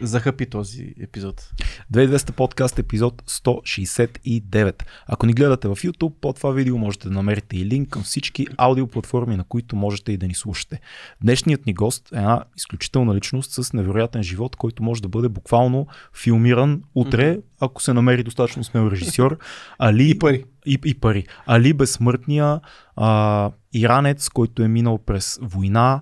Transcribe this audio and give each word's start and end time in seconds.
захъпи 0.00 0.46
този 0.46 0.94
епизод. 1.00 1.50
2200 1.92 2.32
подкаст 2.32 2.78
епизод 2.78 3.22
169. 3.22 4.82
Ако 5.06 5.26
ни 5.26 5.32
гледате 5.32 5.68
в 5.68 5.76
YouTube, 5.76 6.12
под 6.20 6.36
това 6.36 6.50
видео 6.50 6.78
можете 6.78 7.08
да 7.08 7.14
намерите 7.14 7.56
и 7.56 7.66
линк 7.66 7.88
към 7.88 8.02
всички 8.02 8.46
аудиоплатформи, 8.56 9.36
на 9.36 9.44
които 9.44 9.76
можете 9.76 10.12
и 10.12 10.16
да 10.16 10.26
ни 10.26 10.34
слушате. 10.34 10.80
Днешният 11.22 11.66
ни 11.66 11.74
гост 11.74 12.12
е 12.12 12.16
една 12.16 12.44
изключителна 12.56 13.14
личност 13.14 13.50
с 13.52 13.72
невероятен 13.72 14.22
живот, 14.22 14.56
който 14.56 14.82
може 14.82 15.02
да 15.02 15.08
бъде 15.08 15.28
буквално 15.28 15.86
филмиран 16.14 16.82
утре, 16.94 17.38
ако 17.60 17.82
се 17.82 17.92
намери 17.92 18.22
достатъчно 18.22 18.64
смел 18.64 18.90
режисьор. 18.90 19.38
Али, 19.78 20.10
И 20.10 20.18
пари. 20.18 20.44
И, 20.66 20.78
и 20.84 20.94
пари. 20.94 21.26
Али 21.46 21.72
безсмъртния 21.72 22.60
а, 22.96 23.50
иранец, 23.72 24.28
който 24.28 24.62
е 24.62 24.68
минал 24.68 24.98
през 24.98 25.38
война, 25.42 26.00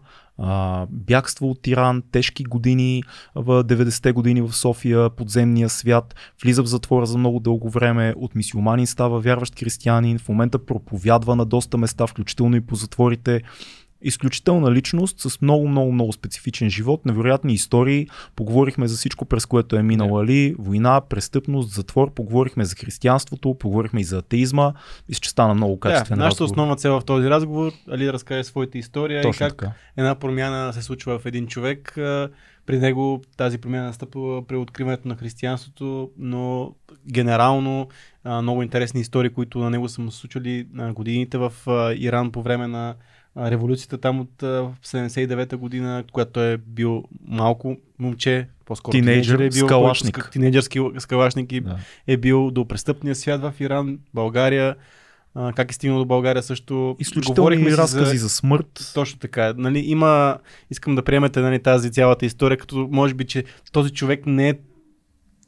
бягство 0.90 1.50
от 1.50 1.66
Иран, 1.66 2.02
тежки 2.12 2.44
години 2.44 3.02
в 3.34 3.64
90-те 3.64 4.12
години 4.12 4.42
в 4.42 4.52
София, 4.52 5.10
подземния 5.10 5.68
свят, 5.68 6.14
влиза 6.42 6.62
в 6.62 6.66
затвора 6.66 7.06
за 7.06 7.18
много 7.18 7.40
дълго 7.40 7.70
време, 7.70 8.14
от 8.16 8.34
мисиоманин 8.34 8.86
става 8.86 9.20
вярващ 9.20 9.58
християнин, 9.58 10.18
в 10.18 10.28
момента 10.28 10.66
проповядва 10.66 11.36
на 11.36 11.44
доста 11.44 11.78
места, 11.78 12.06
включително 12.06 12.56
и 12.56 12.60
по 12.60 12.74
затворите 12.74 13.42
изключителна 14.06 14.72
личност 14.72 15.20
с 15.20 15.40
много, 15.40 15.68
много, 15.68 15.92
много 15.92 16.12
специфичен 16.12 16.70
живот, 16.70 17.06
невероятни 17.06 17.52
истории. 17.52 18.08
Поговорихме 18.36 18.88
за 18.88 18.96
всичко, 18.96 19.24
през 19.24 19.46
което 19.46 19.76
е 19.76 19.82
минал 19.82 20.18
Али, 20.18 20.54
война, 20.58 21.00
престъпност, 21.00 21.74
затвор, 21.74 22.14
поговорихме 22.14 22.64
за 22.64 22.76
християнството, 22.76 23.54
поговорихме 23.54 24.00
и 24.00 24.04
за 24.04 24.18
атеизма. 24.18 24.72
Мисля, 25.08 25.20
че 25.20 25.30
стана 25.30 25.54
много 25.54 25.80
качествен 25.80 26.18
да, 26.18 26.24
нашата 26.24 26.44
разговор. 26.44 26.50
основна 26.50 26.76
цел 26.76 27.00
в 27.00 27.04
този 27.04 27.30
разговор 27.30 27.72
Али 27.90 28.04
да 28.04 28.12
разкаже 28.12 28.44
своята 28.44 28.78
история 28.78 29.22
Точно 29.22 29.46
и 29.46 29.48
как 29.48 29.58
така. 29.58 29.72
една 29.96 30.14
промяна 30.14 30.72
се 30.72 30.82
случва 30.82 31.18
в 31.18 31.26
един 31.26 31.46
човек. 31.46 31.92
При 32.66 32.78
него 32.78 33.22
тази 33.36 33.58
промяна 33.58 33.86
настъпва 33.86 34.46
при 34.46 34.56
откриването 34.56 35.08
на 35.08 35.16
християнството, 35.16 36.10
но 36.18 36.74
генерално 37.12 37.88
много 38.24 38.62
интересни 38.62 39.00
истории, 39.00 39.30
които 39.30 39.58
на 39.58 39.70
него 39.70 39.88
са 39.88 40.00
му 40.00 40.10
случили 40.10 40.66
на 40.72 40.92
годините 40.92 41.38
в 41.38 41.52
Иран 41.96 42.32
по 42.32 42.42
време 42.42 42.66
на 42.66 42.94
революцията 43.38 43.98
там 43.98 44.20
от 44.20 44.42
а, 44.42 44.68
79-та 44.84 45.56
година, 45.56 46.04
когато 46.12 46.30
той 46.30 46.52
е 46.52 46.56
бил 46.56 47.04
малко 47.20 47.76
момче, 47.98 48.48
по-скоро 48.64 48.92
Тинейджър 48.92 49.38
е 49.38 49.48
бил, 49.50 49.66
калашник. 49.66 50.14
който 50.14 50.28
с- 50.28 50.30
Тинейджърски 50.30 50.80
с 50.98 51.06
калашник 51.06 51.52
и 51.52 51.60
Да. 51.60 51.78
е 52.06 52.16
бил 52.16 52.50
до 52.50 52.64
престъпния 52.64 53.14
свят 53.14 53.40
в 53.42 53.54
Иран, 53.60 53.98
България, 54.14 54.76
а, 55.34 55.52
как 55.52 55.70
е 55.70 55.74
стигнал 55.74 55.98
до 55.98 56.04
България 56.04 56.42
също. 56.42 56.96
Изключителни 56.98 57.56
си 57.62 57.76
разкази 57.76 58.16
за... 58.16 58.22
за 58.22 58.28
смърт. 58.28 58.90
Точно 58.94 59.18
така. 59.18 59.54
Нали, 59.56 59.78
има, 59.78 60.38
искам 60.70 60.94
да 60.94 61.02
приемете 61.02 61.40
нали, 61.40 61.58
тази 61.58 61.92
цялата 61.92 62.26
история, 62.26 62.58
като 62.58 62.88
може 62.92 63.14
би, 63.14 63.24
че 63.24 63.44
този 63.72 63.90
човек 63.90 64.26
не 64.26 64.48
е 64.48 64.54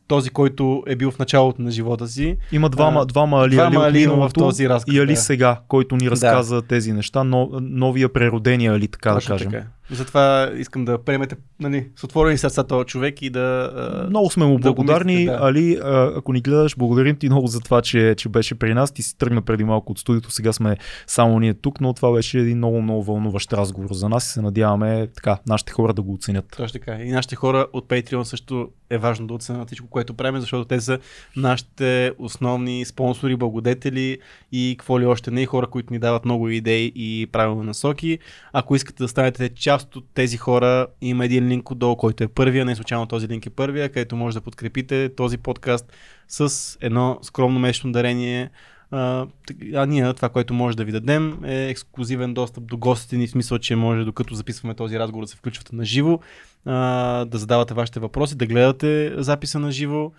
този, 0.09 0.31
който 0.31 0.83
е 0.87 0.97
бил 0.97 1.11
в 1.11 1.19
началото 1.19 1.63
на 1.63 1.71
живота 1.71 2.09
си. 2.09 2.37
Има 2.53 2.69
двама, 2.69 3.01
А, 3.01 3.05
двама 3.05 3.43
Али, 3.43 3.55
двама 3.55 3.85
Али 3.87 4.09
от 4.09 4.31
в 4.31 4.33
този 4.35 4.69
разказ, 4.69 4.95
и 4.95 4.99
Али 4.99 5.15
да. 5.15 5.21
сега, 5.21 5.61
който 5.69 5.97
ни 5.97 6.11
разказа 6.11 6.63
тези 6.63 6.93
неща, 6.93 7.25
но, 7.25 7.49
новия 7.61 8.13
преродения 8.13 8.73
Али, 8.73 8.89
така 8.89 9.15
Точно 9.15 9.35
да 9.35 9.39
кажем. 9.39 9.53
така. 9.53 9.67
Затова 9.91 10.53
искам 10.57 10.85
да 10.85 11.05
приемете 11.05 11.37
нали, 11.61 11.89
с 11.97 12.05
отворени 12.05 12.39
сърца 12.39 12.65
този 12.65 12.87
човек 12.87 13.23
и 13.23 13.31
да... 13.31 14.07
Много 14.11 14.31
сме 14.31 14.47
му 14.47 14.59
да 14.59 14.73
го 14.73 14.75
благодарни. 14.75 15.13
мислите, 15.13 15.33
да. 15.33 15.39
Али, 15.43 15.79
ако 16.17 16.33
ни 16.33 16.41
гледаш, 16.41 16.77
благодарим 16.77 17.17
ти 17.17 17.29
много 17.29 17.47
за 17.47 17.61
това, 17.61 17.83
че, 17.83 18.15
че 18.17 18.29
беше 18.29 18.55
при 18.55 18.75
нас. 18.75 18.93
Ти 18.93 19.03
си 19.03 19.19
тръгна 19.19 19.43
преди 19.43 19.65
малко 19.65 19.93
от 19.93 19.99
студиото, 19.99 20.31
сега 20.31 20.53
сме 20.53 20.77
само 21.07 21.39
ние 21.41 21.55
тук, 21.55 21.81
но 21.81 21.93
това 21.93 22.13
беше 22.13 22.39
един 22.39 22.57
много, 22.57 22.83
много 22.83 23.05
вълнуващ 23.05 23.53
разговор 23.53 23.93
за 23.93 24.09
нас 24.09 24.27
и 24.27 24.33
се 24.33 24.41
надяваме 24.41 25.07
така, 25.15 25.39
нашите 25.47 25.73
хора 25.73 25.95
да 25.95 26.03
го 26.03 26.13
оценят. 26.13 26.55
Точно 26.57 26.81
така. 26.81 26.95
И 26.95 27.11
нашите 27.11 27.37
хора 27.37 27.67
от 27.73 27.89
Patreon 27.89 28.23
също 28.23 28.69
е 28.91 28.99
важно 28.99 29.27
да 29.27 29.35
оценят 29.35 29.67
всичко, 29.67 29.87
което 29.87 30.15
правим, 30.15 30.41
защото 30.41 30.65
те 30.65 30.81
са 30.81 30.99
нашите 31.37 32.13
основни 32.19 32.85
спонсори, 32.85 33.37
благодетели 33.37 34.19
и 34.53 34.75
какво 34.79 35.01
ли 35.01 35.07
още 35.07 35.31
не, 35.31 35.47
хора, 35.47 35.67
които 35.67 35.93
ни 35.93 35.99
дават 35.99 36.25
много 36.25 36.49
идеи 36.49 36.93
и 36.95 37.29
правилни 37.33 37.67
насоки. 37.67 38.19
Ако 38.53 38.77
искате 38.77 39.03
да 39.03 39.09
станете 39.09 39.49
част 39.49 39.78
от 39.97 40.05
тези 40.15 40.37
хора, 40.37 40.87
има 41.01 41.25
един 41.25 41.49
линк 41.49 41.71
отдолу, 41.71 41.97
който 41.97 42.25
е 42.25 42.29
първия, 42.29 42.65
не 42.65 42.77
случайно 42.77 43.07
този 43.07 43.29
линк 43.29 43.47
е 43.47 43.51
първия, 43.51 43.89
където 43.89 44.17
може 44.17 44.35
да 44.35 44.41
подкрепите 44.41 45.15
този 45.17 45.39
подкаст 45.39 45.93
с 46.29 46.77
едно 46.81 47.19
скромно 47.23 47.61
месечно 47.61 47.93
дарение. 47.93 48.51
А, 48.91 49.27
а 49.75 49.87
ние 49.87 50.15
това, 50.15 50.29
което 50.29 50.55
може 50.55 50.77
да 50.77 50.85
ви 50.85 50.93
дадем 50.93 51.45
е 51.45 51.69
ексклюзивен 51.69 52.35
достъп 52.35 52.65
до 52.67 52.77
гостите 52.77 53.17
ни, 53.17 53.27
в 53.27 53.31
смисъл, 53.31 53.59
че 53.59 53.77
може 53.77 54.05
докато 54.05 54.35
записваме 54.35 54.75
този 54.75 54.99
разговор 54.99 55.25
да 55.25 55.29
се 55.29 55.37
включвате 55.37 55.77
на 55.77 55.85
живо, 55.85 56.19
да 56.67 57.29
задавате 57.33 57.75
вашите 57.75 58.01
въпроси, 58.01 58.37
да 58.37 58.47
гледате 58.47 59.15
записа 59.17 59.59
на 59.59 59.71
живо 59.71 60.13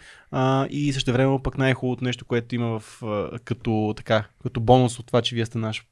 и 0.69 0.93
също 0.93 1.13
време 1.13 1.39
пък 1.43 1.57
най-хубавото 1.57 2.03
нещо, 2.03 2.25
което 2.25 2.55
има 2.55 2.79
в, 2.79 3.03
като, 3.45 3.93
така, 3.97 4.23
като 4.43 4.59
бонус 4.59 4.99
от 4.99 5.07
това, 5.07 5.21
че 5.21 5.35
вие 5.35 5.45
сте 5.45 5.57
наш 5.57 5.85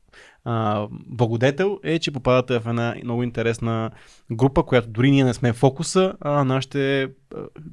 а, 0.50 0.88
благодетел, 0.92 1.80
е, 1.84 2.00
че 2.00 2.12
попадате 2.12 2.60
в 2.60 2.68
една 2.70 2.96
много 3.04 3.24
интересна 3.24 3.92
група, 4.32 4.64
която 4.64 4.90
дори 4.90 5.12
ние 5.12 5.24
не 5.24 5.34
сме 5.34 5.52
в 5.52 5.56
фокуса, 5.56 6.14
а 6.22 6.44
нашите 6.44 7.04
а, 7.04 7.08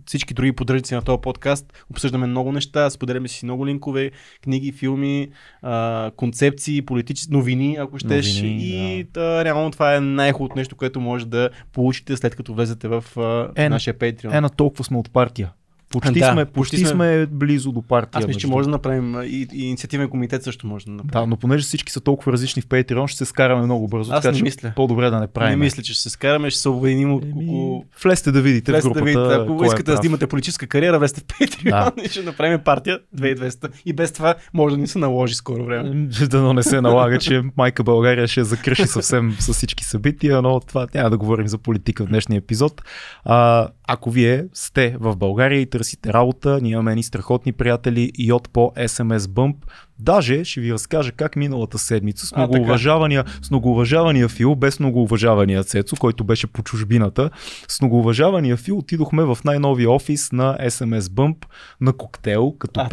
всички 0.06 0.34
други 0.34 0.52
поддръжници 0.52 0.94
на 0.94 1.02
този 1.02 1.20
подкаст 1.20 1.84
обсъждаме 1.90 2.26
много 2.26 2.52
неща, 2.52 2.90
споделяме 2.90 3.28
си 3.28 3.44
много 3.44 3.66
линкове, 3.66 4.10
книги, 4.42 4.72
филми, 4.72 5.28
а, 5.62 6.10
концепции, 6.16 6.82
политически 6.82 7.32
новини, 7.32 7.76
ако 7.80 7.98
щеш. 7.98 8.36
Новини, 8.36 8.98
и 8.98 9.04
да. 9.04 9.44
реално 9.44 9.70
това 9.70 9.96
е 9.96 10.00
най-хубавото 10.00 10.58
нещо, 10.58 10.76
което 10.76 11.00
може 11.00 11.26
да 11.26 11.50
получите 11.72 12.16
след 12.16 12.36
като 12.36 12.54
влезете 12.54 12.88
в 12.88 13.04
а, 13.16 13.52
Е, 13.56 13.68
нашия 13.68 13.94
Patreon. 13.94 14.38
Е, 14.38 14.40
на 14.40 14.50
толкова 14.50 14.84
сме 14.84 14.98
от 14.98 15.10
партия. 15.12 15.52
Почти, 16.00 16.20
Да, 16.20 16.32
сме, 16.32 16.44
почти 16.44 16.76
почти 16.76 16.86
сме- 16.86 17.26
близо 17.26 17.72
до 17.72 17.82
партия. 17.82 18.18
Аз 18.18 18.26
мисля, 18.26 18.40
че 18.40 18.46
може 18.46 18.64
да 18.64 18.70
направим 18.70 19.14
и, 19.22 19.48
и 19.52 19.64
инициативен 19.64 20.08
комитет 20.08 20.42
също 20.42 20.66
може 20.66 20.84
да 20.84 20.90
направим. 20.90 21.10
Да, 21.12 21.26
но 21.26 21.36
понеже 21.36 21.64
всички 21.64 21.92
са 21.92 22.00
толкова 22.00 22.32
различни 22.32 22.62
в 22.62 22.66
Patreon, 22.66 23.06
ще 23.06 23.18
се 23.18 23.24
скараме 23.24 23.62
много 23.62 23.88
бързо. 23.88 24.12
Аз 24.12 24.22
така, 24.22 24.32
не 24.32 24.38
че 24.38 24.44
мисля. 24.44 24.72
По-добре 24.76 25.10
да 25.10 25.20
не 25.20 25.26
правим. 25.26 25.50
Не 25.50 25.64
мисля, 25.64 25.82
че 25.82 25.92
ще 25.92 26.02
се 26.02 26.10
скараме, 26.10 26.50
ще 26.50 26.60
се 26.60 26.68
обединим 26.68 27.12
около... 27.12 27.72
Еми, 27.72 27.82
влезте 28.02 28.32
да 28.32 28.42
видите 28.42 28.72
Влезте 28.72 28.88
в 28.88 28.92
да 28.92 29.00
групата. 29.00 29.20
видите, 29.20 29.52
ако 29.52 29.64
е 29.64 29.66
искате 29.66 29.82
да 29.82 29.92
прав. 29.92 30.00
снимате 30.00 30.26
политическа 30.26 30.66
кариера, 30.66 30.98
влезте 30.98 31.20
в 31.20 31.24
Patreon 31.24 32.02
и 32.06 32.08
ще 32.08 32.22
направим 32.22 32.60
партия 32.60 32.98
2200. 33.16 33.68
И 33.84 33.92
без 33.92 34.12
това 34.12 34.34
може 34.54 34.74
да 34.74 34.80
ни 34.80 34.86
се 34.86 34.98
наложи 34.98 35.34
скоро 35.34 35.64
време. 35.64 35.88
Ем, 35.88 36.08
Да 36.28 36.54
не 36.54 36.62
се 36.62 36.80
налага, 36.80 37.18
че 37.18 37.42
майка 37.56 37.84
България 37.84 38.26
ще 38.26 38.44
закръши 38.44 38.86
съвсем 38.86 39.36
с 39.38 39.52
всички 39.52 39.84
събития, 39.84 40.42
но 40.42 40.60
това 40.60 40.86
няма 40.94 41.10
да 41.10 41.18
говорим 41.18 41.48
за 41.48 41.58
политика 41.58 42.04
в 42.04 42.08
днешния 42.08 42.38
епизод. 42.38 42.82
А, 43.24 43.68
ако 43.86 44.10
вие 44.10 44.44
сте 44.54 44.96
в 45.00 45.16
България 45.16 45.60
и 45.60 45.66
търсите 45.66 46.12
работа, 46.12 46.58
ние 46.62 46.72
имаме 46.72 46.94
ни 46.94 47.02
страхотни 47.02 47.52
приятели 47.52 48.12
и 48.18 48.32
от 48.32 48.50
по 48.50 48.72
SMS 48.76 49.18
Bump. 49.18 49.54
Даже 49.98 50.44
ще 50.44 50.60
ви 50.60 50.72
разкажа 50.72 51.12
как 51.12 51.36
миналата 51.36 51.78
седмица 51.78 52.26
с 52.26 52.36
многоуважавания, 52.36 53.24
с 53.42 53.50
многоуважавания 53.50 54.28
Фил, 54.28 54.54
без 54.54 54.80
многоуважавания 54.80 55.64
Цецо, 55.64 55.96
който 55.96 56.24
беше 56.24 56.46
по 56.46 56.62
чужбината, 56.62 57.30
с 57.68 57.80
многоуважавания 57.80 58.56
Фил 58.56 58.78
отидохме 58.78 59.24
в 59.24 59.38
най-новия 59.44 59.90
офис 59.90 60.32
на 60.32 60.58
SMS 60.58 61.00
Bump 61.00 61.36
на 61.80 61.92
коктейл, 61.92 62.54
като 62.58 62.80
А, 62.80 62.88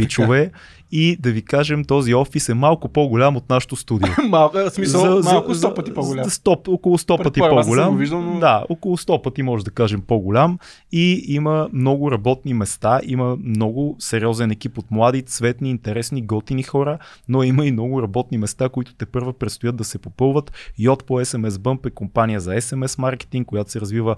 така. 0.49 0.51
И 0.91 1.17
да 1.19 1.31
ви 1.31 1.41
кажем, 1.41 1.85
този 1.85 2.13
офис 2.13 2.49
е 2.49 2.53
малко 2.53 2.89
по-голям 2.89 3.35
от 3.37 3.49
нашото 3.49 3.75
студио. 3.75 4.09
Малко, 4.29 4.57
в 4.57 4.69
смисъл, 4.69 5.21
малко 5.23 5.53
100 5.53 5.75
пъти 5.75 5.93
по-голям. 5.93 6.23
За 6.23 6.29
100, 6.29 6.67
около 6.67 6.97
100 6.97 7.23
пъти 7.23 7.39
по-голям. 7.39 7.91
го 7.91 7.97
виждал, 7.97 8.21
но- 8.21 8.39
Да, 8.39 8.65
около 8.69 8.97
100 8.97 9.21
пъти 9.21 9.43
може 9.43 9.65
да 9.65 9.71
кажем 9.71 10.01
по-голям. 10.01 10.59
И 10.91 11.23
има 11.27 11.69
много 11.73 12.11
работни 12.11 12.53
места, 12.53 12.99
има 13.03 13.37
много 13.43 13.95
сериозен 13.99 14.51
екип 14.51 14.77
от 14.77 14.91
млади, 14.91 15.21
цветни, 15.21 15.69
интересни, 15.69 16.21
готини 16.21 16.63
хора, 16.63 16.97
но 17.27 17.43
има 17.43 17.65
и 17.65 17.71
много 17.71 18.01
работни 18.01 18.37
места, 18.37 18.69
които 18.69 18.95
те 18.95 19.05
първа 19.05 19.33
предстоят 19.33 19.75
да 19.75 19.83
се 19.83 19.97
попълват. 19.97 20.51
Йод 20.79 21.03
по 21.05 21.13
SMS 21.13 21.49
Bump 21.49 21.85
е 21.85 21.89
компания 21.89 22.39
за 22.39 22.51
SMS 22.51 22.99
маркетинг, 22.99 23.47
която 23.47 23.71
се 23.71 23.81
развива 23.81 24.15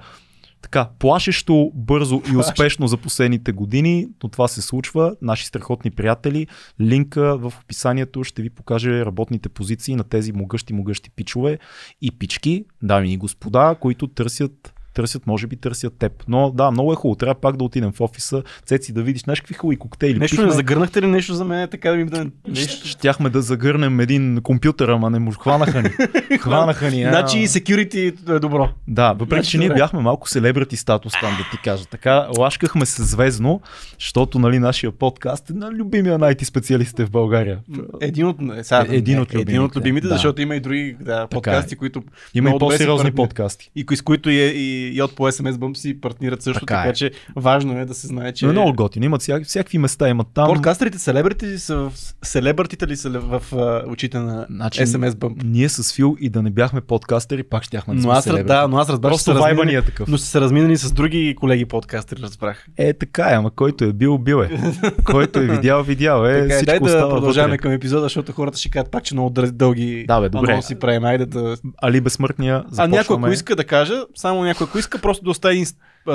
така, 0.63 0.89
плашещо, 0.99 1.71
бързо 1.75 2.21
и 2.33 2.37
успешно 2.37 2.87
за 2.87 2.97
последните 2.97 3.51
години, 3.51 4.07
но 4.23 4.29
това 4.29 4.47
се 4.47 4.61
случва. 4.61 5.15
Наши 5.21 5.45
страхотни 5.45 5.91
приятели, 5.91 6.47
линка 6.81 7.37
в 7.37 7.53
описанието 7.63 8.23
ще 8.23 8.41
ви 8.41 8.49
покаже 8.49 9.05
работните 9.05 9.49
позиции 9.49 9.95
на 9.95 10.03
тези 10.03 10.31
могъщи, 10.31 10.73
могъщи 10.73 11.09
пичове 11.09 11.59
и 12.01 12.11
пички, 12.11 12.65
дами 12.81 13.13
и 13.13 13.17
господа, 13.17 13.75
които 13.79 14.07
търсят 14.07 14.73
търсят, 14.93 15.27
може 15.27 15.47
би 15.47 15.55
търсят 15.55 15.93
теб. 15.99 16.23
Но 16.27 16.51
да, 16.51 16.71
много 16.71 16.93
е 16.93 16.95
хубаво. 16.95 17.15
Трябва 17.15 17.35
пак 17.35 17.57
да 17.57 17.63
отидем 17.63 17.91
в 17.91 18.01
офиса, 18.01 18.43
цеци 18.65 18.93
да 18.93 19.03
видиш, 19.03 19.21
знаеш 19.21 19.41
какви 19.41 19.53
хубави 19.53 19.77
коктейли. 19.77 20.19
Нещо 20.19 20.35
пихме. 20.35 20.45
не 20.45 20.51
загърнахте 20.51 21.01
ли 21.01 21.07
нещо 21.07 21.33
за 21.33 21.45
мен, 21.45 21.67
така 21.67 21.89
да 21.89 21.95
ми 21.95 22.05
да... 22.05 22.25
Нещо. 22.47 22.87
Щяхме 22.87 23.29
да 23.29 23.41
загърнем 23.41 23.99
един 23.99 24.41
компютър, 24.43 24.89
ама 24.89 25.09
не 25.09 25.19
може. 25.19 25.37
Хванаха 25.37 25.81
ни. 25.81 25.89
Хванаха 26.39 26.91
ни. 26.91 27.03
а. 27.03 27.09
Значи 27.09 27.39
и 27.39 27.47
security 27.47 28.35
е 28.35 28.39
добро. 28.39 28.69
Да, 28.87 29.13
въпреки 29.13 29.35
Значи 29.35 29.51
че 29.51 29.57
ние 29.57 29.69
бяхме 29.69 29.99
малко 29.99 30.29
селебрити 30.29 30.77
статус 30.77 31.13
там 31.21 31.31
да 31.37 31.57
ти 31.57 31.63
кажа. 31.63 31.85
Така, 31.85 32.27
лашкахме 32.37 32.85
се 32.85 33.03
звездно, 33.03 33.61
защото 33.99 34.39
нали, 34.39 34.59
нашия 34.59 34.91
подкаст 34.91 35.49
е 35.49 35.53
на 35.53 35.71
любимия 35.71 36.17
най-ти 36.17 36.45
специалистите 36.45 37.05
в 37.05 37.11
България. 37.11 37.59
Един 38.01 38.25
от, 38.25 38.37
е, 38.57 38.63
сега, 38.63 38.85
Е, 38.89 38.95
един 38.95 39.19
от 39.19 39.33
един 39.33 39.61
от 39.61 39.75
любимите, 39.75 39.79
любимите, 39.79 40.07
да. 40.07 40.13
защото 40.13 40.41
има 40.41 40.55
и 40.55 40.59
други 40.59 40.95
да, 40.99 41.27
подкасти, 41.27 41.75
които 41.75 42.03
Има 42.33 42.49
и 42.49 42.59
по-сериозни 42.59 43.11
подкасти. 43.11 43.71
и 43.75 43.85
с 43.95 44.01
които 44.01 44.29
и, 44.29 44.35
и 44.35 44.82
и 44.87 45.01
от 45.01 45.15
по 45.15 45.23
SMS 45.23 45.57
бъм 45.57 45.75
си 45.75 46.01
партнират 46.01 46.41
също, 46.41 46.59
Така 46.59 46.75
така, 46.75 46.89
е. 46.89 46.93
че 46.93 47.11
важно 47.35 47.79
е 47.79 47.85
да 47.85 47.93
се 47.93 48.07
знае, 48.07 48.31
че... 48.31 48.33
Че... 48.33 48.45
Много 48.45 48.73
готини. 48.73 49.05
Имат 49.05 49.21
всяк, 49.21 49.45
всякакви 49.45 49.77
места, 49.77 50.09
имат 50.09 50.27
там. 50.33 50.47
Подкастерите, 50.47 50.99
селебрити 50.99 51.59
са 51.59 51.75
в... 51.77 51.91
Селебритите 52.23 52.87
ли 52.87 52.95
са 52.95 53.09
в, 53.09 53.39
в, 53.39 53.41
в 53.51 53.83
очите 53.87 54.19
на 54.19 54.45
Значи, 54.49 54.81
SMS 54.81 55.15
бъм? 55.15 55.35
Ние 55.43 55.69
с 55.69 55.93
Фил 55.93 56.15
и 56.19 56.29
да 56.29 56.41
не 56.41 56.49
бяхме 56.49 56.81
подкастери, 56.81 57.43
пак 57.43 57.63
щяхме 57.63 57.93
да 57.93 57.97
Но 57.97 58.03
сме 58.03 58.11
аз, 58.11 58.23
селебрити. 58.23 58.47
да, 58.47 58.67
но 58.67 58.77
аз 58.77 58.89
разбрах, 58.89 59.09
Просто 59.11 59.23
са 59.23 59.33
вайба 59.33 59.47
разминали, 59.49 59.67
ни 59.67 59.77
е 59.77 59.81
такъв. 59.81 60.07
но 60.07 60.17
са 60.17 60.41
разминали 60.41 60.77
с 60.77 60.91
други 60.91 61.35
колеги 61.35 61.65
подкастери, 61.65 62.21
разбрах. 62.21 62.67
Е, 62.77 62.93
така 62.93 63.23
е, 63.23 63.33
ама 63.33 63.51
който 63.51 63.83
е 63.83 63.93
бил, 63.93 64.17
бил 64.17 64.37
е. 64.37 64.49
който 65.03 65.39
е 65.39 65.47
видял, 65.47 65.83
видял 65.83 66.25
е. 66.25 66.33
Така, 66.33 66.45
е, 66.45 66.57
Всичко 66.57 66.85
дай 66.85 66.97
да 66.97 67.09
продължаваме 67.09 67.57
към 67.57 67.71
епизода, 67.71 68.01
защото 68.01 68.31
хората 68.31 68.57
ще 68.57 68.69
кажат 68.69 68.91
пак, 68.91 69.03
че 69.03 69.13
много 69.15 69.29
дълги 69.29 70.05
Да, 70.07 70.21
бе, 70.21 70.29
добре. 70.29 70.51
анонси 70.51 70.75
правим. 70.75 71.03
Айде 71.03 71.25
да... 71.25 71.55
Али 71.77 72.01
безсмъртния, 72.01 72.55
А 72.57 72.61
започваме. 72.69 72.97
някой, 72.97 73.17
ако 73.17 73.29
иска 73.29 73.55
да 73.55 73.63
каже, 73.63 73.93
само 74.15 74.43
някой, 74.43 74.67
ако 74.73 74.79
иска, 74.79 74.97
просто 74.97 75.23
да 75.23 75.29
остави 75.31 75.55
един 75.55 75.67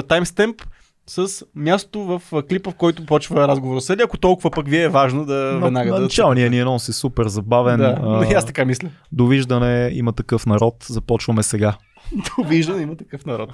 таймстемп 0.09 0.63
с 1.07 1.45
място 1.55 2.01
в 2.05 2.43
клипа, 2.43 2.71
в 2.71 2.75
който 2.75 3.07
почва 3.07 3.49
разговор 3.49 3.81
с 3.81 3.91
ако 3.91 4.19
толкова 4.19 4.51
пък 4.51 4.69
ви 4.69 4.83
е 4.83 4.89
важно 4.89 5.25
да 5.25 5.35
На, 5.35 5.61
веднага 5.61 5.91
на 5.91 5.97
да... 5.97 6.03
началния 6.03 6.51
ни 6.51 6.61
анонс 6.61 6.89
е 6.89 6.93
супер 6.93 7.27
забавен. 7.27 7.79
Да, 7.81 7.99
но 8.03 8.11
а, 8.11 8.27
аз 8.37 8.47
така 8.47 8.65
мисля. 8.65 8.89
Довиждане, 9.13 9.91
има 9.93 10.13
такъв 10.13 10.47
народ, 10.47 10.87
започваме 10.89 11.43
сега. 11.43 11.77
Довиждане 12.37 12.83
има 12.83 12.97
такъв 12.97 13.27
народ. 13.27 13.51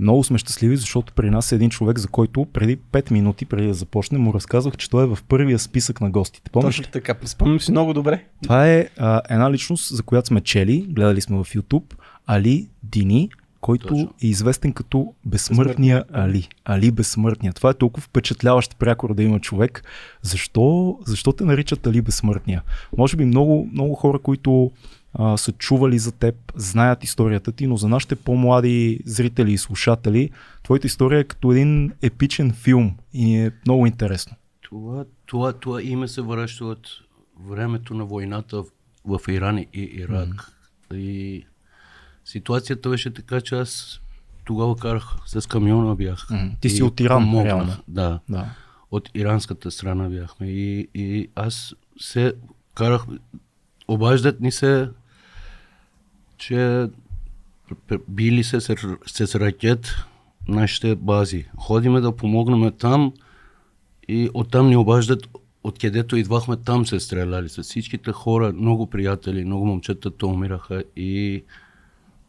Много 0.00 0.24
сме 0.24 0.38
щастливи, 0.38 0.76
защото 0.76 1.12
при 1.12 1.30
нас 1.30 1.52
е 1.52 1.54
един 1.54 1.70
човек, 1.70 1.98
за 1.98 2.08
който 2.08 2.46
преди 2.52 2.76
5 2.76 3.10
минути, 3.10 3.44
преди 3.44 3.66
да 3.66 3.74
започне, 3.74 4.18
му 4.18 4.34
разказвах, 4.34 4.76
че 4.76 4.90
той 4.90 5.04
е 5.04 5.06
в 5.06 5.18
първия 5.28 5.58
списък 5.58 6.00
на 6.00 6.10
гостите. 6.10 6.50
Помниш? 6.50 6.76
Точно 6.76 6.92
така. 6.92 7.14
Спомням 7.24 7.60
си 7.60 7.70
много 7.70 7.94
добре. 7.94 8.24
Това 8.42 8.68
е 8.68 8.88
а, 8.98 9.22
една 9.30 9.50
личност, 9.50 9.96
за 9.96 10.02
която 10.02 10.26
сме 10.26 10.40
чели, 10.40 10.86
гледали 10.90 11.20
сме 11.20 11.36
в 11.36 11.44
YouTube, 11.44 11.94
Али 12.26 12.68
Дини, 12.82 13.30
който 13.60 13.86
Точно. 13.86 14.14
е 14.22 14.26
известен 14.26 14.72
като 14.72 15.14
безсмъртния 15.24 16.04
Али. 16.12 16.48
Али 16.64 16.90
безсмъртния. 16.90 17.52
Това 17.52 17.70
е 17.70 17.74
толкова 17.74 18.02
впечатляващ 18.02 18.76
прякор 18.78 19.14
да 19.14 19.22
има 19.22 19.40
човек. 19.40 19.84
Защо, 20.22 20.98
защо 21.06 21.32
те 21.32 21.44
наричат 21.44 21.86
Али 21.86 22.02
безсмъртния? 22.02 22.62
Може 22.96 23.16
би 23.16 23.24
много, 23.24 23.68
много 23.72 23.94
хора, 23.94 24.18
които 24.18 24.70
а, 25.14 25.36
са 25.36 25.52
чували 25.52 25.98
за 25.98 26.12
теб, 26.12 26.34
знаят 26.56 27.04
историята 27.04 27.52
ти, 27.52 27.66
но 27.66 27.76
за 27.76 27.88
нашите 27.88 28.16
по-млади 28.16 29.00
зрители 29.04 29.52
и 29.52 29.58
слушатели, 29.58 30.30
твоята 30.62 30.86
история 30.86 31.18
е 31.18 31.24
като 31.24 31.52
един 31.52 31.92
епичен 32.02 32.52
филм 32.52 32.96
и 33.12 33.36
е 33.36 33.50
много 33.66 33.86
интересно. 33.86 34.36
Това, 34.60 35.04
това, 35.26 35.52
това 35.52 35.82
име 35.82 36.08
се 36.08 36.22
връща 36.22 36.64
от 36.64 36.88
времето 37.40 37.94
на 37.94 38.04
войната 38.04 38.62
в, 38.62 38.66
в 39.04 39.28
Иран 39.28 39.58
и 39.58 39.68
Ирак. 39.72 40.52
И 40.94 41.44
ситуацията 42.26 42.88
беше 42.88 43.10
така, 43.10 43.40
че 43.40 43.54
аз 43.54 44.00
тогава 44.44 44.76
карах 44.76 45.16
с 45.26 45.48
камиона 45.48 45.94
бях. 45.94 46.28
Ти 46.60 46.70
си 46.70 46.82
от 46.82 47.00
Иран, 47.00 47.22
помогнах. 47.22 47.46
реално. 47.46 47.76
Да. 47.88 48.20
Да. 48.28 48.46
От 48.90 49.10
иранската 49.14 49.70
страна 49.70 50.08
бяхме. 50.08 50.46
И, 50.46 50.88
и 50.94 51.28
аз 51.34 51.74
се 52.00 52.32
карах, 52.74 53.02
обаждат 53.88 54.40
ни 54.40 54.52
се, 54.52 54.88
че 56.38 56.88
били 58.08 58.44
се 58.44 58.60
с, 58.60 58.76
с 59.06 59.34
ракет 59.34 59.94
нашите 60.48 60.94
бази. 60.94 61.46
Ходиме 61.56 62.00
да 62.00 62.16
помогнем 62.16 62.72
там 62.78 63.12
и 64.08 64.30
оттам 64.34 64.68
ни 64.68 64.76
обаждат, 64.76 65.28
откъдето 65.64 66.16
идвахме, 66.16 66.56
там 66.56 66.86
се 66.86 67.00
стреляли 67.00 67.48
с 67.48 67.62
всичките 67.62 68.12
хора, 68.12 68.52
много 68.52 68.86
приятели, 68.86 69.44
много 69.44 69.66
момчета 69.66 70.26
умираха 70.26 70.84
и 70.96 71.44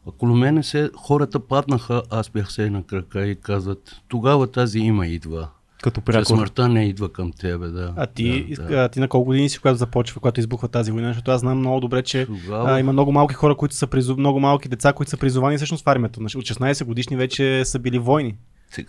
около 0.08 0.36
мене 0.36 0.64
се 0.64 0.90
хората 0.96 1.40
паднаха, 1.40 2.02
аз 2.10 2.30
бях 2.30 2.52
се 2.52 2.70
на 2.70 2.84
крака 2.84 3.28
и 3.28 3.36
казват, 3.36 4.02
тогава 4.08 4.48
тази 4.48 4.80
има 4.80 5.08
идва. 5.08 5.48
Като 5.82 6.02
Че 6.02 6.06
прякор. 6.06 6.26
смъртта 6.26 6.70
не 6.70 6.86
идва 6.86 7.14
към 7.14 7.32
тебе, 7.32 7.68
да. 7.68 7.94
А 7.96 8.06
ти, 8.06 8.56
да, 8.56 8.64
да. 8.64 8.76
а 8.76 8.90
ти 8.90 9.00
на 9.00 9.08
колко 9.08 9.26
години 9.26 9.50
си, 9.50 9.60
когато 9.60 9.78
започва, 9.78 10.20
когато 10.22 10.40
избухва 10.40 10.68
тази 10.68 10.92
война? 10.92 11.08
Защото 11.08 11.32
аз 11.32 11.42
знам 11.42 11.60
много 11.60 11.80
добре, 11.80 12.04
че 12.04 12.26
Тогава- 12.26 12.72
а, 12.72 12.80
има 12.80 12.94
много 12.94 13.12
малки 13.12 13.34
хора, 13.34 13.56
които 13.56 13.76
са 13.76 13.88
призу... 13.88 14.18
много 14.18 14.40
малки 14.40 14.70
деца, 14.70 14.94
които 14.94 15.10
са 15.10 15.18
призовани 15.18 15.58
всъщност 15.58 15.86
в 15.86 15.88
армията. 15.88 16.20
От 16.20 16.28
16 16.30 16.84
годишни 16.84 17.18
вече 17.18 17.66
са 17.66 17.80
били 17.80 18.00
войни. 18.00 18.36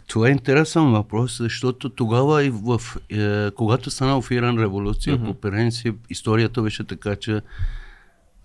Това 0.06 0.28
е 0.28 0.30
интересен 0.30 0.90
въпрос, 0.90 1.38
защото 1.38 1.88
тогава 1.88 2.44
и 2.44 2.50
в, 2.50 2.80
е, 3.10 3.50
когато 3.50 3.90
стана 3.90 4.22
в 4.22 4.30
Иран 4.30 4.58
революция, 4.58 5.18
mm-hmm. 5.18 5.24
по 5.24 5.34
принцип 5.34 5.96
историята 6.10 6.62
беше 6.62 6.84
така, 6.84 7.16
че 7.16 7.40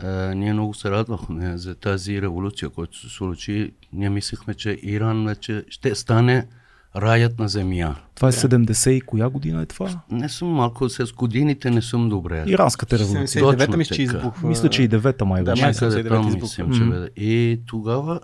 е, 0.03 0.35
ние 0.35 0.53
много 0.53 0.73
се 0.73 0.91
радвахме 0.91 1.57
за 1.57 1.75
тази 1.75 2.21
революция, 2.21 2.69
която 2.69 2.99
се 2.99 3.09
случи. 3.09 3.71
Ние 3.93 4.09
мислехме, 4.09 4.53
че 4.53 4.79
Иран 4.83 5.25
вече 5.25 5.65
ще 5.69 5.95
стане 5.95 6.47
раят 6.95 7.39
на 7.39 7.47
земя. 7.47 7.95
Това 8.15 8.27
е 8.27 8.31
70 8.31 8.89
и 8.89 9.01
коя 9.01 9.29
година 9.29 9.61
е 9.61 9.65
това? 9.65 10.01
Не 10.11 10.29
съм 10.29 10.47
малко 10.47 10.89
с 10.89 11.13
годините, 11.13 11.71
не 11.71 11.81
съм 11.81 12.09
добре. 12.09 12.43
Иранската 12.47 12.99
революция. 12.99 13.43
79-та 13.43 13.57
Точно 13.57 13.77
мисля, 13.77 13.95
че 13.95 14.01
избухва. 14.01 14.49
Мисля, 14.49 14.69
че 14.69 14.83
и 14.83 14.87
девета 14.87 15.25
май 15.25 15.43
Да, 15.43 15.51
беше. 15.51 15.63
май 15.63 15.71
Някъде 15.71 16.03
79 16.03 16.09
там 16.09 16.25
мислим, 16.41 16.73
че 16.73 16.83
бе. 16.83 17.09
И 17.17 17.59
тогава 17.65 18.19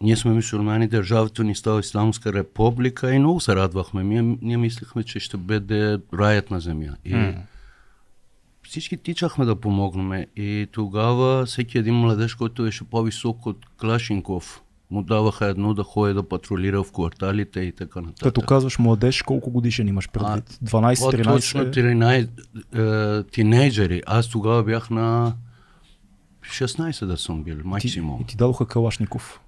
ние 0.00 0.16
сме 0.16 0.32
мусулмани, 0.32 0.88
държавата 0.88 1.44
ни 1.44 1.54
става 1.54 1.80
Исламска 1.80 2.32
република 2.32 3.14
и 3.14 3.18
много 3.18 3.40
се 3.40 3.56
радвахме. 3.56 4.04
Ние, 4.04 4.36
ние 4.42 4.56
мислихме, 4.56 5.02
че 5.02 5.20
ще 5.20 5.36
бъде 5.36 5.98
раят 6.14 6.50
на 6.50 6.60
земя. 6.60 6.96
И 7.04 7.34
всички 8.80 8.96
тичахме 8.96 9.44
да 9.44 9.56
помогнем. 9.56 10.24
И 10.36 10.66
тогава 10.72 11.46
всеки 11.46 11.78
един 11.78 11.94
младеж, 11.94 12.34
който 12.34 12.62
беше 12.62 12.84
по-висок 12.84 13.46
от 13.46 13.66
Клашинков, 13.80 14.62
му 14.90 15.02
даваха 15.02 15.46
едно 15.46 15.74
да 15.74 15.82
ходи 15.82 16.14
да 16.14 16.22
патрулира 16.22 16.82
в 16.82 16.92
кварталите 16.92 17.60
и 17.60 17.72
така 17.72 18.00
нататък. 18.00 18.22
Като 18.22 18.40
казваш 18.40 18.78
младеж, 18.78 19.22
колко 19.22 19.50
годишен 19.50 19.88
имаш 19.88 20.08
предвид? 20.08 20.58
12, 20.64 21.20
О, 21.20 21.24
точно 21.24 21.60
13? 21.60 22.28
13 22.74 23.20
е, 23.20 23.30
тинейджери. 23.30 24.02
Аз 24.06 24.28
тогава 24.28 24.62
бях 24.62 24.90
на 24.90 25.34
16 26.44 27.06
да 27.06 27.16
съм 27.16 27.42
бил, 27.42 27.56
Ти, 27.56 27.62
максимум. 27.64 28.20
и 28.20 28.24
ти 28.26 28.36
дадоха 28.36 28.66
Калашников. 28.66 29.40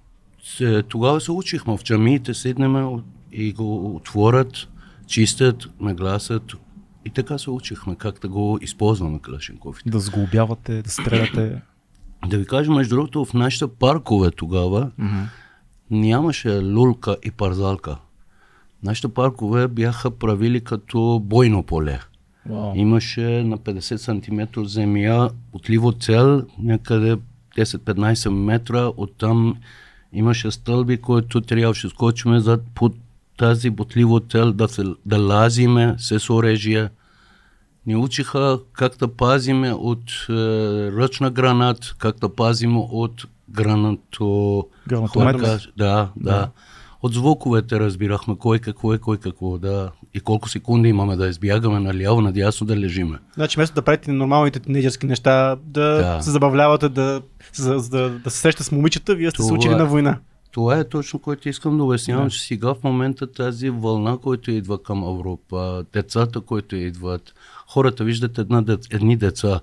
Се, 0.43 0.83
тогава 0.83 1.21
се 1.21 1.31
учихме 1.31 1.77
в 1.77 1.83
джамиите, 1.83 2.33
седнем 2.33 3.01
и 3.31 3.53
го 3.53 3.95
отворят, 3.95 4.67
чистят, 5.07 5.69
нагласят 5.79 6.55
и 7.05 7.09
така 7.09 7.37
се 7.37 7.49
учихме 7.49 7.95
как 7.95 8.19
да 8.19 8.27
го 8.27 8.59
използваме 8.61 9.19
Калашниковите. 9.19 9.89
Да 9.89 9.99
сглобявате, 9.99 10.81
да 10.81 10.89
стреляте. 10.89 11.61
Да 12.27 12.37
ви 12.37 12.45
кажа, 12.45 12.71
между 12.71 12.95
другото, 12.95 13.25
в 13.25 13.33
нашите 13.33 13.67
паркове 13.67 14.31
тогава 14.31 14.91
нямаше 15.91 16.59
лулка 16.59 17.17
и 17.23 17.31
парзалка. 17.31 17.97
Нашите 18.83 19.07
паркове 19.07 19.67
бяха 19.67 20.11
правили 20.11 20.63
като 20.63 21.21
бойно 21.23 21.63
поле. 21.63 21.99
Вау. 22.45 22.73
Имаше 22.75 23.43
на 23.43 23.57
50 23.57 23.95
см 23.97 24.63
земя 24.65 25.29
отливо 25.53 25.91
цел, 25.91 26.43
някъде 26.59 27.17
10-15 27.57 28.29
метра, 28.29 28.91
оттам 28.97 29.57
имаше 30.13 30.51
стълби, 30.51 30.97
които 30.97 31.41
трябваше 31.41 31.87
да 31.87 31.91
скочиме 31.91 32.39
зад 32.39 32.61
под 32.75 32.95
тази 33.39 33.69
бутливо 33.69 34.19
цел 34.19 34.51
да, 34.53 34.67
да 35.05 35.17
лазиме 35.17 35.95
с 35.97 36.29
оръжие. 36.29 36.89
Ни 37.85 37.95
учиха 37.95 38.59
как 38.73 38.97
да 38.97 39.07
пазиме 39.07 39.73
от 39.73 40.25
е, 40.29 40.33
ръчна 40.91 41.31
гранат, 41.31 41.95
как 41.97 42.17
да 42.19 42.35
пазиме 42.35 42.79
от 42.91 43.25
гранато... 43.49 44.67
Гранатомет. 44.87 45.35
Хвърка. 45.35 45.59
Да, 45.77 46.09
да, 46.15 46.31
да. 46.31 46.49
От 47.01 47.13
звуковете 47.13 47.79
разбирахме 47.79 48.35
кой 48.39 48.59
какво 48.59 48.93
е, 48.93 48.97
кой 48.97 49.17
какво, 49.17 49.57
да. 49.57 49.91
И 50.13 50.19
колко 50.19 50.49
секунди 50.49 50.89
имаме 50.89 51.15
да 51.15 51.27
избягаме 51.27 51.79
наляво, 51.79 52.21
надясно 52.21 52.67
да 52.67 52.77
лежиме. 52.77 53.17
Значи, 53.33 53.55
вместо 53.55 53.75
да 53.75 53.81
правите 53.81 54.11
нормалните 54.11 54.59
тинейджърски 54.59 55.05
неща, 55.05 55.55
да, 55.63 55.97
Да. 55.97 56.21
се 56.21 56.31
забавлявате, 56.31 56.89
да, 56.89 57.21
за, 57.53 57.79
за, 57.79 58.09
да 58.09 58.29
се 58.29 58.39
срещате 58.39 58.63
с 58.63 58.71
момичета, 58.71 59.15
вие 59.15 59.31
сте 59.31 59.43
се 59.43 59.53
учили 59.53 59.75
на 59.75 59.85
война. 59.85 60.17
Това 60.51 60.79
е 60.79 60.89
точно 60.89 61.19
което 61.19 61.49
искам 61.49 61.77
да 61.77 61.83
обяснявам, 61.83 62.29
че 62.29 62.41
сега 62.41 62.73
в 62.73 62.83
момента 62.83 63.31
тази 63.31 63.69
вълна, 63.69 64.17
която 64.17 64.51
идва 64.51 64.83
към 64.83 65.03
Европа, 65.03 65.85
децата, 65.93 66.41
които 66.41 66.75
идват, 66.75 67.33
хората 67.67 68.03
виждат 68.03 68.37
една, 68.37 68.63
едни 68.91 69.15
деца, 69.15 69.59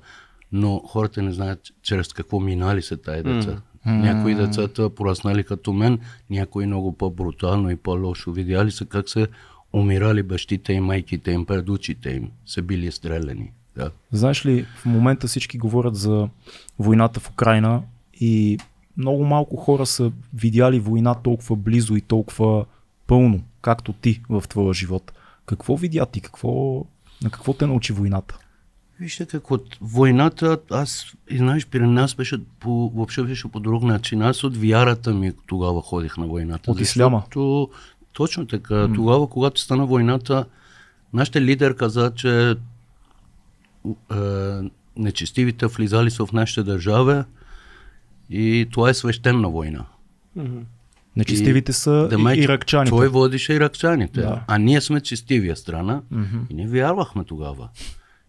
но 0.52 0.78
хората 0.78 1.22
не 1.22 1.32
знаят 1.32 1.60
чрез 1.82 2.12
какво 2.12 2.40
минали 2.40 2.82
са 2.82 2.96
тая 2.96 3.22
деца. 3.22 3.62
Някои 3.86 4.34
децата 4.34 4.90
пораснали 4.90 5.44
като 5.44 5.72
мен, 5.72 5.98
някои 6.30 6.66
много 6.66 6.92
по-брутално 6.92 7.70
и 7.70 7.76
по-лошо. 7.76 8.32
Видяли 8.32 8.70
са 8.70 8.84
как 8.86 9.08
се 9.08 9.26
умирали 9.72 10.22
бащите 10.22 10.72
и 10.72 10.80
майките 10.80 11.30
им 11.30 11.46
пред 11.46 11.68
очите 11.68 12.10
им, 12.10 12.30
са 12.46 12.62
били 12.62 12.92
стреляни. 12.92 13.52
Да. 13.76 13.90
Знаеш 14.12 14.46
ли, 14.46 14.66
в 14.76 14.84
момента 14.86 15.26
всички 15.26 15.58
говорят 15.58 15.96
за 15.96 16.28
войната 16.78 17.20
в 17.20 17.30
Украина 17.30 17.82
и 18.20 18.58
много 18.96 19.24
малко 19.24 19.56
хора 19.56 19.86
са 19.86 20.12
видяли 20.34 20.80
война 20.80 21.14
толкова 21.14 21.56
близо 21.56 21.96
и 21.96 22.00
толкова 22.00 22.64
пълно, 23.06 23.40
както 23.60 23.92
ти 23.92 24.22
в 24.28 24.44
твоя 24.48 24.74
живот. 24.74 25.12
Какво 25.46 25.76
видя 25.76 26.06
ти? 26.06 26.20
Какво, 26.20 26.84
на 27.22 27.30
какво 27.30 27.52
те 27.52 27.66
научи 27.66 27.92
войната? 27.92 28.38
Вижте 29.00 29.26
какво, 29.26 29.58
войната, 29.80 30.58
аз, 30.70 31.06
и 31.30 31.38
знаеш, 31.38 31.66
при 31.66 31.86
нас 31.86 32.14
беше 32.14 32.40
по, 32.60 32.90
въобще 32.94 33.22
беше 33.22 33.48
по 33.48 33.60
друг 33.60 33.82
начин. 33.82 34.22
Аз 34.22 34.44
от 34.44 34.56
вярата 34.56 35.14
ми 35.14 35.32
тогава 35.46 35.82
ходих 35.82 36.16
на 36.16 36.26
войната. 36.26 36.70
От 36.70 36.80
исляма? 36.80 37.18
Защото, 37.18 37.70
точно 38.12 38.46
така. 38.46 38.74
Mm. 38.74 38.94
Тогава, 38.94 39.28
когато 39.28 39.60
стана 39.60 39.86
войната, 39.86 40.44
нашите 41.12 41.42
лидер 41.42 41.76
каза, 41.76 42.12
че 42.14 42.50
е, 42.50 44.16
нечестивите 44.96 45.66
влизали 45.66 46.10
са 46.10 46.26
в 46.26 46.32
нашите 46.32 46.62
държави 46.62 47.22
и 48.30 48.68
това 48.72 48.90
е 48.90 48.94
свещена 48.94 49.48
война. 49.48 49.84
Мгм. 50.36 50.58
Нечестивите 51.16 51.72
са 51.72 52.08
Да, 52.08 52.34
иракчаните. 52.34 52.90
Той 52.90 53.08
водише 53.08 53.52
иракчаните. 53.52 54.20
Да. 54.20 54.44
А 54.46 54.58
ние 54.58 54.80
сме 54.80 55.00
честивия 55.00 55.56
страна 55.56 56.02
Мгм. 56.10 56.38
и 56.50 56.54
не 56.54 56.66
вярвахме 56.66 57.24
тогава. 57.24 57.68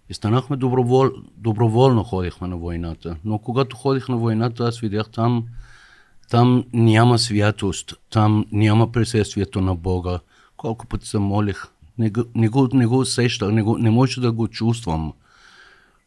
И 0.09 0.13
станахме 0.13 0.57
добровол... 0.57 1.09
доброволно 1.37 2.03
ходихме 2.03 2.47
на 2.47 2.57
войната. 2.57 3.15
Но 3.25 3.39
когато 3.39 3.75
ходих 3.75 4.09
на 4.09 4.17
войната, 4.17 4.63
аз 4.63 4.79
видях 4.79 5.09
там, 5.09 5.45
там 6.29 6.65
няма 6.73 7.19
святост, 7.19 7.93
там 8.09 8.45
няма 8.51 8.91
присъствието 8.91 9.61
на 9.61 9.75
Бога. 9.75 10.19
Колко 10.57 10.87
пъти 10.87 11.07
се 11.07 11.17
молих, 11.19 11.67
не 11.97 12.09
го, 12.09 12.23
не 12.35 12.49
го, 12.49 12.69
не 12.73 12.85
го 12.85 12.99
усещах, 12.99 13.51
не, 13.51 13.63
го, 13.63 13.77
не 13.77 13.89
може 13.89 14.21
да 14.21 14.31
го 14.31 14.47
чувствам. 14.47 15.13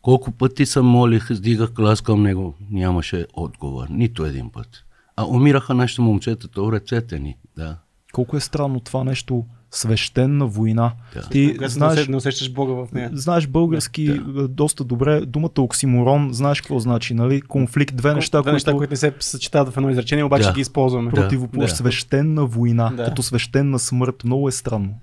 Колко 0.03 0.31
пъти 0.31 0.67
се 0.67 0.81
молих, 0.81 1.31
издигах 1.31 1.73
глас 1.73 2.01
към 2.01 2.23
него, 2.23 2.55
нямаше 2.71 3.27
отговор, 3.35 3.87
нито 3.91 4.25
един 4.25 4.51
път. 4.51 4.85
А 5.17 5.25
умираха 5.27 5.75
нашите 5.75 6.03
момчета, 6.03 6.49
то 6.49 6.73
ръцете 6.73 7.19
ни. 7.19 7.37
Да. 7.57 7.77
Колко 8.13 8.37
е 8.37 8.41
странно 8.41 8.81
това 8.81 9.05
нещо 9.05 9.45
свещена 9.71 10.47
война. 10.47 10.93
Да. 11.15 11.21
Ти 11.23 11.53
Когато 11.53 11.73
знаеш, 11.73 12.09
не, 12.09 12.17
усещаш, 12.17 12.53
Бога 12.53 12.73
в 12.75 12.93
нея. 12.93 13.11
знаеш 13.13 13.47
български 13.47 14.05
Да. 14.07 14.43
е, 14.43 14.49
доста 14.49 14.85
добре. 14.85 15.21
Думата 15.21 15.51
оксиморон, 15.59 16.29
знаеш 16.33 16.61
какво 16.61 16.79
значи, 16.79 17.15
нали? 17.15 17.43
Конфликт, 17.43 17.97
две 17.97 18.15
неща, 18.15 18.43
Две 18.43 18.53
неща, 18.53 18.71
които 18.71 18.79
които 18.79 18.91
не 18.93 18.97
се 18.97 19.15
съчетават 19.21 19.75
в 19.75 19.77
едно 19.77 19.91
изречение, 19.91 20.25
обаче 20.25 20.45
Да. 20.45 20.53
ги 20.53 20.61
използваме. 20.61 21.11
Да. 21.11 21.17
противоположат. 21.17 21.77
Свещена 21.77 22.47
война, 22.47 22.91
Да. 22.91 23.05
като 23.05 23.23
свещена 23.23 23.79
смърт. 23.79 24.25
Много 24.25 24.49
е 24.49 24.53
странно. 24.53 24.95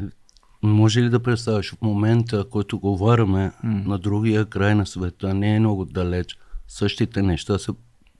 Може 0.67 1.01
ли 1.01 1.09
да 1.09 1.19
представиш 1.19 1.71
в 1.71 1.81
момента, 1.81 2.45
който 2.49 2.79
говориме 2.79 3.51
на 3.63 3.97
другия 3.97 4.45
край 4.45 4.75
на 4.75 4.85
света, 4.85 5.33
не 5.33 5.55
е 5.55 5.59
много 5.59 5.85
далеч, 5.85 6.37
същите 6.67 7.21
неща 7.21 7.57
се 7.59 7.71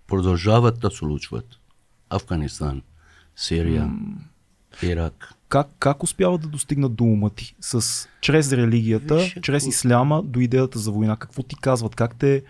продължават 0.08 0.80
да 0.80 0.92
случват. 0.92 1.46
Афганистан, 2.10 2.82
Сирия, 3.36 3.92
Ирак. 4.84 5.34
Как, 5.50 5.68
как 5.80 6.04
успяват 6.04 6.42
да 6.42 6.48
достигнат 6.48 6.96
до 6.96 7.04
ума 7.04 7.30
ти? 7.30 7.56
С, 7.62 8.08
чрез 8.22 8.54
религията, 8.54 9.16
Виж, 9.16 9.38
чрез 9.42 9.68
исляма 9.68 10.24
до 10.24 10.40
идеята 10.40 10.80
за 10.80 10.92
война. 10.92 11.16
Какво 11.16 11.44
ти 11.44 11.56
казват? 11.56 11.96
Как 11.96 12.16
те 12.16 12.44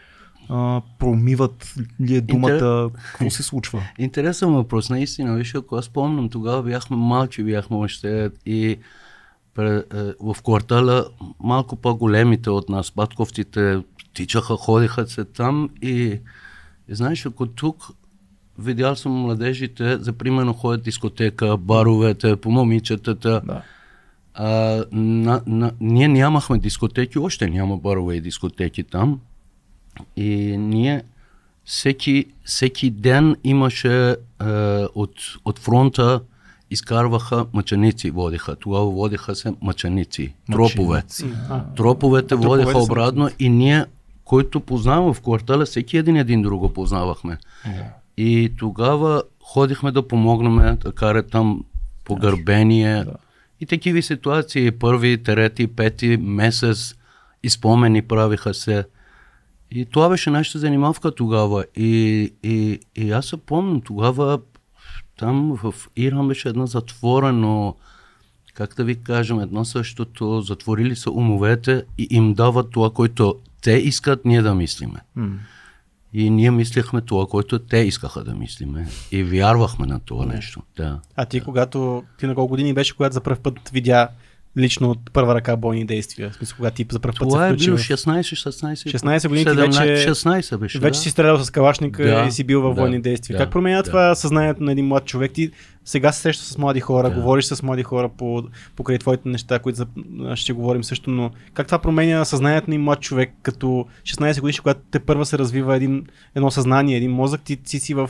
а, 0.49 0.81
промиват 0.99 1.73
ли 2.01 2.15
е 2.15 2.21
думата? 2.21 2.89
Какво 2.93 3.29
се 3.29 3.43
случва? 3.43 3.83
Интересен 3.99 4.53
въпрос, 4.53 4.89
наистина. 4.89 5.35
Виж, 5.35 5.55
ако 5.55 5.75
аз 5.75 5.85
спомням, 5.85 6.29
тогава 6.29 6.63
бяхме 6.63 6.97
малки, 6.97 7.43
бяхме 7.43 7.77
още 7.77 8.31
и 8.45 8.77
в 10.19 10.35
квартала 10.43 11.05
малко 11.39 11.75
по-големите 11.75 12.49
от 12.49 12.69
нас, 12.69 12.91
батковците, 12.95 13.83
тичаха, 14.13 14.55
ходиха 14.55 15.07
се 15.07 15.25
там 15.25 15.69
и, 15.81 16.19
и 16.87 16.95
знаеш, 16.95 17.25
ако 17.25 17.47
тук 17.47 17.87
видял 18.59 18.95
съм 18.95 19.11
младежите, 19.11 19.97
за 19.97 20.13
примерно 20.13 20.53
ходят 20.53 20.83
дискотека, 20.83 21.57
баровете, 21.57 22.35
по 22.35 22.51
момичетата, 22.51 23.41
Да. 23.45 23.61
а, 24.33 24.83
на, 24.91 25.41
на, 25.47 25.71
ние 25.79 26.07
нямахме 26.07 26.57
дискотеки, 26.57 27.19
още 27.19 27.49
няма 27.49 27.77
барове 27.77 28.15
и 28.15 28.21
дискотеки 28.21 28.83
там. 28.83 29.19
И 30.15 30.57
ние 30.57 31.03
всеки, 31.65 32.25
всеки 32.43 32.89
ден 32.89 33.35
имаше 33.43 34.09
е, 34.09 34.15
от, 34.95 35.11
от 35.45 35.59
фронта 35.59 36.21
изкарваха 36.71 37.45
мъченици, 37.53 38.11
водиха. 38.11 38.55
Тогава 38.55 38.85
водиха 38.85 39.35
се 39.35 39.53
мъченици, 39.61 40.33
тропове. 40.51 41.03
А, 41.49 41.63
Троповете 41.63 42.35
А, 42.35 42.71
са 42.71 42.77
обратно 42.77 43.29
и 43.39 43.49
ние, 43.49 43.85
който 44.25 44.59
познавам 44.59 45.13
в 45.13 45.21
квартала, 45.21 45.65
всеки 45.65 45.97
един 45.97 46.15
един 46.15 46.41
друго 46.41 46.73
познавахме. 46.73 47.37
И 48.17 48.53
тогава 48.57 49.23
ходихме 49.43 49.91
да 49.91 50.07
помогнем 50.07 50.77
да 50.83 50.91
карат 50.91 51.31
там 51.31 51.63
погърбение. 52.05 53.05
И 53.61 53.65
такива 53.65 54.01
ситуации, 54.01 54.71
първи, 54.71 55.23
трети, 55.23 55.67
пети 55.67 56.17
месец, 56.21 56.95
изпомени 57.43 58.01
правиха 58.01 58.53
се. 58.53 58.85
И 59.71 59.85
това 59.85 60.09
беше 60.09 60.29
нашата 60.29 60.59
занимавка 60.59 61.15
тогава. 61.15 61.65
И, 61.75 62.33
и, 62.43 62.79
и 62.95 63.11
аз 63.11 63.25
се 63.25 63.37
помням, 63.37 63.81
тогава 63.81 64.39
там 65.17 65.59
в 65.63 65.73
Иран 65.95 66.27
беше 66.27 66.49
една 66.49 66.65
затворено, 66.65 67.75
как 68.53 68.75
да 68.75 68.83
ви 68.83 68.95
кажем, 68.95 69.39
едно 69.39 69.65
същото, 69.65 70.41
затворили 70.41 70.95
са 70.95 71.11
умовете 71.11 71.83
и 71.97 72.07
им 72.11 72.33
дават 72.33 72.71
това, 72.71 72.89
което 72.89 73.35
те 73.61 73.71
искат 73.71 74.25
ние 74.25 74.41
да 74.41 74.55
мислиме. 74.55 74.99
М. 75.15 75.39
И 76.13 76.29
ние 76.29 76.51
мислихме 76.51 77.01
това, 77.01 77.25
което 77.25 77.59
те 77.59 77.77
искаха 77.77 78.23
да 78.23 78.35
мислиме. 78.35 78.87
И 79.11 79.23
вярвахме 79.23 79.87
на 79.87 79.99
това 79.99 80.25
нещо. 80.25 80.61
Да. 80.75 80.99
а 81.15 81.25
ти, 81.25 81.41
когато 81.41 82.03
ти 82.19 82.25
на 82.27 82.35
колко 82.35 82.49
години 82.49 82.73
беше, 82.73 82.95
когато 82.95 83.13
за 83.13 83.21
първ 83.21 83.39
път 83.39 83.69
видя 83.69 84.09
лично 84.57 84.89
от 84.89 85.11
първа 85.13 85.35
ръка 85.35 85.55
бойни 85.55 85.85
действия? 85.85 86.29
В 86.29 86.35
смисъл, 86.35 86.55
когато 86.57 86.75
ти 86.75 86.85
за 86.91 86.99
първ 86.99 87.13
път 87.19 87.29
Това 87.29 87.39
се 87.41 87.47
е 87.47 87.49
включи 87.49 87.65
било 87.65 87.77
в... 87.77 87.81
16-16. 87.81 88.73
16 88.97 89.27
години 89.27 89.45
ти 89.45 89.51
17, 89.51 89.87
вече- 89.87 90.09
16 90.09 90.57
беше, 90.57 90.79
Вече 90.79 90.97
да. 90.97 91.01
си 91.03 91.09
стрелял 91.09 91.37
с 91.37 91.49
калашника 91.51 92.03
Да, 92.03 92.25
и 92.27 92.31
си 92.31 92.43
бил 92.43 92.61
във 92.61 92.75
да, 92.75 92.81
военни 92.81 93.01
действия. 93.01 93.37
да, 93.37 93.43
как 93.43 93.51
променя 93.51 93.77
да. 93.77 93.83
това 93.83 94.15
съзнанието 94.15 94.63
на 94.63 94.71
един 94.71 94.87
млад 94.87 95.05
човек? 95.05 95.31
Ти 95.31 95.51
сега 95.85 96.11
се 96.11 96.21
срещаш 96.21 96.47
с 96.47 96.57
млади 96.57 96.79
хора, 96.79 97.09
Да. 97.09 97.15
говориш 97.15 97.45
с 97.45 97.63
млади 97.63 97.83
хора 97.83 98.09
по, 98.09 98.43
покрай 98.75 98.97
твоите 98.97 99.29
неща, 99.29 99.59
които 99.59 99.85
ще 100.35 100.53
говорим 100.53 100.83
също, 100.83 101.09
но 101.09 101.31
как 101.53 101.65
това 101.67 101.79
променя 101.79 102.25
съзнанието 102.25 102.69
на 102.69 102.73
един 102.73 102.83
млад 102.83 102.99
човек, 103.01 103.33
като 103.43 103.85
16 104.03 104.41
годишни, 104.41 104.59
когато 104.61 104.79
те 104.91 104.99
първа 104.99 105.25
се 105.25 105.37
развива 105.37 105.75
един, 105.75 106.05
едно 106.35 106.51
съзнание, 106.51 106.97
един 106.97 107.11
мозък, 107.11 107.41
ти, 107.41 107.55
ти 107.55 107.79
си 107.79 107.93
в 107.93 108.09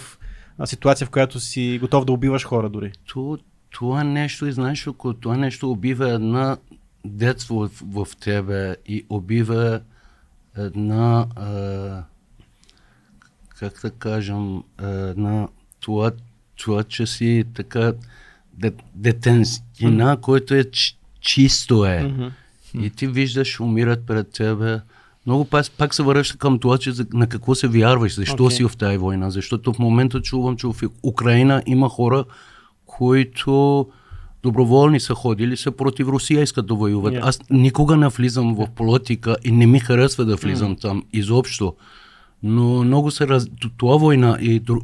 ситуация, 0.65 1.07
в 1.07 1.09
която 1.09 1.39
си 1.39 1.77
готов 1.81 2.05
да 2.05 2.11
убиваш 2.11 2.45
хора 2.45 2.69
дори. 2.69 2.91
То, 3.13 3.37
това 3.69 4.03
нещо, 4.03 4.47
и 4.47 4.51
знаеш, 4.51 4.87
ако 4.87 5.13
това 5.13 5.37
нещо 5.37 5.71
убива 5.71 6.09
една 6.09 6.57
детство 7.05 7.55
в, 7.55 7.71
в 7.81 8.07
тебе 8.19 8.75
и 8.87 9.05
убива 9.09 9.81
една, 10.57 11.27
а, 11.35 12.03
как 13.59 13.79
да 13.81 13.91
кажем, 13.91 14.63
една, 14.81 15.47
това, 15.79 16.11
това, 16.55 16.83
че 16.83 17.05
си 17.05 17.43
така 17.53 17.93
де, 18.53 18.71
детенскина, 18.95 20.17
който 20.21 20.55
е 20.55 20.63
чисто 21.19 21.85
е. 21.85 22.03
Мгм. 22.03 22.27
И 22.81 22.89
ти 22.89 23.07
виждаш, 23.07 23.59
умират 23.59 24.05
пред 24.05 24.29
тебе. 24.29 24.79
Много 25.25 25.45
пак, 25.45 25.65
пак 25.77 25.93
се 25.93 26.03
връща 26.03 26.37
към 26.37 26.59
това, 26.59 26.77
че 26.77 26.91
на 27.13 27.27
какво 27.27 27.55
се 27.55 27.67
вярваш, 27.67 28.15
защо 28.15 28.45
Окей. 28.45 28.57
си 28.57 28.63
в 28.63 28.77
тази 28.77 28.97
война. 28.97 29.29
Защото 29.29 29.73
в 29.73 29.79
момента 29.79 30.21
чувам, 30.21 30.57
че 30.57 30.67
в 30.67 30.75
Украина 31.03 31.63
има 31.65 31.89
хора, 31.89 32.25
които 32.97 33.87
доброволни 34.43 34.99
са 34.99 35.13
ходили, 35.13 35.57
са 35.57 35.71
против 35.71 36.07
Русия, 36.07 36.41
искат 36.43 36.67
да 36.67 36.73
воюват. 36.73 37.13
Yeah. 37.13 37.19
Аз 37.23 37.39
никога 37.49 37.97
не 37.97 38.07
влизам 38.07 38.55
в 38.55 38.67
политика 38.75 39.35
и 39.43 39.51
не 39.51 39.67
ми 39.67 39.79
харесва 39.79 40.25
да 40.25 40.35
влизам 40.35 40.75
там 40.75 41.03
изобщо. 41.13 41.75
Но 42.43 42.83
много 42.83 43.11
се 43.11 43.27
раз... 43.27 43.47
Това 43.77 43.97
война 43.97 44.37
и 44.41 44.59
дру... 44.59 44.79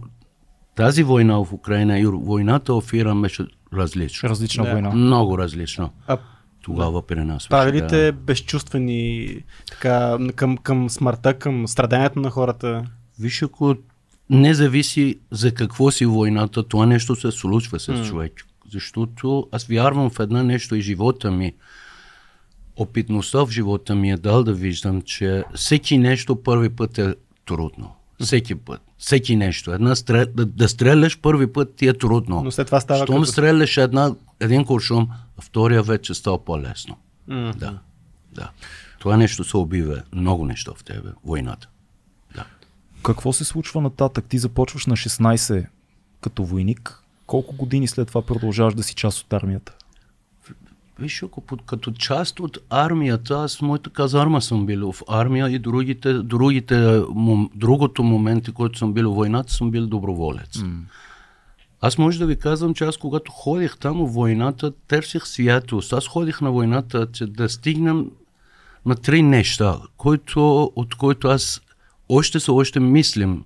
тази 0.75 1.03
война 1.03 1.43
в 1.43 1.53
Украина 1.53 1.99
и 1.99 2.05
войната 2.05 2.81
в 2.81 2.93
Иран 2.93 3.21
беше 3.21 3.45
различна. 3.73 4.29
Различна 4.29 4.63
Да. 4.63 4.71
война. 4.71 4.89
Много 4.89 5.37
различна. 5.37 5.89
А 6.07 6.17
Тогава 6.61 7.07
при 7.07 7.23
нас. 7.23 7.35
беше, 7.35 7.49
прави 7.49 7.71
ли 7.71 7.81
да. 7.81 8.11
безчувствени 8.11 9.35
така, 9.69 10.17
към, 10.35 10.57
към 10.57 10.89
смъртта, 10.89 11.33
към 11.33 11.67
страданието 11.67 12.19
на 12.19 12.29
хората? 12.29 12.83
Виж, 13.19 13.41
ако 13.41 13.75
не 14.33 14.53
зависи 14.53 15.19
за 15.31 15.53
какво 15.53 15.91
си 15.91 16.05
войната, 16.05 16.63
това 16.63 16.85
нещо 16.85 17.15
се 17.15 17.31
случва 17.31 17.79
с 17.79 17.87
М. 17.87 18.03
човек. 18.03 18.33
Защото 18.71 19.47
аз 19.51 19.65
вярвам 19.65 20.09
в 20.09 20.19
една 20.19 20.43
нещо 20.43 20.75
и 20.75 20.81
живота 20.81 21.31
ми, 21.31 21.53
опитността 22.75 23.45
в 23.45 23.49
живота 23.51 23.95
ми 23.95 24.11
е 24.11 24.17
дал 24.17 24.43
да 24.43 24.53
виждам, 24.53 25.01
че 25.01 25.43
всеки 25.55 25.97
нещо 25.97 26.43
първи 26.43 26.69
път 26.69 26.97
е 26.97 27.15
трудно. 27.45 27.95
Всеки 28.21 28.55
път. 28.55 28.81
Всеки 28.97 29.35
нещо. 29.35 29.73
Една 29.73 29.95
стрел... 29.95 30.25
да, 30.35 30.45
да 30.45 30.69
стреляш 30.69 31.19
първи 31.19 31.53
път 31.53 31.75
ти 31.75 31.87
е 31.87 31.93
трудно. 31.93 32.41
Но 32.43 32.51
след 32.51 32.65
това 32.65 32.79
става 32.79 33.03
Щом 33.05 33.15
като... 33.15 33.31
стреляш 33.31 33.77
една, 33.77 34.15
един 34.39 34.65
куршум, 34.65 35.09
втория 35.41 35.83
вече 35.83 36.13
става 36.13 36.45
по-лесно. 36.45 36.97
М. 37.27 37.53
Да. 37.57 37.79
да. 38.35 38.49
Това 38.99 39.17
нещо 39.17 39.43
се 39.43 39.57
убива. 39.57 40.01
Много 40.15 40.45
неща 40.45 40.71
в 40.77 40.83
тебе. 40.83 41.09
Войната. 41.25 41.67
Какво 43.03 43.33
се 43.33 43.45
случва 43.45 43.81
нататък? 43.81 44.25
Ти 44.29 44.37
започваш 44.37 44.85
на 44.85 44.95
16 44.95 45.65
като 46.21 46.43
войник. 46.43 47.03
Колко 47.25 47.55
години 47.55 47.87
след 47.87 48.07
това 48.07 48.21
продължаваш 48.21 48.73
да 48.73 48.83
си 48.83 48.95
част 48.95 49.19
от 49.19 49.33
армията? 49.33 49.73
Виж, 50.99 51.23
ако 51.23 51.41
под, 51.41 51.61
като 51.65 51.91
част 51.91 52.39
от 52.39 52.57
армията, 52.69 53.33
аз 53.33 53.61
моята 53.61 53.89
казарма 53.89 54.41
съм 54.41 54.65
бил 54.65 54.91
в 54.91 55.01
армия 55.07 55.49
и 55.49 55.59
другите, 55.59 56.13
другите, 56.13 57.01
мом, 57.09 57.49
другото 57.55 58.03
моменти, 58.03 58.51
който 58.51 58.79
съм 58.79 58.93
бил 58.93 59.11
в 59.11 59.15
войната, 59.15 59.53
съм 59.53 59.71
бил 59.71 59.87
доброволец. 59.87 60.57
Mm. 60.57 60.79
Аз 61.81 61.97
може 61.97 62.19
да 62.19 62.25
ви 62.25 62.35
казвам, 62.35 62.73
че 62.73 62.83
аз 62.83 62.97
когато 62.97 63.31
ходих 63.31 63.77
там 63.77 63.97
в 63.97 64.13
войната, 64.13 64.71
търсих 64.87 65.27
святост. 65.27 65.93
Аз 65.93 66.07
ходих 66.07 66.41
на 66.41 66.51
войната, 66.51 67.07
че 67.11 67.27
да 67.27 67.49
стигнем 67.49 68.11
на 68.85 68.95
три 68.95 69.21
неща, 69.21 69.79
който, 69.97 70.71
от 70.75 70.95
които 70.95 71.27
аз 71.27 71.61
още 72.09 72.39
се 72.39 72.51
още 72.51 72.79
мислим. 72.79 73.43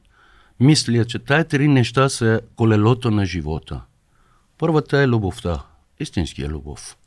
Мисля, 0.59 1.05
че 1.05 1.19
тая 1.19 1.45
три 1.45 1.67
неща 1.67 2.09
са 2.09 2.41
колелото 2.55 3.11
на 3.11 3.25
живота. 3.25 3.81
Първата 4.57 5.01
е 5.01 5.07
любовта. 5.07 5.63
Истинския 5.99 6.49
любов. 6.49 6.97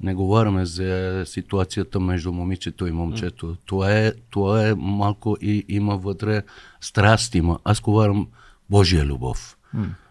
Не 0.00 0.14
говорим 0.14 0.64
за 0.64 1.22
ситуацията 1.26 2.00
между 2.00 2.32
момичето 2.32 2.86
и 2.86 2.92
момчето. 2.92 3.56
Това, 3.66 3.92
е, 3.92 4.12
това 4.30 4.68
е 4.68 4.74
малко 4.74 5.36
и 5.40 5.64
има 5.68 5.96
вътре 5.96 6.42
страст 6.80 7.34
има. 7.34 7.58
Аз 7.64 7.80
говорим 7.80 8.26
Божия 8.70 9.04
любов. 9.04 9.56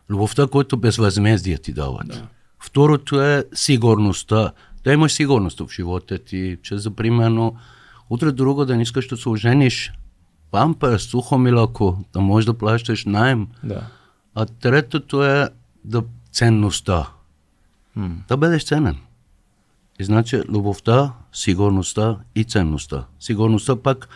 Любовта, 0.09 0.47
която 0.47 0.77
безвъзмездие 0.77 1.57
ти 1.57 1.73
дават. 1.73 2.07
Да. 2.07 2.27
Второто 2.59 3.21
е 3.21 3.45
сигурността. 3.53 4.51
Да 4.83 4.93
имаш 4.93 5.11
сигурност 5.11 5.59
в 5.59 5.69
живота 5.71 6.17
ти, 6.17 6.57
че 6.63 6.77
за 6.77 6.91
примерно 6.91 7.55
утре 8.09 8.31
друго 8.31 8.65
да 8.65 8.75
не 8.75 8.81
искаш 8.81 9.07
да 9.07 9.17
се 9.17 9.29
ожениш, 9.29 9.91
пампер, 10.51 10.97
сухо 10.97 11.37
милако, 11.37 11.97
да 12.13 12.21
можеш 12.21 12.45
да 12.45 12.53
плащаш 12.53 13.05
найем. 13.05 13.47
Да. 13.63 13.81
А 14.35 14.45
третото 14.45 15.23
е 15.23 15.49
да 15.85 16.03
ценността. 16.31 17.09
Mm. 17.97 18.11
Да 18.27 18.37
бъдеш 18.37 18.65
ценен. 18.65 18.97
И 19.99 20.03
значи 20.03 20.41
любовта, 20.49 21.13
сигурността 21.33 22.17
и 22.35 22.43
ценността. 22.43 23.05
Сигурността 23.19 23.75
пак 23.75 24.09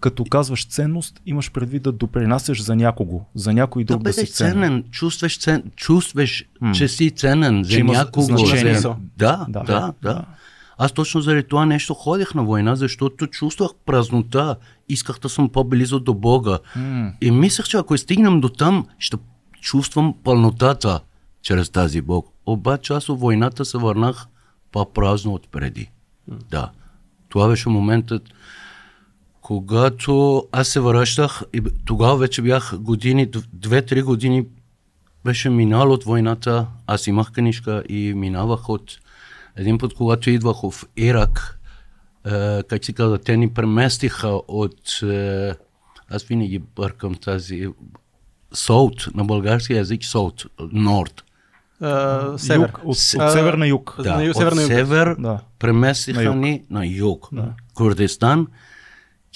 като 0.00 0.24
казваш 0.24 0.66
ценност, 0.66 1.20
имаш 1.26 1.52
предвид 1.52 1.82
да 1.82 1.92
допринасяш 1.92 2.62
за 2.62 2.76
някого, 2.76 3.24
за 3.34 3.52
някой 3.52 3.84
друг 3.84 4.02
да, 4.02 4.10
да 4.10 4.12
си 4.12 4.26
ценен. 4.26 4.52
ценен. 4.52 4.84
Чувстваш, 4.90 5.38
цен, 5.38 5.62
чувстваш 5.76 6.44
м 6.60 6.72
че 6.74 6.88
си 6.88 7.10
ценен 7.10 7.64
за 7.64 7.84
някого. 7.84 8.26
Значение. 8.26 8.74
За... 8.74 8.94
Да, 9.16 9.46
да, 9.48 9.62
да, 9.62 9.92
да. 10.02 10.24
Аз 10.78 10.92
точно 10.92 11.20
заради 11.20 11.48
това 11.48 11.66
нещо 11.66 11.94
ходих 11.94 12.34
на 12.34 12.44
война, 12.44 12.76
защото 12.76 13.26
чувствах 13.26 13.70
празнота. 13.86 14.56
Исках 14.88 15.18
да 15.18 15.28
съм 15.28 15.48
по-близо 15.48 16.00
до 16.00 16.14
Бога. 16.14 16.58
Mm. 16.76 17.12
И 17.20 17.30
мислех, 17.30 17.66
че 17.66 17.76
ако 17.76 17.98
стигнем 17.98 18.40
до 18.40 18.48
там, 18.48 18.86
ще 18.98 19.16
чувствам 19.60 20.14
пълнотата 20.24 21.00
чрез 21.42 21.70
тази 21.70 22.00
Бог. 22.00 22.28
Обаче 22.46 22.92
аз 22.92 23.08
от 23.08 23.20
войната 23.20 23.64
се 23.64 23.78
върнах 23.78 24.26
по-празно 24.72 25.32
от 25.32 25.48
преди. 25.48 25.90
Mm. 26.30 26.36
Да. 26.50 26.70
Това 27.28 27.48
беше 27.48 27.68
моментът, 27.68 28.22
когато 29.40 30.44
аз 30.52 30.68
се 30.68 30.80
връщах, 30.80 31.42
и 31.52 31.62
тогава 31.84 32.16
вече 32.16 32.42
бях 32.42 32.78
години, 32.78 33.30
две-три 33.52 34.02
години 34.02 34.46
беше 35.24 35.50
минал 35.50 35.92
от 35.92 36.04
войната, 36.04 36.66
аз 36.86 37.06
имах 37.06 37.32
книжка 37.32 37.82
и 37.88 38.14
минавах 38.14 38.68
от 38.68 38.98
един 39.56 39.78
път, 39.78 39.94
когато 39.94 40.30
идвах 40.30 40.56
в 40.70 40.84
Ирак, 40.96 41.60
е, 42.26 42.62
как 42.62 42.84
си 42.84 42.92
казва, 42.92 43.18
те 43.18 43.36
ни 43.36 43.54
преместиха 43.54 44.28
от, 44.48 45.02
е, 45.02 45.54
аз 46.10 46.24
винаги 46.24 46.58
бъркам 46.58 47.14
тази, 47.14 47.68
Солт, 48.52 49.08
на 49.14 49.24
български 49.24 49.72
язик 49.72 50.04
Солт, 50.04 50.44
Норд. 50.72 51.24
Uh, 51.82 52.36
север. 52.36 52.68
Юг, 52.68 52.78
от, 52.78 52.86
от 52.86 52.96
север 53.32 53.54
на 53.54 53.66
юг. 53.66 53.94
Да, 53.98 54.16
на 54.16 54.34
север 54.34 54.52
от 54.52 54.56
на 54.56 54.62
юг. 54.62 54.70
север 54.70 55.14
да. 55.18 55.40
преместиха 55.58 56.34
ни 56.34 56.62
на 56.70 56.86
юг. 56.86 57.28
Да. 57.32 57.52
Курдистан 57.74 58.46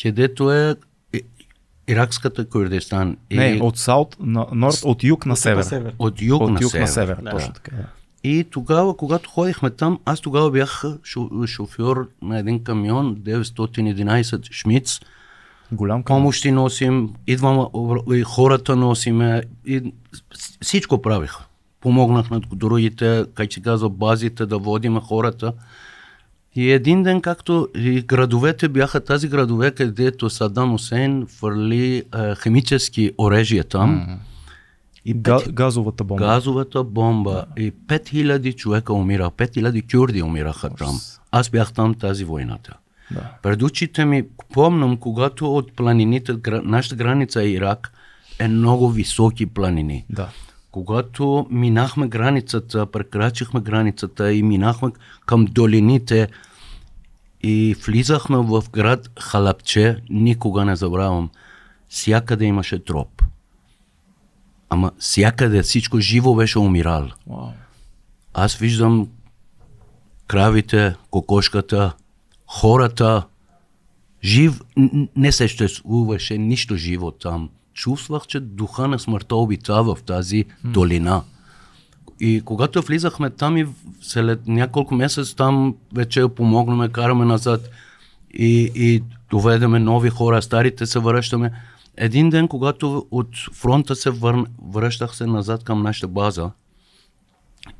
където 0.02 0.52
е 0.52 0.74
иракската 1.88 2.48
Курдистан. 2.48 3.16
Не, 3.32 3.46
и... 3.46 3.60
от 3.60 3.78
Саут 3.78 4.16
на 4.20 4.46
Норд, 4.52 4.80
от 4.84 5.04
юг 5.04 5.26
на 5.26 5.36
север. 5.36 5.94
От 5.98 6.22
юг, 6.22 6.42
от 6.42 6.50
на, 6.50 6.58
юг 6.62 6.70
север. 6.70 6.82
на 6.82 6.88
север. 6.88 7.16
Да. 7.22 7.30
Точно 7.30 7.52
така. 7.52 7.72
И 8.24 8.44
тогава, 8.50 8.96
когато 8.96 9.30
ходихме 9.30 9.70
там, 9.70 9.98
аз 10.04 10.20
тогава 10.20 10.50
бях 10.50 10.84
шофьор 11.46 12.08
на 12.22 12.38
един 12.38 12.64
камион 12.64 13.16
911 13.16 14.52
Шмиц. 14.52 15.00
Голям 15.72 16.02
камион. 16.02 16.20
Помощи 16.22 16.50
носим, 16.50 17.14
идвам, 17.26 17.66
и 18.12 18.22
хората 18.22 18.76
носиме, 18.76 19.42
и 19.66 19.92
всичко 20.62 21.02
правих. 21.02 21.34
Помогнах 21.80 22.30
на 22.30 22.40
другите, 22.40 23.24
как 23.34 23.52
се 23.52 23.60
казва, 23.60 23.88
базите 23.88 24.46
да 24.46 24.58
водим 24.58 25.00
хората. 25.00 25.52
И 26.54 26.70
един 26.70 27.02
ден, 27.02 27.20
както 27.20 27.68
и 27.74 28.02
градовете 28.02 28.68
бяха 28.68 29.00
тази 29.00 29.28
градове, 29.28 29.70
където 29.70 30.30
Садам 30.30 30.74
Усейн 30.74 31.26
фърли 31.26 31.96
е, 31.96 32.34
химически 32.42 33.12
оръжия 33.18 33.64
там. 33.64 33.90
Mm-hmm. 33.90 34.27
И 35.08 35.22
пет... 35.22 35.52
газовата 35.52 36.04
бомба. 36.04 36.24
Газовата 36.24 36.84
бомба. 36.84 37.44
Yeah. 37.56 37.60
И 37.60 37.72
5000 37.72 38.56
човека 38.56 38.92
умираха, 38.92 39.30
5000 39.30 39.92
кюрди 39.92 40.22
умираха 40.22 40.70
там. 40.70 41.00
Аз 41.30 41.50
бях 41.50 41.72
там 41.72 41.94
тази 41.94 42.24
войната. 42.24 42.76
Да. 43.10 43.30
Пред 43.42 43.62
очите 43.62 44.04
ми 44.04 44.24
помням, 44.52 44.96
когато 44.96 45.56
от 45.56 45.72
планините, 45.72 46.36
нашата 46.62 46.96
граница 46.96 47.42
е 47.42 47.48
Ирак, 47.48 47.92
е 48.38 48.48
много 48.48 48.90
високи 48.90 49.46
планини. 49.46 50.04
Да. 50.10 50.28
Когато 50.70 51.46
минахме 51.50 52.08
границата, 52.08 52.86
прекрачихме 52.86 53.60
границата 53.60 54.32
и 54.32 54.42
минахме 54.42 54.90
към 55.26 55.44
долините 55.44 56.28
и 57.42 57.76
влизахме 57.86 58.36
в 58.36 58.64
град 58.72 59.10
Халапче, 59.20 59.96
никога 60.10 60.64
не 60.64 60.76
забравям, 60.76 61.30
всякъде 61.88 62.44
имаше 62.44 62.84
троп. 62.84 63.17
Ама 64.70 64.92
всякъде 64.98 65.62
всичко 65.62 66.00
живо 66.00 66.34
беше 66.34 66.58
умирал. 66.58 67.08
Wow. 67.28 67.50
Аз 68.34 68.56
виждам 68.56 69.08
кравите, 70.26 70.94
кокошката, 71.10 71.92
хората, 72.46 73.26
жив, 74.24 74.60
не 75.16 75.32
съществуваше 75.32 76.38
нищо 76.38 76.76
живо 76.76 77.10
там 77.10 77.50
чувствах, 77.74 78.26
че 78.26 78.40
духа 78.40 78.88
на 78.88 78.98
смъртта 78.98 79.36
обитава 79.36 79.94
в 79.94 80.02
тази 80.02 80.44
долина. 80.64 81.22
И 82.20 82.42
когато 82.44 82.82
влизахме 82.82 83.30
там 83.30 83.56
и 83.56 83.66
след 84.02 84.48
няколко 84.48 84.94
месеца 84.94 85.36
там 85.36 85.74
вече 85.94 86.28
помогнаме, 86.28 86.88
караме 86.88 87.24
назад 87.24 87.70
и, 88.34 88.72
и 88.74 89.02
доведеме 89.30 89.78
нови 89.78 90.10
хора, 90.10 90.42
старите 90.42 90.86
се 90.86 90.98
връщаме. 90.98 91.52
Един 92.00 92.30
ден, 92.30 92.48
когато 92.48 93.06
от 93.10 93.36
фронта 93.52 93.96
се 93.96 94.10
вър... 94.10 94.44
връщах 94.68 95.16
се 95.16 95.26
назад 95.26 95.64
към 95.64 95.82
нашата 95.82 96.08
база 96.08 96.50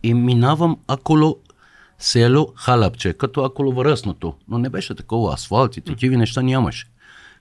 и 0.03 0.15
минавам 0.15 0.77
около 0.89 1.37
село 1.99 2.53
Халапче, 2.57 3.13
като 3.13 3.45
около 3.45 3.73
връзното, 3.73 4.35
но 4.49 4.59
не 4.59 4.71
беше 4.71 4.95
такова 4.95 5.35
асфалт 5.35 5.77
и 5.77 5.81
такива 5.81 6.17
неща 6.17 6.43
нямаше. 6.43 6.87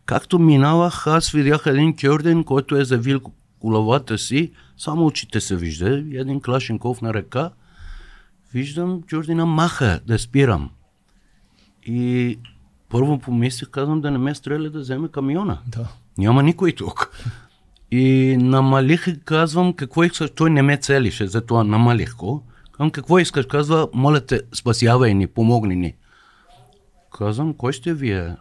Както 0.05 0.39
минавах, 0.39 1.07
аз 1.07 1.31
видях 1.31 1.63
един 1.65 1.95
кюрден, 1.95 2.43
който 2.43 2.75
е 2.75 2.85
завил 2.85 3.21
главата 3.61 4.17
си, 4.17 4.51
само 4.77 5.05
очите 5.05 5.41
се 5.41 5.55
вижда, 5.55 5.89
един 5.97 6.41
клашенков 6.41 7.01
на 7.01 7.13
ръка. 7.13 7.51
Виждам 8.53 9.01
кюрдина 9.09 9.45
маха 9.45 9.99
да 10.07 10.19
спирам. 10.19 10.69
И 11.85 12.39
първо 12.89 13.19
помислих, 13.19 13.69
казвам 13.69 14.01
да 14.01 14.11
не 14.11 14.17
ме 14.17 14.35
стреля 14.35 14.69
да 14.69 14.79
вземе 14.79 15.07
камиона. 15.07 15.59
Да. 15.67 15.87
Няма 16.17 16.43
никой 16.43 16.71
тук. 16.71 17.11
И 17.91 18.37
намалих 18.39 19.07
и 19.07 19.19
казвам, 19.19 19.73
какво 19.73 20.03
искаш, 20.03 20.29
той 20.35 20.49
не 20.49 20.61
ме 20.61 20.77
целише, 20.77 21.27
затова 21.27 21.63
намалих 21.63 22.15
го. 22.15 22.43
Казвам, 22.71 22.91
какво 22.91 23.19
искаш? 23.19 23.45
Казва, 23.45 23.89
моля 23.93 24.25
те, 24.25 24.41
спасявай 24.53 25.13
ни, 25.13 25.27
помогни 25.27 25.75
ни. 25.75 25.95
Казвам, 27.17 27.53
кой 27.53 27.73
ще 27.73 27.93
вие? 27.93 28.35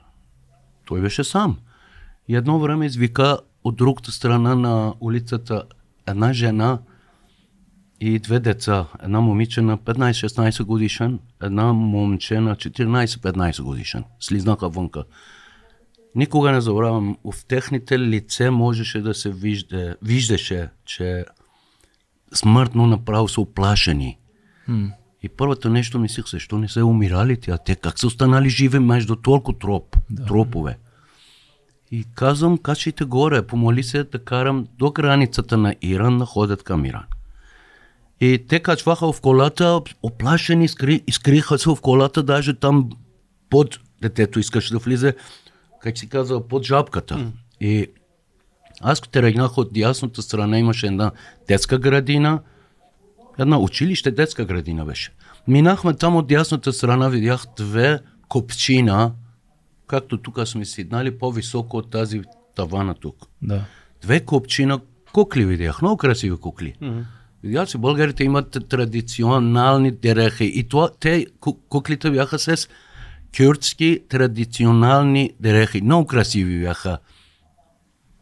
Той 0.86 1.00
беше 1.00 1.24
сам. 1.24 1.58
И 2.28 2.36
едно 2.36 2.58
време 2.58 2.86
извика 2.86 3.38
от 3.64 3.76
другата 3.76 4.12
страна 4.12 4.54
на 4.54 4.94
улицата 5.00 5.62
една 6.06 6.32
жена 6.32 6.78
и 8.00 8.18
две 8.18 8.40
деца. 8.40 8.86
Една 9.02 9.20
момиче 9.20 9.62
на 9.62 9.78
15-16 9.78 10.64
годишен, 10.64 11.18
една 11.42 11.72
момче 11.72 12.40
на 12.40 12.56
14-15 12.56 13.62
годишен. 13.62 14.04
Слизнаха 14.20 14.68
вънка. 14.68 15.04
Никога 16.16 16.52
не 16.52 16.60
забравям, 16.60 17.16
в 17.24 17.44
техните 17.44 17.98
лице 17.98 18.50
можеше 18.50 19.00
да 19.00 19.14
се 19.14 19.30
вижда, 19.30 19.96
виждаше, 20.02 20.68
че 20.84 21.24
смъртно 22.34 22.86
направо 22.86 23.28
са 23.28 23.40
оплашени. 23.40 24.18
Hmm. 24.68 24.92
И 25.22 25.28
първото 25.28 25.70
нещо 25.70 25.98
мислих, 25.98 26.26
защо 26.26 26.58
не 26.58 26.68
са 26.68 26.84
умирали 26.84 27.40
тя? 27.40 27.58
Те 27.58 27.76
как 27.76 27.98
са 27.98 28.06
останали 28.06 28.48
живи 28.48 28.78
между 28.78 29.16
толкова 29.16 29.58
троп, 29.58 29.96
да. 30.10 30.24
тропове? 30.24 30.78
И 31.90 32.04
казвам, 32.14 32.58
качайте 32.58 33.04
горе, 33.04 33.46
помоли 33.46 33.82
се 33.82 34.04
да 34.04 34.18
карам 34.18 34.66
до 34.78 34.90
границата 34.90 35.56
на 35.56 35.74
Иран, 35.82 36.18
да 36.18 36.24
ходят 36.24 36.62
към 36.62 36.84
Иран. 36.84 37.04
И 38.20 38.44
те 38.48 38.60
качваха 38.60 39.12
в 39.12 39.20
колата, 39.20 39.80
оплашени, 40.02 40.68
скри, 40.68 41.02
изкриха 41.06 41.58
се 41.58 41.70
в 41.70 41.76
колата, 41.82 42.22
даже 42.22 42.54
там 42.54 42.90
под 43.50 43.78
детето 44.02 44.38
искаше 44.38 44.72
да 44.72 44.78
влезе, 44.78 45.14
как 45.86 45.98
се 45.98 46.06
казва, 46.06 46.48
под 46.48 46.64
жабката. 46.64 47.14
Mm. 47.14 47.30
И 47.60 47.86
аз 48.80 49.00
тръгнах 49.00 49.58
от 49.58 49.72
дясната 49.72 50.22
страна, 50.22 50.58
имаше 50.58 50.86
една 50.86 51.10
детска 51.48 51.78
градина, 51.78 52.40
една 53.38 53.58
училище, 53.58 54.10
детска 54.10 54.44
градина 54.44 54.84
беше. 54.84 55.12
Минахме 55.48 55.94
там 55.94 56.16
от 56.16 56.26
дясната 56.26 56.72
страна, 56.72 57.08
видях 57.08 57.44
две 57.56 57.98
копчина, 58.28 59.12
както 59.86 60.18
тук 60.18 60.48
сме 60.48 60.64
седнали 60.64 61.18
по-високо 61.18 61.76
от 61.76 61.90
тази 61.90 62.22
тавана 62.56 62.94
тук. 62.94 63.16
Да. 63.42 63.64
Две 64.02 64.20
копчина 64.20 64.80
кукли 65.12 65.44
видях, 65.44 65.82
много 65.82 65.96
красиви 65.96 66.36
кукли. 66.36 66.74
Mm-hmm. 66.82 67.04
Видях, 67.42 67.68
че 67.68 67.78
българите 67.78 68.24
имат 68.24 68.68
традиционални 68.68 69.90
дерехи 69.90 70.52
и 70.54 70.68
това, 70.68 70.90
те 71.00 71.26
куклите 71.68 72.10
бяха 72.10 72.38
с 72.38 72.68
кюртски 73.36 74.02
традиционални 74.08 75.30
дерехи. 75.40 75.82
Много 75.82 76.06
красиви 76.06 76.60
бяха. 76.60 76.98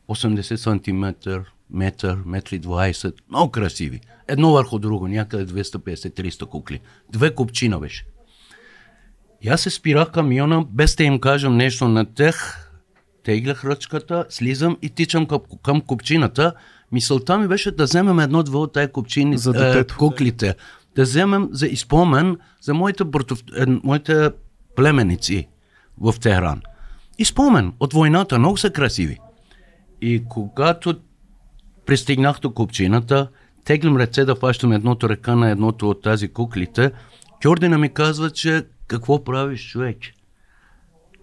80 0.09 0.57
см, 0.57 1.31
метър, 1.71 2.23
метри 2.27 2.61
20, 2.61 3.15
много 3.31 3.51
красиви. 3.51 4.01
Едно 4.29 4.53
върху 4.53 4.79
друго, 4.79 5.09
някъде 5.09 5.47
250-300 5.47 6.49
кукли. 6.49 6.81
Две 7.13 7.35
купчина 7.35 7.79
беше. 7.79 8.07
И 9.43 9.49
аз 9.49 9.61
се 9.61 9.71
спирах 9.71 10.11
камиона, 10.11 10.65
без 10.71 10.97
да 10.97 11.05
им 11.05 11.21
кажам 11.21 11.57
нещо 11.57 11.89
на 11.89 12.15
тех, 12.15 12.37
теглях 13.25 13.65
ръчката, 13.65 14.27
слизам 14.29 14.77
и 14.83 14.91
тичам 14.91 15.27
към, 15.27 15.41
към 15.63 15.81
купчината. 15.81 16.53
Мисълта 16.93 17.39
ми 17.39 17.49
беше 17.49 17.71
да 17.71 17.85
вземем 17.85 18.21
едно-две 18.21 18.57
от 18.57 18.73
тези 18.73 18.93
купчини, 18.93 19.39
за 19.39 19.79
е, 19.79 19.85
куклите. 19.85 20.55
Да 20.97 21.03
вземем 21.03 21.49
за 21.53 21.67
изпомен 21.67 22.37
за 22.61 22.75
моите, 22.75 23.05
братов, 23.05 23.43
е, 23.57 23.67
моите 23.67 24.31
племеници 24.77 25.49
в 26.01 26.15
Техран. 26.21 26.63
И 27.19 27.25
спомен 27.25 27.73
от 27.81 27.93
войната, 27.93 28.39
много 28.39 28.57
са 28.57 28.71
красиви. 28.71 29.19
И 30.01 30.25
когато 30.29 31.01
пристигнах 31.87 32.41
до 32.41 32.55
купчината, 32.55 33.29
теглям 33.65 33.97
ръце 33.97 34.25
да 34.25 34.35
фащам 34.37 34.73
едното 34.73 35.09
ръка 35.09 35.37
на 35.37 35.51
едното 35.51 35.91
от 35.91 36.03
тази 36.03 36.29
куклите, 36.29 36.93
Кьордина 37.43 37.79
ми 37.79 37.89
казва, 37.89 38.31
че 38.31 38.67
какво 38.87 39.25
правиш, 39.25 39.71
човек? 39.71 39.99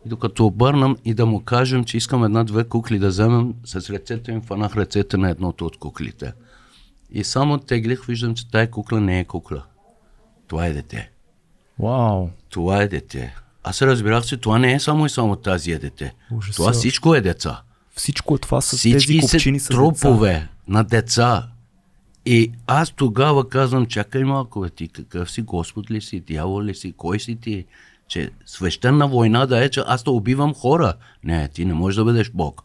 И 0.05 0.09
докато 0.09 0.45
обърнам 0.45 0.97
и 1.05 1.13
да 1.13 1.25
му 1.25 1.43
кажем, 1.43 1.83
че 1.83 1.97
искам 1.97 2.23
една-две 2.23 2.63
кукли 2.63 2.99
да 2.99 3.07
вземем, 3.07 3.53
с 3.65 3.89
ръцете 3.89 4.31
им 4.31 4.41
фанах 4.41 4.75
ръцете 4.75 5.17
на 5.17 5.29
едното 5.29 5.65
от 5.65 5.77
куклите. 5.77 6.33
И 7.11 7.23
само 7.23 7.57
теглих, 7.57 8.05
виждам, 8.05 8.35
че 8.35 8.51
тая 8.51 8.71
кукла 8.71 9.01
не 9.01 9.19
е 9.19 9.25
кукла. 9.25 9.63
Това 10.47 10.65
е 10.65 10.73
дете. 10.73 11.10
Вау. 11.81 12.29
Това 12.49 12.81
е 12.81 12.87
дете. 12.87 13.35
Аз 13.63 13.81
разбирах, 13.81 14.25
че 14.25 14.37
това 14.37 14.59
не 14.59 14.73
е 14.73 14.79
само 14.79 15.05
и 15.05 15.09
само 15.09 15.35
тази 15.35 15.71
е 15.71 15.79
дете. 15.79 16.13
Ужаса. 16.31 16.57
Това 16.57 16.71
всичко 16.71 17.15
е 17.15 17.21
деца. 17.21 17.61
Всичко 17.95 18.35
е 18.35 18.37
това 18.37 18.61
с 18.61 18.77
Всички 18.77 19.07
тези 19.07 19.19
купчини 19.19 19.59
са 19.59 19.69
трупове 19.69 20.33
деца. 20.33 20.47
на 20.67 20.83
деца. 20.83 21.47
И 22.25 22.51
аз 22.67 22.91
тогава 22.91 23.49
казвам, 23.49 23.85
чакай 23.85 24.23
малко, 24.23 24.61
бе, 24.61 24.69
ти 24.69 24.87
какъв 24.87 25.31
си, 25.31 25.41
Господ 25.41 25.91
ли 25.91 26.01
си, 26.01 26.19
дявол 26.19 26.63
ли 26.63 26.75
си, 26.75 26.93
кой 26.97 27.19
си 27.19 27.35
ти? 27.35 27.65
Че 28.07 28.29
свещена 28.45 29.07
война 29.07 29.45
да 29.45 29.65
е, 29.65 29.69
че 29.69 29.83
аз 29.87 30.03
да 30.03 30.11
убивам 30.11 30.53
хора. 30.53 30.93
Не, 31.23 31.47
ти 31.47 31.65
не 31.65 31.73
можеш 31.73 31.95
да 31.95 32.03
бъдеш 32.03 32.29
Бог. 32.29 32.63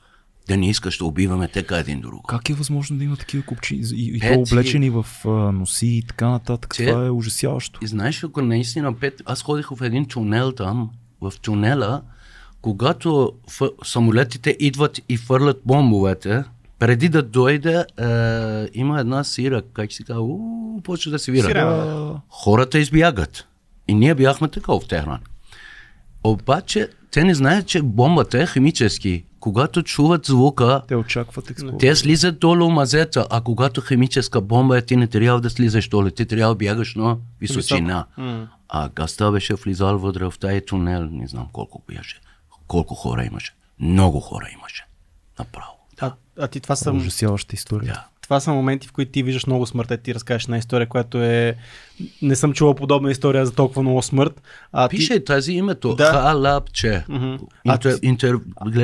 Да 0.48 0.56
не 0.56 0.68
искаш 0.70 0.98
да 0.98 1.04
убиваме 1.04 1.48
тека 1.48 1.78
един 1.78 2.00
друг. 2.00 2.26
Как 2.28 2.50
е 2.50 2.54
възможно 2.54 2.98
да 2.98 3.04
има 3.04 3.16
такива 3.16 3.44
купчини 3.44 3.82
и, 3.94 4.16
и 4.16 4.20
то 4.20 4.40
облечени 4.40 4.90
в 4.90 5.06
а, 5.24 5.28
носи 5.28 5.87
и 5.87 6.02
така 6.02 6.28
нататък? 6.28 6.74
Че, 6.76 6.87
това 6.87 7.06
е 7.06 7.11
ужасяващо. 7.11 7.80
И 7.82 7.87
знаеш, 7.87 8.24
ако 8.24 8.42
наистина, 8.42 8.92
Пет, 8.92 9.22
аз 9.24 9.42
ходих 9.42 9.68
в 9.68 9.85
един 9.85 10.04
тунел 10.06 10.52
там, 10.52 10.90
в 11.20 11.32
тунела, 11.42 12.02
когато 12.61 13.32
ф- 13.50 13.70
самолетите 13.85 14.56
идват 14.61 15.00
и 15.09 15.16
фърлят 15.16 15.61
бомбовете, 15.64 16.44
преди 16.78 17.09
да 17.09 17.22
дойде, 17.22 17.85
е, 17.98 18.68
има 18.74 19.00
една 19.00 19.24
сира, 19.24 19.62
как 19.72 19.92
си 19.92 20.04
казва, 20.04 20.26
почва 20.85 21.11
да 21.11 21.18
се 21.18 21.32
вира. 21.32 21.46
Сирена. 21.46 22.20
Хората 22.28 22.78
избягат. 22.78 23.46
И 23.88 23.94
ние 23.94 24.14
бяхме 24.14 24.48
така 24.48 24.72
в 24.72 24.80
Техран. 24.88 25.20
Обаче, 26.24 26.88
те 27.11 27.24
не 27.24 27.35
знаят, 27.35 27.66
че 27.66 27.82
бомбата 27.82 28.42
е 28.42 28.46
химически. 28.46 29.24
Когато 29.46 29.82
чуват 29.82 30.26
звука, 30.26 30.82
те 30.88 30.96
очакват 30.96 31.50
експлозия. 31.50 31.78
Те 31.78 31.96
слизат 31.96 32.38
долу 32.38 32.70
мазета, 32.70 33.26
а 33.30 33.40
когато 33.40 33.80
химическа 33.80 34.40
бомба 34.40 34.78
е, 34.78 34.82
ти 34.82 34.96
не 34.96 35.06
трябва 35.06 35.40
да 35.40 35.50
слизаш 35.50 35.88
долу, 35.88 36.11
ти 36.11 36.26
трябва 36.26 36.54
да 36.54 36.59
бягаш 36.59 36.94
на 36.94 37.16
височина. 37.40 38.06
А 38.68 38.88
газта 38.88 39.32
беше 39.32 39.54
влизал 39.54 39.98
вътре 39.98 40.24
в 40.24 40.35
тази 40.40 40.61
тунел, 40.61 41.09
не 41.11 41.28
знам 41.28 41.48
колко 41.52 41.82
беше. 41.88 42.20
Колко 42.66 42.94
хора 42.94 43.24
имаше. 43.24 43.54
Много 43.80 44.20
хора 44.20 44.48
имаше. 44.59 44.87
Направо. 45.38 45.72
А, 46.00 46.12
а 46.38 46.48
ти 46.48 46.61
това 46.61 46.76
са... 46.76 46.92
Ужасяваща 46.92 47.54
история. 47.54 47.92
Да. 47.92 48.04
Това 48.26 48.40
са 48.40 48.52
моменти, 48.52 48.88
в 48.88 48.92
които 48.92 49.12
ти 49.12 49.22
виждаш 49.22 49.46
много 49.46 49.66
смърт. 49.66 49.92
Ти 50.02 50.14
разкажеш 50.14 50.44
една 50.44 50.58
история, 50.58 50.86
която 50.86 51.22
е... 51.22 51.56
Не 52.22 52.36
съм 52.36 52.52
чувал 52.52 52.74
подобна 52.74 53.10
история 53.10 53.46
за 53.46 53.52
толкова 53.52 53.82
много 53.82 54.02
смърт. 54.02 54.42
А, 54.72 54.88
Пише 54.88 55.18
ти... 55.18 55.24
тази 55.24 55.52
името. 55.52 55.94
Да. 55.94 56.04
Халапче. 56.04 57.04
Mm-hmm. 57.08 57.40
Интер, 57.66 57.98
интер... 58.02 58.38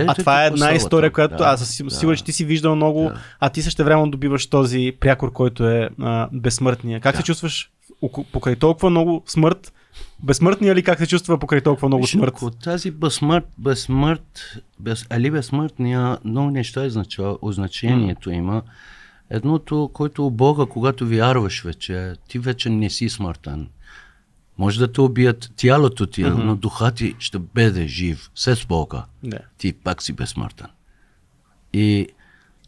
а 0.08 0.14
това 0.14 0.44
е 0.44 0.46
една 0.46 0.72
история, 0.72 1.12
която 1.12 1.36
да, 1.36 1.44
аз 1.44 1.68
съм 1.68 1.86
да, 1.86 1.94
сигурен, 1.94 2.16
че 2.16 2.24
ти 2.24 2.32
си 2.32 2.44
виждал 2.44 2.76
много, 2.76 3.02
да. 3.02 3.20
а 3.40 3.48
ти 3.48 3.62
също 3.62 3.84
време 3.84 4.10
добиваш 4.10 4.46
този 4.46 4.92
прякор, 5.00 5.32
който 5.32 5.68
е 5.68 5.88
а, 6.00 6.28
безсмъртния. 6.32 7.00
Как 7.00 7.12
да. 7.12 7.18
се 7.18 7.24
чувстваш 7.24 7.70
покрай 8.32 8.56
толкова 8.56 8.90
много 8.90 9.22
смърт? 9.26 9.72
Безсмъртния 10.22 10.74
ли 10.74 10.82
как 10.82 10.98
се 10.98 11.06
чувства 11.06 11.38
покрай 11.38 11.60
толкова 11.60 11.88
много 11.88 12.06
смърт? 12.06 12.34
Тази 12.64 12.90
безсмърт, 12.90 13.44
безсмърт, 13.58 14.58
без, 14.80 15.06
али 15.10 15.30
безсмъртния 15.30 16.18
много 16.24 16.50
неща 16.50 16.80
означава, 16.80 17.38
значението 17.42 18.30
mm. 18.30 18.34
има. 18.34 18.62
Едното, 19.34 19.90
който 19.92 20.30
Бога, 20.30 20.66
когато 20.66 21.06
вярваш 21.06 21.62
вече, 21.62 22.14
ти 22.28 22.38
вече 22.38 22.70
не 22.70 22.90
си 22.90 23.08
смъртен. 23.08 23.68
Може 24.58 24.78
да 24.78 24.92
те 24.92 25.00
убият 25.00 25.52
тялото 25.56 26.06
ти, 26.06 26.24
mm-hmm. 26.24 26.42
но 26.42 26.56
духа 26.56 26.90
ти 26.90 27.14
ще 27.18 27.38
бъде 27.38 27.86
жив 27.86 28.30
с 28.34 28.66
Бога. 28.66 29.04
Yeah. 29.24 29.40
Ти 29.58 29.72
пак 29.72 30.02
си 30.02 30.12
безсмъртен. 30.12 30.66
И 31.72 32.06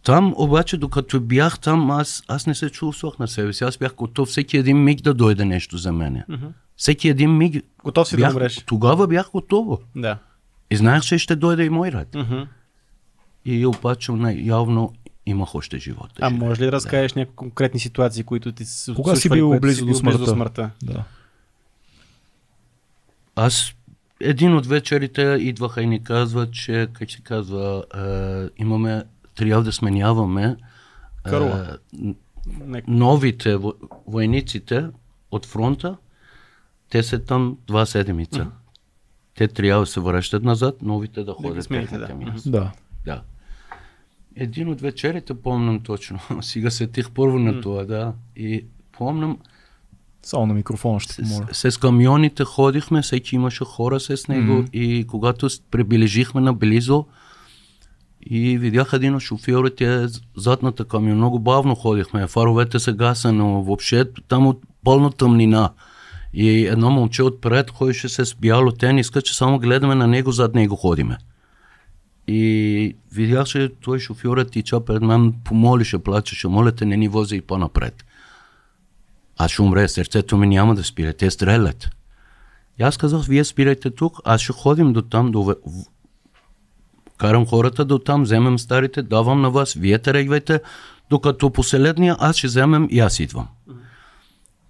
там 0.02 0.34
обаче, 0.36 0.76
докато 0.76 1.20
бях 1.20 1.58
там, 1.58 1.90
аз, 1.90 2.22
аз 2.28 2.46
не 2.46 2.54
се 2.54 2.70
чувствах 2.70 3.18
на 3.18 3.28
себе 3.28 3.52
си. 3.52 3.64
Аз 3.64 3.76
бях 3.78 3.94
готов 3.94 4.28
всеки 4.28 4.56
един 4.56 4.84
миг 4.84 5.00
да 5.00 5.14
дойде 5.14 5.44
нещо 5.44 5.78
за 5.78 5.92
мене. 5.92 6.24
Mm-hmm. 6.30 6.50
Всеки 6.76 7.08
един 7.08 7.36
миг. 7.36 7.64
Готов 7.84 8.08
си 8.08 8.16
бях, 8.16 8.30
да 8.30 8.36
умреш. 8.36 8.62
Тогава 8.66 9.06
бях 9.06 9.30
готово. 9.30 9.78
Да. 9.96 10.18
И 10.70 10.76
знаех, 10.76 11.02
че 11.02 11.18
ще 11.18 11.36
дойде 11.36 11.64
и 11.64 11.70
мой 11.70 11.92
ред. 11.92 12.08
Mm-hmm. 12.12 12.46
И 13.44 13.66
обаче 13.66 14.12
явно 14.34 14.92
имах 15.26 15.54
още 15.54 15.78
живота. 15.78 16.14
А 16.20 16.30
може 16.30 16.60
ли 16.60 16.64
да 16.64 16.72
разкажеш 16.72 17.12
да. 17.12 17.20
някакви 17.20 17.36
конкретни 17.36 17.80
ситуации, 17.80 18.24
които 18.24 18.52
ти 18.52 18.64
се 18.64 18.94
Кога 18.94 19.16
си 19.16 19.28
бил 19.28 19.60
близо 19.60 19.86
до 19.86 19.94
смъртта? 19.94 20.18
До 20.18 20.26
смъртта? 20.26 20.70
Да. 20.82 21.04
Аз 23.36 23.74
един 24.20 24.56
от 24.56 24.66
вечерите 24.66 25.22
идваха 25.40 25.82
и 25.82 25.86
ни 25.86 26.04
казва, 26.04 26.50
че, 26.50 26.88
как 26.92 27.10
се 27.10 27.20
казва, 27.20 27.84
е, 27.96 28.62
имаме, 28.62 29.02
трябва 29.34 29.64
да 29.64 29.72
сменяваме 29.72 30.56
е, 31.26 31.40
новите 32.86 33.58
войниците 34.06 34.86
от 35.30 35.46
фронта, 35.46 35.96
те 36.88 37.02
са 37.02 37.24
там 37.24 37.58
два 37.66 37.86
седмица. 37.86 38.40
Mm-hmm. 38.40 38.50
Те 39.34 39.48
трябва 39.48 39.82
да 39.82 39.86
се 39.86 40.00
връщат 40.00 40.42
назад, 40.42 40.82
новите 40.82 41.24
да 41.24 41.32
ходят 41.32 41.68
да. 41.70 42.08
да. 42.46 42.72
да. 43.06 43.22
Един 44.36 44.68
от 44.68 44.80
вечерите 44.80 45.34
помням 45.34 45.80
точно. 45.80 46.18
Сега 46.40 46.70
сетих 46.70 47.10
първо 47.10 47.38
на 47.38 47.60
това, 47.60 47.84
да. 47.84 48.12
И 48.36 48.64
помням, 48.98 49.38
само 50.22 50.46
на 50.46 50.54
микрофона 50.54 51.00
ще 51.00 51.22
помоля. 51.22 51.46
С, 51.52 51.70
с 51.70 51.76
камионите 51.76 52.44
ходихме, 52.44 53.02
всеки 53.02 53.34
имаше 53.34 53.64
хора 53.64 54.00
с 54.00 54.28
него 54.28 54.52
mm-hmm. 54.52 54.70
и 54.70 55.06
когато 55.06 55.48
приближихме 55.70 56.40
наблизо 56.40 57.04
и 58.26 58.58
видях 58.58 58.90
един 58.92 59.14
от 59.14 59.22
шофьорите 59.22 60.06
задната 60.36 60.84
камион. 60.84 61.16
Много 61.16 61.38
бавно 61.38 61.74
ходихме, 61.74 62.26
фаровете 62.26 62.78
са 62.78 62.92
гасено, 62.92 63.62
въобще 63.62 64.04
там 64.28 64.46
от 64.46 64.62
пълна 64.84 65.10
тъмнина. 65.10 65.70
И 66.34 66.66
едно 66.66 66.90
момче 66.90 67.22
отпред 67.22 67.70
ходеше 67.70 68.08
с 68.08 68.36
бяло 68.40 68.72
тениска, 68.72 69.22
че 69.22 69.36
само 69.36 69.58
гледаме 69.58 69.94
на 69.94 70.06
него, 70.06 70.32
зад 70.32 70.54
него 70.54 70.76
ходиме. 70.76 71.18
И 72.28 72.96
видях, 73.12 73.46
че 73.46 73.72
той 73.80 73.98
шофьорът 73.98 74.50
тича 74.50 74.84
пред 74.84 75.02
мен, 75.02 75.34
помолише, 75.44 75.98
плачеше, 75.98 76.48
моля 76.48 76.72
те, 76.72 76.86
не 76.86 76.96
ни 76.96 77.08
вози 77.08 77.36
и 77.36 77.40
по-напред. 77.40 78.04
Аз 79.36 79.50
ще 79.50 79.62
умре, 79.62 79.88
сърцето 79.88 80.36
ми 80.36 80.46
няма 80.46 80.74
да 80.74 80.84
спира, 80.84 81.12
те 81.12 81.30
стрелят. 81.30 81.90
И 82.78 82.82
аз 82.82 82.96
казах, 82.96 83.26
вие 83.26 83.44
спирайте 83.44 83.90
тук, 83.90 84.20
аз 84.24 84.40
ще 84.40 84.52
ходим 84.52 84.92
до 84.92 85.02
там, 85.02 85.30
до... 85.30 85.56
карам 87.18 87.46
хората 87.46 87.84
до 87.84 87.98
там, 87.98 88.22
вземем 88.22 88.58
старите, 88.58 89.02
давам 89.02 89.40
на 89.40 89.50
вас, 89.50 89.74
вие 89.74 89.98
тръгвайте, 89.98 90.60
докато 91.10 91.50
последния 91.50 92.16
аз 92.18 92.36
ще 92.36 92.46
вземем 92.46 92.88
и 92.90 93.00
аз 93.00 93.20
идвам. 93.20 93.48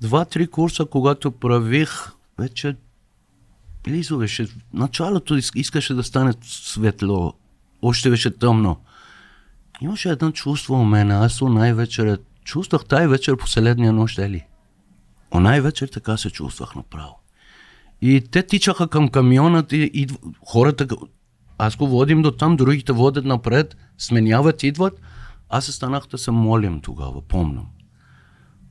два-три 0.01 0.47
курса, 0.47 0.85
когато 0.85 1.31
правих, 1.31 2.13
вече 2.39 2.77
близо 3.85 4.19
беше. 4.19 4.47
Началото 4.73 5.35
ис- 5.35 5.57
искаше 5.57 5.95
да 5.95 6.03
стане 6.03 6.33
светло. 6.43 7.35
Още 7.87 8.11
беше 8.11 8.39
тъмно. 8.39 8.81
Имаше 9.81 10.09
едно 10.09 10.31
чувство 10.31 10.75
у 10.75 10.85
мен. 10.85 11.11
Аз 11.11 11.43
онай 11.43 11.75
вечер, 11.75 12.19
чувствах 12.45 12.85
тази 12.85 13.07
вечер 13.07 13.37
последния 13.37 13.93
нощ, 13.93 14.19
ели. 14.19 14.47
Онай 15.35 15.61
вечер 15.61 15.89
така 15.89 16.17
се 16.17 16.31
чувствах 16.31 16.75
направо. 16.75 17.19
И 18.03 18.21
те 18.31 18.47
тичаха 18.47 18.89
към 18.89 19.09
камионът 19.09 19.73
и, 19.73 19.91
и 19.95 20.09
хората, 20.47 20.87
аз 21.59 21.77
го 21.77 21.89
водим 21.89 22.23
до 22.23 22.31
там, 22.31 22.57
другите 22.57 22.93
водят 22.93 23.25
напред, 23.25 23.77
сменяват, 23.99 24.63
идват. 24.63 25.01
Аз 25.49 25.65
се 25.65 25.73
станах 25.73 26.07
да 26.07 26.19
се 26.19 26.31
молим 26.31 26.81
тогава, 26.81 27.23
помням. 27.23 27.67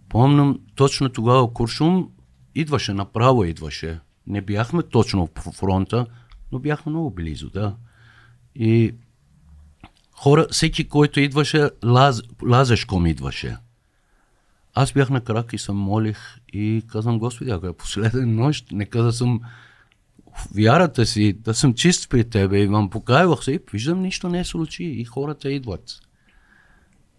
Помням, 0.10 0.60
точно 0.76 1.10
тогава 1.10 1.54
Куршум 1.54 2.10
идваше, 2.56 2.94
направо 2.94 3.44
идваше. 3.44 4.00
Не 4.28 4.42
бяхме 4.42 4.84
точно 4.84 5.28
по 5.28 5.52
фронта, 5.52 6.06
но 6.52 6.60
бяхме 6.60 6.90
много 6.90 7.12
близо, 7.12 7.50
да. 7.50 7.76
И 8.56 8.96
хора, 10.16 10.48
всеки, 10.52 10.88
който 10.88 11.20
идваше, 11.20 11.70
лаз, 11.86 12.22
лазешком 12.44 13.06
идваше. 13.06 13.58
Аз 14.74 14.94
бях 14.94 15.10
на 15.10 15.22
крак 15.22 15.54
и 15.54 15.58
се 15.58 15.72
молих 15.72 16.38
и 16.54 16.84
казвам, 16.88 17.20
Господи, 17.20 17.52
ако 17.52 17.68
е 17.68 17.74
последен 17.74 18.36
нощ, 18.36 18.72
нека 18.72 19.04
да 19.04 19.14
съм 19.14 19.42
вярата 20.56 21.06
си, 21.06 21.34
да 21.34 21.54
съм 21.54 21.74
чист 21.74 22.10
при 22.10 22.30
Тебе 22.30 22.60
и 22.60 22.68
вам 22.68 22.90
покаявах 22.90 23.44
се 23.44 23.52
и 23.52 23.60
виждам 23.72 24.02
нищо 24.02 24.30
не 24.30 24.40
е 24.40 24.44
случи 24.44 24.84
и 24.84 25.06
хората 25.06 25.52
идват. 25.52 26.00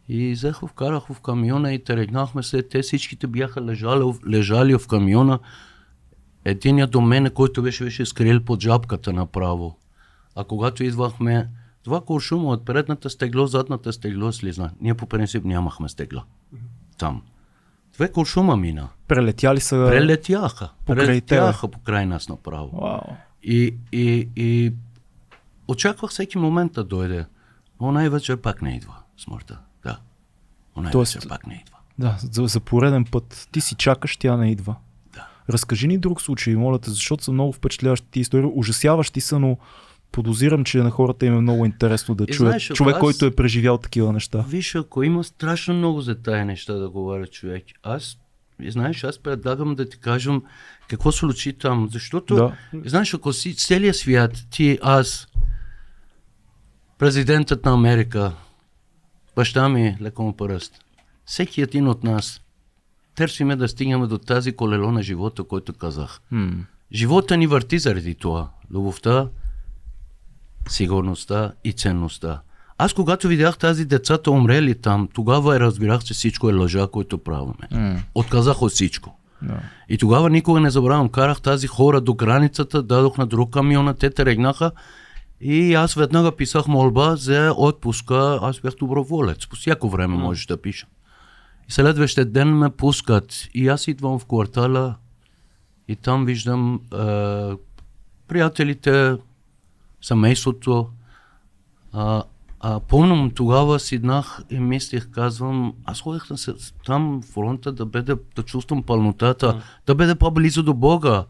И 0.08 0.32
взех, 0.32 0.60
вкарах 0.68 1.06
в 1.06 1.20
камиона 1.20 1.72
и 1.72 1.84
тръгнахме 1.84 2.42
се. 2.42 2.62
Те 2.62 2.82
всичките 2.82 3.26
бяха 3.26 3.62
лежали, 3.62 4.04
лежали 4.28 4.78
в 4.78 4.86
камиона. 4.88 5.38
Единият 6.44 6.90
до 6.90 7.00
мене, 7.00 7.30
който 7.30 7.62
беше, 7.62 7.84
беше 7.84 8.06
скрил 8.06 8.44
под 8.44 8.62
жабката 8.62 9.12
направо. 9.12 9.78
А 10.36 10.44
когато 10.44 10.84
идвахме, 10.84 11.48
два 11.84 12.00
куршума 12.00 12.48
от 12.48 12.64
предната 12.64 13.10
стегло, 13.10 13.46
задната 13.46 13.92
стегло 13.92 14.32
слизна. 14.32 14.70
Ние 14.80 14.94
по 14.94 15.06
принцип 15.06 15.44
нямахме 15.44 15.88
стегла. 15.88 16.24
Там. 16.98 17.22
Две 17.94 18.12
куршума 18.12 18.56
мина. 18.56 18.88
Прелетяли 19.08 19.60
са... 19.60 19.86
Прелетяха. 19.90 20.70
Покрай 20.84 21.06
Прелетяха 21.06 21.68
покрай 21.68 22.06
нас 22.06 22.28
направо. 22.28 22.80
Вау. 22.80 23.16
И, 23.42 23.74
и, 23.92 24.28
и 24.36 24.72
очаквах 25.68 26.10
всеки 26.10 26.38
момент 26.38 26.72
да 26.72 26.84
дойде. 26.84 27.26
Но 27.80 27.92
най-вечер 27.92 28.36
пак 28.36 28.62
не 28.62 28.76
идва 28.76 28.96
смъртта. 29.18 29.58
Да. 29.84 29.98
Но 30.76 30.82
най-вечер 30.82 31.20
Тоест- 31.20 31.28
пак 31.28 31.46
не 31.46 31.54
идва. 31.54 31.76
Да, 31.98 32.16
за, 32.20 32.46
за 32.46 32.60
пореден 32.60 33.04
път. 33.04 33.48
Ти 33.52 33.60
си 33.60 33.74
чакаш, 33.74 34.16
тя 34.16 34.36
не 34.36 34.50
идва. 34.50 34.76
Да. 35.14 35.26
Разкажи 35.50 35.88
ни 35.88 35.98
друг 35.98 36.22
случай, 36.22 36.56
моля 36.56 36.78
те, 36.78 36.90
защото 36.90 37.24
са 37.24 37.32
много 37.32 37.52
впечатляващи 37.52 38.06
ти 38.10 38.20
истории. 38.20 38.50
Ужасяващи 38.54 39.20
са, 39.20 39.38
но 39.38 39.58
подозирам, 40.14 40.64
че 40.64 40.78
на 40.78 40.90
хората 40.90 41.26
им 41.26 41.36
е 41.36 41.40
много 41.40 41.66
интересно 41.66 42.14
да 42.14 42.26
чуят 42.26 42.50
знаеш, 42.50 42.70
човек, 42.74 42.94
аз- 42.94 43.00
който 43.00 43.26
е 43.26 43.34
преживял 43.34 43.78
такива 43.78 44.12
неща. 44.12 44.44
Виж, 44.48 44.74
ако 44.74 45.02
има 45.02 45.24
страшно 45.24 45.74
много 45.74 46.00
за 46.00 46.14
тая 46.14 46.44
неща 46.44 46.74
да 46.74 46.90
говоря 46.90 47.26
човек, 47.26 47.64
аз, 47.82 48.16
и 48.62 48.70
знаеш, 48.70 49.04
аз 49.04 49.18
предлагам 49.18 49.74
да 49.74 49.88
ти 49.88 49.98
кажем 49.98 50.42
какво 50.88 51.12
се 51.12 51.18
случи 51.18 51.52
там, 51.52 51.88
защото, 51.92 52.34
Да. 52.34 52.52
знаеш, 52.84 53.14
ако 53.14 53.32
си 53.32 53.54
целият 53.54 53.96
свят, 53.96 54.46
ти, 54.50 54.78
аз, 54.82 55.26
президентът 56.98 57.64
на 57.64 57.72
Америка, 57.72 58.32
баща 59.36 59.68
ми, 59.68 59.96
леко 60.00 60.22
му 60.22 60.36
пръст, 60.36 60.84
всеки 61.24 61.62
един 61.62 61.88
от 61.88 62.04
нас, 62.04 62.40
търсиме 63.14 63.56
да 63.56 63.68
стигнем 63.68 64.08
до 64.08 64.18
тази 64.18 64.52
колело 64.52 64.92
на 64.92 65.02
живота, 65.02 65.44
който 65.44 65.72
казах. 65.72 66.20
М. 66.30 66.52
Живота 66.92 67.36
ни 67.36 67.46
върти 67.46 67.78
заради 67.78 68.14
това. 68.14 68.50
Любовта, 68.70 69.28
сигурността 70.68 71.52
и 71.64 71.72
ценността. 71.72 72.40
Аз 72.78 72.92
когато 72.92 73.28
видях 73.28 73.58
тази 73.58 73.84
децата 73.84 74.30
умрели 74.30 74.74
там, 74.74 75.08
тогава 75.14 75.60
разбирах, 75.60 76.04
че 76.04 76.14
всичко 76.14 76.50
е 76.50 76.52
лъжа, 76.52 76.86
което 76.92 77.18
правиме. 77.18 77.68
М. 77.70 78.00
Отказах 78.14 78.62
от 78.62 78.72
всичко. 78.72 79.18
Да. 79.42 79.60
И 79.88 79.98
тогава 79.98 80.30
никога 80.30 80.60
не 80.60 80.70
забравям, 80.70 81.08
карах 81.08 81.40
тази 81.40 81.66
хора 81.66 82.00
до 82.00 82.14
границата, 82.14 82.82
дадох 82.82 83.18
на 83.18 83.26
друг 83.26 83.52
камиона, 83.52 83.94
те 83.94 84.10
тръгнаха 84.10 84.70
и 85.40 85.74
аз 85.74 85.94
веднага 85.94 86.36
писах 86.36 86.66
молба 86.66 87.16
за 87.16 87.54
отпуска, 87.56 88.38
аз 88.42 88.60
бях 88.60 88.74
доброволец, 88.74 89.46
по 89.46 89.56
всяко 89.56 89.88
време 89.88 90.16
можеш 90.16 90.46
да 90.46 90.62
пиша. 90.62 90.86
И 91.68 91.72
следващия 91.72 92.24
ден 92.24 92.48
ме 92.48 92.70
пускат 92.70 93.48
и 93.54 93.68
аз 93.68 93.88
идвам 93.88 94.18
в 94.18 94.26
квартала 94.26 94.94
и 95.88 95.96
там 95.96 96.26
виждам 96.26 96.74
е, 96.74 96.98
приятелите, 98.28 99.16
семейството. 100.04 100.88
А, 101.92 102.22
а 102.60 102.80
помням, 102.80 103.30
тогава 103.30 103.80
седнах 103.80 104.42
и 104.50 104.58
мислех, 104.58 105.10
казвам, 105.10 105.74
аз 105.84 106.00
ходех 106.00 106.30
на 106.30 106.38
се, 106.38 106.54
там 106.86 107.22
в 107.22 107.32
фронта 107.32 107.72
да, 107.72 107.86
бъде, 107.86 108.16
да 108.36 108.42
чувствам 108.42 108.82
пълнотата, 108.82 109.62
да 109.86 109.94
бъде 109.94 110.14
по-близо 110.14 110.62
до 110.62 110.74
Бога. 110.74 111.24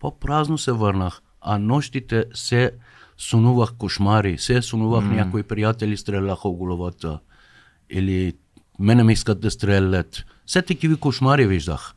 По-празно 0.00 0.58
се 0.58 0.72
върнах, 0.72 1.20
а 1.40 1.58
нощите 1.58 2.24
се 2.34 2.72
сънувах 3.18 3.74
кошмари, 3.74 4.38
се 4.38 4.62
сънувах 4.62 5.04
mm. 5.04 5.14
някои 5.14 5.42
приятели 5.42 5.96
стреляха 5.96 6.48
в 6.48 6.56
головата 6.56 7.18
или 7.90 8.32
мене 8.78 9.04
ми 9.04 9.12
искат 9.12 9.40
да 9.40 9.50
стрелят. 9.50 10.24
Все 10.46 10.62
такива 10.62 10.96
кошмари 10.96 11.46
виждах. 11.46 11.94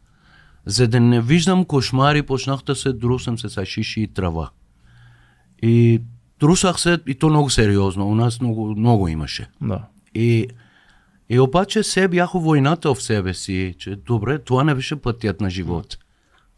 За 0.65 0.87
да 0.87 0.99
не 0.99 1.21
виждам 1.21 1.65
кошмари, 1.65 2.21
почнах 2.21 2.63
да 2.63 2.75
се 2.75 2.93
друсам 2.93 3.39
с 3.39 3.65
шиши 3.65 4.01
и 4.01 4.07
трава. 4.07 4.49
И 5.61 6.01
трусах 6.41 6.79
се, 6.79 6.99
и 7.07 7.15
то 7.15 7.29
много 7.29 7.49
сериозно. 7.49 8.09
У 8.09 8.15
нас 8.15 8.41
много, 8.41 8.75
много 8.75 9.07
имаше. 9.07 9.49
да. 9.61 9.85
И, 10.15 10.47
и 11.29 11.39
обаче 11.39 11.83
се 11.83 12.07
бях 12.07 12.31
войната 12.33 12.93
в 12.93 13.03
себе 13.03 13.33
си, 13.33 13.75
че 13.79 13.95
добре, 13.95 14.39
това 14.39 14.63
не 14.63 14.75
беше 14.75 14.95
пътят 14.95 15.41
на 15.41 15.49
живот. 15.49 15.97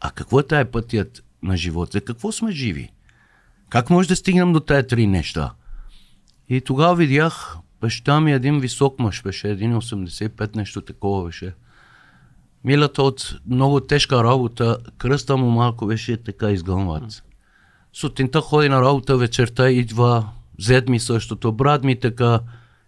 А 0.00 0.10
какво 0.10 0.40
е 0.40 0.42
тая 0.42 0.70
пътят 0.70 1.24
на 1.42 1.56
живот? 1.56 1.92
За 1.92 2.00
какво 2.00 2.32
сме 2.32 2.52
живи? 2.52 2.92
Как 3.68 3.90
може 3.90 4.08
да 4.08 4.16
стигнем 4.16 4.52
до 4.52 4.60
тая 4.60 4.86
три 4.86 5.06
неща? 5.06 5.52
И 6.48 6.60
тогава 6.60 6.94
видях, 6.94 7.56
баща 7.80 8.20
ми 8.20 8.32
един 8.32 8.60
висок 8.60 8.98
мъж 8.98 9.22
беше, 9.22 9.46
1,85 9.46 10.56
нещо 10.56 10.80
такова 10.80 11.24
беше. 11.24 11.54
Милата 12.64 13.02
от 13.02 13.34
много 13.46 13.80
тежка 13.80 14.24
работа, 14.24 14.78
кръста 14.98 15.36
му 15.36 15.50
малко 15.50 15.86
беше 15.86 16.16
така 16.16 16.50
изгънват. 16.50 17.22
Сутринта 17.94 18.40
ходи 18.40 18.68
на 18.68 18.80
работа, 18.80 19.16
вечерта 19.16 19.70
идва, 19.70 20.28
зет 20.58 20.88
ми 20.88 21.00
същото, 21.00 21.52
брат 21.52 21.84
ми 21.84 22.00
така. 22.00 22.40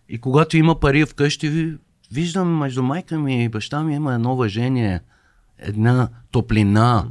И 0.08 0.18
когато 0.18 0.56
има 0.56 0.80
пари 0.80 1.06
вкъщи, 1.06 1.48
ви- 1.48 1.76
виждам 2.12 2.58
между 2.58 2.82
майка 2.82 3.18
ми 3.18 3.44
и 3.44 3.48
баща 3.48 3.82
ми 3.82 3.94
има 3.94 4.14
едно 4.14 4.32
уважение, 4.32 5.00
една 5.58 6.08
топлина. 6.30 7.08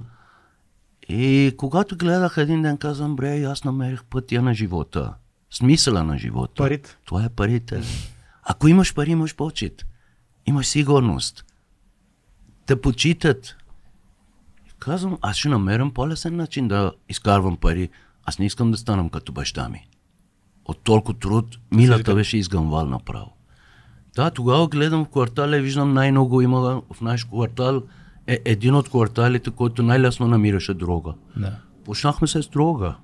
И 1.10 1.54
когато 1.58 1.98
гледах 1.98 2.36
един 2.38 2.62
ден, 2.62 2.78
казвам, 2.78 3.16
бре, 3.16 3.44
аз 3.44 3.64
намерих 3.64 4.04
пътя 4.04 4.42
на 4.42 4.54
живота. 4.54 5.14
Смисъла 5.52 6.04
на 6.04 6.18
живота. 6.18 6.54
Парите. 6.56 6.98
Това 7.06 7.26
е 7.26 7.30
парите. 7.30 7.82
Ако 8.44 8.68
имаш 8.68 8.94
пари, 8.94 9.12
имаш 9.12 9.36
почет. 9.36 9.86
Имаш 10.46 10.68
сигурност. 10.68 11.46
Те 12.66 12.82
почитат. 12.82 13.56
Казвам, 14.86 15.18
аз 15.22 15.36
ще 15.36 15.50
намерям 15.50 15.92
по-лесен 15.92 16.36
начин 16.36 16.68
да 16.68 16.92
изкарвам 17.10 17.58
пари. 17.58 17.90
Аз 18.26 18.40
не 18.40 18.46
искам 18.46 18.72
да 18.72 18.78
станам 18.78 19.10
като 19.10 19.32
баща 19.32 19.70
ми. 19.70 19.88
От 20.66 20.84
толкова 20.84 21.20
труд, 21.20 21.58
милата 21.72 22.16
беше 22.16 22.38
изгънвал 22.38 22.86
направо. 22.86 23.34
Да, 24.16 24.32
тогава 24.32 24.68
гледам 24.68 25.06
в 25.06 25.10
квартала 25.10 25.58
и 25.58 25.62
виждам 25.62 25.94
най-много 25.94 26.42
има 26.42 26.82
в 26.94 27.02
наш 27.02 27.26
квартал 27.26 27.84
е 28.28 28.40
един 28.46 28.76
от 28.76 28.90
кварталите, 28.90 29.52
който 29.52 29.84
най-лесно 29.84 30.28
намираше 30.28 30.74
дрога. 30.74 31.14
Да. 31.38 31.56
Почнахме 31.86 32.28
се 32.28 32.42
с 32.42 32.48
дрога. 32.48 32.96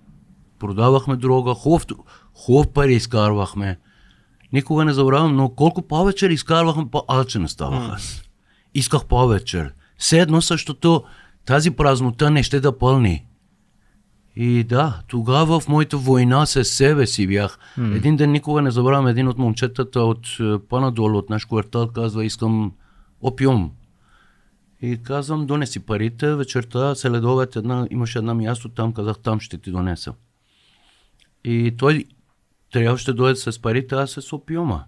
Продавахме 0.60 1.15
дрога, 1.15 1.54
хубав, 1.54 1.86
хубав 2.34 2.70
пари 2.70 2.94
изкарвахме. 2.94 3.80
Никога 4.54 4.86
не 4.86 4.94
забравям, 4.94 5.36
но 5.36 5.50
колко 5.50 5.82
повече 5.82 6.28
изкарвахме, 6.28 6.89
по-алчен 6.91 7.48
ставах 7.48 7.89
аз. 7.94 8.24
Исках 8.74 9.06
повече. 9.06 9.70
Все 9.98 10.20
едно 10.20 10.41
същото, 10.41 11.04
тази 11.46 11.72
празнота 11.72 12.32
не 12.32 12.44
ще 12.44 12.60
да 12.60 12.78
пълни. 12.78 13.26
И 14.36 14.64
да, 14.64 15.02
тогава 15.08 15.60
в 15.60 15.68
моята 15.68 15.98
война 15.98 16.46
с 16.46 16.64
себе 16.64 17.08
си 17.08 17.28
бях. 17.28 17.60
Mm. 17.78 17.96
Един 17.96 18.16
ден 18.16 18.32
никога 18.32 18.62
не 18.62 18.72
забравям, 18.72 19.08
един 19.08 19.28
от 19.28 19.38
момчетата 19.38 20.02
от 20.02 20.28
е, 20.40 20.60
по-надолу, 20.70 21.18
от 21.18 21.30
наш 21.30 21.46
квартал, 21.46 21.88
казва, 21.88 22.26
искам 22.26 22.74
опиум. 23.22 23.72
И 24.82 25.00
казвам, 25.04 25.46
донеси 25.46 25.80
парите, 25.80 26.36
вечерта, 26.36 26.96
следовет 26.96 27.56
една, 27.56 27.88
имаше 27.92 28.20
една 28.20 28.34
място 28.34 28.70
там, 28.70 28.94
казах, 28.94 29.20
там 29.20 29.40
ще 29.40 29.58
ти 29.58 29.72
донеса. 29.72 30.14
И 31.44 31.76
той 31.78 32.06
трябваше 32.72 33.06
да 33.06 33.14
дойде 33.14 33.36
с 33.36 33.62
парите, 33.62 33.96
аз 33.96 34.12
с 34.12 34.34
опиума. 34.34 34.84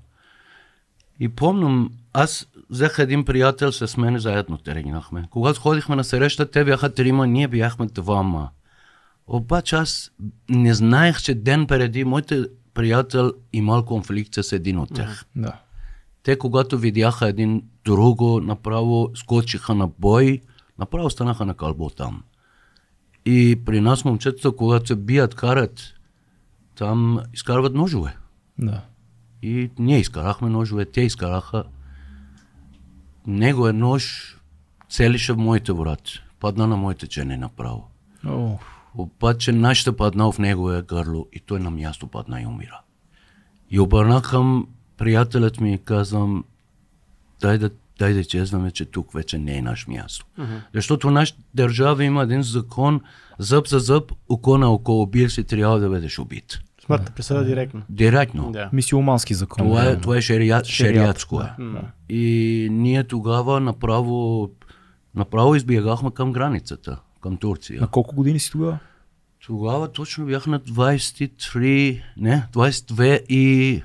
И 1.20 1.30
помням, 1.30 1.90
аз 2.14 2.48
взех 2.70 3.00
един 3.00 3.26
приятел 3.26 3.72
с 3.72 3.98
мен, 3.98 4.20
заедно 4.20 4.58
тренирахме. 4.58 5.28
Когато 5.30 5.62
ходихме 5.62 5.96
на 5.96 6.04
среща, 6.04 6.52
те 6.52 6.66
бяха 6.66 6.94
трима, 6.94 7.28
ние 7.28 7.48
бяхме 7.48 7.86
двама. 7.86 8.50
Обаче 9.28 9.76
аз 9.76 10.12
не 10.50 10.74
знаех, 10.74 11.22
че 11.22 11.36
ден 11.36 11.68
преди 11.68 12.04
моите 12.04 12.46
приятел 12.74 13.34
имал 13.54 13.86
конфликт 13.86 14.34
с 14.34 14.52
един 14.52 14.80
от 14.80 14.94
тях. 14.96 15.26
Да. 15.36 15.60
Те, 16.24 16.38
когато 16.38 16.78
видяха 16.78 17.28
един 17.28 17.64
друго, 17.86 18.40
направо 18.40 19.12
скочиха 19.16 19.76
на 19.76 19.88
бой, 19.88 20.42
направо 20.80 21.10
станаха 21.10 21.46
на 21.46 21.54
кълбо 21.54 21.90
там. 21.90 22.24
И 23.26 23.62
при 23.66 23.82
нас 23.82 24.06
момчетата, 24.06 24.56
когато 24.56 24.88
се 24.88 24.96
бият, 24.96 25.36
карат, 25.36 25.94
там 26.76 27.20
изкарват 27.34 27.74
ножове. 27.74 28.18
Да. 28.60 28.82
И 29.44 29.72
ние 29.80 30.00
изкарахме 30.00 30.50
ножове, 30.50 30.86
те 30.86 31.02
изкараха. 31.02 31.64
Него 33.28 33.68
е 33.68 33.74
нож, 33.74 34.36
целише 34.90 35.34
в 35.34 35.38
моите 35.38 35.74
врат. 35.74 36.02
Падна 36.40 36.68
на 36.68 36.78
моите 36.78 37.08
чени 37.08 37.38
направо. 37.38 37.88
О, 38.26 38.58
Обаче 38.96 39.52
нашата 39.52 39.98
падна 39.98 40.32
в 40.32 40.40
неговия 40.40 40.82
гърло 40.82 41.28
и 41.34 41.40
той 41.40 41.60
на 41.60 41.72
място 41.72 42.08
падна 42.08 42.42
и 42.42 42.46
умира. 42.46 42.82
И 43.70 43.80
обърнах 43.80 44.30
към 44.30 44.68
приятелят 44.98 45.60
ми 45.60 45.74
и 45.74 45.78
казвам, 45.78 46.44
дай 47.42 47.58
да, 47.58 47.70
дай 48.00 48.14
да 48.14 48.20
изчезваме, 48.20 48.72
че 48.72 48.86
тук 48.86 49.14
вече 49.14 49.38
не 49.38 49.58
е 49.58 49.62
наш 49.62 49.88
място. 49.88 50.26
Защото 50.74 51.08
в 51.08 51.12
нашата 51.12 51.42
държава 51.54 52.04
има 52.04 52.24
един 52.24 52.44
закон, 52.44 53.02
зъб 53.40 53.68
за 53.68 53.80
зъб, 53.80 54.12
око 54.30 54.58
на 54.58 54.74
око, 54.74 55.02
убил 55.02 55.30
си, 55.30 55.44
трябва 55.44 55.80
да 55.80 55.90
бъдеш 55.90 56.20
убит. 56.20 56.60
Смъртна 56.86 57.12
присъда 57.16 57.46
директно. 57.46 57.82
Директно. 57.90 58.52
Да. 58.52 58.70
мисиомански 58.74 59.34
закон. 59.34 59.68
Това 59.68 59.86
е, 59.86 59.98
това 59.98 60.18
е 60.18 60.22
шерия, 60.22 60.64
шериатско. 60.64 61.42
е. 61.42 61.64
Да. 61.64 61.82
И 62.10 62.68
ние 62.72 63.04
тогава 63.04 63.60
направо, 63.60 64.50
направо 65.16 65.56
избягахме 65.56 66.12
към 66.12 66.32
границата, 66.32 67.00
към 67.22 67.38
Турция. 67.38 67.82
На 67.82 67.88
колко 67.88 68.16
години 68.16 68.40
си 68.40 68.52
тогава? 68.52 68.80
Тогава 69.46 69.92
точно 69.92 70.26
бях 70.26 70.48
на 70.48 70.60
23, 70.60 72.02
не, 72.18 72.48
22 72.54 73.26
и 73.30 73.84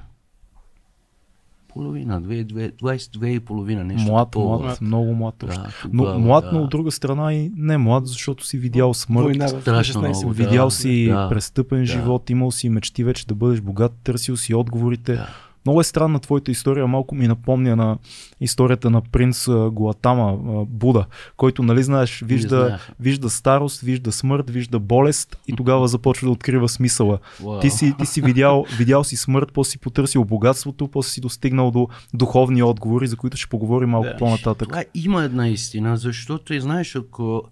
половина, 1.78 2.22
22, 2.22 2.72
22 2.72 3.26
и 3.26 3.40
половина, 3.40 3.84
нещо 3.84 4.10
Млад, 4.12 4.30
такова. 4.30 4.58
млад, 4.58 4.80
много 4.80 5.14
млад 5.14 5.42
още. 5.42 5.60
Да, 5.60 5.72
но 5.92 6.02
тогава, 6.02 6.18
млад, 6.18 6.44
да. 6.44 6.52
но 6.52 6.62
от 6.62 6.70
друга 6.70 6.90
страна 6.90 7.34
и 7.34 7.52
не 7.56 7.78
млад, 7.78 8.06
защото 8.06 8.46
си 8.46 8.58
видял 8.58 8.94
смърт. 8.94 9.24
Война 9.24 9.48
Страшно 9.48 10.02
16 10.02 10.08
много. 10.08 10.30
Видял 10.30 10.66
Да, 10.66 10.70
си 10.70 11.06
да, 11.08 11.28
престъпен 11.28 11.78
да. 11.78 11.86
живот, 11.86 12.30
имал 12.30 12.50
си 12.50 12.68
мечти 12.68 13.04
вече 13.04 13.26
да 13.26 13.34
бъдеш 13.34 13.60
богат, 13.60 13.92
търсил 14.04 14.36
си 14.36 14.54
отговорите. 14.54 15.14
Да. 15.14 15.28
Много 15.66 15.80
е 15.80 15.84
странна 15.84 16.18
твоята 16.20 16.50
история, 16.50 16.86
малко 16.86 17.14
ми 17.14 17.28
напомня 17.28 17.76
на 17.76 17.98
историята 18.40 18.90
на 18.90 19.00
принц 19.00 19.48
Гуатама, 19.70 20.36
Буда, 20.68 21.06
който, 21.36 21.62
нали 21.62 21.82
знаеш, 21.82 22.22
вижда, 22.26 22.78
вижда 23.00 23.30
старост, 23.30 23.80
вижда 23.80 24.12
смърт, 24.12 24.50
вижда 24.50 24.78
болест 24.78 25.38
и 25.48 25.56
тогава 25.56 25.88
започва 25.88 26.26
да 26.26 26.30
открива 26.32 26.68
смисъла. 26.68 27.18
Вау. 27.44 27.60
Ти 27.60 27.70
си, 27.70 27.94
ти 27.98 28.06
си 28.06 28.20
видял, 28.22 28.64
видял 28.78 29.04
си 29.04 29.16
смърт, 29.16 29.48
после 29.54 29.70
си 29.70 29.78
потърсил 29.78 30.24
богатството, 30.24 30.88
после 30.88 31.10
си 31.10 31.20
достигнал 31.20 31.70
до 31.70 31.88
духовни 32.14 32.62
отговори, 32.62 33.06
за 33.06 33.16
които 33.16 33.36
ще 33.36 33.48
поговорим 33.48 33.88
малко 33.88 34.08
Да. 34.08 34.16
по-нататък. 34.16 34.68
Това 34.68 34.84
има 34.94 35.24
една 35.24 35.48
истина, 35.48 35.96
защото 35.96 36.54
и 36.54 36.60
знаеш, 36.60 36.96
ако 36.96 37.42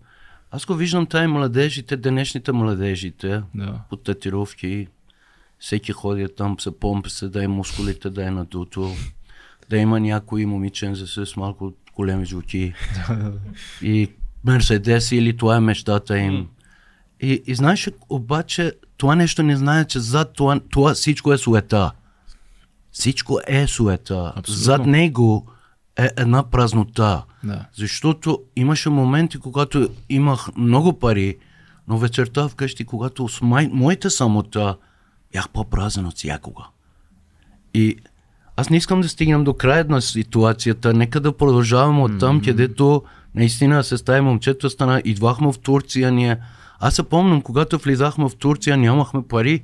аз 0.50 0.66
го 0.66 0.74
виждам 0.74 1.06
тая 1.06 1.28
младежите, 1.28 1.96
днешните 1.96 2.52
младежите, 2.52 3.42
Да. 3.54 3.80
по 3.90 3.96
татировки, 3.96 4.86
всеки 5.58 5.92
ходи 5.92 6.26
там, 6.36 6.60
се 6.60 6.78
помпи 6.78 7.10
се, 7.10 7.28
да 7.28 7.44
е 7.44 7.48
мускулите, 7.48 8.10
да 8.10 8.26
е 8.26 8.30
надуто, 8.30 8.92
да 9.70 9.76
има 9.76 10.00
някой 10.00 10.46
момиченце 10.46 11.06
с 11.06 11.36
малко 11.36 11.72
големи 11.94 12.26
жуки 12.26 12.74
и 13.82 14.08
Мерседес 14.44 15.12
или 15.12 15.36
това 15.36 15.56
е 15.56 15.60
мечтата 15.60 16.18
им. 16.18 16.48
И, 17.20 17.42
и 17.46 17.54
знаеш, 17.54 17.90
обаче 18.08 18.72
това 18.96 19.14
нещо 19.14 19.42
не 19.42 19.56
знае, 19.56 19.84
че 19.84 20.00
зад 20.00 20.32
това, 20.32 20.60
това 20.70 20.94
всичко 20.94 21.32
е 21.32 21.38
суета. 21.38 21.92
Всичко 22.92 23.40
е 23.46 23.66
суета. 23.66 24.32
Абсолютно. 24.36 24.62
Зад 24.64 24.86
него 24.86 25.46
е 25.98 26.08
една 26.16 26.50
празнота. 26.50 27.24
Да. 27.44 27.66
Защото 27.74 28.42
имаше 28.56 28.88
моменти, 28.88 29.38
когато 29.38 29.88
имах 30.08 30.56
много 30.56 30.98
пари, 30.98 31.36
но 31.88 31.98
вечерта 31.98 32.48
вкъщи, 32.48 32.84
когато 32.84 33.28
с 33.28 33.40
май, 33.40 33.68
моята 33.72 34.10
самота, 34.10 34.76
бях 35.36 35.48
по-празен 35.48 36.06
от 36.06 36.16
всякога. 36.16 36.62
И 37.74 37.96
аз 38.56 38.70
не 38.70 38.76
искам 38.76 39.00
да 39.00 39.08
стигнем 39.08 39.44
до 39.44 39.54
края 39.54 39.86
на 39.88 40.02
ситуацията, 40.02 40.94
нека 40.94 41.20
да 41.20 41.36
продължаваме 41.36 42.02
от 42.02 42.18
там, 42.18 42.40
където 42.40 43.02
наистина 43.34 43.84
се 43.84 43.96
стая 43.96 44.22
момчето 44.22 44.70
стана, 44.70 45.02
идвахме 45.04 45.52
в 45.52 45.58
Турция 45.58 46.12
ние. 46.12 46.38
Аз 46.80 46.94
се 46.94 47.02
помням, 47.02 47.42
когато 47.42 47.78
влизахме 47.78 48.28
в 48.28 48.36
Турция, 48.36 48.76
нямахме 48.76 49.22
пари. 49.28 49.62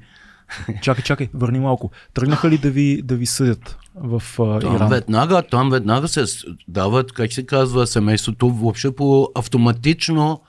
Чакай, 0.83 1.05
чакай, 1.05 1.29
върни 1.35 1.61
малко. 1.61 1.91
Тръгнаха 2.15 2.51
ли 2.51 2.59
да 2.59 2.71
ви, 2.71 3.03
да 3.03 3.17
ви 3.17 3.27
съдят 3.27 3.79
в 3.95 4.23
а, 4.39 4.61
Там 4.61 4.77
Иран? 4.77 4.89
веднага, 4.89 5.43
там 5.43 5.71
веднага 5.71 6.09
се 6.09 6.25
дават, 6.69 7.13
как 7.13 7.33
се 7.33 7.47
казва, 7.47 7.87
семейството 7.87 8.51
въобще 8.51 8.97
по 8.97 9.29
автоматично 9.35 10.41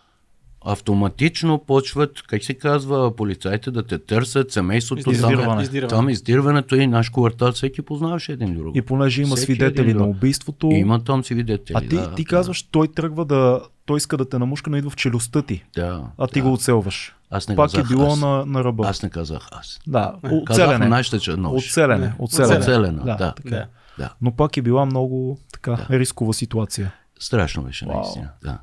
автоматично 0.65 1.57
почват, 1.57 2.21
как 2.21 2.43
се 2.43 2.53
казва, 2.53 3.15
полицайите 3.15 3.71
да 3.71 3.83
те 3.83 3.97
търсят, 3.97 4.51
семейството 4.51 5.03
там, 5.03 5.13
Издирване. 5.13 5.61
е, 5.61 5.63
Издирване. 5.63 5.89
там 5.89 6.09
издирването 6.09 6.75
и 6.75 6.87
наш 6.87 7.09
квартал, 7.09 7.51
всеки 7.51 7.81
познаваше 7.81 8.31
един 8.31 8.55
друг. 8.55 8.75
И 8.75 8.81
понеже 8.81 9.21
има 9.21 9.35
Всеки 9.35 9.45
свидетели 9.45 9.93
на 9.93 10.05
убийството, 10.05 10.67
Има 10.67 11.03
там 11.03 11.23
свидетели. 11.23 11.77
а 11.77 11.81
ти, 11.81 11.87
да, 11.87 12.15
ти 12.15 12.23
да, 12.23 12.29
казваш, 12.29 12.63
той 12.63 12.87
тръгва 12.87 13.25
да... 13.25 13.61
Той 13.85 13.97
иска 13.97 14.17
да 14.17 14.29
те 14.29 14.39
намушка, 14.39 14.69
но 14.69 14.77
идва 14.77 14.89
в 14.89 14.95
челюстта 14.95 15.41
ти, 15.41 15.63
Да, 15.75 16.01
а 16.17 16.27
ти 16.27 16.41
да. 16.41 16.47
го 16.47 16.53
оцелваш. 16.53 17.15
Аз 17.29 17.47
не 17.47 17.55
Пак 17.55 17.71
казах 17.71 17.85
е 17.85 17.87
било 17.87 18.07
аз. 18.07 18.19
на, 18.19 18.45
на 18.45 18.63
ръба. 18.63 18.87
Аз 18.87 19.03
не 19.03 19.09
казах 19.09 19.47
аз. 19.51 19.79
Да, 19.87 20.15
Казах 20.23 20.41
оцелене. 20.65 20.87
нашата 20.87 21.19
че 21.19 21.31
нож. 21.31 21.65
Оцелене. 21.65 22.05
Не. 22.05 22.13
Оцелене. 22.19 22.59
Оцелена, 22.59 23.03
да. 23.05 23.33
така. 23.33 23.49
Да. 23.49 23.67
Да. 23.97 24.13
Но 24.21 24.31
пак 24.31 24.57
е 24.57 24.61
била 24.61 24.85
много 24.85 25.37
така 25.53 25.77
рискова 25.89 26.33
ситуация. 26.33 26.93
Страшно 27.19 27.63
беше, 27.63 27.85
наистина. 27.85 28.29
Да. 28.43 28.57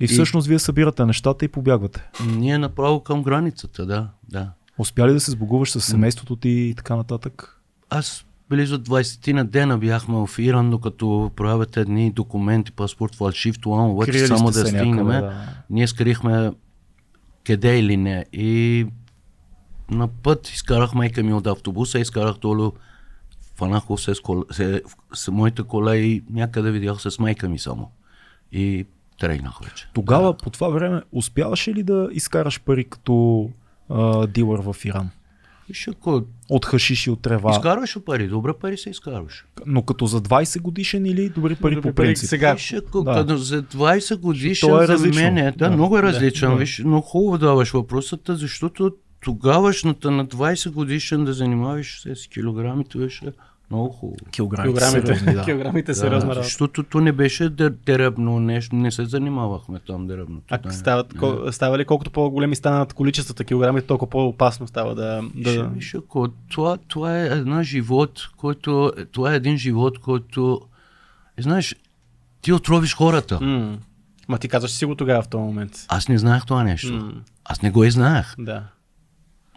И 0.00 0.06
всъщност 0.06 0.46
вие 0.48 0.58
събирате 0.58 1.04
нещата 1.04 1.44
и 1.44 1.48
побягвате. 1.48 2.10
Ние 2.26 2.58
направо 2.58 3.00
към 3.00 3.22
границата, 3.22 3.86
да, 3.86 4.08
да. 4.28 4.50
Успя 4.78 5.08
ли 5.08 5.12
да 5.12 5.20
се 5.20 5.30
сбогуваш 5.30 5.70
с 5.70 5.80
семейството 5.80 6.36
ти 6.36 6.48
и 6.48 6.74
така 6.74 6.96
нататък? 6.96 7.60
Аз 7.90 8.24
близо 8.50 8.78
20 8.78 9.32
на 9.32 9.44
дена 9.44 9.78
бяхме 9.78 10.26
в 10.26 10.38
Иран, 10.38 10.70
докато 10.70 11.30
правят 11.36 11.76
едни 11.76 12.10
документи, 12.10 12.72
паспорт 12.72 13.14
фалшив, 13.14 13.58
това, 13.60 13.82
обаче 13.82 14.26
само 14.26 14.50
да 14.50 14.66
стигнем. 14.66 15.06
да. 15.06 15.48
Ние 15.70 15.86
скрихме 15.86 16.52
къде 17.46 17.78
или 17.78 17.96
не. 17.96 18.24
И 18.32 18.86
на 19.90 20.08
път 20.08 20.48
изкарах 20.48 20.94
майка 20.94 21.22
ми 21.22 21.32
от 21.32 21.46
автобуса, 21.46 21.98
изкарах 21.98 22.36
долу, 22.38 22.72
фанах 23.56 23.84
го 23.84 23.98
се 23.98 24.14
с, 24.14 24.20
кол... 24.20 24.44
се, 24.50 24.82
с 25.14 25.30
моите 25.30 25.62
кола 25.62 25.96
и 25.96 26.22
някъде 26.30 26.70
видях 26.70 27.00
с 27.00 27.18
майка 27.18 27.48
ми 27.48 27.58
само. 27.58 27.90
И 28.52 28.86
тръгнах 29.22 29.58
вече. 29.60 29.88
Тогава, 29.94 30.36
по 30.36 30.50
това 30.50 30.68
време, 30.68 31.02
успяваше 31.12 31.74
ли 31.74 31.82
да 31.82 32.08
изкараш 32.12 32.60
пари 32.60 32.84
като 32.84 33.48
а, 33.88 34.26
дилър 34.26 34.60
в 34.62 34.76
Иран? 34.84 35.10
Виж, 35.68 35.88
ако 35.88 36.22
От 36.48 36.66
хашиш 36.66 37.06
и 37.06 37.10
от 37.10 37.22
трева. 37.22 37.50
изкарваш 37.50 37.96
пари, 38.00 38.28
добре 38.28 38.52
пари 38.52 38.76
се 38.76 38.90
изкарваш. 38.90 39.44
Но 39.66 39.82
като 39.82 40.06
за 40.06 40.20
20 40.20 40.60
годишен 40.60 41.06
или 41.06 41.28
добри 41.28 41.54
пари 41.56 41.74
Добри 41.74 41.90
по 41.90 41.94
принцип? 41.94 42.28
сега. 42.28 42.54
Виж, 42.54 42.72
ако 42.72 43.02
Да. 43.02 43.14
като 43.14 43.36
за 43.36 43.62
20 43.62 44.16
годишен 44.16 44.68
То 44.68 44.82
е 44.82 44.86
за 44.86 44.92
различно. 44.92 45.22
мен 45.22 45.38
е, 45.38 45.52
да, 45.52 45.68
Да. 45.68 45.70
много 45.70 45.98
е 45.98 46.02
различен, 46.02 46.50
Да. 46.50 46.56
виж, 46.56 46.82
но 46.84 47.00
хубаво 47.00 47.38
даваш 47.38 47.70
въпросата, 47.70 48.36
защото 48.36 48.92
тогавашната 49.20 50.10
на 50.10 50.26
20 50.26 50.70
годишен 50.70 51.24
да 51.24 51.32
занимаваш 51.32 52.00
се 52.02 52.14
с 52.16 52.26
килограмите 52.26 52.98
беше 52.98 53.32
много 53.72 53.88
хубаво. 53.88 54.16
Килограмите. 54.30 54.80
Килограмите, 54.80 55.34
да. 55.34 55.42
килограмите 55.44 55.92
Да, 55.92 55.96
сериозна 55.96 56.30
работа. 56.30 56.42
защото 56.42 56.82
то 56.82 57.00
не 57.00 57.12
беше 57.12 57.48
деребно 57.48 58.40
нещо, 58.40 58.76
не 58.76 58.90
се 58.90 59.04
занимавахме 59.04 59.80
там 59.86 60.06
деребното. 60.06 60.44
А 60.50 60.58
да. 60.58 60.72
стават, 60.72 61.14
ко- 61.14 61.52
става 61.52 61.78
ли 61.78 61.84
колкото 61.84 62.10
по-големи 62.10 62.56
станат 62.56 62.92
количествата 62.92 63.44
килограми, 63.44 63.82
толкова 63.82 64.10
по-опасно 64.10 64.66
става 64.66 64.94
да... 64.94 65.22
Да... 65.34 65.70
ако 65.98 66.28
това, 66.50 66.76
това 66.88 67.18
е 67.18 67.26
една 67.26 67.62
живот, 67.62 68.28
който, 68.36 68.92
това 69.12 69.32
е 69.32 69.36
един 69.36 69.56
живот, 69.56 69.98
който, 69.98 70.60
е, 71.38 71.42
знаеш, 71.42 71.76
ти 72.42 72.52
отровиш 72.52 72.94
хората. 72.94 73.40
М. 73.40 73.78
Ма 74.28 74.38
ти 74.38 74.48
казваш 74.48 74.70
си 74.70 74.84
го 74.84 74.94
тогава 74.94 75.22
в 75.22 75.28
този 75.28 75.42
момент. 75.42 75.72
Аз 75.88 76.08
не 76.08 76.18
знаех 76.18 76.46
това 76.46 76.64
нещо. 76.64 76.92
М. 76.92 77.12
Аз 77.44 77.62
не 77.62 77.70
го 77.70 77.84
и 77.84 77.90
знаех. 77.90 78.34
Да. 78.38 78.62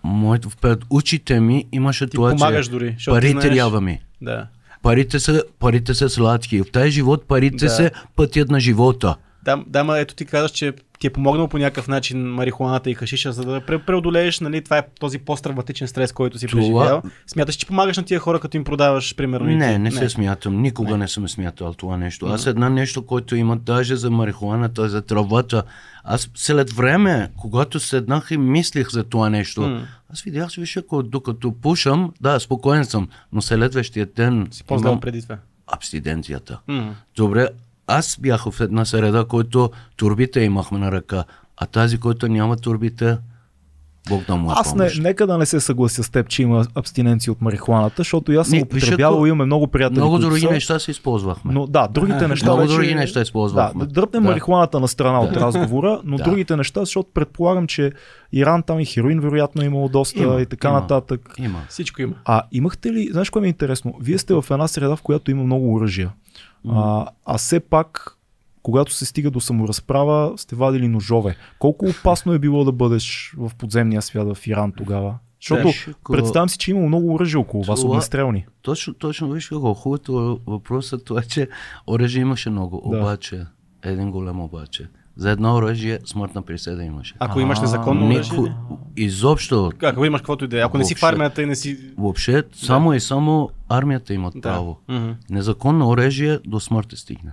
Моето, 0.06 0.50
пред 0.62 0.80
очите 0.90 1.40
ми 1.40 1.66
имаше 1.72 2.06
Ти 2.06 2.12
това, 2.12 2.30
помагаш 2.32 2.66
че 2.66 2.72
дори, 2.72 2.96
пари 3.06 3.30
знаеш- 3.30 3.48
трябва 3.48 3.82
ми. 3.82 4.02
Да. 4.22 4.48
Парите 4.82 5.20
са, 5.20 5.44
парите 5.60 5.94
са 5.94 6.10
сладки. 6.10 6.62
В 6.62 6.72
тази 6.72 6.92
живот 6.92 7.26
парите 7.28 7.66
Да. 7.66 7.70
са 7.70 7.92
пътят 8.16 8.50
на 8.50 8.60
живота. 8.60 9.16
Да, 9.44 9.64
да, 9.68 9.84
ма 9.84 10.00
ето 10.00 10.16
ти 10.16 10.26
казваш, 10.26 10.52
че 10.52 10.74
ти 11.00 11.08
е 11.08 11.10
помогнал 11.10 11.48
по 11.48 11.58
някакъв 11.58 11.88
начин 11.88 12.26
марихуаната 12.26 12.90
и 12.90 12.94
хашиша, 12.94 13.32
за 13.32 13.44
да 13.44 13.62
пре- 13.62 13.86
преодолееш 13.86 14.40
нали, 14.40 14.62
това 14.62 14.78
е 14.78 14.84
този 15.00 15.20
по-травматичен 15.20 15.88
стрес, 15.88 16.12
който 16.12 16.40
си 16.40 16.48
Това- 16.48 16.60
преживял. 16.60 17.02
Смяташ, 17.28 17.56
че 17.56 17.66
помагаш 17.66 17.98
на 17.98 18.04
тия 18.04 18.20
хора, 18.20 18.40
като 18.40 18.58
им 18.58 18.64
продаваш, 18.64 19.16
примерно. 19.16 19.48
Не, 19.48 19.74
ти? 19.74 19.80
не 19.80 19.92
се 19.92 20.10
смятам. 20.10 20.62
Никога 20.62 20.98
не, 20.98 21.08
съм 21.08 21.30
смятал 21.30 21.74
това 21.74 21.98
нещо. 21.98 22.26
Аз 22.26 22.46
една 22.46 22.70
нещо, 22.70 23.06
което 23.06 23.36
има 23.36 23.58
даже 23.58 23.96
за 23.96 24.12
марихуаната, 24.12 24.90
за 24.90 25.02
травата. 25.02 25.64
Аз 26.04 26.30
след 26.36 26.72
време, 26.72 27.30
когато 27.38 27.80
седнах 27.80 28.32
и 28.32 28.38
мислих 28.38 28.90
за 28.90 29.04
това 29.04 29.30
нещо, 29.30 29.82
аз 30.14 30.22
видях, 30.22 30.50
че 30.50 30.62
виж, 30.62 30.78
докато 31.04 31.52
пушам, 31.52 32.14
да, 32.22 32.40
спокоен 32.40 32.86
съм, 32.86 33.08
но 33.34 33.42
следващия 33.42 34.06
ден 34.06 34.48
Си 34.52 34.64
по-здраво 34.64 34.92
имам 34.94 35.02
преди 35.02 35.22
това. 35.22 35.38
абстиденцията. 35.68 36.60
Добре, 37.16 37.48
аз 37.88 38.18
бях 38.22 38.50
в 38.50 38.62
една 38.62 38.86
среда, 38.86 39.26
който 39.26 39.72
турбите 39.98 40.40
имахме 40.42 40.78
на 40.78 40.92
ръка, 40.92 41.24
а 41.58 41.66
тази, 41.66 41.98
който 41.98 42.28
няма 42.28 42.58
турбите, 42.58 43.18
Бог 44.10 44.26
да 44.28 44.36
му 44.36 44.52
е 44.52 44.54
Аз 44.58 44.76
не, 44.76 44.90
нека 45.00 45.28
да 45.28 45.38
не 45.38 45.46
се 45.46 45.60
съглася 45.60 46.04
с 46.04 46.10
теб, 46.10 46.30
че 46.30 46.42
има 46.42 46.66
абстиненция 46.76 47.32
от 47.32 47.42
марихуаната, 47.42 47.96
защото 47.98 48.32
и 48.32 48.36
аз 48.36 48.48
съм 48.48 48.62
употребявал, 48.62 49.26
имаме 49.26 49.46
много 49.46 49.68
приятели. 49.68 50.00
Много 50.00 50.16
които 50.16 50.28
други 50.28 50.42
са, 50.42 50.52
неща 50.52 50.80
се 50.80 50.92
използвахме. 50.92 51.54
Но 51.54 51.68
да, 51.68 51.88
другите 51.88 52.28
неща 52.28 52.46
много 52.46 52.62
вече... 52.62 52.74
други 52.74 52.96
неща 52.96 53.22
използвахме. 53.22 53.80
Да, 53.80 53.86
да 53.86 53.94
дръпнем 53.94 54.24
Да. 54.24 54.30
марихуаната 54.30 54.80
на 54.80 54.88
страна 54.88 55.22
от 55.22 55.38
разговора, 55.38 56.02
но 56.04 56.18
Да. 56.18 56.24
другите 56.24 56.56
неща, 56.56 56.80
защото 56.80 57.10
предполагам, 57.14 57.68
че 57.68 57.92
Иран 58.34 58.64
там 58.64 58.80
и 58.80 58.86
хероин 58.86 59.20
вероятно 59.20 59.62
е 59.62 59.66
имало 59.66 59.90
доста 59.90 60.24
Има, 60.24 60.42
и 60.42 60.46
така 60.46 60.68
има. 60.68 60.80
нататък. 60.80 61.36
Има. 61.40 61.62
Всичко 61.70 62.02
има. 62.02 62.14
А 62.26 62.42
имахте 62.52 62.94
ли, 62.94 63.10
знаеш 63.12 63.30
кое 63.30 63.42
ми 63.42 63.48
е 63.48 63.50
интересно? 63.50 63.94
Вие 64.02 64.18
сте 64.18 64.34
в 64.34 64.46
една 64.52 64.68
среда, 64.68 64.96
в 64.96 65.02
която 65.02 65.32
има 65.32 65.44
много 65.44 65.74
оръжия. 65.76 66.12
А, 66.70 67.06
а 67.26 67.38
все 67.38 67.60
пак, 67.60 68.18
когато 68.64 68.94
се 68.94 69.06
стига 69.06 69.32
до 69.32 69.40
саморазправа, 69.40 70.34
сте 70.38 70.56
вадили 70.56 70.88
ножове. 70.88 71.36
Колко 71.60 71.86
опасно 71.86 72.34
е 72.34 72.40
било 72.40 72.64
да 72.64 72.72
бъдеш 72.72 73.36
в 73.38 73.52
подземния 73.58 74.02
свят 74.02 74.36
в 74.36 74.48
Иран 74.48 74.72
тогава? 74.72 75.18
Защото 75.42 75.70
ако- 75.92 76.12
представям 76.14 76.50
си, 76.50 76.58
че 76.58 76.72
има 76.72 76.80
много 76.82 77.14
оръжия 77.14 77.40
около 77.40 77.64
вас, 77.64 77.80
Това- 77.80 77.92
огнестрелни. 77.92 78.46
Точно, 78.62 78.94
точно 78.94 79.32
виж 79.32 79.50
какво. 79.50 79.74
Хубавото 79.74 80.40
въпросът 80.48 81.06
това 81.06 81.20
е, 81.20 81.24
че 81.24 81.50
оръжие 81.88 82.22
имаше 82.22 82.50
много, 82.50 82.90
Да. 82.92 82.98
обаче, 82.98 83.46
един 83.84 84.12
голям 84.12 84.40
обаче. 84.42 84.88
За 85.18 85.30
едно 85.32 85.56
оръжие 85.56 86.00
смъртна 86.06 86.42
присъда 86.42 86.84
имаше. 86.84 87.16
Ако 87.20 87.40
имаш 87.40 87.60
незаконно 87.60 88.06
оръжие. 88.08 88.56
Изобщо, 88.98 89.72
Ако 89.84 90.06
имаш 90.06 90.22
каквото 90.22 90.46
и 90.46 90.48
да 90.48 90.58
е. 90.60 90.62
Ако 90.62 90.78
не 90.78 90.86
си 90.86 90.96
в 90.96 91.04
армията 91.04 91.42
и 91.42 91.46
не 91.46 91.56
си... 91.56 91.80
въобще, 91.98 92.44
само 92.54 92.94
и 92.94 93.00
само 93.00 93.50
армията 93.70 94.14
имат 94.14 94.34
Да. 94.34 94.42
право. 94.42 94.80
Незаконно 95.30 95.90
оръжие 95.90 96.40
до 96.46 96.60
смърт 96.60 96.94
е 96.94 96.96
стигне. 96.96 97.32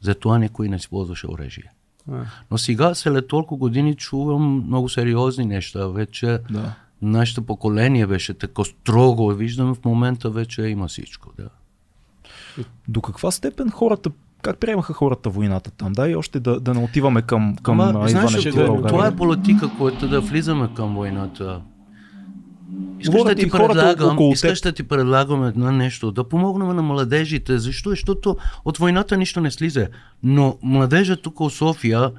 Затова 0.00 0.38
никой 0.38 0.68
не 0.68 0.76
използваше 0.76 1.26
оръжие. 1.26 1.72
Но 2.50 2.58
сега, 2.58 2.94
след 2.94 3.28
толкова 3.28 3.58
години, 3.58 3.94
чувам 3.94 4.64
много 4.66 4.88
сериозни 4.88 5.44
неща. 5.44 5.86
Вече 5.88 6.38
Да. 6.50 6.74
нашето 7.02 7.42
поколение 7.42 8.06
беше 8.06 8.34
така 8.34 8.64
строго. 8.64 9.28
Виждам 9.28 9.74
в 9.74 9.84
момента 9.84 10.30
вече 10.30 10.62
има 10.62 10.88
всичко. 10.88 11.32
Да. 11.36 11.48
До 12.88 13.00
каква 13.00 13.30
степен 13.30 13.70
хората, 13.70 14.10
как 14.44 14.58
приемаха 14.58 14.92
хората 14.92 15.30
войната 15.30 15.70
там? 15.70 15.92
Да, 15.92 16.08
и 16.08 16.16
още 16.16 16.40
да, 16.40 16.60
да 16.60 16.74
не 16.74 16.84
отиваме 16.84 17.22
към, 17.22 17.56
към 17.62 17.80
Ама, 17.80 18.08
знаеш, 18.08 18.48
това 18.88 19.06
е 19.06 19.16
политика, 19.16 19.70
която 19.78 20.08
да 20.08 20.20
влизаме 20.20 20.68
към 20.76 20.94
войната. 20.94 21.60
Искаш 23.00 23.14
Говорят 23.14 23.36
да 23.36 23.44
ти 23.44 23.50
предлагам, 23.50 24.18
искаш 24.20 24.60
да 24.60 24.72
ти 24.72 24.82
предлагам 24.82 25.44
едно 25.44 25.72
нещо, 25.72 26.12
да 26.12 26.28
помогнем 26.28 26.76
на 26.76 26.82
младежите, 26.82 27.58
защо? 27.58 27.90
Защото 27.90 28.36
от 28.64 28.78
войната 28.78 29.16
нищо 29.16 29.40
не 29.40 29.50
слиза. 29.50 29.88
Но 30.22 30.58
младежът 30.62 31.22
тук 31.22 31.38
в 31.38 31.50
София, 31.50 32.10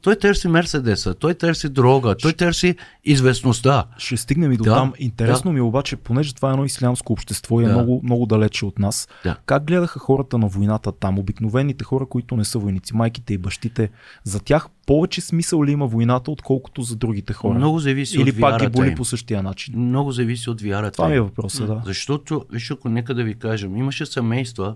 той 0.00 0.16
търси 0.16 0.48
Мерседеса, 0.48 1.14
той 1.14 1.34
търси 1.34 1.68
дрога, 1.68 2.14
той 2.16 2.32
търси 2.32 2.74
известността. 3.04 3.84
Ще 3.98 4.16
стигнем 4.16 4.52
и 4.52 4.56
до 4.56 4.64
Да, 4.64 4.74
там. 4.74 4.92
Интересно 4.98 5.52
ми 5.52 5.58
е 5.58 5.62
обаче, 5.62 5.96
понеже 5.96 6.34
това 6.34 6.48
е 6.48 6.52
едно 6.52 6.64
ислямско 6.64 7.12
общество 7.12 7.60
и 7.60 7.64
е 7.64 7.68
Да. 7.68 7.72
много, 7.74 8.00
много 8.04 8.26
далече 8.26 8.64
от 8.64 8.78
нас. 8.78 9.08
Да. 9.24 9.36
Как 9.46 9.64
гледаха 9.64 9.98
хората 9.98 10.38
на 10.38 10.46
войната 10.46 10.92
там? 10.92 11.18
Обикновените 11.18 11.84
хора, 11.84 12.06
които 12.06 12.36
не 12.36 12.44
са 12.44 12.58
войници, 12.58 12.96
майките 12.96 13.34
и 13.34 13.38
бащите. 13.38 13.90
За 14.24 14.40
тях 14.40 14.66
повече 14.86 15.20
смисъл 15.20 15.64
ли 15.64 15.72
има 15.72 15.86
войната, 15.86 16.30
отколкото 16.30 16.82
за 16.82 16.96
другите 16.96 17.32
хора? 17.32 17.54
Много 17.54 17.78
зависи 17.78 18.20
Или 18.20 18.30
от 18.30 18.40
пак 18.40 18.60
ги 18.60 18.68
боли 18.68 18.88
им. 18.88 18.94
по 18.94 19.04
същия 19.04 19.42
начин? 19.42 19.74
Много 19.78 20.12
зависи 20.12 20.50
от 20.50 20.60
вярата. 20.60 20.92
Това 20.92 21.08
ми 21.08 21.16
е 21.16 21.20
въпросът, 21.20 21.66
да. 21.66 21.82
Защото, 21.84 22.44
виж, 22.52 22.70
ако 22.70 22.88
нека 22.88 23.14
да 23.14 23.24
ви 23.24 23.34
кажем, 23.34 23.76
имаше 23.76 24.06
семейства, 24.06 24.74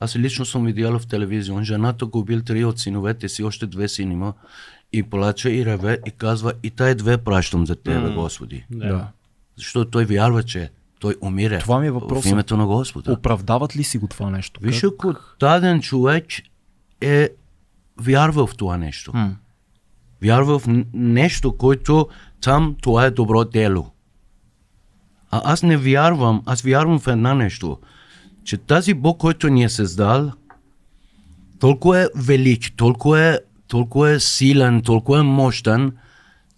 аз 0.00 0.16
лично 0.16 0.44
съм 0.44 0.64
видял 0.66 0.98
в 0.98 1.06
телевизия, 1.06 1.64
жената 1.64 2.06
го 2.06 2.18
убил 2.18 2.42
три 2.42 2.64
от 2.64 2.78
синовете 2.78 3.28
си, 3.28 3.42
още 3.44 3.66
две 3.66 3.88
сини 3.88 4.12
има, 4.12 4.32
и 4.92 5.02
плаче 5.02 5.50
и 5.50 5.66
реве 5.66 5.98
и 6.06 6.10
казва, 6.10 6.52
и 6.62 6.70
тая 6.70 6.94
две 6.94 7.18
пращам 7.18 7.66
за 7.66 7.76
тебе, 7.76 8.14
Господи. 8.14 8.64
да. 8.70 9.08
Защото 9.56 9.90
той 9.90 10.04
вярва, 10.04 10.42
че 10.42 10.70
той 11.00 11.16
умира 11.20 11.58
Това 11.58 11.80
ми 11.80 11.86
е 11.86 11.90
в 11.90 11.94
въпросът. 11.94 12.30
името 12.30 12.56
на 12.56 12.66
Господа. 12.66 13.12
Оправдават 13.12 13.76
ли 13.76 13.84
си 13.84 13.98
го 13.98 14.06
това 14.06 14.30
нещо? 14.30 14.60
Виж, 14.62 14.84
ако 14.84 15.14
даден 15.40 15.80
човек 15.80 16.24
е 17.00 17.28
вярва 18.00 18.46
в 18.46 18.56
това 18.56 18.76
нещо, 18.76 19.10
М. 19.14 19.36
вярва 20.22 20.58
в 20.58 20.66
нещо, 20.94 21.56
което 21.56 22.08
там 22.40 22.76
това 22.82 23.04
е 23.04 23.10
добро 23.10 23.44
дело. 23.44 23.90
А 25.30 25.40
аз 25.44 25.62
не 25.62 25.76
вярвам, 25.76 26.42
аз 26.46 26.62
вярвам 26.62 26.98
в 26.98 27.06
една 27.06 27.34
нещо, 27.34 27.78
че 28.50 28.56
тази 28.56 28.94
Бог, 28.94 29.18
който 29.18 29.48
ни 29.48 29.64
е 29.64 29.68
създал, 29.68 30.32
толкова 31.60 32.00
е 32.00 32.06
велик, 32.16 32.72
толкова 32.76 33.20
е, 33.20 33.38
толкова 33.68 34.10
е 34.10 34.20
силен, 34.20 34.82
толкова 34.82 35.18
е 35.18 35.22
мощен, 35.22 35.96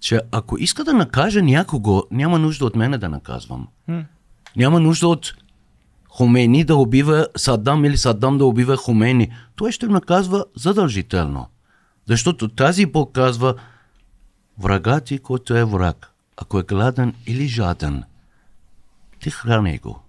че 0.01 0.21
ако 0.31 0.59
иска 0.59 0.85
да 0.85 0.93
накаже 0.93 1.43
някого, 1.43 2.03
няма 2.11 2.39
нужда 2.39 2.65
от 2.65 2.77
мене 2.77 2.99
да 2.99 3.09
наказвам. 3.09 3.69
М. 3.89 4.05
Няма 4.57 4.81
нужда 4.81 5.09
от 5.09 5.35
Хомени 6.09 6.65
да 6.65 6.77
убива 6.77 7.27
Саддам 7.37 7.85
или 7.85 7.97
Саддам 7.97 8.39
да 8.39 8.45
убива 8.45 8.77
Хомени. 8.77 9.33
Той 9.57 9.73
ще 9.73 9.87
наказва 9.87 10.45
задължително. 10.57 11.47
Защото 12.07 12.49
тази 12.49 12.87
Бог 12.87 13.13
казва, 13.13 13.55
врага 14.59 15.01
ти, 15.01 15.19
който 15.19 15.57
е 15.57 15.65
враг, 15.65 16.13
ако 16.37 16.59
е 16.59 16.63
гладен 16.63 17.15
или 17.27 17.49
жаден, 17.49 18.05
ти 19.21 19.31
храни 19.31 19.79
го, 19.79 20.03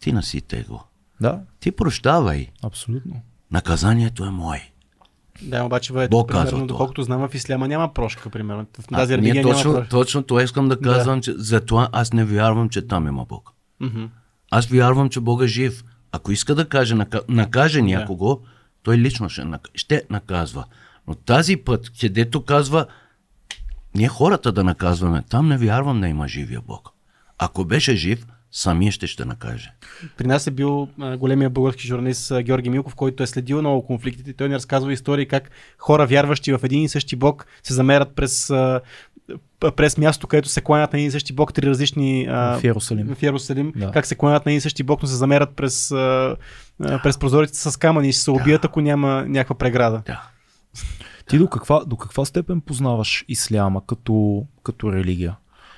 ти 0.00 0.12
насите 0.12 0.62
го, 0.62 0.85
Да, 1.20 1.40
ти 1.60 1.72
прощавай, 1.72 2.46
абсолютно. 2.62 3.20
наказанието 3.50 4.24
е 4.24 4.30
мое. 4.30 4.70
Да, 5.42 5.64
обаче, 5.64 5.92
бе, 5.92 6.08
Бог 6.08 6.28
примерно, 6.28 6.44
казва 6.44 6.58
това. 6.58 6.66
доколкото 6.68 7.02
знам 7.02 7.28
в 7.28 7.34
исляма 7.34 7.68
няма 7.68 7.94
прошка, 7.94 8.30
примерно. 8.30 8.66
В 8.72 8.84
А, 8.84 8.96
тази 8.96 9.12
ние 9.12 9.18
религия 9.18 9.42
точно, 9.44 9.70
няма 9.70 9.80
прошка. 9.80 9.90
точно 9.90 10.22
това 10.22 10.42
искам 10.42 10.68
да 10.68 10.80
казвам, 10.80 11.22
че 11.22 11.34
затова 11.34 11.88
аз 11.92 12.12
не 12.12 12.24
вярвам, 12.24 12.68
че 12.68 12.82
там 12.82 13.06
има 13.06 13.24
Бог. 13.24 13.52
Мгм. 13.80 14.04
Аз 14.50 14.66
вярвам, 14.66 15.08
че 15.08 15.20
Бог 15.20 15.42
е 15.42 15.48
жив. 15.48 15.84
Ако 16.12 16.32
иска 16.32 16.54
да 16.54 16.68
каже, 16.68 16.94
нака- 16.94 17.20
накаже 17.28 17.82
някого, 17.82 18.40
той 18.82 18.98
лично 18.98 19.28
ще, 19.28 19.42
нак- 19.42 19.68
ще 19.74 20.02
наказва. 20.10 20.64
Но 21.08 21.14
тази 21.14 21.56
път, 21.56 21.90
където 22.00 22.42
казва, 22.42 22.86
ние 23.94 24.08
хората 24.08 24.52
да 24.52 24.64
наказваме, 24.64 25.22
там 25.22 25.48
не 25.48 25.58
вярвам 25.58 26.00
да 26.00 26.08
има 26.08 26.28
живия 26.28 26.60
Бог. 26.60 26.88
Ако 27.38 27.64
беше 27.64 27.94
жив, 27.94 28.26
самия 28.56 28.92
ще 28.92 29.06
ще 29.06 29.24
накаже. 29.24 29.72
При 30.16 30.26
нас 30.26 30.46
е 30.46 30.50
бил 30.50 30.88
а, 31.00 31.16
големия 31.16 31.50
български 31.50 31.86
журналист 31.86 32.30
а, 32.30 32.42
Георги 32.42 32.70
Милков, 32.70 32.94
който 32.94 33.22
е 33.22 33.26
следил 33.26 33.60
много 33.60 33.86
конфликтите. 33.86 34.32
Той 34.32 34.48
ни 34.48 34.54
разказва 34.54 34.92
истории 34.92 35.26
как 35.26 35.50
хора, 35.78 36.06
вярващи 36.06 36.52
в 36.52 36.60
един 36.62 36.82
и 36.82 36.88
същи 36.88 37.16
бог, 37.16 37.46
се 37.62 37.74
замерят 37.74 38.14
през, 38.14 38.50
а, 38.50 38.80
през 39.76 39.98
място, 39.98 40.26
където 40.26 40.48
се 40.48 40.60
кланят 40.60 40.92
на 40.92 40.98
един 40.98 41.08
и 41.08 41.12
същи 41.12 41.32
бог, 41.32 41.54
три 41.54 41.66
различни 41.66 42.26
а, 42.30 42.58
В 42.58 42.64
Иерусалим. 42.64 43.14
в 43.14 43.22
Иерусалим, 43.22 43.72
Да. 43.76 43.90
как 43.90 44.06
се 44.06 44.14
кланят 44.14 44.46
на 44.46 44.52
един 44.52 44.58
и 44.58 44.60
същи 44.60 44.82
бог, 44.82 45.02
но 45.02 45.08
се 45.08 45.14
замерят 45.16 45.50
през, 45.56 45.90
а, 45.90 46.36
а, 46.82 47.02
през 47.02 47.18
прозорите 47.18 47.56
с 47.56 47.78
камъни 47.78 48.08
и 48.08 48.12
ще 48.12 48.20
се 48.22 48.30
убият, 48.30 48.64
ако 48.64 48.80
няма 48.80 49.24
някаква 49.28 49.54
преграда. 49.54 50.02
Да. 50.06 50.22
Ти 51.28 51.38
до 51.38 51.48
каква, 51.48 51.84
до 51.84 51.96
каква 51.96 52.24
степен 52.24 52.60
познаваш 52.60 53.24
исляма 53.28 53.86
като, 53.86 54.44
като 54.62 54.92
религия? 54.92 55.36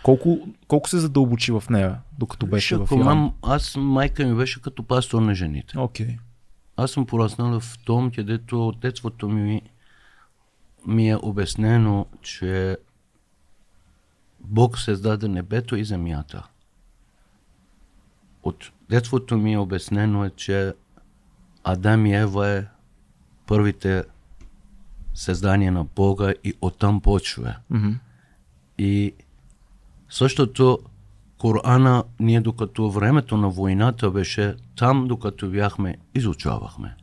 Колко, 0.09 0.48
колко 0.68 0.88
се 0.88 0.98
задълбочи 0.98 1.52
в 1.52 1.64
нея, 1.70 2.00
докато 2.18 2.46
беше 2.46 2.76
в 2.76 2.82
Ако 2.82 2.94
Иран? 2.94 3.04
мам, 3.04 3.34
аз 3.42 3.76
майка 3.76 4.26
ми 4.26 4.34
беше 4.34 4.62
като 4.62 4.82
пастор 4.82 5.22
на 5.22 5.34
жените. 5.34 5.78
Окей. 5.78 6.16
Аз 6.76 6.90
съм 6.90 7.06
пораснал 7.06 7.61
в 7.61 7.78
том, 7.84 8.11
където 8.11 8.68
от 8.68 8.80
детството 8.80 9.28
ми 9.28 9.62
ми 10.86 11.11
е 11.11 11.16
обяснено, 11.16 12.06
че 12.22 12.76
Бог 14.40 14.78
създаде 14.78 15.28
небето 15.28 15.76
и 15.76 15.84
земята. 15.84 16.46
От 18.42 18.72
детството 18.88 19.36
ми 19.36 19.52
е 19.52 19.59
обяснено, 19.59 20.24
е, 20.24 20.30
че 20.30 20.74
Адам 21.64 22.06
и 22.06 22.14
Ева 22.14 22.48
е 22.48 22.64
първите 23.46 24.04
създания 25.14 25.72
на 25.72 25.84
Бога 25.84 26.34
и 26.44 26.54
оттам 26.61 27.00
почва. 27.00 27.56
Мгм. 27.70 27.90
И 28.78 29.14
същото 30.11 30.78
Корана, 31.38 32.04
ние 32.20 32.40
докато 32.40 32.90
времето 32.90 33.36
на 33.36 33.48
войната 33.48 34.11
беше 34.11 34.54
там, 34.76 35.09
докато 35.09 35.48
бяхме, 35.48 35.96
изучавахме. 36.14 36.94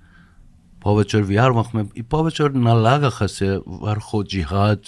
Повече 0.80 1.22
вярвахме 1.22 1.86
и 1.96 2.04
повече 2.04 2.44
налагаха 2.44 3.30
се 3.30 3.60
върху 3.68 4.24
джихад, 4.24 4.80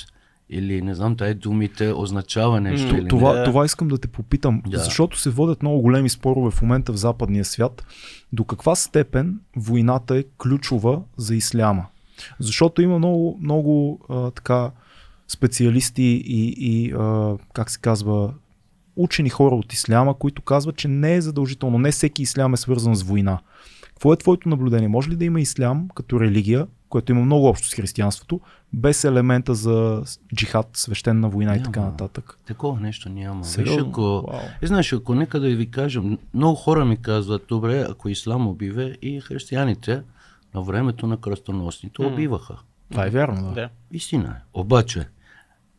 Или 0.50 0.82
не 0.82 0.96
знам, 0.96 1.16
тая 1.18 1.36
думите 1.36 1.94
означава 1.94 2.62
нещо 2.62 2.94
М, 2.94 2.98
или 3.00 3.08
Това, 3.08 3.34
не. 3.34 3.44
това 3.44 3.66
искам 3.66 3.88
да 3.88 3.98
те 3.98 4.08
попитам, 4.08 4.62
Да. 4.68 4.78
защото 4.78 5.20
се 5.20 5.30
водят 5.30 5.62
много 5.62 5.82
големи 5.82 6.10
спорове 6.10 6.52
в 6.52 6.62
момента 6.62 6.94
в 6.94 6.96
западния 6.96 7.46
свят. 7.46 7.86
До 8.34 8.44
каква 8.44 8.76
степен 8.76 9.40
войната 9.56 10.18
е 10.18 10.24
ключова 10.38 11.02
за 11.18 11.36
исляма? 11.36 11.86
Защото 12.40 12.82
има 12.82 12.98
много, 12.98 13.40
много 13.42 14.00
а, 14.10 14.32
така 14.32 14.72
специалисти 15.28 16.24
и, 16.26 16.56
и 16.58 16.94
а, 16.94 17.38
как 17.54 17.70
се 17.70 17.80
казва, 17.80 18.34
учени 18.96 19.30
хора 19.30 19.56
от 19.56 19.74
исляма, 19.74 20.14
които 20.14 20.42
казват, 20.42 20.76
че 20.76 20.88
не 20.88 21.16
е 21.16 21.22
задължително, 21.22 21.78
не 21.78 21.92
всеки 21.92 22.22
ислям 22.22 22.54
е 22.54 22.58
свързан 22.58 22.96
с 22.96 23.04
война. 23.04 23.40
Какво 23.84 24.14
е 24.14 24.18
твоето 24.18 24.50
наблюдение? 24.50 24.88
Може 24.88 25.10
ли 25.10 25.16
да 25.16 25.26
има 25.26 25.42
ислям 25.42 25.88
като 25.96 26.20
религия, 26.20 26.68
което 26.90 27.12
има 27.12 27.22
много 27.22 27.48
общо 27.48 27.68
с 27.68 27.74
християнството, 27.74 28.40
без 28.74 29.04
елемента 29.04 29.56
за 29.56 30.04
джихад, 30.36 30.70
свещена 30.74 31.30
война 31.30 31.56
и 31.56 31.64
така 31.64 31.80
Няма. 31.80 31.92
нататък? 31.92 32.40
Такова 32.46 32.80
нещо 32.80 33.10
няма. 33.10 33.44
Виж, 33.58 33.78
ако... 33.78 34.02
Вау. 34.02 34.40
И 34.62 34.68
знаеш, 34.68 34.94
ако 34.94 35.16
нека 35.16 35.40
да 35.40 35.48
ви 35.48 35.72
кажем, 35.72 36.18
много 36.34 36.56
хора 36.56 36.86
ми 36.86 36.98
казват, 36.98 37.46
добре, 37.48 37.86
ако 37.90 38.10
ислам 38.10 38.48
убиве 38.48 38.96
и 39.02 39.22
християните 39.22 40.02
на 40.54 40.62
времето 40.62 41.08
на 41.08 41.18
кръстоносните 41.18 42.02
убиваха. 42.02 42.58
Това 42.92 43.06
е 43.06 43.10
вярно, 43.10 43.48
да. 43.48 43.54
Да. 43.54 43.70
Истина 43.92 44.36
е. 44.38 44.42
Обаче, 44.54 45.08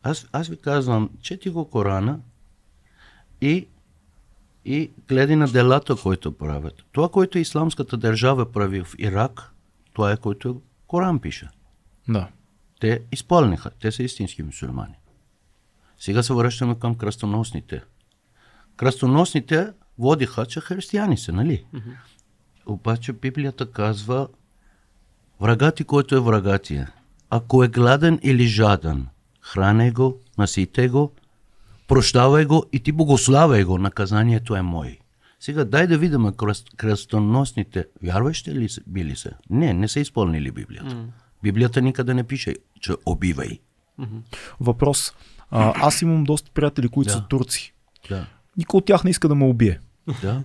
аз, 0.03 0.27
аз 0.31 0.47
ви 0.47 0.57
казвам, 0.57 1.09
чети 1.21 1.49
го 1.49 1.69
Корана 1.69 2.19
и, 3.41 3.67
и 4.65 4.91
гледай 5.07 5.35
на 5.35 5.47
делата, 5.47 5.95
които 5.95 6.37
правят. 6.37 6.83
Това, 6.91 7.09
което 7.09 7.37
исламската 7.37 7.97
държава 7.97 8.51
прави 8.51 8.83
в 8.83 8.95
Ирак, 8.97 9.53
това 9.93 10.11
е 10.11 10.17
което 10.17 10.61
Коран 10.87 11.19
пише. 11.19 11.49
да. 12.07 12.27
Те 12.79 13.01
изпълниха. 13.11 13.71
Те 13.79 13.91
са 13.91 14.03
истински 14.03 14.43
мусульмани. 14.43 14.95
Сега 15.97 16.23
се 16.23 16.33
връщаме 16.33 16.79
към 16.79 16.95
кръстоносните. 16.95 17.83
Кръстоносните 18.75 19.67
водиха, 19.97 20.45
че 20.45 20.61
християни 20.61 21.17
са, 21.17 21.33
нали? 21.33 21.65
Обаче 22.65 23.13
Библията 23.13 23.71
казва, 23.71 24.27
врагът 25.41 25.75
ти, 25.75 25.83
който 25.83 26.15
е 26.15 26.19
врагът 26.19 26.63
ти, 26.63 26.75
е, 26.75 26.87
ако 27.29 27.63
е 27.63 27.67
гладен 27.67 28.19
или 28.23 28.47
жаден, 28.47 29.07
хране 29.49 29.91
го, 29.91 30.17
насите 30.37 30.89
го, 30.89 31.11
прощавай 31.87 32.45
го 32.45 32.65
и 32.73 32.79
ти 32.79 32.91
богославяй 32.91 33.63
го, 33.63 33.77
наказанието 33.77 34.55
е 34.55 34.61
мой. 34.61 34.99
Сега 35.39 35.65
дай 35.65 35.87
да 35.87 35.97
видим 35.97 36.31
кръст, 36.33 36.67
кръстоносните, 36.77 37.85
вярващи 38.03 38.51
ли 38.51 38.69
са, 38.69 38.81
били 38.87 39.15
са? 39.15 39.31
Не, 39.49 39.73
не 39.73 39.87
са 39.87 39.99
изпълнили 39.99 40.51
Библията. 40.51 41.05
Библията 41.43 41.81
никъде 41.81 42.13
не 42.13 42.23
пише, 42.23 42.55
че 42.81 42.93
убивай. 43.05 43.59
Въпрос. 44.59 45.13
А, 45.51 45.73
аз 45.77 46.01
имам 46.01 46.23
доста 46.23 46.51
приятели, 46.51 46.87
които 46.89 47.07
Да. 47.07 47.13
са 47.13 47.27
турци. 47.27 47.73
Да, 48.09 48.25
Никой 48.57 48.77
от 48.77 48.85
тях 48.85 49.03
не 49.03 49.09
иска 49.09 49.27
да 49.27 49.35
ме 49.35 49.45
убие. 49.45 49.79
да, 50.21 50.43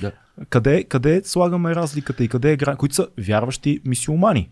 да. 0.00 0.12
Къде, 0.48 0.84
къде 0.84 1.22
слагаме 1.24 1.74
разликата 1.74 2.24
и 2.24 2.28
къде 2.28 2.52
е 2.52 2.56
грани, 2.56 2.76
които 2.76 2.94
са 2.94 3.08
вярващи 3.18 3.80
мисиомани? 3.84 4.50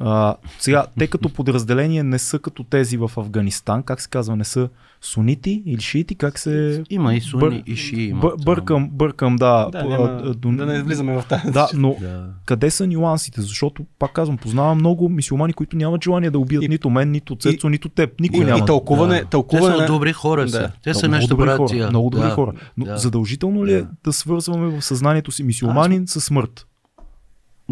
А, 0.00 0.36
сега, 0.58 0.86
те 0.98 1.06
като 1.06 1.28
подразделение 1.28 2.02
не 2.02 2.18
са 2.18 2.38
като 2.38 2.64
тези 2.64 2.96
в 2.96 3.10
Афганистан, 3.16 3.82
как 3.82 4.00
се 4.00 4.08
казва, 4.08 4.36
не 4.36 4.44
са 4.44 4.68
сунити 5.00 5.62
или 5.66 5.80
шиити, 5.80 6.14
как 6.14 6.38
се... 6.38 6.84
Има 6.90 7.14
и 7.14 7.20
суни, 7.20 7.42
Бър- 7.42 7.62
и 7.66 7.76
ши 7.76 7.96
има. 7.96 8.20
Бър, 8.20 8.32
бъркам, 8.44 8.88
бъркам, 8.90 9.36
да. 9.36 9.68
Да, 9.72 9.84
няма, 9.84 10.04
а, 10.24 10.34
до- 10.34 10.52
да 10.52 10.66
не 10.66 10.82
влизаме 10.82 11.12
в 11.14 11.24
тази. 11.24 11.50
Да, 11.50 11.68
но 11.74 11.96
Да. 12.00 12.26
къде 12.44 12.70
са 12.70 12.86
нюансите? 12.86 13.40
Защото, 13.40 13.84
пак 13.98 14.12
казвам, 14.12 14.36
познавам 14.36 14.78
много 14.78 15.08
мисиомани, 15.08 15.52
които 15.52 15.76
нямат 15.76 16.04
желание 16.04 16.30
да 16.30 16.38
убият 16.38 16.64
И- 16.64 16.68
нито 16.68 16.90
мен, 16.90 17.10
нито 17.10 17.36
Цецо, 17.36 17.68
нито 17.68 17.88
теб. 17.88 18.20
Никой 18.20 18.40
И, 18.40 18.44
няма. 18.44 18.58
и 18.58 18.66
тълкуване, 18.66 19.20
Да. 19.20 19.24
тълкуване. 19.24 19.74
Те 19.74 19.80
са 19.80 19.86
добри 19.86 20.12
хора 20.12 20.48
са. 20.48 20.58
Да. 20.58 20.70
Те 20.84 20.94
са 20.94 21.00
много 21.00 21.10
нашите 21.10 21.30
добри 21.30 21.46
братия. 21.46 21.66
хора. 21.78 21.90
Много 21.90 22.10
добри 22.10 22.26
да. 22.26 22.30
хора. 22.30 22.52
Но 22.76 22.84
да. 22.84 22.96
задължително 22.98 23.66
ли 23.66 23.72
е 23.72 23.78
Да. 23.78 23.88
да 24.04 24.12
свързваме 24.12 24.66
в 24.68 24.82
съзнанието 24.82 25.32
си 25.32 25.42
мисиоманин 25.42 26.06
с 26.06 26.20
смърт? 26.20 26.66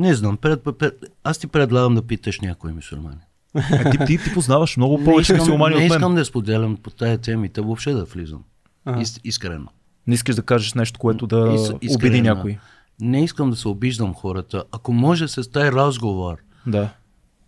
Не 0.00 0.14
знам, 0.14 0.36
пред, 0.36 0.62
пред, 0.78 0.94
аз 1.24 1.38
ти 1.38 1.46
предлагам 1.46 1.94
да 1.94 2.02
питаш 2.02 2.40
някой 2.40 2.72
мусулмани. 2.72 3.16
Е, 3.72 3.90
ти, 3.90 3.98
ти, 3.98 4.18
ти 4.18 4.34
познаваш 4.34 4.76
много 4.76 4.98
Не 4.98 5.04
повече 5.04 5.32
не 5.32 5.40
от 5.42 5.58
мен. 5.70 5.86
искам 5.86 6.14
да 6.14 6.24
споделям 6.24 6.76
по 6.76 6.90
тая 6.90 7.18
темите, 7.18 7.60
въобще 7.60 7.92
да 7.92 8.04
влизам. 8.04 8.42
Ага. 8.84 9.00
Ис, 9.00 9.20
искрено. 9.24 9.66
Не 10.06 10.14
искаш 10.14 10.34
да 10.36 10.42
кажеш 10.42 10.74
нещо, 10.74 10.98
което 10.98 11.26
да 11.26 11.36
Ис- 11.36 11.96
обиди 11.96 12.22
някой. 12.22 12.58
Не 13.00 13.24
искам 13.24 13.50
да 13.50 13.56
се 13.56 13.68
обиждам 13.68 14.14
хората. 14.14 14.64
Ако 14.72 14.92
може 14.92 15.28
с 15.28 15.50
тази 15.50 15.72
разговор 15.72 16.36
Да. 16.66 16.88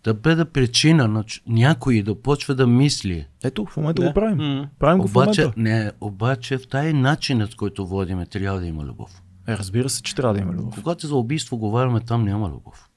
да 0.03 0.13
бъде 0.13 0.45
причина 0.45 1.07
на 1.07 1.23
някой 1.47 2.01
да 2.01 2.15
почва 2.15 2.55
да 2.55 2.67
мисли. 2.67 3.25
Ето, 3.43 3.65
в 3.65 3.77
момента 3.77 4.01
Да. 4.01 4.07
го 4.07 4.13
правим. 4.13 4.37
М. 4.37 4.67
Правим 4.79 4.99
го 4.99 5.07
в 5.07 5.11
Обаче, 5.11 5.41
момента. 5.41 5.59
не, 5.59 5.91
обаче 6.01 6.57
в 6.57 6.67
тази 6.67 6.93
начин, 6.93 7.47
с 7.51 7.55
който 7.55 7.87
водиме, 7.87 8.25
трябва 8.25 8.59
да 8.59 8.65
има 8.65 8.83
любов. 8.83 9.21
Е, 9.47 9.57
разбира 9.57 9.89
се, 9.89 10.01
че 10.03 10.15
трябва 10.15 10.33
да 10.33 10.39
има 10.39 10.53
любов. 10.53 10.75
Когато 10.75 11.07
за 11.07 11.15
убийство 11.15 11.57
говорим, 11.57 11.99
там 12.05 12.23
няма 12.23 12.49
любов. 12.49 12.89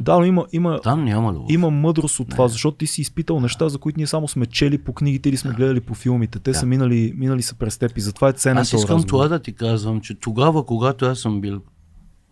Да, 0.00 0.18
но 0.18 0.24
има, 0.24 0.46
има, 0.52 0.80
Там 0.80 1.04
няма 1.04 1.32
любов. 1.32 1.46
има 1.50 1.70
мъдрост 1.70 2.20
от 2.20 2.28
това, 2.28 2.48
защото 2.48 2.76
ти 2.76 2.86
си 2.86 3.00
изпитал 3.00 3.40
неща, 3.40 3.68
за 3.68 3.78
които 3.78 3.98
ние 3.98 4.06
само 4.06 4.28
сме 4.28 4.46
чели 4.46 4.78
по 4.78 4.92
книгите 4.92 5.28
или 5.28 5.36
сме 5.36 5.52
гледали 5.52 5.80
по 5.80 5.94
филмите. 5.94 6.38
Те 6.38 6.54
са 6.54 6.66
минали, 6.66 7.12
минали 7.16 7.42
са 7.42 7.54
през 7.54 7.78
теб 7.78 7.98
и 7.98 8.00
затова 8.00 8.28
е 8.28 8.32
ценен 8.32 8.58
Аз 8.58 8.72
искам 8.72 8.80
разговор. 8.80 9.08
това 9.08 9.28
да 9.28 9.38
ти 9.38 9.52
казвам, 9.52 10.00
че 10.00 10.14
тогава, 10.14 10.66
когато 10.66 11.04
аз 11.06 11.18
съм 11.18 11.40
бил, 11.40 11.62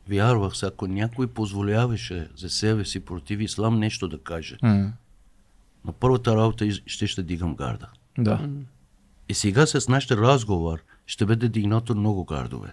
вярвах, 0.09 0.57
се, 0.57 0.67
ако 0.67 0.87
някой 0.87 1.27
позволяваше 1.27 2.29
за 2.37 2.49
себе 2.49 2.85
си 2.85 3.01
против 3.01 3.41
ислам 3.41 3.79
нещо 3.79 4.09
да 4.09 4.19
каже, 4.19 4.57
М, 4.63 4.93
на 5.85 5.93
първата 5.93 6.37
работа 6.37 6.67
ще 6.87 7.07
ще 7.07 7.23
дигам 7.23 7.55
гарда. 7.55 7.87
Да. 8.19 8.49
И 9.29 9.35
сега 9.35 9.67
с 9.67 9.89
нашия 9.89 10.17
разговор 10.17 10.79
ще 11.07 11.27
бъде 11.27 11.49
дигнато 11.49 11.95
много 11.95 12.25
гардове. 12.25 12.73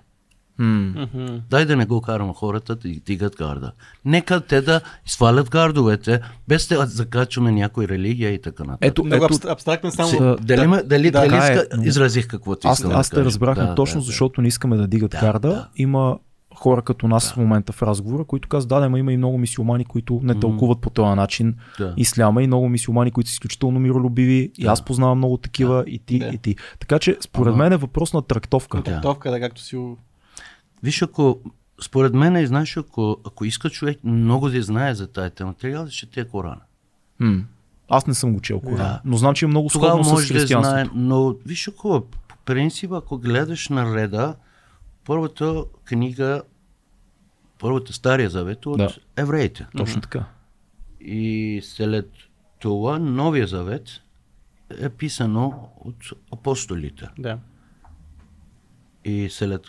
Мгм. 0.59 1.37
Дай 1.49 1.65
да 1.65 1.75
не 1.75 1.85
го 1.85 2.01
карам 2.01 2.33
хората 2.33 2.75
да 2.75 2.89
дигат 2.89 3.35
гарда. 3.35 3.71
Нека 4.05 4.41
те 4.41 4.61
да 4.61 4.81
свалят 5.05 5.49
гардовете, 5.49 6.21
без 6.47 6.67
да 6.67 6.85
закачваме 6.85 7.51
някой 7.51 7.87
религия 7.87 8.31
и 8.31 8.41
така 8.41 8.63
нататък. 8.63 8.79
Ето, 8.83 9.03
Много 9.03 9.25
ето, 9.25 9.33
абст- 9.33 9.45
абстрактно 9.45 9.91
само. 9.91 10.09
Си- 10.09 10.17
да, 10.17 10.37
дали, 10.37 10.67
дали, 10.85 11.11
да, 11.11 11.21
дали 11.21 11.35
е, 11.35 11.37
иска, 11.39 11.67
но- 11.77 11.83
изразих 11.83 12.27
каквото 12.27 12.67
аз, 12.67 12.79
искам 12.79 12.91
аз 12.91 13.07
да 13.07 13.11
те 13.11 13.15
кажа. 13.15 13.25
разбрахме 13.25 13.63
Да, 13.63 13.75
точно, 13.75 13.99
да, 14.01 14.05
защото 14.05 14.41
не 14.41 14.47
искаме 14.47 14.77
да 14.77 14.87
дигат 14.87 15.11
Да, 15.11 15.19
гарда. 15.19 15.47
да. 15.49 15.67
Има 15.75 16.17
хора 16.55 16.81
като 16.81 17.07
нас 17.07 17.31
в 17.33 17.37
момента 17.37 17.73
в 17.73 17.81
разговора, 17.81 18.23
които 18.23 18.49
казват, 18.49 18.69
да, 18.69 18.79
да, 18.79 18.89
ма 18.89 18.99
има 18.99 19.13
и 19.13 19.17
много 19.17 19.37
мисиомани, 19.37 19.85
които 19.85 20.19
не 20.23 20.35
тълкуват 20.35 20.79
по 20.79 20.89
този 20.89 21.15
начин 21.15 21.55
Да. 21.79 21.93
исляма 21.97 22.43
и 22.43 22.47
много 22.47 22.69
мисиомани, 22.69 23.11
които 23.11 23.29
са 23.29 23.33
изключително 23.33 23.79
миролюбиви. 23.79 24.51
И 24.57 24.63
Да. 24.63 24.71
аз 24.71 24.81
познавам 24.81 25.17
много 25.17 25.37
такива 25.37 25.83
и 25.87 25.99
ти, 25.99 26.19
Да. 26.19 26.25
и 26.25 26.37
ти. 26.37 26.55
Така 26.79 26.99
че, 26.99 27.17
според 27.21 27.47
Ама- 27.47 27.57
мен 27.57 27.73
е 27.73 27.77
въпрос 27.77 28.13
на 28.13 28.21
трактовка. 28.21 28.83
Трактовка, 28.83 29.31
да, 29.31 29.39
както 29.39 29.61
си. 29.61 29.77
Виж, 30.83 31.01
ако 31.01 31.39
според 31.81 32.13
мен, 32.13 32.35
и 32.37 32.47
знаеш, 32.47 32.77
ако, 32.77 33.17
ако 33.25 33.45
иска 33.45 33.69
човек 33.69 33.99
много 34.03 34.49
да 34.49 34.61
знае 34.61 34.95
за 34.95 35.07
тази 35.07 35.31
тема, 35.31 35.53
трябва 35.53 35.85
да 35.85 35.91
чете 35.91 36.27
Корана. 36.27 36.61
М. 37.19 37.43
Аз 37.89 38.07
не 38.07 38.13
съм 38.13 38.33
го 38.33 38.41
чел 38.41 38.59
Корана, 38.59 38.77
Да. 38.77 39.01
но 39.05 39.17
знам, 39.17 39.33
че 39.35 39.45
е 39.45 39.47
много 39.47 39.69
сходно 39.69 40.03
с 40.03 40.09
може 40.11 40.21
да 40.21 40.27
знае, 40.27 40.39
християнството. 40.39 40.91
но 40.95 41.35
виж, 41.45 41.67
ако 41.67 42.01
по 42.27 42.37
принцип, 42.45 42.91
ако 42.91 43.17
гледаш 43.17 43.69
на 43.69 43.95
реда, 43.95 44.35
първата 45.05 45.63
книга, 45.85 46.41
първата 47.59 47.93
Стария 47.93 48.29
завет 48.29 48.65
от 48.65 48.77
Да. 48.77 48.89
евреите. 49.17 49.67
Точно 49.77 50.01
така. 50.01 50.25
И 51.01 51.61
след 51.63 52.09
това 52.59 52.99
Новия 52.99 53.47
завет 53.47 53.89
е 54.81 54.89
писано 54.89 55.69
от 55.79 55.95
апостолите. 56.33 57.07
Да. 57.19 57.37
И 59.05 59.29
след 59.29 59.61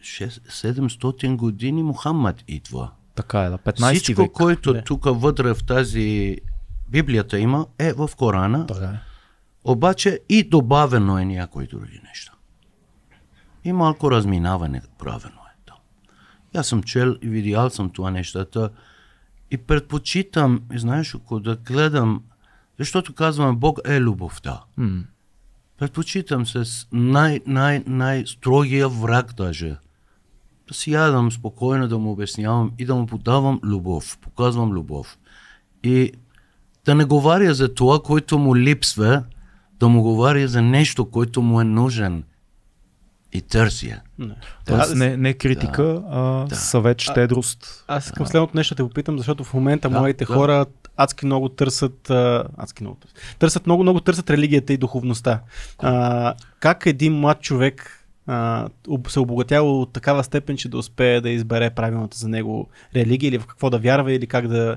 6, 0.00 0.28
700 0.28 1.36
години 1.36 1.82
Мухаммад 1.82 2.44
идва. 2.48 2.90
Така 3.14 3.40
е, 3.40 3.50
да. 3.50 3.58
15 3.58 3.94
Всичко, 3.94 4.22
век. 4.22 4.32
което 4.32 4.72
Да. 4.72 4.82
тук 4.82 5.04
вътре 5.06 5.54
в 5.54 5.64
тази 5.64 6.38
Библията 6.88 7.38
има, 7.38 7.66
е 7.78 7.92
в 7.92 8.10
Корана, 8.16 8.66
Така 8.66 8.84
е. 8.84 8.98
обаче 9.64 10.20
и 10.28 10.42
добавено 10.42 11.18
е 11.18 11.24
някои 11.24 11.66
други 11.66 12.00
неща. 12.08 12.32
И 13.64 13.72
малко 13.72 14.10
разминаване 14.10 14.82
правено 14.98 15.36
е 15.36 15.56
там. 15.66 15.76
Аз 16.56 16.66
съм 16.66 16.82
чел 16.82 17.16
и 17.22 17.28
видял 17.28 17.70
съм 17.70 17.90
това 17.90 18.10
нещата 18.10 18.70
и 19.50 19.56
предпочитам, 19.56 20.60
знаеш, 20.76 21.14
ако 21.14 21.40
да 21.40 21.56
гледам, 21.56 22.22
защото 22.78 23.14
казваме 23.14 23.52
Бог 23.52 23.78
е 23.84 24.00
любовта. 24.00 24.60
М. 24.76 25.02
Предпочитам 25.78 26.46
с 26.46 26.86
най, 26.92 27.40
най, 27.46 27.84
най-строгия 27.86 28.88
враг 28.88 29.34
даже. 29.36 29.76
Да 30.68 30.74
си 30.74 30.92
ядам 30.92 31.32
спокойно, 31.32 31.88
да 31.88 31.98
му 31.98 32.12
обяснявам 32.12 32.72
и 32.78 32.84
да 32.84 32.94
му 32.94 33.06
подавам 33.06 33.60
любов, 33.64 34.18
показвам 34.18 34.72
любов. 34.72 35.18
И 35.82 36.12
да 36.84 36.94
не 36.94 37.04
говоря 37.04 37.54
за 37.54 37.74
това, 37.74 38.00
което 38.02 38.38
му 38.38 38.56
липсва, 38.56 39.22
да 39.80 39.88
му 39.88 40.02
говоря 40.02 40.48
за 40.48 40.62
нещо, 40.62 41.10
което 41.10 41.42
му 41.42 41.60
е 41.60 41.64
нужен 41.64 42.24
и 43.32 43.40
търся. 43.40 44.00
Не. 44.18 44.34
Тоест 44.66 44.94
не, 44.94 45.16
не 45.16 45.34
критика, 45.34 46.02
а 46.10 46.46
съвет, 46.54 47.00
щедрост. 47.00 47.84
Аз 47.88 48.06
искам 48.06 48.26
следното 48.26 48.56
нещо 48.56 48.74
да 48.74 48.76
те 48.76 48.88
попитам, 48.88 49.18
защото 49.18 49.44
в 49.44 49.54
момента 49.54 49.88
Да, 49.88 49.98
младите 49.98 50.24
да. 50.24 50.34
хора 50.34 50.66
адски 50.96 51.26
много 51.26 51.48
търсят, 51.48 52.10
а, 52.10 52.44
адски 52.56 52.82
много 52.82 52.96
търсят, 52.96 53.36
търсят 53.38 53.66
много, 53.66 53.82
много 53.82 54.00
търсят 54.00 54.30
религията 54.30 54.72
и 54.72 54.76
духовността. 54.76 55.40
А, 55.78 56.34
как 56.60 56.86
един 56.86 57.12
млад 57.20 57.40
човек 57.40 58.05
а, 58.26 58.68
се 59.08 59.20
обогатява 59.20 59.80
от 59.80 59.92
такава 59.92 60.24
степен, 60.24 60.56
че 60.56 60.68
да 60.68 60.78
успее 60.78 61.20
да 61.20 61.30
избере 61.30 61.70
правилната 61.70 62.16
за 62.16 62.28
него 62.28 62.68
религия 62.94 63.28
или 63.28 63.38
в 63.38 63.46
какво 63.46 63.70
да 63.70 63.78
вярва 63.78 64.12
или 64.12 64.26
как 64.26 64.48
да, 64.48 64.76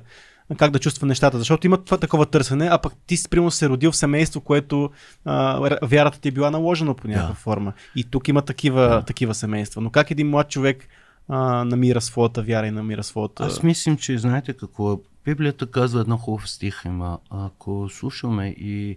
как 0.57 0.71
да 0.71 0.79
чувства 0.79 1.07
нещата, 1.07 1.37
защото 1.37 1.67
има 1.67 1.77
това 1.77 1.97
такова 1.97 2.25
търсене, 2.25 2.67
а 2.71 2.77
пък 2.77 2.93
ти 3.07 3.17
примерно 3.29 3.51
се 3.51 3.69
родил 3.69 3.91
в 3.91 3.95
семейство, 3.95 4.41
което 4.41 4.89
а, 5.25 5.77
вярата 5.81 6.19
ти 6.19 6.27
е 6.27 6.31
била 6.31 6.51
наложена 6.51 6.93
по 6.93 7.07
някаква 7.07 7.29
Да. 7.29 7.33
форма. 7.35 7.73
И 7.95 8.03
тук 8.03 8.27
има 8.27 8.41
такива, 8.41 8.81
Да. 8.81 9.01
такива 9.01 9.33
семейства. 9.35 9.81
Но 9.81 9.89
как 9.89 10.11
един 10.11 10.29
млад 10.29 10.49
човек 10.49 10.87
а, 11.27 11.63
намира 11.65 12.01
своята 12.01 12.41
вяра 12.41 12.67
и 12.67 12.71
намира 12.71 13.03
своята... 13.03 13.43
Аз 13.43 13.63
мислим, 13.63 13.97
че 13.97 14.17
знаете 14.17 14.53
какво 14.53 14.93
е. 14.93 14.95
Библията 15.25 15.65
казва 15.71 16.01
едно 16.01 16.17
хубав 16.17 16.49
стих 16.49 16.81
има. 16.85 17.19
Ако 17.29 17.89
слушаме 17.89 18.47
и 18.47 18.95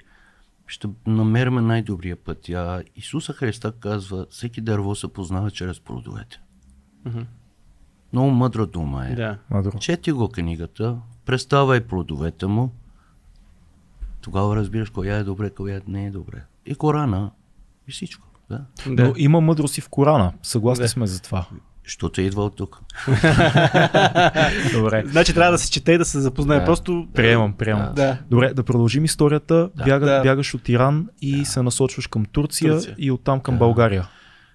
ще 0.73 0.89
намерим 1.07 1.55
най-добрия 1.55 2.17
път. 2.17 2.49
А 2.49 2.83
Исуса 2.97 3.33
Христа 3.33 3.73
казва, 3.73 4.27
всеки 4.31 4.61
дърво 4.61 4.95
се 4.95 5.09
познава 5.09 5.51
чрез 5.51 5.81
плодовете. 5.81 6.41
Мгм. 7.05 7.21
Много 8.13 8.31
мъдра 8.31 8.67
дума 8.67 9.07
е. 9.07 9.15
Да. 9.15 9.39
Мадро. 9.51 9.79
Чети 9.79 10.13
го 10.13 10.29
книгата, 10.29 10.99
представай 11.25 11.81
плодовете 11.81 12.47
му, 12.47 12.75
тогава 14.21 14.57
разбираш 14.57 14.91
коя 14.91 15.17
е 15.17 15.25
добре, 15.25 15.51
коя 15.51 15.81
не 15.87 16.07
е 16.07 16.11
добре. 16.11 16.45
И 16.67 16.75
Корана, 16.75 17.31
и 17.89 17.93
всичко. 17.93 18.29
Да. 18.51 18.65
Да. 18.87 19.05
Но 19.05 19.15
има 19.17 19.41
мъдрост 19.41 19.79
и 19.79 19.81
в 19.81 19.89
Корана. 19.89 20.33
Съгласни 20.43 20.85
Да. 20.85 20.89
сме 20.89 21.07
за 21.07 21.23
това. 21.23 21.47
Защото 21.85 22.21
е 22.21 22.25
идва 22.25 22.45
от 22.45 22.57
тук. 22.57 22.81
Добре. 24.73 25.03
Значи 25.07 25.35
трябва 25.35 25.53
да 25.53 25.59
се 25.59 25.71
чете 25.71 25.93
и 25.93 25.99
да 25.99 26.05
се 26.05 26.21
запознае. 26.21 26.59
Да. 26.59 26.65
Просто... 26.65 27.09
Приемам, 27.15 27.53
приемам. 27.53 27.95
Да. 27.95 28.19
Добре, 28.31 28.55
да 28.55 28.63
продължим 28.63 29.05
историята. 29.05 29.71
Да. 29.77 29.85
Бяга, 29.85 30.07
Да. 30.07 30.23
Бягаш 30.23 30.55
от 30.55 30.69
Иран 30.69 31.09
и 31.23 31.45
се 31.45 31.63
насочваш 31.63 32.07
към 32.07 32.25
Турция, 32.25 32.73
Турция. 32.73 32.95
и 32.99 33.11
оттам 33.11 33.41
към 33.41 33.59
България. 33.59 34.09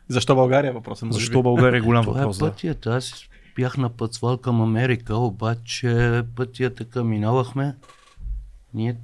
Защо 0.08 0.36
България 0.36 0.70
е 0.70 0.74
въпросът? 0.74 1.14
Защо? 1.14 1.44
България 1.44 1.78
е 1.78 1.82
голям 1.82 2.04
Това 2.06 2.18
въпрос? 2.20 2.38
е 2.38 2.40
Да. 2.40 2.52
пътят. 2.52 2.88
Аз 2.88 3.14
бях 3.56 3.78
напътствал 3.78 4.38
към 4.38 4.62
Америка, 4.62 5.16
обаче 5.16 6.24
пътя 6.36 6.66
е 6.66 6.70
така 6.70 7.04
минавахме. 7.04 7.76
Ние, 8.74 8.96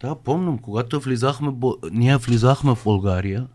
да, 0.00 0.14
помням, 0.14 0.58
когато 0.58 1.00
влизахме, 1.00 1.52
ние 1.92 2.16
влизахме 2.16 2.74
в 2.74 2.84
България, 2.84 3.46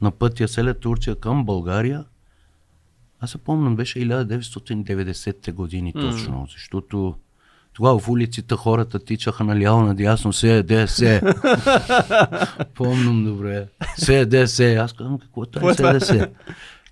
на 0.00 0.10
пътя 0.10 0.48
след 0.48 0.80
Турция 0.80 1.14
към 1.14 1.44
България, 1.44 2.04
аз 3.24 3.30
се 3.30 3.38
помням, 3.38 3.76
беше 3.76 3.98
1990-те 3.98 5.52
години 5.52 5.92
точно, 5.92 6.46
защото 6.52 7.14
тогава 7.72 7.98
в 7.98 8.08
улиците 8.08 8.54
хората 8.54 8.98
тичаха 8.98 9.44
наляво 9.44 9.82
надясно, 9.82 10.32
се 10.32 10.58
еде, 10.58 10.86
се. 10.86 11.22
Помням 12.74 13.24
добре. 13.24 13.66
Се 13.96 14.20
еде, 14.20 14.46
се. 14.46 14.74
Аз 14.74 14.92
казвам, 14.92 15.18
какво 15.18 15.42
е 15.42 15.46
е 15.46 15.50
това 15.50 15.74
се 15.74 15.88
еде, 15.88 16.00
се? 16.00 16.30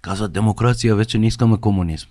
Казва, 0.03 0.28
демокрация, 0.28 0.97
вече 0.97 1.18
не 1.18 1.26
искаме 1.26 1.57
комунизм. 1.61 2.09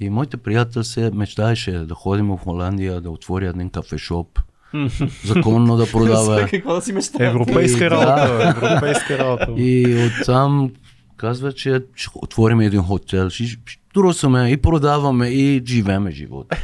И 0.00 0.10
моите 0.10 0.36
приятел 0.36 0.84
се 0.84 1.10
мечтаеше 1.14 1.72
да 1.72 1.94
ходим 1.94 2.26
в 2.28 2.36
Холандия, 2.36 3.00
да 3.00 3.10
отвори 3.10 3.46
един 3.46 3.70
кафешоп, 3.70 4.38
законно 5.24 5.76
да 5.76 5.90
продава. 5.90 6.46
Какво 6.50 6.74
да 6.74 6.82
си 6.82 6.92
мечтае? 6.92 7.26
Европейска 7.26 7.84
И- 7.84 7.90
работа, 7.90 8.54
европейска 8.56 9.18
работа. 9.18 9.46
И 9.56 9.96
оттам 10.20 10.70
казва, 11.22 11.52
че 11.52 11.82
ще 11.94 12.10
отворим 12.14 12.60
един 12.60 12.82
хотел, 12.82 13.30
ще 13.30 13.46
ще 13.46 13.62
трусаме 13.94 14.50
и 14.50 14.56
продаваме 14.56 15.28
и 15.28 15.62
живееме 15.66 16.10
живота. 16.10 16.56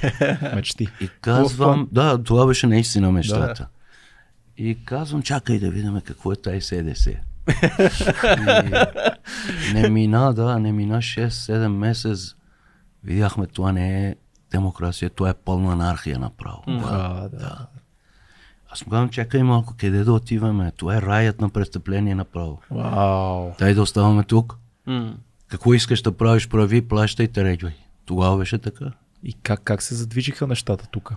Мечти. 0.54 0.88
И 1.00 1.09
казвам, 1.20 1.88
да, 1.92 2.22
това 2.22 2.46
беше 2.46 2.66
наистина 2.66 3.12
мечтата. 3.12 3.68
И 4.56 4.78
казвам, 4.84 5.22
чакай 5.22 5.59
да 5.59 5.70
видим 5.70 6.00
какво 6.04 6.32
е 6.32 6.36
тази 6.36 6.61
СДС. 6.61 7.14
не 9.74 9.90
мина, 9.90 10.32
да, 10.34 10.59
не 10.59 10.72
мина 10.72 10.98
6-7 10.98 11.68
месец. 11.68 12.34
Видяхме, 13.04 13.46
това 13.46 13.72
не 13.72 14.09
е 14.09 14.14
демокрация, 14.50 15.11
това 15.11 15.30
е 15.30 15.34
пълна 15.34 15.72
анархия 15.72 16.18
направо. 16.18 16.62
А, 16.66 17.28
да. 17.28 17.66
Аз 18.69 18.87
му 18.87 18.91
казвам, 18.91 19.09
чакай 19.09 19.43
малко, 19.43 19.75
къде 19.79 20.05
да 20.05 20.12
отиваме? 20.12 20.73
Това 20.77 20.97
е 20.97 21.03
раят 21.03 21.41
на 21.41 21.49
престъпление 21.49 22.14
направо. 22.14 22.61
Вау. 22.71 23.51
Дай 23.59 23.75
да 23.75 23.83
оставаме 23.83 24.25
тук. 24.25 24.57
М. 24.87 25.14
Какво 25.49 25.75
искаш 25.75 26.03
да 26.03 26.12
правиш, 26.12 26.49
прави, 26.49 26.89
плащай, 26.89 27.29
тръгвай. 27.29 27.73
Тогава 28.05 28.39
беше 28.39 28.59
така. 28.59 28.85
И 29.23 29.33
как, 29.33 29.61
как 29.64 29.83
се 29.83 29.95
задвижиха 29.95 30.47
нещата 30.47 30.87
тук? 30.87 31.12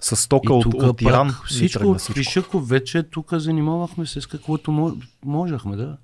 С 0.00 0.16
стока 0.16 0.52
И 0.52 0.56
от, 0.56 0.62
тук 0.62 0.74
от 0.74 1.02
Иран 1.02 1.34
всичко, 1.46 1.94
всичко. 1.94 2.60
вече 2.60 3.02
тук 3.02 3.32
занимавахме 3.32 4.06
се 4.06 4.20
с 4.20 4.26
каквото 4.26 4.70
мо- 4.70 5.02
можехме, 5.24 5.76
да. 5.76 5.96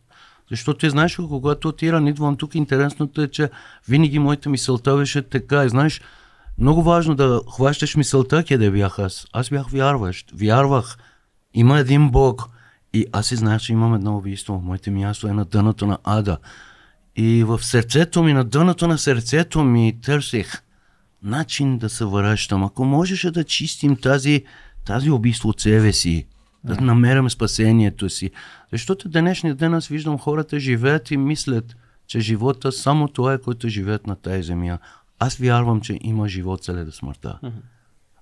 Защото 0.50 0.78
ти 0.78 0.90
знаеш, 0.90 1.16
когато 1.16 1.68
от 1.68 1.82
Иран 1.82 2.06
идвам 2.06 2.36
тук, 2.36 2.54
интересното 2.54 3.22
е, 3.22 3.28
че 3.28 3.50
винаги 3.88 4.18
моята 4.18 4.48
мисълта 4.48 4.96
беше 4.96 5.22
така. 5.22 5.64
И 5.64 5.68
знаеш, 5.68 6.00
много 6.58 6.82
важно 6.82 7.14
да 7.14 7.40
хващаш 7.54 7.96
мисълта, 7.96 8.44
къде 8.44 8.70
бях 8.70 8.98
аз. 8.98 9.26
Аз 9.32 9.50
бях 9.50 9.70
вярващ. 9.70 10.30
Вярвах. 10.34 10.98
Има 11.54 11.78
един 11.78 12.10
Бог. 12.10 12.48
И 12.92 13.06
аз 13.12 13.26
си 13.26 13.36
знаех, 13.36 13.60
че 13.60 13.72
имам 13.72 13.94
едно 13.94 14.16
убийство. 14.16 14.62
Моето 14.64 14.90
място 14.90 15.28
е 15.28 15.32
на 15.32 15.44
дъното 15.44 15.86
на 15.86 15.98
ада. 16.04 16.38
И 17.16 17.44
в 17.44 17.64
сърцето 17.64 18.22
ми, 18.22 18.32
на 18.32 18.44
дъното 18.44 18.88
на 18.88 18.98
сърцето 18.98 19.64
ми 19.64 19.98
търсих 20.02 20.62
начин 21.22 21.78
да 21.78 21.88
се 21.88 22.04
връщам. 22.04 22.64
Ако 22.64 22.84
можеше 22.84 23.30
да 23.30 23.44
чистим 23.44 23.96
тази, 23.96 24.44
тази 24.84 25.10
убийство 25.10 25.48
от 25.48 25.60
себе 25.60 25.92
си, 25.92 26.26
да 26.64 26.80
намерим 26.80 27.30
спасението 27.30 28.10
си. 28.10 28.30
Защото 28.72 29.08
днешния 29.08 29.54
ден 29.54 29.74
аз 29.74 29.86
виждам 29.86 30.18
хората 30.18 30.60
живеят 30.60 31.10
и 31.10 31.16
мислят, 31.16 31.76
че 32.06 32.20
живота 32.20 32.72
само 32.72 33.08
това 33.08 33.32
е, 33.32 33.38
който 33.38 33.68
живеят 33.68 34.06
на 34.06 34.16
тази 34.16 34.42
земя. 34.42 34.78
Аз 35.18 35.36
вярвам, 35.36 35.80
че 35.80 35.98
има 36.02 36.28
живот 36.28 36.64
след 36.64 36.94
смъртта. 36.94 37.38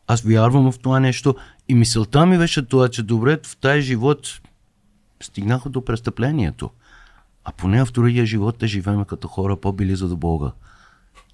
Аз 0.06 0.22
вярвам 0.22 0.72
в 0.72 0.78
това 0.78 1.00
нещо 1.00 1.34
и 1.68 1.74
мисълта 1.74 2.26
ми 2.26 2.38
беше 2.38 2.66
това, 2.66 2.88
че 2.88 3.02
добре 3.02 3.38
в 3.42 3.56
тази 3.56 3.80
живот 3.80 4.40
стигнаха 5.22 5.68
до 5.68 5.84
престъплението. 5.84 6.70
А 7.44 7.52
поне 7.52 7.84
в 7.84 7.92
другия 7.92 8.26
живот 8.26 8.58
да 8.58 8.66
живеем 8.66 9.04
като 9.04 9.28
хора 9.28 9.56
по-близо 9.56 10.08
до 10.08 10.16
Бога. 10.16 10.52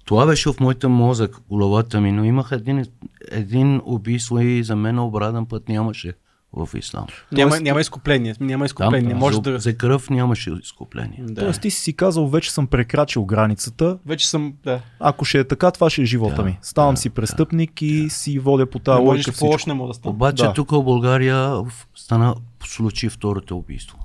Това 0.05 0.25
беше 0.25 0.53
в 0.53 0.59
моята 0.59 0.89
мозък, 0.89 1.35
в 1.35 1.41
главата 1.49 2.01
ми, 2.01 2.11
но 2.11 2.23
имах 2.23 2.49
един, 2.51 2.85
един 3.31 3.81
убийство 3.85 4.39
и 4.39 4.63
за 4.63 4.75
мен 4.75 4.99
обратен 4.99 5.45
път 5.45 5.69
нямаше 5.69 6.13
в 6.53 6.69
ислам. 6.77 7.05
Няма, 7.31 7.59
няма 7.59 7.81
изкупление. 7.81 8.35
Няма 8.39 8.65
изкупление. 8.65 9.15
Може 9.15 9.35
за, 9.35 9.41
да... 9.41 9.59
за 9.59 9.77
кръв 9.77 10.09
нямаше 10.09 10.51
изкупление. 10.63 11.23
да. 11.27 11.41
Тоест 11.41 11.61
ти 11.61 11.71
си 11.71 11.81
си 11.81 11.93
казал, 11.93 12.27
вече 12.27 12.51
съм 12.51 12.67
прекрачил 12.67 13.25
границата. 13.25 13.97
Вече 14.05 14.29
съм... 14.29 14.53
Да. 14.63 14.81
Ако 14.99 15.25
ще 15.25 15.39
е 15.39 15.43
така, 15.43 15.71
това 15.71 15.89
ще 15.89 16.01
е 16.01 16.05
живота 16.05 16.35
Да, 16.35 16.43
ми. 16.43 16.57
Ставам 16.61 16.95
да, 16.95 17.01
си 17.01 17.09
престъпник 17.09 17.81
и 17.81 18.09
си 18.09 18.39
водя 18.39 18.65
по 18.65 18.79
тази 18.79 19.01
логика 19.01 19.31
всичко. 19.31 19.69
не 19.69 19.73
мога 19.73 19.87
да 19.87 19.93
стане. 19.93 20.13
Обаче 20.13 20.43
Да. 20.43 20.53
тук 20.53 20.71
в 20.71 20.83
България 20.83 21.61
стана 21.95 22.35
случай 22.65 23.09
второто 23.09 23.57
убийство. 23.57 23.97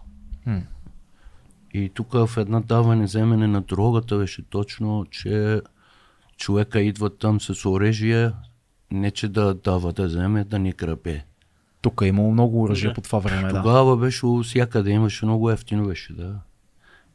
М. 0.47 0.63
И 1.75 1.91
тук 1.95 2.13
в 2.13 2.31
една 2.37 2.61
даване 2.61 3.05
вземане 3.05 3.47
на 3.47 3.61
дрогата 3.61 4.19
беше 4.19 4.43
точно, 4.43 5.07
че 5.11 5.61
човека 6.37 6.81
идва 6.81 7.17
там 7.17 7.41
с 7.41 7.69
оръжие, 7.69 8.31
не 8.91 9.11
че 9.11 9.29
да 9.29 9.55
дава 9.55 9.93
да 9.93 10.07
вземе, 10.07 10.45
да 10.45 10.59
ни 10.59 10.73
кръпе. 10.73 11.25
Тук 11.87 12.01
е 12.03 12.07
имало 12.07 12.33
много 12.33 12.63
оръжие 12.63 12.89
Да. 12.89 12.95
по 12.95 13.01
това 13.01 13.19
време. 13.19 13.49
Да. 13.49 13.63
Тогава 13.63 13.97
беше 13.97 14.27
всякъде, 14.45 14.91
имаше 14.91 15.27
много 15.27 15.51
ефтино 15.51 15.87
беше, 15.87 16.13
да. 16.13 16.35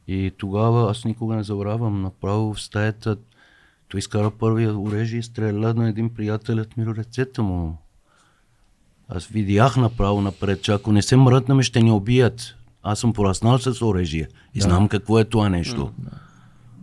И 0.08 0.32
тогава 0.38 0.90
аз 0.90 1.04
никога 1.04 1.36
не 1.36 1.42
забравям, 1.42 2.02
направо 2.02 2.54
в 2.54 2.62
стаята 2.62 3.16
той 3.88 3.98
изкара 3.98 4.30
първия 4.30 4.78
оръжие 4.78 5.18
и 5.18 5.22
стреля 5.22 5.74
на 5.74 5.88
един 5.88 6.14
приятелят 6.14 6.76
ми 6.76 6.86
ръцете 6.86 7.42
му. 7.42 7.76
Аз 9.08 9.26
видях 9.26 9.76
направо 9.76 10.20
напред, 10.20 10.62
че 10.62 10.72
ако 10.72 10.92
не 10.92 11.02
се 11.02 11.16
мръднем, 11.16 11.62
ще 11.62 11.82
ни 11.82 11.90
убият. 11.90 12.56
Аз 12.82 12.98
съм 12.98 13.12
пораснал 13.12 13.58
с 13.58 13.82
оръжие 13.82 14.28
и 14.54 14.60
знам 14.60 14.88
какво 14.88 15.18
е 15.18 15.24
това 15.24 15.48
нещо. 15.48 15.92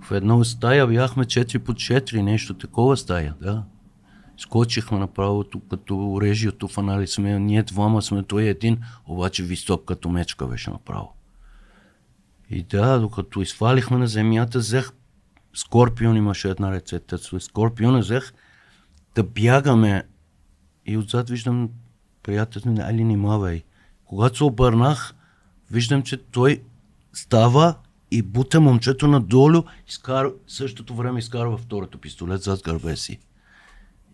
В 0.01 0.11
една 0.11 0.43
стая 0.43 0.87
бяхме 0.87 1.25
4 1.25 1.59
по 1.59 1.73
4, 1.73 2.21
нещо 2.21 2.53
такова 2.53 2.97
стая, 2.97 3.35
да. 3.41 3.63
Скочихме 4.39 4.99
направо 4.99 5.43
тук, 5.43 5.63
като 5.69 6.11
оръжието 6.11 6.67
фанали 6.67 7.07
сме, 7.07 7.39
ние 7.39 7.63
двама 7.63 8.01
сме, 8.01 8.23
той 8.23 8.43
е 8.43 8.49
един, 8.49 8.77
обаче 9.07 9.43
висок 9.43 9.85
като 9.85 10.09
мечка 10.09 10.47
беше 10.47 10.69
направо. 10.69 11.13
И 12.49 12.63
да, 12.63 12.99
докато 12.99 13.41
изфалихме 13.41 13.97
на 13.97 14.07
земята, 14.07 14.59
взех 14.59 14.91
Скорпион 15.53 16.17
имаше 16.17 16.49
една 16.49 16.71
рецепта. 16.71 17.17
С 17.17 17.39
Скорпиона 17.39 17.99
взех 17.99 18.33
да 19.15 19.23
бягаме 19.23 20.03
и 20.85 20.97
отзад 20.97 21.29
виждам 21.29 21.69
приятелят 22.23 22.65
ми, 22.65 22.79
али 22.79 23.03
внимавай. 23.03 23.63
Когато 24.05 24.37
се 24.37 24.43
обърнах, 24.43 25.13
виждам, 25.71 26.03
че 26.03 26.17
той 26.17 26.61
става 27.13 27.75
и 28.11 28.21
бута 28.21 28.61
момчето 28.61 29.07
надолу, 29.07 29.63
изкара, 29.87 30.31
в 30.47 30.51
същото 30.51 30.95
време 30.95 31.19
изкарва 31.19 31.57
второто 31.57 31.97
пистолет 31.97 32.41
зад 32.41 32.61
гърбе 32.63 32.95
си. 32.95 33.19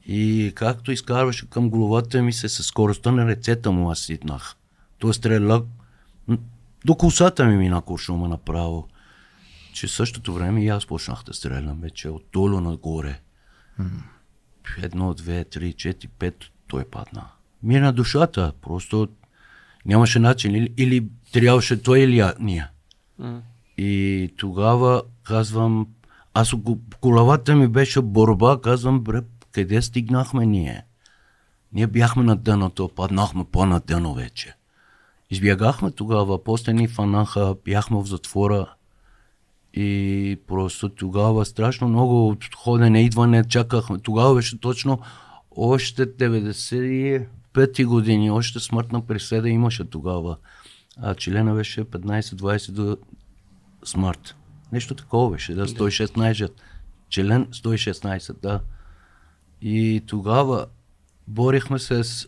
И 0.08 0.51
както 0.56 0.91
изкарваше 0.91 1.49
към 1.49 1.70
главата 1.70 2.22
ми 2.22 2.34
се, 2.34 2.49
със 2.49 2.66
скоростта 2.66 3.12
на 3.12 3.26
ръцете 3.26 3.70
му 3.70 3.91
аз 3.91 3.99
ситнах. 3.99 4.56
Той 4.99 5.14
стреля 5.14 5.64
до 6.86 6.95
косата 6.95 7.45
ми 7.45 7.58
мина 7.58 7.82
куршума 7.82 8.28
направо. 8.28 8.88
Че 9.74 9.88
същото 9.88 10.34
време 10.34 10.64
и 10.64 10.68
аз 10.68 10.86
почнах 10.86 11.24
да 11.24 11.34
стрелям 11.34 11.80
вече 11.82 12.10
отдолу 12.10 12.62
нагоре. 12.62 13.20
Едно, 14.82 15.14
две, 15.14 15.43
три, 15.43 15.74
четири, 15.74 16.12
пет, 16.20 16.36
той 16.68 16.86
падна. 16.86 17.26
Мина 17.64 17.93
душата, 17.93 18.53
просто 18.62 19.08
нямаше 19.86 20.20
начин. 20.20 20.56
Или, 20.56 20.74
или 20.78 21.08
трябваше 21.32 21.82
той 21.82 21.99
или 21.99 22.24
ние. 22.39 22.68
И 23.78 24.34
тогава 24.38 25.03
казвам, 25.24 25.88
аз 26.34 26.53
главата 27.01 27.56
ми 27.56 27.68
беше 27.68 28.01
борба, 28.01 28.60
казвам, 28.64 28.99
бре, 28.99 29.22
къде 29.56 29.82
стигнахме 29.82 30.45
ние? 30.45 30.86
Ние 31.74 31.88
бяхме 31.88 32.24
на 32.24 32.36
дъното, 32.36 32.89
паднахме 32.95 33.45
по-на 33.51 33.80
дъно 33.80 34.14
вече. 34.14 34.53
Избягахме 35.30 35.91
тогава, 35.91 36.43
после 36.43 36.74
ни 36.74 36.88
фанаха, 36.88 37.56
бяхме 37.66 37.97
в 37.97 38.06
затвора 38.06 38.74
и 39.74 40.39
просто 40.47 40.89
тогава 40.89 41.45
страшно 41.45 41.88
много 41.88 42.38
ходене, 42.56 43.03
идване, 43.03 43.43
чакахме. 43.43 43.99
Тогава 43.99 44.36
беше 44.36 44.60
точно 44.60 44.99
още 45.51 46.06
95 46.06 47.86
години, 47.86 48.32
още 48.32 48.60
смъртна 48.60 49.01
присъда 49.01 49.49
имаше 49.49 49.86
тогава. 49.86 50.38
А 50.97 51.16
члена 51.16 51.53
беше 51.56 51.86
15-20 51.86 52.72
до 52.72 52.97
смърт. 53.84 54.36
Нещо 54.72 54.95
такова 54.95 55.32
беше, 55.32 55.53
да, 55.53 55.68
116. 55.68 56.51
Член 57.10 57.45
116, 57.45 58.41
да. 58.41 58.60
И 59.62 60.03
тогава 60.08 60.66
борихме 61.28 61.80
се 61.80 62.03
с, 62.03 62.28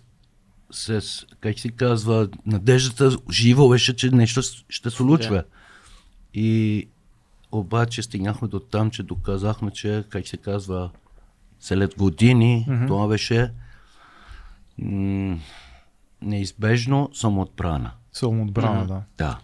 с 0.72 1.26
как 1.40 1.60
се 1.60 1.70
казва, 1.70 2.30
надеждата 2.46 3.18
жива 3.32 3.70
беше, 3.70 3.96
че 3.96 4.12
нещо 4.12 4.42
ще 4.70 4.90
се 4.90 4.96
случва. 4.96 5.44
И 6.34 6.88
обаче 7.52 8.04
стигнахме 8.04 8.48
до 8.48 8.60
там, 8.60 8.92
че 8.92 9.04
доказахме, 9.04 9.72
че, 9.72 10.04
как 10.10 10.28
се 10.28 10.38
казва, 10.38 10.90
след 11.60 11.98
години, 11.98 12.66
mm-hmm. 12.70 12.88
това 12.88 13.08
беше 13.08 13.52
м- 14.78 15.38
неизбежно 16.22 17.10
самоотбрана. 17.14 17.92
Самоотбрана, 18.14 18.88
да. 18.88 19.02
Да. 19.18 19.40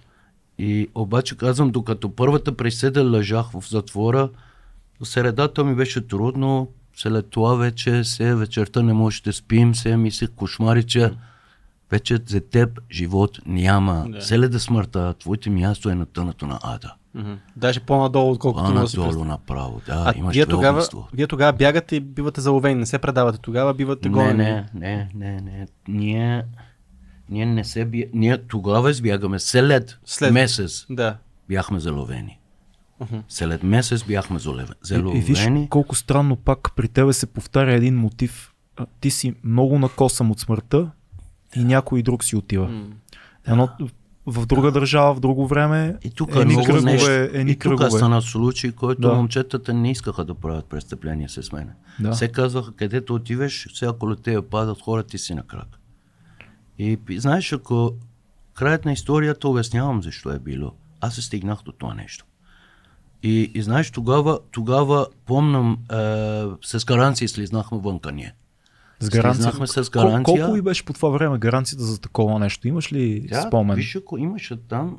И 0.57 0.87
обаче 0.95 1.37
казвам, 1.37 1.71
докато 1.71 2.15
първата 2.15 2.57
присъда 2.57 3.11
лежах 3.11 3.51
в 3.51 3.63
затвора, 3.69 4.29
средата 5.03 5.63
ми 5.63 5.75
беше 5.75 6.07
трудно, 6.07 6.71
след 6.95 7.29
това 7.29 7.55
вече 7.55 8.03
се 8.03 8.35
вечерта 8.35 8.81
не 8.81 8.93
може 8.93 9.23
да 9.23 9.33
спим, 9.33 9.75
се 9.75 9.97
мислех 9.97 10.29
кошмари, 10.29 10.83
че 10.83 11.11
вече 11.91 12.19
за 12.27 12.41
теб 12.41 12.79
живот 12.91 13.39
няма. 13.45 14.05
Да. 14.09 14.21
След 14.21 14.51
да 14.51 14.59
смъртта, 14.59 15.13
твоето 15.13 15.51
място 15.51 15.89
е 15.89 15.95
на 15.95 16.05
тънато 16.05 16.47
на 16.47 16.59
ада. 16.63 16.93
Мгм. 17.15 17.33
Даже 17.55 17.79
по-надолу, 17.79 18.31
отколкото 18.31 18.65
А 18.65 18.69
може 18.69 18.81
да 18.81 18.87
си 18.87 18.97
надолу 18.97 19.09
представя. 19.11 19.25
направо, 19.27 19.81
да, 19.85 20.03
А 20.07 20.13
имаш 20.17 20.33
вие 20.35 20.45
тогава, 20.45 20.77
огнество. 20.77 21.07
вие 21.13 21.27
тогава 21.27 21.53
бягате 21.53 21.95
и 21.95 21.99
бивате 21.99 22.41
заловени, 22.41 22.75
не 22.75 22.85
се 22.85 22.99
предавате 22.99 23.37
тогава, 23.37 23.73
бивате 23.73 24.09
Не, 24.09 24.13
гонени. 24.13 24.37
не, 24.37 24.65
не, 24.73 25.09
не, 25.13 25.41
не. 25.41 25.67
Ние, 25.87 26.43
ние 27.29 27.45
не 27.45 27.63
се 27.63 27.85
бия... 27.85 28.07
Ние 28.13 28.37
тогава 28.37 28.91
избягаме. 28.91 29.39
След, 29.39 29.99
След. 30.05 30.33
месец 30.33 30.85
Да. 30.89 31.17
бяхме 31.49 31.79
заловени. 31.79 32.39
След 33.29 33.63
месец 33.63 34.03
бяхме 34.03 34.39
залове- 34.39 34.73
И, 34.73 34.75
заловени. 34.81 35.19
и 35.19 35.23
виж 35.23 35.47
колко 35.69 35.95
странно 35.95 36.35
пак 36.35 36.71
при 36.75 36.87
тебе 36.87 37.13
се 37.13 37.25
повтаря 37.25 37.73
един 37.73 37.95
мотив. 37.95 38.53
Ти 38.99 39.11
си 39.11 39.33
много 39.43 39.79
накосъм 39.79 40.31
от 40.31 40.39
смъртта 40.39 40.91
и 41.55 41.63
някой 41.63 42.01
друг 42.01 42.23
си 42.23 42.35
отива. 42.35 42.83
Едно 43.47 43.69
в 44.25 44.45
друга 44.45 44.71
държава, 44.71 45.13
в 45.13 45.19
друго 45.19 45.47
време, 45.47 45.95
И 46.03 46.09
тук 46.09 46.29
едни 46.31 46.53
много 46.53 46.65
кръгове, 46.65 46.91
нещо. 46.91 47.09
едни 47.11 47.51
и 47.51 47.55
тук 47.55 47.61
кръгове. 47.61 47.89
стана 47.91 48.21
случай, 48.21 48.71
който 48.71 49.01
Да. 49.01 49.13
момчетата 49.13 49.73
не 49.73 49.91
искаха 49.91 50.25
да 50.25 50.35
правят 50.35 50.65
престъпления 50.65 51.29
с 51.29 51.51
мен. 51.51 51.69
Да. 51.99 52.13
Се 52.13 52.27
казваха, 52.27 52.71
където 52.73 53.15
отиваш, 53.15 53.67
все 53.73 53.87
около 53.87 54.15
те 54.15 54.41
падат 54.41 54.81
хора, 54.81 55.03
ти 55.03 55.17
си 55.17 55.33
на 55.33 55.43
крак. 55.43 55.79
И 56.79 56.97
знаеш, 57.11 57.53
ако 57.53 57.93
краят 58.53 58.85
на 58.85 58.91
историята 58.91 59.47
обяснявам 59.47 60.03
защо 60.03 60.31
е 60.31 60.39
било. 60.39 60.71
Аз 61.01 61.15
се 61.15 61.21
стигнах 61.21 61.59
до 61.61 61.71
това 61.71 61.93
нещо. 61.93 62.25
И, 63.23 63.51
и 63.53 63.61
знаеш, 63.61 63.91
тогава, 63.91 64.39
тогава 64.51 65.07
помням, 65.25 65.77
е, 65.83 65.95
с 66.63 66.85
гаранция 66.85 67.29
слизнахме 67.29 67.77
вънка 67.77 68.11
ние. 68.11 68.33
С 68.99 69.09
гаранция. 69.09 69.43
Слизнахме 69.43 69.67
с 69.67 69.83
Кол- 69.83 69.91
гаранция. 69.93 70.41
колко 70.41 70.57
и 70.57 70.61
беше 70.61 70.85
по 70.85 70.93
това 70.93 71.09
време 71.09 71.37
гаранцията 71.37 71.83
за 71.83 71.99
такова 71.99 72.39
нещо? 72.39 72.67
Имаш 72.67 72.93
ли 72.93 73.29
спомен? 73.47 73.75
Виж, 73.75 73.95
ако 73.95 74.17
имаше 74.17 74.57
там, 74.57 74.97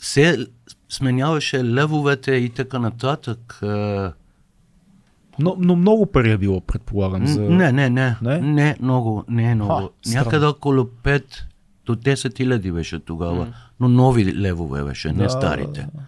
се 0.00 0.46
сменяваше 0.88 1.64
левовете 1.64 2.32
и 2.32 2.48
така 2.50 2.78
нататък. 2.78 3.58
е, 3.62 3.66
Но, 5.38 5.56
но 5.58 5.76
много 5.76 6.06
пари 6.06 6.30
е 6.30 6.38
било, 6.38 6.60
предполагам. 6.60 7.26
За... 7.26 7.40
Не, 7.40 7.72
не, 7.72 7.90
не, 7.90 8.16
Не? 8.22 8.38
не, 8.38 8.76
много, 8.80 9.24
не 9.28 9.44
е 9.44 9.54
много. 9.54 9.72
Ха. 9.72 9.88
Някъде 10.08 10.46
около 10.46 10.84
5 10.84 11.24
до 11.86 11.96
10 11.96 12.36
хиляди 12.36 12.72
беше 12.72 13.00
тогава, 13.00 13.48
но 13.80 13.88
нови 13.88 14.34
левове 14.34 14.84
беше, 14.84 15.12
не 15.12 15.22
Да, 15.22 15.30
старите. 15.30 15.80
да, 15.82 16.00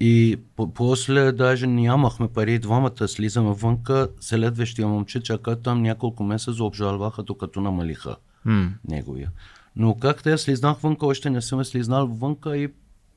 И 0.00 0.38
по- 0.56 0.74
после 0.74 1.32
даже 1.32 1.66
нямахме 1.66 2.28
пари, 2.28 2.58
двамата 2.58 3.08
слизаме 3.08 3.50
вънка, 3.52 4.08
следващия 4.20 4.88
момче 4.88 5.20
чака 5.20 5.56
там 5.56 5.82
няколко 5.82 6.24
месеца 6.24 6.64
обжалваха, 6.64 7.22
докато 7.22 7.60
намалиха 7.60 8.16
М. 8.44 8.70
неговия. 8.88 9.30
Но 9.76 9.94
как 9.94 10.22
те 10.22 10.38
слизнах 10.38 10.78
вънка, 10.78 11.06
още 11.06 11.30
не 11.30 11.42
съм 11.42 11.64
слизнал 11.64 12.06
вънка 12.08 12.56
и 12.56 12.68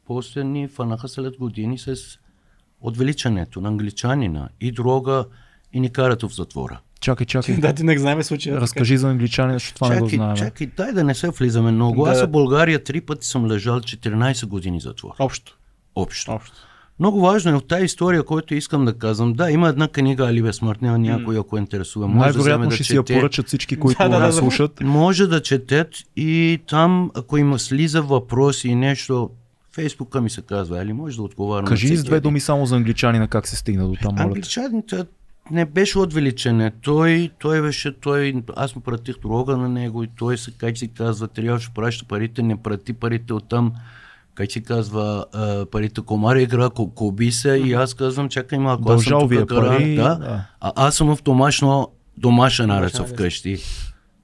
после 0.05 0.43
ни 0.43 0.67
фанаха 0.67 1.07
след 1.07 1.37
години 1.37 1.77
с 1.77 1.95
отвеличането 2.81 3.61
на 3.61 3.67
англичанина 3.67 4.49
и 4.61 4.71
дрога 4.71 5.25
и 5.73 5.79
ни 5.79 5.89
карат 5.89 6.21
в 6.21 6.29
затвора. 6.29 6.79
Чакай, 6.99 7.25
чакай. 7.25 7.57
Да, 7.57 7.73
ти 7.73 7.83
не 7.83 7.97
знаем 7.97 8.23
случая. 8.23 8.61
Разкажи 8.61 8.97
за 8.97 9.09
англичани, 9.09 9.53
защото 9.53 9.75
това 9.75 9.89
не 9.89 9.95
го 9.95 10.05
Чакай, 10.05 10.17
знаем. 10.17 10.35
чакай, 10.37 10.67
дай 10.67 10.93
да 10.93 11.03
не 11.03 11.15
се 11.15 11.29
влизаме 11.29 11.71
много. 11.71 12.03
Да. 12.05 12.11
Аз 12.11 12.21
в 12.21 12.27
България 12.27 12.83
три 12.83 13.01
пъти 13.01 13.27
съм 13.27 13.45
лежал 13.47 13.79
14 13.79 14.45
години 14.45 14.79
затвор. 14.79 15.11
Общо. 15.19 15.57
Общо. 15.95 16.31
Общо. 16.31 16.55
Много 17.01 17.21
важно 17.21 17.51
е 17.51 17.53
от 17.53 17.67
тази 17.67 17.85
история, 17.85 18.23
която 18.23 18.55
искам 18.55 18.85
да 18.85 18.93
казвам. 18.93 19.33
Да, 19.33 19.51
има 19.51 19.69
една 19.69 19.87
книга 19.87 20.27
Али 20.27 20.41
безсмъртния, 20.41 20.97
някой 20.97 21.39
ако 21.39 21.57
интересува. 21.57 22.07
Може 22.07 22.31
да 22.31 22.37
Най-вероятно 22.37 22.69
да 22.69 22.75
ще 22.75 22.83
си 22.83 22.95
я 22.95 23.03
поръчат 23.03 23.47
всички, 23.47 23.75
които 23.75 23.97
Да, 23.97 24.09
да, 24.09 24.19
да, 24.19 24.25
да. 24.25 24.33
слушат. 24.33 24.81
Може 24.81 25.27
да 25.27 25.41
четат 25.41 25.89
и 26.15 26.59
там, 26.67 27.11
ако 27.15 27.37
има 27.37 27.59
слиза 27.59 28.01
въпроси 28.01 28.67
и 28.67 28.75
нещо, 28.75 29.29
Фейсбука 29.75 30.21
ми 30.21 30.29
се 30.29 30.41
казва, 30.41 30.79
Али, 30.79 30.93
може 30.93 31.15
да 31.15 31.23
отговарям. 31.23 31.65
Кажи 31.65 31.97
с 31.97 32.03
две 32.03 32.19
думи 32.19 32.39
само 32.39 32.65
за 32.65 32.75
англичанина 32.75 33.27
как 33.27 33.47
се 33.47 33.55
стигна 33.55 33.87
до 33.87 33.95
там. 34.01 34.15
Англичаните 34.17 35.05
не 35.51 35.65
беше 35.65 35.99
отвеличене. 35.99 36.71
Той, 36.81 37.29
той 37.39 37.61
беше, 37.61 37.99
той, 37.99 38.43
аз 38.55 38.75
му 38.75 38.81
пратих 38.81 39.15
дрога 39.19 39.57
на 39.57 39.69
него 39.69 40.03
и 40.03 40.07
той 40.17 40.37
се, 40.37 40.51
как 40.57 40.77
се 40.77 40.87
казва, 40.87 41.27
трябваше 41.27 41.67
да 41.67 41.73
праща 41.73 42.05
парите, 42.05 42.43
не 42.43 42.57
прати 42.57 42.93
парите 42.93 43.33
оттам, 43.33 43.73
как 44.35 44.51
се 44.51 44.61
казва, 44.61 45.25
а, 45.33 45.65
парите 45.65 46.01
комари 46.01 46.43
игра, 46.43 46.65
ко- 46.65 46.93
коби 46.93 47.31
се 47.31 47.49
и 47.51 47.73
аз 47.73 47.93
казвам, 47.93 48.29
чакай 48.29 48.59
малко, 48.59 48.91
аз 48.91 49.03
съм 49.03 49.17
е 49.23 49.37
тук 49.37 49.45
гарант, 49.45 49.67
пари, 49.69 49.95
да, 49.95 50.15
да. 50.15 50.45
А, 50.59 50.71
аз 50.77 50.95
съм 50.95 51.15
в 51.15 51.23
домашно, 51.23 51.87
домашен 52.17 52.71
арест 52.71 52.97
вкъщи. 52.99 53.57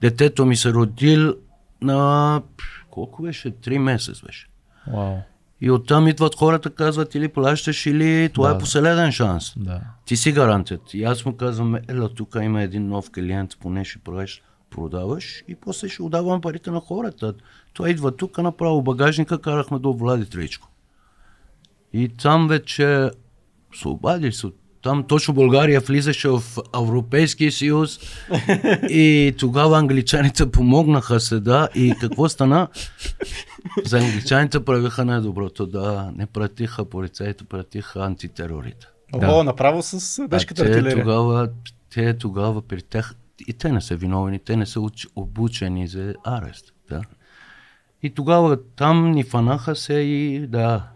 Детето 0.01 0.45
ми 0.45 0.55
се 0.55 0.73
родил 0.73 1.33
на, 1.81 2.41
колко 2.89 3.21
беше, 3.21 3.51
три 3.51 3.79
месеца 3.79 4.21
беше. 4.25 4.47
Вау. 4.87 5.15
И 5.61 5.71
оттам 5.71 6.07
идват 6.07 6.35
хората, 6.35 6.69
казват 6.69 7.15
или 7.15 7.27
плащаш, 7.27 7.85
или 7.85 8.29
това 8.33 8.49
Да. 8.49 8.55
е 8.55 8.59
последен 8.59 9.11
шанс. 9.11 9.53
Да. 9.57 9.79
Ти 10.05 10.17
си 10.17 10.31
гарантът. 10.31 10.93
И 10.93 11.03
аз 11.03 11.25
му 11.25 11.33
казвам, 11.33 11.75
ела, 11.87 12.09
тук 12.09 12.35
има 12.41 12.61
един 12.61 12.87
нов 12.87 13.11
клиент, 13.11 13.51
поне 13.59 13.85
ще 13.85 13.99
правиш, 13.99 14.41
продаваш 14.77 15.43
и 15.47 15.55
после 15.55 15.89
ще 15.89 16.03
отдавам 16.03 16.41
парите 16.41 16.71
на 16.71 16.79
хората. 16.79 17.33
Той 17.73 17.89
идва 17.89 18.11
тук, 18.11 18.37
направо 18.37 18.81
багажника 18.81 19.41
карахме 19.41 19.79
до 19.79 19.93
Влади 19.93 20.29
Тричко. 20.29 20.69
И 21.93 22.09
там 22.09 22.47
вече 22.47 23.09
се 23.75 23.87
обади. 23.87 24.31
Там 24.83 25.03
точно 25.03 25.33
България 25.33 25.79
влизаше 25.79 26.29
в 26.29 26.43
Европейския 26.75 27.51
съюз 27.51 27.99
и 28.89 29.35
тогава 29.39 29.77
англичаните 29.77 30.51
помогнаха 30.51 31.19
се, 31.19 31.39
да. 31.39 31.69
И 31.75 31.93
какво 32.01 32.29
стана? 32.29 32.67
За 33.85 33.99
англичаните 33.99 34.65
правиха 34.65 35.05
най-доброто, 35.05 35.65
да. 35.65 36.11
Не 36.15 36.25
пратиха 36.25 36.85
полицаите, 36.85 37.43
пратиха 37.43 38.05
антитерорите. 38.05 38.87
О, 39.13 39.43
направо 39.43 39.81
с 39.83 40.27
дъжката 40.27 40.61
А 40.61 40.65
те 40.65 40.71
артилерия. 40.71 41.03
тогава, 41.03 41.49
те 41.93 42.17
тогава 42.17 42.61
при 42.61 42.81
тях, 42.81 43.15
и 43.47 43.53
те 43.53 43.71
не 43.71 43.81
са 43.81 43.95
виновни, 43.95 44.39
те 44.39 44.55
не 44.55 44.65
са 44.65 44.81
уч, 44.81 45.07
обучени 45.15 45.87
за 45.87 46.13
арест. 46.23 46.73
Да. 46.89 47.01
И 48.03 48.09
тогава 48.09 48.63
там 48.75 49.11
ни 49.11 49.23
фанаха 49.23 49.75
се 49.75 49.93
и 49.93 50.47
да, 50.47 50.87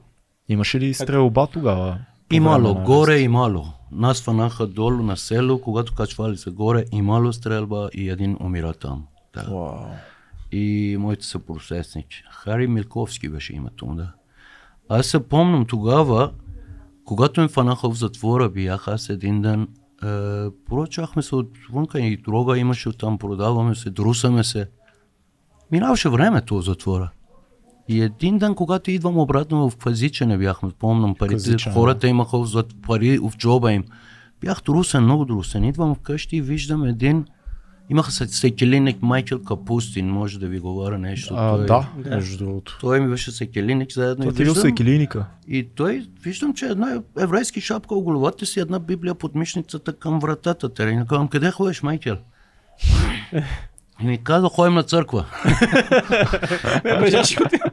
Имаше 0.49 0.79
ли 0.79 0.93
стрелба 0.93 1.47
тогава? 1.47 1.99
имало, 2.31 2.75
горе 2.75 3.19
имало. 3.19 3.65
нас 3.91 4.21
фанаха 4.21 4.67
долу 4.67 5.03
на 5.03 5.17
село, 5.17 5.61
когато 5.61 5.93
качвали 5.95 6.37
се 6.37 6.49
горе, 6.49 6.85
имало 6.91 7.33
стрелба 7.33 7.89
и 7.93 8.09
един 8.09 8.37
умира 8.41 8.73
там. 8.73 9.05
Да. 9.33 9.43
Вау. 9.43 9.85
И 10.51 10.97
моите 10.99 11.25
са 11.25 11.39
просесничи. 11.39 12.23
Хари 12.31 12.67
Милковски 12.67 13.29
беше 13.29 13.55
името 13.55 13.85
му, 13.85 13.95
да. 13.95 14.11
Аз 14.89 15.07
се 15.07 15.27
помням 15.27 15.65
тогава, 15.65 16.31
когато 17.05 17.41
ме 17.41 17.47
фанаха 17.47 17.89
в 17.89 17.97
затвора, 17.97 18.49
бях 18.49 18.87
аз 18.87 19.09
един 19.09 19.41
ден, 19.41 19.67
поръчахме 20.66 21.22
се 21.22 21.36
отвънка 21.36 21.99
и 21.99 22.18
дрога 22.18 22.58
имаше 22.58 22.89
оттам, 22.89 23.18
продаваме 23.18 23.76
се, 23.76 23.89
друсаме 23.89 24.43
се. 24.43 24.70
Минаваше 25.72 26.10
времето 26.10 26.58
в 26.58 26.62
затвора. 26.62 27.12
И 27.88 28.02
един 28.02 28.38
ден, 28.38 28.56
когато 28.56 28.91
идвам 28.91 29.18
обратно 29.18 29.70
в 29.70 29.78
Казичене, 29.78 30.38
бяхме, 30.38 30.70
помням, 30.80 31.16
парите, 31.16 31.34
Казичене, 31.36 31.74
хората 31.76 32.08
имаха 32.08 32.38
зад- 32.38 32.82
пари 32.88 33.18
в 33.18 33.32
джоба 33.38 33.74
им. 33.74 33.84
Бях 34.41 34.64
трусен, 34.64 35.04
много 35.04 35.26
трусен. 35.26 35.64
Идвам 35.64 35.95
вкъщи 35.95 36.38
и 36.38 36.41
виждам 36.41 36.84
един, 36.84 37.26
имаха 37.91 38.11
се 38.11 38.27
секелиник 38.27 39.01
Майкъл 39.01 39.39
Капустин, 39.41 40.09
може 40.09 40.39
да 40.39 40.47
ви 40.47 40.59
говоря 40.59 40.97
нещо. 40.97 41.33
А, 41.37 41.55
той, 41.57 41.65
да, 41.65 41.89
Да. 41.97 42.15
между 42.15 42.37
другото. 42.37 42.77
той 42.81 42.99
ми 42.99 43.09
беше 43.09 43.31
секелиник 43.31 43.93
заедно. 43.93 44.29
И 44.29 44.33
ти 44.33 44.43
бил 44.43 44.53
клиника. 44.77 45.25
и 45.47 45.63
той, 45.75 46.05
виждам, 46.23 46.53
че 46.53 46.65
една 46.65 47.01
еврейски 47.19 47.61
шапка 47.61 47.95
в 47.95 48.01
главата 48.01 48.45
си, 48.45 48.59
една 48.59 48.79
библия 48.79 49.15
под 49.15 49.35
мишницата 49.35 49.93
към 49.93 50.19
вратата. 50.19 50.73
Терена. 50.73 51.07
Казвам, 51.07 51.27
къде 51.27 51.51
ходиш, 51.51 51.81
Майкел? 51.81 52.17
И 54.01 54.05
ми 54.05 54.23
каза, 54.23 54.47
ходим 54.47 54.73
на 54.73 54.83
църква. 54.83 55.25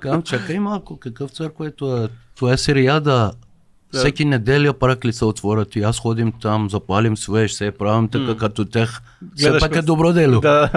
Казвам, 0.00 0.22
чакай 0.22 0.58
малко, 0.58 0.96
какъв 0.96 1.30
църква 1.30 1.66
е 1.66 1.70
това? 1.70 2.08
Това 2.36 2.52
е 2.52 2.56
сериада. 2.56 3.32
Всеки 3.93 4.24
неделя 4.24 4.72
паракли 4.72 5.12
се 5.12 5.24
отворят 5.24 5.76
и 5.76 5.82
аз 5.82 5.99
ходим 5.99 6.32
там, 6.32 6.70
запалим 6.70 7.16
свеж, 7.16 7.53
се 7.53 7.70
правим 7.70 8.09
така 8.09 8.36
като 8.36 8.64
тех. 8.64 9.01
Все 9.36 9.59
пак 9.59 9.76
е 9.76 9.82
добро 9.82 10.12
дело. 10.12 10.41
Да. 10.41 10.70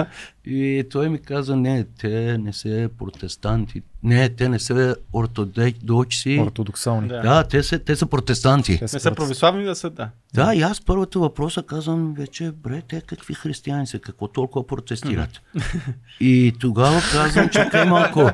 И 0.44 0.84
той 0.90 1.08
ми 1.08 1.18
каза, 1.18 1.56
не, 1.56 1.84
те 1.84 2.38
не 2.38 2.52
са 2.52 2.90
протестанти. 2.98 3.82
Не, 4.02 4.28
те 4.28 4.48
не 4.48 4.58
са 4.58 4.96
ортодокси. 5.12 6.38
Ортодоксални. 6.40 7.08
Да. 7.08 7.20
Да, 7.20 7.44
те 7.44 7.62
са, 7.62 7.78
те 7.78 7.96
са 7.96 8.06
протестанти. 8.06 8.78
Те 8.78 8.84
Не 8.84 8.88
са 8.88 9.14
православни 9.14 9.64
да 9.64 9.74
са, 9.74 9.90
да. 9.90 10.10
Да, 10.34 10.54
и 10.54 10.62
аз 10.62 10.80
първата 10.80 11.18
въпроса 11.18 11.62
казвам 11.62 12.14
вече, 12.14 12.52
бре, 12.52 12.82
те 12.88 13.00
какви 13.00 13.34
християни 13.34 13.86
са, 13.86 13.98
какво 13.98 14.28
толкова 14.28 14.66
протестират? 14.66 15.40
и 16.20 16.52
тогава 16.60 17.00
казвам, 17.12 17.48
чакай 17.48 17.84
малко. 17.84 18.30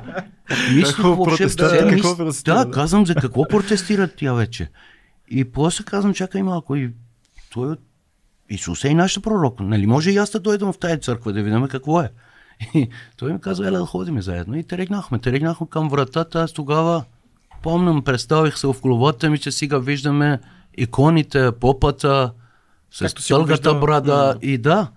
Мисли, 0.74 0.82
Какво 0.82 1.14
въобще, 1.14 1.44
Какво 1.44 2.14
мис- 2.24 2.44
Да, 2.44 2.64
да? 2.64 2.70
казвам, 2.70 3.06
за 3.06 3.14
какво 3.14 3.48
протестират 3.48 4.14
тя 4.16 4.32
вече? 4.32 4.70
И 5.30 5.44
после 5.44 5.84
казвам, 5.84 6.14
чакай 6.14 6.42
малко, 6.42 6.76
и 6.76 6.90
той 7.52 7.68
от 7.68 7.80
Исус 8.51 8.84
е 8.84 8.88
и 8.88 8.94
нашия 8.94 9.22
пророк. 9.22 9.61
Нали 9.61 9.86
може 9.86 10.11
и 10.11 10.16
аз 10.16 10.30
да 10.30 10.40
дойдам 10.40 10.72
в 10.72 10.78
тази 10.78 11.01
църква 11.01 11.32
да 11.32 11.42
видим 11.42 11.68
какво 11.68 12.01
е. 12.01 12.11
И 12.74 12.88
той 13.16 13.32
ми 13.32 13.40
каза, 13.40 13.66
ела 13.66 13.78
да 13.78 13.86
ходим 13.86 14.22
заедно. 14.22 14.57
И 14.57 14.64
тръгнахме. 14.64 15.18
Тръгнахме 15.18 15.66
към 15.70 15.88
вратата. 15.88 16.40
Аз 16.40 16.53
тогава 16.53 17.05
помням, 17.62 18.05
представих 18.05 18.59
се 18.59 18.66
в 18.66 18.76
главата 18.82 19.30
ми, 19.30 19.38
че 19.38 19.53
сега 19.53 19.78
виждаме 19.78 20.40
иконите, 20.76 21.53
попата, 21.53 22.32
с 22.90 23.28
тългата 23.28 23.74
брада. 23.74 24.38
И 24.42 24.59
да. 24.59 24.90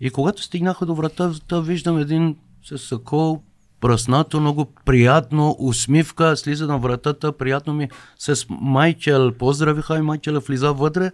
И 0.00 0.10
когато 0.10 0.42
стигнаха 0.42 0.86
до 0.86 0.94
вратата, 0.94 1.62
виждам 1.62 1.98
един 1.98 2.36
с 2.64 2.78
сакол, 2.78 3.42
пръснато, 3.80 4.40
много 4.40 4.64
приятно, 4.84 5.56
усмивка, 5.58 6.36
слиза 6.36 6.66
на 6.66 6.78
вратата, 6.78 7.32
приятно 7.32 7.74
ми 7.74 7.88
с 8.18 8.46
Майкел, 8.48 9.32
поздравиха 9.32 9.98
и 9.98 10.02
Майкел 10.02 10.40
влиза 10.40 10.72
вътре, 10.72 11.12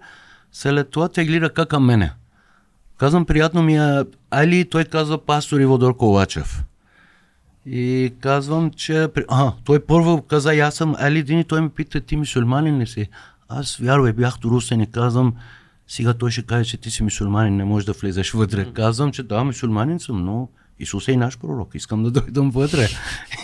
след 0.52 0.90
това 0.90 1.08
тегли 1.08 1.40
ръка 1.40 1.66
към 1.66 1.84
мене. 1.84 2.12
Казвам, 2.98 3.24
приятно 3.24 3.62
ми 3.62 3.76
е, 3.76 4.04
Али, 4.30 4.68
той 4.70 4.84
казва 4.84 5.18
пастор 5.18 5.60
Иводор 5.60 5.96
Ковачев. 5.96 6.64
И 7.66 8.12
казвам, 8.20 8.70
че... 8.70 9.08
А, 9.28 9.52
той 9.64 9.80
първо 9.80 10.22
каза, 10.22 10.54
и 10.54 10.60
аз 10.60 10.74
съм 10.74 10.94
Али 10.98 11.22
Дини, 11.22 11.44
той 11.44 11.60
ми 11.60 11.68
пита, 11.68 12.00
ти 12.00 12.16
мусульманин 12.16 12.78
ли 12.78 12.86
си? 12.86 13.08
Аз 13.48 13.76
вярвай, 13.76 14.12
бях 14.12 14.38
турусен 14.38 14.80
и 14.80 14.90
казвам, 14.90 15.34
сега 15.88 16.14
той 16.14 16.30
ще 16.30 16.42
каже, 16.42 16.70
че 16.70 16.76
ти 16.76 16.90
си 16.90 17.02
мусульманин, 17.02 17.56
не 17.56 17.64
можеш 17.64 17.86
да 17.86 17.92
влезеш 17.92 18.30
вътре. 18.30 18.72
Казвам, 18.72 19.12
че 19.12 19.22
да, 19.22 19.44
мусульманин 19.44 20.00
съм, 20.00 20.24
но 20.24 20.48
Исус 20.78 21.08
е 21.08 21.12
и 21.12 21.16
наш 21.16 21.38
пророк, 21.38 21.74
искам 21.74 22.02
да 22.02 22.10
дойдам 22.10 22.50
вътре. 22.50 22.88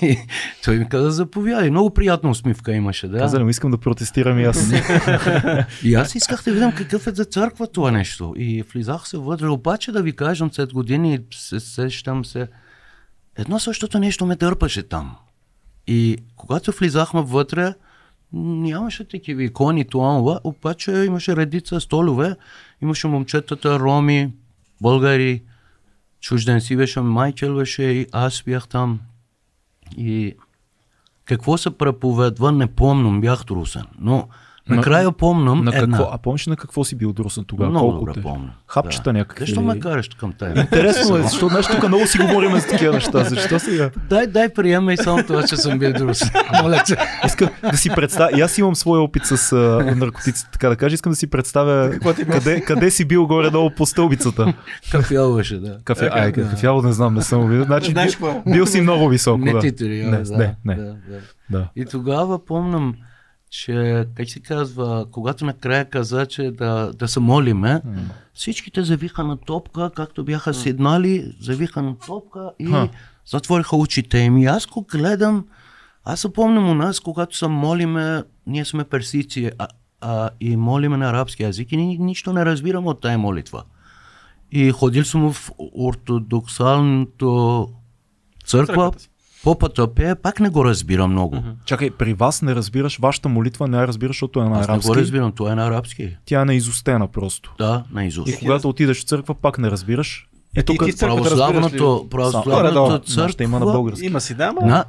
И 0.03 0.19
той 0.65 0.79
ми 0.79 0.89
каза, 0.89 1.11
заповядай. 1.11 1.71
Много 1.71 1.91
приятна 1.91 2.31
усмивка 2.31 2.73
имаше, 2.73 3.09
да. 3.09 3.19
Каза, 3.19 3.45
искам 3.49 3.71
да 3.71 3.79
протестирам 3.79 4.39
и 4.39 4.45
аз. 4.45 4.73
И 5.85 5.95
аз 5.95 6.15
исках 6.15 6.45
да 6.45 6.53
видям 6.53 6.73
какъв 6.73 7.07
е 7.07 7.11
за 7.11 7.25
църква 7.25 7.67
това 7.67 7.91
нещо. 7.91 8.35
И 8.37 8.63
влизах 8.63 9.09
се 9.09 9.19
вътре. 9.19 9.49
Обаче 9.49 9.93
да 9.93 10.03
ви 10.03 10.13
кажем, 10.13 10.51
след 10.53 10.73
години 10.73 11.19
се 11.35 11.61
сещам 11.61 12.25
се, 12.25 12.49
едно 13.37 13.59
същото 13.59 13.99
нещо 13.99 14.27
ме 14.27 14.37
дърпаше 14.37 14.83
там. 14.83 15.17
И 15.87 16.17
когато 16.37 16.73
влизахме 16.73 17.23
вътре, 17.23 17.75
нямаше 18.33 19.09
такива 19.09 19.43
икони, 19.43 19.85
това, 19.85 20.41
обаче 20.45 20.93
имаше 20.93 21.37
редица 21.37 21.81
столове, 21.81 22.37
имаше 22.83 23.07
момчетата, 23.07 23.79
роми, 23.79 24.33
българи, 24.81 25.43
чужденци 26.23 26.77
беше, 26.77 27.01
Майкел 27.01 27.57
беше 27.57 27.83
и 27.83 28.07
аз 28.13 28.43
бях 28.43 28.69
там. 28.69 29.01
И 29.97 30.35
какво 31.25 31.59
се 31.59 31.71
преповедва, 31.71 32.53
не 32.53 32.67
помням, 32.67 33.21
бях 33.21 33.45
трусен. 33.47 33.85
Но 33.99 34.29
накрая 34.69 35.13
помням 35.13 35.65
на 35.65 35.77
една. 35.77 35.97
какво, 35.99 36.13
а 36.15 36.19
помниш 36.19 36.47
на 36.47 36.57
какво 36.57 36.85
си 36.85 36.97
бил 36.97 37.13
друсан 37.13 37.45
тогава? 37.45 37.71
Много 37.71 37.89
Колко 37.91 37.99
добре 37.99 38.13
те? 38.13 38.23
помня. 38.23 38.53
Хапчета 38.67 39.13
да. 39.13 39.19
някакви. 39.19 39.47
Защо 39.47 39.63
ме 39.63 39.81
караш 39.81 40.09
към 40.09 40.33
тая? 40.33 40.61
Интересно 40.61 41.17
е, 41.17 41.23
защото 41.23 41.49
знаеш, 41.49 41.67
тук 41.67 41.89
много 41.89 42.07
си 42.07 42.19
говорим 42.19 42.61
за 42.61 42.67
такива 42.67 42.95
неща. 42.95 43.25
Защо 43.25 43.59
сега? 43.59 43.91
Дай, 44.11 44.27
дай 44.27 44.49
приема 44.49 44.93
и 44.93 44.97
само 44.97 45.23
това, 45.23 45.43
че 45.43 45.57
съм 45.57 45.79
бил 45.79 45.93
друс. 45.93 46.21
Моля 46.63 46.83
те. 46.87 46.97
Искам 47.27 47.49
да 47.71 47.77
си 47.77 47.91
представя. 47.91 48.39
И 48.39 48.41
аз 48.41 48.59
имам 48.59 48.75
своя 48.75 49.03
опит 49.03 49.23
с 49.25 49.53
а, 49.53 49.57
наркотиците, 49.97 50.51
така 50.53 50.69
да 50.69 50.77
кажа. 50.77 50.95
Искам 50.95 51.13
да 51.13 51.17
си 51.17 51.27
представя 51.27 51.91
къде, 52.31 52.61
къде 52.61 52.91
си 52.91 53.05
бил 53.05 53.27
горе-долу 53.27 53.71
по 53.71 53.87
стълбицата. 53.87 54.55
Кафял 54.91 55.35
беше, 55.37 55.59
да. 55.59 55.79
Кафе, 55.85 56.11
ай, 56.13 56.33
кафяло 56.33 56.83
не 56.83 56.93
знам, 56.93 57.15
не 57.15 57.23
съм 57.23 57.49
бил. 57.49 57.65
Значи, 57.65 57.95
бил, 57.95 58.43
бил 58.53 58.67
си 58.67 58.81
много 58.81 59.09
високо. 59.09 59.39
Не 59.39 59.53
да. 59.53 59.61
титри, 59.61 60.05
не, 60.05 60.23
да, 60.23 60.37
не, 60.37 60.55
не, 60.65 60.75
Да, 60.75 60.83
да. 60.85 60.97
да. 61.51 61.69
И 61.77 61.85
тогава 61.85 62.45
помням, 62.45 62.95
че, 63.53 64.07
как 64.15 64.31
се 64.31 64.41
казва, 64.41 65.07
когато 65.11 65.45
накрая 65.45 65.85
каза, 65.85 66.27
че 66.27 66.51
да, 66.51 66.93
да 66.93 67.09
се 67.09 67.21
молиме, 67.21 67.83
всичките 68.35 68.83
завиха 68.83 69.25
на 69.25 69.37
топка, 69.37 69.91
както 69.97 70.25
бяха 70.25 70.55
седнали, 70.55 71.35
завиха 71.41 71.83
на 71.83 71.99
топка 71.99 72.51
и 72.59 72.67
Ха. 72.67 72.89
затвориха 73.27 73.77
очите 73.77 74.19
им. 74.19 74.39
И 74.39 74.47
аз 74.47 74.67
го 74.67 74.83
гледам, 74.83 75.47
аз 76.05 76.21
се 76.21 76.33
помням 76.33 76.71
у 76.71 76.75
нас, 76.75 77.01
когато 77.01 77.37
се 77.37 77.49
молиме, 77.49 78.23
ние 78.47 78.65
сме 78.65 78.85
персици 78.85 79.51
а, 79.59 79.69
а, 80.01 80.31
и 80.41 80.57
молиме 80.57 80.97
на 80.97 81.11
арабски 81.11 81.43
язик 81.43 81.73
и 81.73 81.77
ни, 81.77 81.99
нищо 81.99 82.33
не 82.33 82.45
разбираме 82.45 82.89
от 82.89 83.01
тая 83.01 83.19
молитва. 83.19 83.63
И 84.53 84.71
ходил 84.71 85.05
съм 85.05 85.33
в 85.33 85.51
ортодоксалното 85.59 87.69
църква, 88.47 88.67
Църквата. 88.67 89.09
Попата 89.43 89.95
пее, 89.95 90.15
пак 90.15 90.41
не 90.41 90.49
го 90.49 90.65
разбира 90.65 91.07
много. 91.07 91.43
Чакай, 91.65 91.91
при 91.91 92.15
вас 92.15 92.43
не 92.43 92.55
разбираш, 92.55 92.99
вашата 92.99 93.29
молитва 93.29 93.69
не 93.69 93.77
я 93.77 93.87
разбираш, 93.87 94.17
защото 94.17 94.41
е 94.41 94.45
на 94.45 94.61
Аз 94.61 94.61
не 94.61 94.67
го 94.67 94.73
арабски. 94.73 95.01
разбирам, 95.01 95.33
това 95.33 95.53
е 95.53 95.55
на 95.55 95.67
арабски. 95.67 96.17
Тя 96.25 96.41
е 96.41 96.45
наизустена 96.45 97.09
просто. 97.09 97.55
Да, 97.59 97.85
на 97.93 98.05
Изус. 98.05 98.29
И 98.31 98.39
когато 98.39 98.69
отидеш 98.69 99.01
в 99.01 99.07
църква, 99.09 99.35
пак 99.35 99.59
не 99.59 99.71
разбираш. 99.71 100.29
Е, 100.57 100.63
тук 100.63 100.79
Православното, 100.99 102.07
православното 102.11 103.01
нашата 103.17 103.43
има 103.45 103.59
на 103.59 103.65
църква... 103.65 103.73
български. 103.73 104.07
Има 104.07 104.21
си, 104.21 104.35
да, 104.35 104.53
ма. 104.53 104.67
На, 104.67 104.85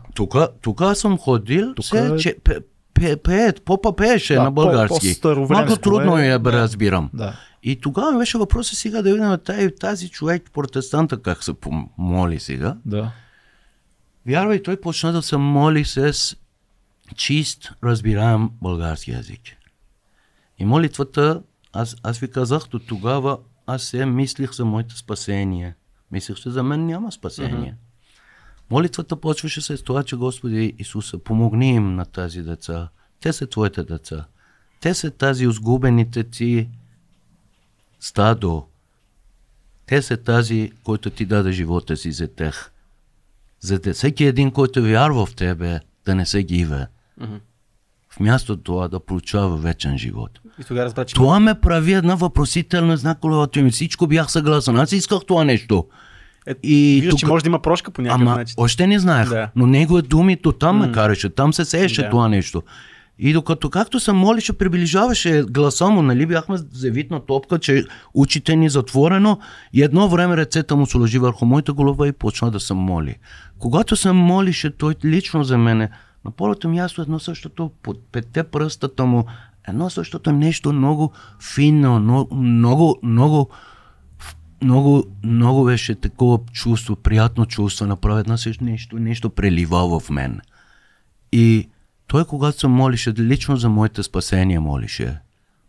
тук, 0.62 0.82
съм 0.94 1.18
ходил, 1.18 1.74
Тук 1.76 1.86
се, 1.86 2.08
е- 2.08 2.18
че, 2.18 2.36
пе, 2.44 2.58
пе, 2.94 3.18
пеят, 3.18 3.62
попа 3.66 3.96
пееше 3.96 4.34
Да, 4.34 4.44
на 4.44 4.52
български. 4.52 5.16
Малко 5.50 5.78
трудно 5.78 6.18
е. 6.18 6.26
я 6.26 6.40
бе, 6.40 6.52
разбирам. 6.52 7.10
Да. 7.14 7.40
И 7.64 7.76
тогава 7.76 8.12
ми 8.12 8.18
беше 8.18 8.38
въпросът 8.38 8.78
сега 8.78 9.02
да 9.02 9.14
видим 9.14 9.38
тази, 9.46 9.70
тази 9.80 10.10
човек, 10.10 10.44
протестанта, 10.54 11.22
как 11.22 11.44
се 11.44 11.54
моли 11.98 12.40
сега. 12.40 12.76
Да. 12.86 13.12
Вярвай, 14.28 14.64
той 14.64 14.82
почна 14.82 15.12
да 15.12 15.22
се 15.22 15.38
моли 15.38 15.86
с 15.86 16.36
чист, 17.16 17.72
разбираем 17.84 18.50
български 18.62 19.12
язик. 19.12 19.42
И 20.60 20.66
молитвата, 20.66 21.44
аз, 21.74 21.96
аз 22.04 22.20
ви 22.20 22.32
казах 22.32 22.68
до 22.68 22.80
тогава, 22.80 23.38
аз 23.66 23.84
се 23.84 24.06
мислих 24.06 24.52
за 24.52 24.66
моето 24.66 24.98
спасение. 24.98 25.76
Мислих, 26.12 26.38
че 26.38 26.50
за 26.50 26.64
мен 26.64 26.86
няма 26.86 27.12
спасение. 27.12 27.76
Молитвата 28.70 29.16
почваше 29.16 29.62
с 29.62 29.84
това, 29.84 30.04
че 30.04 30.16
Господи 30.16 30.76
Исуса, 30.80 31.18
помогни 31.18 31.76
им 31.76 31.96
на 31.96 32.06
тази 32.06 32.42
деца. 32.42 32.90
Те 33.20 33.34
са 33.34 33.48
твоите 33.48 33.84
деца. 33.84 34.26
Те 34.82 34.94
са 34.94 35.12
тази 35.12 35.46
изгубените 35.46 36.24
ти 36.24 36.70
стадо. 38.00 38.68
Те 39.86 40.02
са 40.02 40.18
тази, 40.18 40.72
който 40.84 41.10
ти 41.10 41.26
даде 41.26 41.52
живота 41.52 41.98
си 41.98 42.12
за 42.12 42.28
тях. 42.28 42.73
За 43.64 43.80
да 43.80 43.94
всеки 43.94 44.24
един, 44.26 44.52
който 44.52 44.82
вярва 44.84 45.26
в 45.26 45.36
тебе, 45.36 45.80
да 46.06 46.16
не 46.16 46.26
се 46.26 46.44
гиве. 46.44 46.88
вместо 48.18 48.58
това 48.58 48.88
да 48.88 49.00
получава 49.00 49.58
вечен 49.58 49.98
живот. 49.98 50.32
И 50.60 50.64
тогава 50.64 50.86
разбра, 50.86 51.06
че 51.06 51.16
Това 51.16 51.40
ме 51.40 51.54
прави 51.56 51.94
една 51.94 52.16
въпросителна 52.16 52.98
знак 52.98 53.20
колелото 53.20 53.62
ми. 53.62 53.72
Всичко 53.72 54.08
бях 54.08 54.32
съгласен. 54.32 54.78
Аз 54.78 54.92
исках 54.92 55.20
това 55.28 55.44
нещо. 55.44 55.86
е, 56.48 56.54
И 56.64 56.94
виждаш, 56.96 57.14
че 57.14 57.26
тук- 57.26 57.30
може 57.30 57.44
да 57.44 57.48
има 57.48 57.62
прошка 57.62 57.92
по 57.92 58.02
някакъв 58.02 58.22
Ама 58.22 58.36
начин. 58.36 58.54
още 58.58 58.88
не 58.88 59.00
знаех. 59.00 59.30
Да. 59.30 59.50
Но 59.56 59.68
негови 59.68 60.02
думи 60.02 60.38
то 60.38 60.52
там 60.52 60.78
ме 60.78 60.92
караше. 60.92 61.30
Там 61.30 61.54
се 61.54 61.66
сееше 61.66 62.02
Да. 62.02 62.10
това 62.10 62.28
нещо. 62.28 62.64
И 63.20 63.34
докато 63.34 63.70
както 63.70 64.00
се 64.00 64.12
молише, 64.12 64.54
приближаваше 64.54 65.44
гласа 65.50 65.90
му, 65.90 66.02
нали 66.02 66.26
бяхме 66.26 66.58
завитна 66.58 67.26
топка, 67.26 67.60
че 67.60 67.86
очите 68.14 68.56
ни 68.56 68.70
затворено 68.70 69.40
и 69.74 69.84
едно 69.84 70.10
време 70.10 70.38
ръцете 70.38 70.76
му 70.76 70.86
сложи 70.86 71.20
върху 71.20 71.46
моята 71.46 71.74
голова 71.74 72.08
и 72.08 72.12
почна 72.12 72.52
да 72.52 72.60
се 72.60 72.74
моли. 72.74 73.16
Когато 73.60 73.96
се 73.96 74.12
молише 74.12 74.78
той 74.78 74.96
лично 75.06 75.44
за 75.44 75.58
мене, 75.58 75.90
на 76.26 76.32
първото 76.32 76.70
място 76.70 77.02
едно 77.02 77.20
същото, 77.20 77.72
под 77.84 78.12
петте 78.12 78.44
пръстата 78.44 79.06
му, 79.06 79.26
едно 79.68 79.90
същото 79.90 80.32
нещо 80.32 80.74
много 80.74 81.12
финно, 81.54 82.00
много, 82.00 82.36
много, 82.36 83.00
много 83.04 83.50
много, 84.64 85.04
много 85.24 85.64
беше 85.64 85.96
такова 85.96 86.40
чувство, 86.54 86.96
приятно 86.96 87.46
чувство, 87.46 87.86
направи 87.86 88.20
една 88.20 88.38
също 88.38 88.64
нещо, 88.64 89.00
нещо 89.00 89.30
прелива 89.30 90.00
в 90.00 90.10
мен. 90.10 90.42
И 91.32 91.70
той, 92.14 92.26
когато 92.26 92.60
се 92.60 92.68
молише, 92.68 93.14
лично 93.18 93.58
за 93.58 93.70
моите 93.70 94.04
спасения 94.04 94.62
молише, 94.62 95.18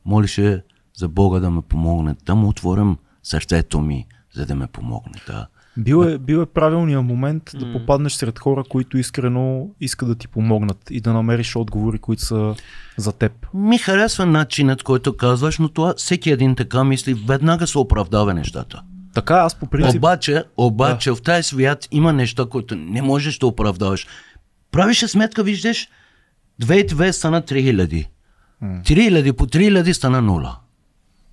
молише 0.05 0.63
за 0.95 1.09
Бога 1.09 1.41
да 1.41 1.51
ме 1.51 1.63
помогне, 1.63 2.15
да 2.27 2.35
му 2.35 2.49
отворям 2.49 2.99
сърцето 3.23 3.81
ми, 3.81 4.07
за 4.35 4.47
да 4.47 4.55
ме 4.55 4.67
помогне. 4.67 5.21
Да. 5.27 5.47
Бил 5.77 6.05
е, 6.05 6.19
бил 6.19 6.39
е 6.39 6.47
правилният 6.47 7.05
момент 7.05 7.51
да 7.55 7.73
попаднеш 7.73 8.13
сред 8.13 8.39
хора, 8.39 8.65
които 8.69 8.99
искрено 8.99 9.69
искат 9.81 10.09
да 10.09 10.15
ти 10.15 10.29
помогнат 10.29 10.79
и 10.91 11.01
да 11.01 11.13
намериш 11.13 11.57
отговори, 11.57 11.99
които 11.99 12.23
са 12.23 12.55
за 12.97 13.13
теб. 13.13 13.33
Ми 13.55 13.79
харесва 13.79 14.27
начинът, 14.27 14.83
който 14.83 15.17
казваш, 15.17 15.59
но 15.59 15.69
това 15.69 15.95
всеки 15.97 16.31
един 16.31 16.57
така 16.57 16.85
мисли, 16.85 17.15
веднага 17.15 17.67
се 17.67 17.79
оправдава 17.79 18.35
нещата. 18.35 18.83
Така, 19.15 19.35
аз 19.35 19.55
по 19.55 19.67
принцип... 19.67 19.97
Обаче, 19.97 20.45
обаче 20.57 21.11
в 21.13 21.23
тази 21.23 21.43
свят 21.43 21.89
има 21.91 22.13
неща, 22.13 22.47
които 22.51 22.77
не 22.77 23.03
можеш 23.03 23.39
да 23.39 23.47
оправдаваш. 23.47 24.07
Правиш 24.71 25.05
сметка, 25.05 25.43
виждаш, 25.43 25.89
2 26.63 26.75
и 26.75 26.87
2 26.87 27.11
стана 27.11 27.43
3000. 27.43 28.07
3000 28.63 29.33
по 29.33 29.47
3000 29.47 29.93
стана 29.93 30.23
0. 30.23 30.55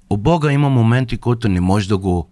У 0.09 0.17
Бога 0.17 0.51
има 0.51 0.69
моменти, 0.69 1.17
които 1.17 1.49
не 1.49 1.61
можеш 1.61 1.87
да 1.87 1.97
го 1.97 2.29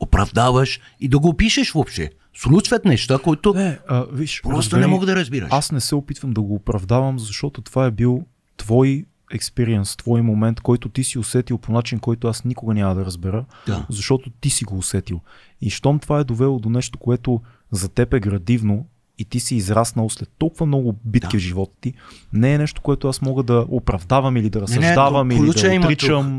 оправдаваш 0.00 0.80
и 1.00 1.08
да 1.08 1.18
го 1.18 1.28
опишеш 1.28 1.72
въобще. 1.72 2.10
Случват 2.36 2.84
неща, 2.84 3.18
които 3.18 3.54
Не, 3.54 3.78
а, 3.88 4.04
виж, 4.12 4.42
просто 4.42 4.76
не 4.76 4.86
мога 4.86 5.06
да 5.06 5.16
разбираш. 5.16 5.48
Аз 5.52 5.72
не 5.72 5.80
се 5.80 5.94
опитвам 5.94 6.32
да 6.32 6.40
го 6.40 6.54
оправдавам, 6.54 7.18
защото 7.18 7.62
това 7.62 7.86
е 7.86 7.90
бил 7.90 8.24
твой 8.56 9.04
експириенс, 9.32 9.96
твой 9.96 10.22
момент, 10.22 10.60
който 10.60 10.88
ти 10.88 11.04
си 11.04 11.18
усетил 11.18 11.58
по 11.58 11.72
начин, 11.72 11.98
който 11.98 12.28
аз 12.28 12.44
никога 12.44 12.74
няма 12.74 12.94
да 12.94 13.04
разбера, 13.04 13.44
Да. 13.66 13.86
защото 13.90 14.30
ти 14.30 14.50
си 14.50 14.64
го 14.64 14.78
усетил. 14.78 15.20
И 15.60 15.70
щом 15.70 15.98
това 15.98 16.18
е 16.18 16.24
довело 16.24 16.58
до 16.58 16.68
нещо, 16.68 16.98
което 16.98 17.40
за 17.70 17.88
теб 17.88 18.14
е 18.14 18.20
градивно 18.20 18.86
и 19.18 19.24
ти 19.24 19.40
си 19.40 19.56
израснал 19.56 20.10
след 20.10 20.28
толкова 20.38 20.66
много 20.66 20.96
битки 21.04 21.28
Да. 21.32 21.38
в 21.38 21.42
живота 21.42 21.72
ти, 21.80 21.94
не 22.32 22.54
е 22.54 22.58
нещо, 22.58 22.80
което 22.80 23.08
аз 23.08 23.22
мога 23.22 23.42
да 23.42 23.66
оправдавам 23.68 24.36
или 24.36 24.50
да 24.50 24.58
Не, 24.58 24.62
разсъждавам 24.62 25.30
или 25.30 25.38
да 25.38 25.50
отричам. 25.50 25.82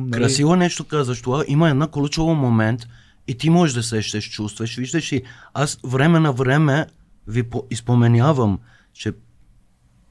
тук. 0.03 0.09
нали? 0.09 0.11
Красиво 0.11 0.55
нещо 0.55 0.83
казваш 0.83 1.21
това. 1.21 1.43
Има 1.47 1.69
една 1.69 1.87
ключова 1.87 2.33
момент 2.35 2.87
и 3.27 3.37
ти 3.37 3.49
можеш 3.49 3.73
да 3.75 3.83
сещаш, 3.83 4.31
чувстваш. 4.31 4.75
Виждаш 4.75 5.11
и 5.11 5.21
аз 5.53 5.79
време 5.83 6.19
на 6.19 6.33
време 6.33 6.85
ви 7.27 7.43
по- 7.43 7.63
изпоменявам, 7.71 8.59
че 8.93 9.13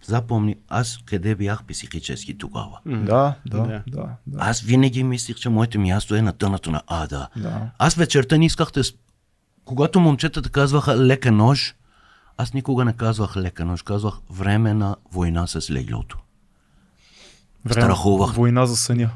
запомни 0.04 0.56
аз 0.68 0.98
къде 1.04 1.34
бях 1.34 1.64
психически 1.64 2.38
тогава. 2.38 2.78
Да, 2.86 3.34
да, 3.46 3.58
Да. 3.58 3.82
да, 3.86 4.08
да. 4.26 4.38
Аз 4.38 4.60
винаги 4.60 5.04
мислих, 5.04 5.36
че 5.36 5.48
моето 5.48 5.80
място 5.80 6.14
е 6.14 6.22
на 6.22 6.32
тънато 6.32 6.70
на 6.70 6.82
ада. 6.86 7.28
Да. 7.36 7.70
Аз 7.78 7.94
вечерта 7.94 8.36
не 8.38 8.46
исках 8.46 8.70
да... 8.70 8.82
Когато 9.64 10.00
момчетата 10.00 10.50
казваха 10.50 10.96
лека 10.98 11.32
нож, 11.32 11.74
аз 12.36 12.54
никога 12.54 12.84
не 12.84 12.92
казвах 12.92 13.36
лека 13.36 13.64
нож, 13.64 13.82
казвах 13.82 14.14
време 14.30 14.74
на 14.74 14.96
война 15.12 15.46
с 15.46 15.70
леглото. 15.70 16.18
Време- 17.64 17.80
Страхувах. 17.82 18.32
Война 18.34 18.66
за 18.66 18.76
съня. 18.76 19.10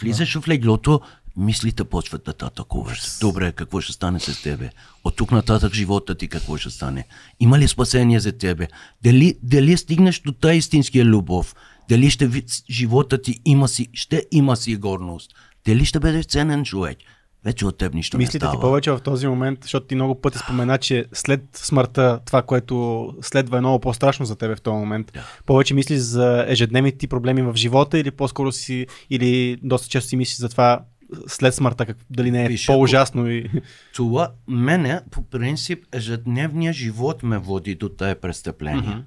Влизаш 0.00 0.38
в 0.38 0.48
леглото, 0.48 1.00
мислите 1.36 1.84
почват 1.84 2.24
да 2.24 2.32
те 2.32 2.44
атакуваш. 2.44 3.18
Добре, 3.20 3.52
какво 3.52 3.80
ще 3.80 3.92
стане 3.92 4.20
с 4.20 4.42
тебе? 4.42 4.70
От 5.04 5.16
тук 5.16 5.32
нататък 5.32 5.74
живота 5.74 6.14
ти 6.14 6.28
какво 6.28 6.56
ще 6.56 6.70
стане? 6.70 7.06
Има 7.40 7.58
ли 7.58 7.68
спасение 7.68 8.20
за 8.20 8.32
тебе? 8.32 8.68
Дали, 9.02 9.38
дали 9.42 9.76
стигнеш 9.76 10.20
до 10.20 10.32
тази 10.32 10.56
истинския 10.56 11.04
любов? 11.04 11.54
Дали 11.88 12.10
ще 12.10 12.30
живота 12.70 13.22
ти 13.22 13.40
има 13.44 13.68
си, 13.68 13.88
ще 13.92 14.26
има 14.32 14.56
сигурност? 14.56 15.34
Дали 15.66 15.84
ще 15.84 16.00
бъдеш 16.00 16.26
ценен 16.26 16.64
човек? 16.64 16.98
Вече 17.44 17.66
от 17.66 17.78
теб 17.78 17.94
нищо 17.94 18.18
Мислите 18.18 18.38
не 18.46 18.50
ти 18.50 18.56
става. 18.56 18.60
повече 18.60 18.90
в 18.90 19.00
този 19.00 19.26
момент, 19.26 19.58
защото 19.62 19.86
ти 19.86 19.94
много 19.94 20.20
пъти 20.20 20.38
спомена, 20.38 20.78
че 20.78 21.04
след 21.12 21.42
смъртта, 21.52 22.20
това, 22.26 22.42
което 22.42 23.06
следва 23.22 23.56
е 23.56 23.60
много 23.60 23.80
по-страшно 23.80 24.26
за 24.26 24.36
тебе 24.36 24.56
в 24.56 24.60
този 24.60 24.76
момент. 24.76 25.10
Да. 25.14 25.24
Повече 25.46 25.74
мислиш 25.74 25.98
за 25.98 26.44
ежедневните 26.48 26.98
ти 26.98 27.06
проблеми 27.06 27.42
в 27.42 27.56
живота 27.56 27.98
или 27.98 28.10
по-скоро 28.10 28.52
си, 28.52 28.86
или 29.10 29.58
доста 29.62 29.88
често 29.88 30.08
си 30.08 30.16
мислиш 30.16 30.36
за 30.38 30.48
това 30.48 30.80
след 31.26 31.54
смъртта, 31.54 31.86
как, 31.86 31.96
дали 32.10 32.30
не 32.30 32.44
е 32.44 32.48
Виж, 32.48 32.66
по-ужасно 32.66 33.30
и... 33.30 33.50
Това 33.94 34.32
мене, 34.48 35.00
по 35.10 35.22
принцип, 35.22 35.84
ежедневният 35.92 36.76
живот 36.76 37.22
ме 37.22 37.38
води 37.38 37.74
до 37.74 37.88
тая 37.88 38.20
престъпление. 38.20 39.02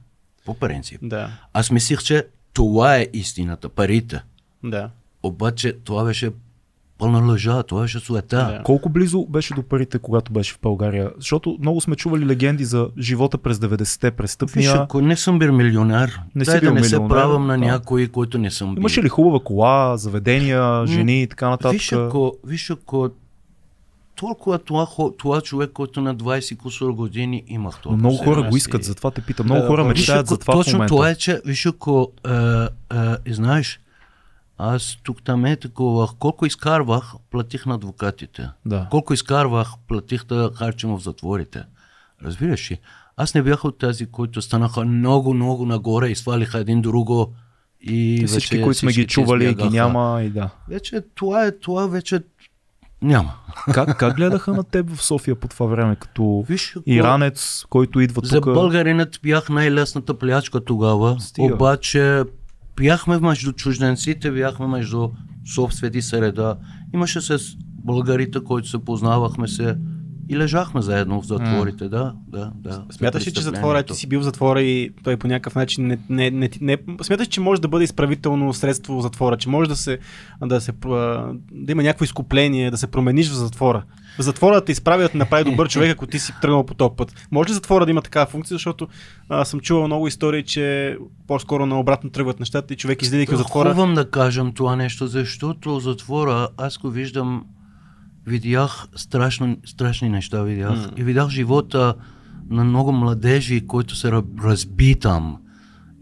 По 0.45 0.53
принцип. 0.53 0.99
да, 1.03 1.31
Аз 1.53 1.71
мислих, 1.71 1.99
че 1.99 2.27
това 2.53 2.97
е 2.97 3.07
истината, 3.13 3.69
парите. 3.69 4.21
да. 4.63 4.89
Обаче 5.23 5.73
това 5.73 6.03
беше 6.03 6.31
пълна 6.97 7.19
лъжа, 7.19 7.63
това 7.63 7.81
беше 7.81 7.99
суета. 7.99 8.37
Да. 8.37 8.61
Колко 8.63 8.89
близо 8.89 9.25
беше 9.25 9.53
до 9.53 9.63
парите, 9.63 9.99
когато 9.99 10.31
беше 10.33 10.53
в 10.53 10.59
България? 10.61 11.11
Защото 11.17 11.57
много 11.59 11.81
сме 11.81 11.95
чували 11.95 12.25
легенди 12.25 12.65
за 12.65 12.87
живота 12.99 13.37
през 13.37 13.57
90-те, 13.57 14.09
Виж, 14.09 14.15
престъпния. 14.17 14.73
ако 14.75 15.01
не 15.01 15.15
съм 15.15 15.39
бил 15.39 15.53
милионер, 15.53 16.21
Не 16.35 16.45
си 16.45 16.51
дай 16.51 16.59
да 16.61 16.71
не 16.71 16.83
се 16.83 16.95
милионер, 16.95 17.09
правам 17.09 17.47
на 17.47 17.53
да. 17.53 17.65
някои, 17.65 18.07
които 18.07 18.37
не 18.37 18.51
съм 18.51 18.75
бил. 18.75 18.79
Имаше 18.81 19.03
ли 19.03 19.09
хубава 19.09 19.39
кола, 19.39 19.97
заведения, 19.97 20.87
жени 20.87 21.21
и 21.21 21.27
така 21.27 21.49
нататък? 21.49 21.71
Виж, 21.71 21.91
ако, 21.93 22.33
виж, 22.45 22.69
ако 22.69 23.09
толкова 24.15 24.59
това, 24.59 24.87
това 25.17 25.41
човек, 25.41 25.71
който 25.73 26.01
на 26.01 26.15
20 26.15 26.57
кусор 26.57 26.91
години 26.91 27.43
имах 27.47 27.75
Но 27.75 27.81
толкова. 27.81 27.97
много 27.97 28.17
хора 28.17 28.35
сега 28.39 28.49
го 28.49 28.57
искат, 28.57 28.83
затова 28.83 29.11
те 29.11 29.21
питам. 29.21 29.45
Много 29.45 29.67
хора 29.67 29.83
Виж, 29.83 29.89
мечтаят 29.89 30.27
за 30.27 30.37
това 30.37 30.53
в 30.53 30.57
точно 30.57 30.73
момента. 30.73 30.89
това 30.95 31.09
е, 31.09 31.15
че, 31.15 31.41
виж, 31.45 31.65
ако, 31.65 32.11
е, 32.27 32.31
е, 33.29 33.33
знаеш, 33.33 33.79
аз 34.65 34.97
тук 35.03 35.23
там 35.23 35.45
е 35.45 35.55
такова, 35.55 36.09
колко 36.19 36.45
изкарвах, 36.45 37.13
платих 37.31 37.65
на 37.65 37.75
адвокатите. 37.75 38.49
Да. 38.65 38.87
Колко 38.91 39.13
изкарвах, 39.13 39.71
платих 39.87 40.25
да 40.25 40.51
харчим 40.55 40.89
в 40.89 40.99
затворите. 40.99 41.63
Разбираш 42.23 42.71
ли? 42.71 42.79
Аз 43.17 43.33
не 43.35 43.41
бях 43.41 43.65
от 43.65 43.77
тези, 43.77 44.05
които 44.05 44.41
станаха 44.41 44.85
много, 44.85 45.33
много 45.33 45.65
нагоре 45.65 46.07
и 46.07 46.15
свалиха 46.15 46.59
един 46.59 46.81
друго 46.81 47.33
и 47.81 48.15
И 48.15 48.27
всички, 48.27 48.55
вече 48.55 48.63
които 48.63 48.79
сме 48.79 48.91
ги 48.91 49.07
чували, 49.07 49.55
ги 49.55 49.69
няма 49.69 50.21
и 50.23 50.29
да. 50.29 50.49
Вече 50.69 51.01
това 51.15 51.45
е, 51.45 51.51
това 51.51 51.87
вече 51.87 52.21
няма. 53.01 53.33
Как, 53.73 53.97
как 53.97 54.15
гледаха 54.15 54.53
на 54.53 54.63
теб 54.63 54.89
в 54.89 55.03
София 55.03 55.35
по 55.35 55.47
това 55.47 55.65
време, 55.65 55.95
като 55.95 56.45
Виж, 56.47 56.77
иранец, 56.85 57.65
който 57.69 57.99
идва 57.99 58.21
За 58.25 58.41
тук? 58.41 58.53
българинът 58.53 59.19
бях 59.23 59.49
най-лесната 59.49 60.19
плячка 60.19 60.65
тогава, 60.65 61.19
Стига. 61.19 61.53
обаче 61.53 62.23
бяхме 62.75 63.19
между 63.19 63.53
чужденците, 63.53 64.31
бяхме 64.31 64.67
между 64.67 65.09
собствени 65.55 66.01
среда. 66.01 66.57
Имаше 66.93 67.21
с 67.21 67.39
българите, 67.83 68.43
които 68.43 68.69
се 68.69 68.85
познавахме 68.85 69.47
се 69.47 69.77
и 70.29 70.37
лежахме 70.37 70.81
заедно 70.81 71.21
в 71.21 71.25
затворите, 71.25 71.89
да, 71.89 72.13
да, 72.27 72.51
да. 72.55 72.83
Смяташ 72.91 73.27
ли, 73.27 73.33
че 73.33 73.41
За 73.41 73.49
затвора, 73.49 73.83
ти 73.83 73.93
си 73.93 74.07
бил 74.07 74.19
в 74.19 74.23
затвора 74.23 74.61
и 74.61 74.91
той 75.03 75.17
по 75.17 75.27
някакъв 75.27 75.55
начин 75.55 75.87
не, 75.87 75.99
не, 76.09 76.31
не, 76.31 76.49
не, 76.61 76.77
смяташ, 77.01 77.27
че 77.27 77.41
може 77.41 77.61
да 77.61 77.67
бъде 77.67 77.83
изправително 77.83 78.53
средство 78.53 78.97
в 78.97 79.01
затвора, 79.01 79.37
че 79.37 79.49
може 79.49 79.69
да 79.69 79.75
се, 79.75 79.99
да 80.45 80.61
се, 80.61 80.71
да 81.51 81.71
има 81.71 81.83
някакво 81.83 82.03
изкупление, 82.03 82.71
да 82.71 82.77
се 82.77 82.87
промениш 82.87 83.29
в 83.29 83.33
затвора. 83.33 83.83
В 84.19 84.21
затвора 84.21 84.55
да 84.55 84.65
те 84.65 84.71
изправи 84.71 85.03
да 85.03 85.09
направи 85.17 85.43
добър 85.43 85.69
човек, 85.69 85.91
ако 85.91 86.07
ти 86.07 86.19
си 86.19 86.33
тръгнал 86.41 86.65
по 86.65 86.73
този 86.73 86.91
път. 86.97 87.27
Може 87.31 87.49
ли 87.49 87.53
затвора 87.53 87.85
да 87.85 87.91
има 87.91 88.01
такава 88.01 88.25
функция, 88.25 88.55
защото 88.55 88.87
а, 89.29 89.45
съм 89.45 89.59
чувал 89.59 89.87
много 89.87 90.07
истории, 90.07 90.43
че 90.43 90.97
по-скоро 91.27 91.65
наобратно 91.65 92.09
тръгват 92.09 92.39
нещата 92.39 92.73
и 92.73 92.77
човек 92.77 93.01
излизайки 93.01 93.33
от 93.33 93.37
затвора. 93.37 93.69
Хубавам 93.69 93.93
да 93.93 94.09
кажем 94.09 94.51
това 94.53 94.75
нещо, 94.75 95.07
защото 95.07 95.79
затвора 95.79 96.47
аз 96.57 96.77
го 96.77 96.89
виждам, 96.89 97.45
видях 98.25 98.87
страшно, 98.95 99.57
страшни 99.65 100.09
неща, 100.09 100.41
видях. 100.43 100.69
М. 100.69 100.91
И 100.97 101.03
видях 101.03 101.29
живота 101.29 101.95
на 102.49 102.63
много 102.63 102.91
младежи, 102.91 103.67
които 103.67 103.95
се 103.95 104.07
ръб- 104.07 104.43
разби 104.43 104.99
там. 104.99 105.39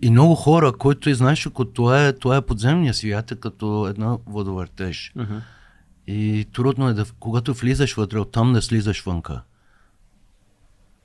И 0.02 0.12
много 0.12 0.36
хора, 0.36 0.72
които, 0.72 1.14
знаеш, 1.14 1.48
ако 1.48 1.66
това 1.66 2.08
е, 2.08 2.14
това 2.14 2.38
е 2.38 2.42
подземния 2.42 2.94
свят, 2.94 3.32
е 3.32 3.36
като 3.36 3.88
една 3.88 4.18
водовъртеж. 4.26 5.12
Мгм. 5.16 5.38
И 6.08 6.48
трудно 6.54 6.90
е 6.90 6.94
да, 6.94 7.06
когато 7.20 7.54
влизаш 7.54 7.94
вътре, 7.94 8.20
оттам 8.20 8.54
да 8.54 8.62
слизаш 8.62 9.02
вънка. 9.02 9.42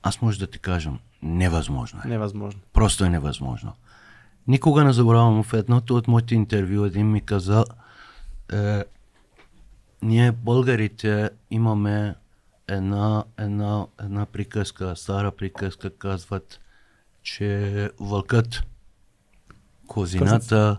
Аз 0.03 0.21
може 0.21 0.39
да 0.39 0.47
ти 0.47 0.59
кажем, 0.59 0.99
невъзможно 1.21 1.99
е. 2.05 2.07
Невъзможно. 2.07 2.61
Просто 2.73 3.05
е 3.05 3.09
невъзможно. 3.09 3.73
Никога 4.47 4.83
не 4.83 4.93
забравям 4.93 5.43
в 5.43 5.53
едното 5.53 5.95
от 5.95 6.07
моите 6.07 6.35
интервю 6.35 6.85
един 6.85 7.11
ми 7.11 7.21
каза, 7.21 7.65
е, 8.53 8.83
ние 10.01 10.31
българите 10.31 11.29
имаме 11.51 12.15
една, 12.67 13.23
една, 13.37 13.85
една 14.01 14.25
приказка, 14.25 14.95
стара 14.95 15.31
приказка, 15.31 15.89
казват, 15.89 16.59
че 17.23 17.91
вълкът, 17.99 18.63
козината 19.87 20.77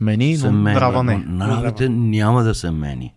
Мени, 0.00 0.36
се 0.36 0.50
но 0.50 0.52
мени, 0.52 0.74
нрава 0.74 1.04
не. 1.04 1.16
но 1.16 1.46
нравите 1.46 1.88
няма 1.88 2.42
да 2.42 2.54
се 2.54 2.70
мени. 2.70 3.14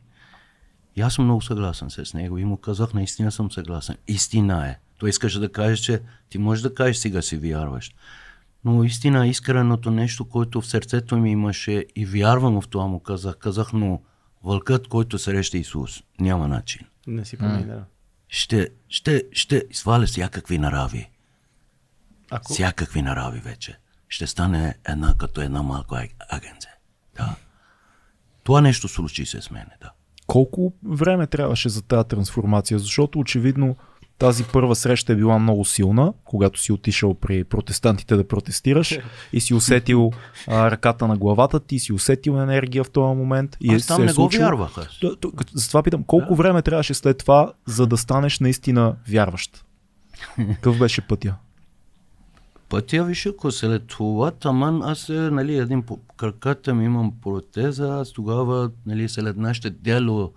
И 0.95 1.01
аз 1.01 1.14
съм 1.14 1.26
много 1.26 1.41
съгласен 1.41 1.89
с 1.89 2.14
него 2.14 2.38
и 2.38 2.45
му 2.45 2.58
казах, 2.58 2.93
наистина 2.93 3.32
съм 3.32 3.51
съгласен. 3.51 3.97
Истина 4.08 4.68
е. 4.68 4.78
Той 4.97 5.10
искаше 5.10 5.39
да 5.39 5.51
каже, 5.51 5.84
че 5.84 6.01
ти 6.30 6.38
можеш 6.38 6.62
да 6.62 6.76
кажеш 6.76 6.97
сега 6.97 7.22
си 7.22 7.38
вярваш. 7.38 7.95
Но 8.66 8.84
истина, 8.84 9.28
искреното 9.28 9.91
нещо, 9.91 10.26
което 10.26 10.62
в 10.62 10.68
сърцето 10.68 11.18
ми 11.18 11.32
имаше 11.32 11.86
и 11.95 12.06
вярвам 12.06 12.62
в 12.62 12.68
това 12.68 12.88
му 12.88 12.99
казах. 12.99 13.38
Казах, 13.38 13.74
но 13.74 14.01
вълкът, 14.44 14.88
който 14.88 15.20
среща 15.20 15.58
Исус, 15.58 16.04
няма 16.20 16.48
начин. 16.48 16.82
Не 17.08 17.26
си 17.26 17.38
промени, 17.38 17.66
да. 17.66 17.84
Ще, 18.28 18.70
ще, 18.89 19.24
ще 19.32 19.64
сваля 19.72 20.06
всякакви 20.06 20.58
нарави. 20.58 21.10
Ако... 22.32 22.54
Всякакви 22.54 23.02
нарави 23.02 23.39
вече. 23.39 23.78
Ще 24.10 24.28
стане 24.28 24.76
една 24.88 25.16
като 25.18 25.41
една 25.41 25.62
малка 25.64 25.96
аг- 25.96 26.26
агенция. 26.30 26.72
Да. 27.16 27.36
Това 28.44 28.62
нещо 28.62 28.88
случи 28.88 29.26
се 29.26 29.41
с 29.41 29.52
мене, 29.52 29.72
да. 29.82 29.91
Колко 30.28 30.74
време 30.84 31.28
трябваше 31.28 31.70
за 31.70 31.82
тази 31.82 32.08
трансформация? 32.08 32.80
Защото 32.80 33.20
очевидно 33.20 33.76
тази 34.20 34.43
първа 34.43 34.76
среща 34.76 35.14
е 35.14 35.16
била 35.16 35.39
много 35.39 35.66
силна, 35.66 36.14
когато 36.24 36.59
си 36.59 36.72
отишъл 36.72 37.14
при 37.14 37.43
протестантите 37.43 38.16
да 38.16 38.28
протестираш 38.28 38.99
и 39.34 39.41
си 39.41 39.53
усетил 39.53 40.11
а, 40.47 40.72
ръката 40.72 41.07
на 41.07 41.18
главата 41.18 41.59
ти, 41.59 41.80
си 41.80 41.93
усетил 41.93 42.32
енергия 42.34 42.84
в 42.84 42.89
този 42.89 43.18
момент. 43.18 43.57
И 43.61 43.76
Аз 43.76 43.88
там 43.88 43.95
се 43.95 44.01
е 44.01 44.05
не 44.05 44.11
го 44.11 44.16
случило- 44.16 44.41
вярвах. 44.43 44.78
Аз. 44.78 44.99
Т- 45.01 45.16
т- 45.16 45.28
като- 45.38 45.51
Затова 45.55 45.84
питам, 45.84 46.03
колко 46.03 46.36
време 46.36 46.61
трябваше 46.61 46.93
след 46.93 47.18
това, 47.18 47.53
за 47.66 47.88
да 47.88 47.97
станеш 47.97 48.39
наистина 48.39 48.95
вярващ? 49.07 49.66
Какъв 50.38 50.80
беше 50.80 51.01
пътя? 51.01 51.36
Пътя 52.70 53.03
виж, 53.03 53.26
ако 53.26 53.51
след 53.51 53.88
това, 53.88 54.32
таман 54.32 54.82
аз 54.84 55.09
е, 55.09 55.14
нали, 55.14 55.57
един 55.57 55.82
по 55.82 55.99
краката 56.18 56.74
ми 56.74 56.86
имам 56.86 57.14
протеза, 57.22 57.88
аз 57.89 58.11
тогава, 58.11 58.72
нали, 58.86 59.09
след 59.09 59.38
нашето 59.38 59.70
дело 59.70 60.32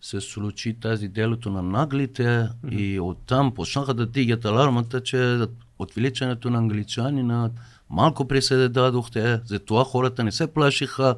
се 0.00 0.20
случи 0.20 0.76
тази 0.80 1.08
делото 1.08 1.50
на 1.50 1.62
наглите 1.62 2.22
mm-hmm. 2.22 2.72
и 2.78 3.00
оттам 3.00 3.54
почнаха 3.54 3.94
да 3.94 4.06
дигат 4.06 4.44
алармата, 4.44 5.00
че 5.00 5.38
отвличането 5.78 6.50
на 6.50 6.58
англичанина 6.58 7.50
малко 7.90 8.28
присъде 8.28 8.68
дадохте, 8.68 9.40
затова 9.44 9.84
хората 9.84 10.24
не 10.24 10.32
се 10.32 10.46
плашиха 10.46 11.14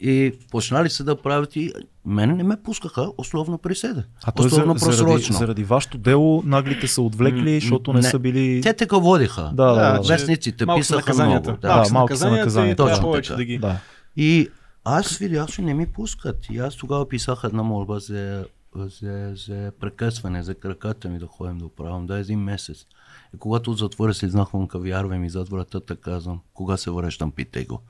и 0.00 0.32
почнали 0.50 0.90
се 0.90 1.04
да 1.04 1.22
правят 1.22 1.56
и 1.56 1.72
мене 2.06 2.34
не 2.34 2.42
ме 2.42 2.56
пускаха 2.64 3.12
условно 3.18 3.58
присъда. 3.58 4.04
А 4.24 4.32
той 4.32 4.46
условно 4.46 4.78
за, 4.78 4.92
заради, 4.92 5.12
просрочно. 5.12 5.36
заради 5.36 5.64
вашето 5.64 5.98
дело 5.98 6.42
наглите 6.46 6.86
са 6.86 7.02
отвлекли, 7.02 7.60
защото 7.60 7.92
не, 7.92 8.00
Не. 8.00 8.02
са 8.02 8.18
били... 8.18 8.60
Те 8.62 8.72
така 8.72 8.96
водиха. 8.96 9.50
Да, 9.54 9.72
да, 9.72 9.92
да. 9.92 10.08
Вестниците 10.08 10.66
писаха 10.76 11.14
много. 11.14 11.40
Да. 11.46 11.56
Да, 11.56 11.84
Малко 11.92 12.16
са 12.16 12.30
наказанията 12.30 12.82
и 12.84 12.88
Точно 12.88 13.02
повече 13.02 13.28
така. 13.28 13.36
да 13.36 13.44
ги... 13.44 13.58
Да. 13.58 13.78
И 14.16 14.48
аз 14.88 15.18
че 15.48 15.62
не 15.62 15.74
ми 15.74 15.86
пускат. 15.86 16.50
И 16.50 16.58
аз 16.58 16.76
тогава 16.76 17.08
писах 17.08 17.40
една 17.44 17.62
молба 17.62 17.98
за, 17.98 18.46
за, 18.74 19.32
за 19.34 19.72
прекъсване, 19.80 20.42
за 20.42 20.54
краката 20.54 21.08
ми 21.08 21.18
да 21.18 21.26
ходим 21.26 21.58
да 21.58 21.66
оправям. 21.66 22.06
Да, 22.06 22.18
един 22.18 22.40
месец. 22.40 22.86
И 23.34 23.38
когато 23.38 23.70
от 23.70 23.78
затвора 23.78 24.14
се 24.14 24.26
изнахвам 24.26 24.68
към 24.68 24.82
вярвам 24.82 25.24
и 25.24 25.30
зад 25.30 25.48
вратата 25.48 25.96
казвам, 25.96 26.40
кога 26.54 26.76
се 26.76 26.90
връщам, 26.90 27.32
пите 27.32 27.64
го. 27.64 27.82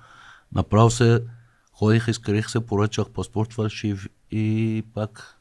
Направо 0.52 0.90
се, 0.90 1.24
ходих, 1.72 2.08
изкарих 2.08 2.50
се, 2.50 2.66
поръчах 2.66 3.10
паспорт 3.10 3.52
фалшив 3.52 4.08
и 4.30 4.84
пак 4.94 5.40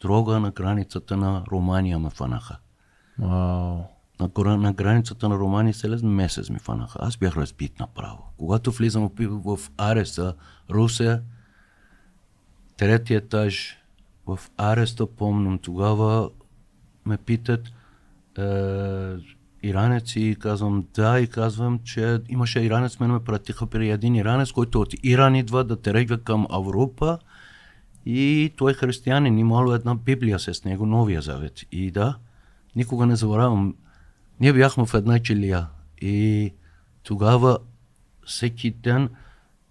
дрога 0.00 0.40
на 0.40 0.50
границата 0.50 1.16
на 1.16 1.44
Румъния 1.50 1.98
ме 1.98 2.10
фанаха. 2.10 2.58
Вау. 3.18 3.95
На, 4.20 4.56
на 4.56 4.72
границата 4.72 5.28
на 5.28 5.36
Румъния 5.36 5.74
след 5.74 6.02
месец 6.02 6.50
ми 6.50 6.58
фанаха. 6.58 6.98
Аз 7.02 7.16
бях 7.16 7.36
разбит 7.36 7.80
направо. 7.80 8.18
Когато 8.36 8.70
влизам 8.70 9.10
в, 9.18 9.56
в 9.56 9.70
ареста, 9.78 10.34
Русе, 10.70 11.20
трети 12.76 13.14
етаж, 13.14 13.78
в 14.26 14.38
ареста 14.56 15.06
помням, 15.06 15.58
тогава 15.58 16.30
ме 17.06 17.16
питат 17.16 17.68
е, 18.38 18.42
иранец 19.62 20.16
и 20.16 20.36
казвам 20.40 20.84
да 20.94 21.20
и 21.20 21.26
казвам, 21.26 21.80
че 21.84 22.20
имаше 22.28 22.60
иранец, 22.60 23.00
мен 23.00 23.10
ме 23.10 23.24
пратиха 23.24 23.66
при 23.66 23.90
един 23.90 24.14
иранец, 24.14 24.52
който 24.52 24.80
от 24.80 24.94
Иран 25.02 25.34
идва 25.34 25.64
да 25.64 25.76
тръгва 25.76 26.18
към 26.18 26.46
Европа 26.54 27.18
и 28.06 28.52
той 28.56 28.70
е 28.70 28.74
християнин, 28.74 29.38
имало 29.38 29.72
една 29.72 29.94
Библия 29.94 30.38
с 30.38 30.64
него, 30.64 30.86
Новия 30.86 31.22
Завет. 31.22 31.60
И 31.72 31.90
да, 31.90 32.16
никога 32.76 33.06
не 33.06 33.16
забравям, 33.16 33.74
ние 34.40 34.52
бяхме 34.52 34.86
в 34.86 34.94
една 34.94 35.18
челия. 35.18 35.66
И 36.00 36.54
тогава 37.02 37.58
всеки 38.26 38.70
ден, 38.70 39.08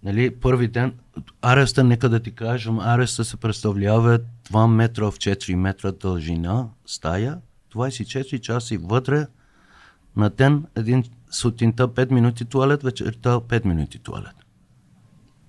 нали, 0.02 0.36
първи 0.40 0.68
ден, 0.68 0.94
ареста, 1.42 1.84
нека 1.84 2.08
да 2.08 2.20
ти 2.20 2.30
кажем, 2.30 2.78
ареста 2.78 3.24
се 3.24 3.36
представлява 3.36 4.18
2 4.50 4.66
метра 4.66 5.10
в 5.10 5.14
4 5.14 5.54
метра 5.54 5.92
дължина 5.92 6.68
стая, 6.86 7.38
24 7.74 8.40
часа 8.40 8.78
вътре, 8.78 9.26
на 10.16 10.30
ден 10.30 10.64
един 10.76 11.04
сутринта 11.30 11.88
5 11.88 12.10
минути 12.10 12.44
туалет, 12.44 12.82
вечерта 12.82 13.40
5 13.40 13.64
минути 13.64 13.98
туалет. 13.98 14.45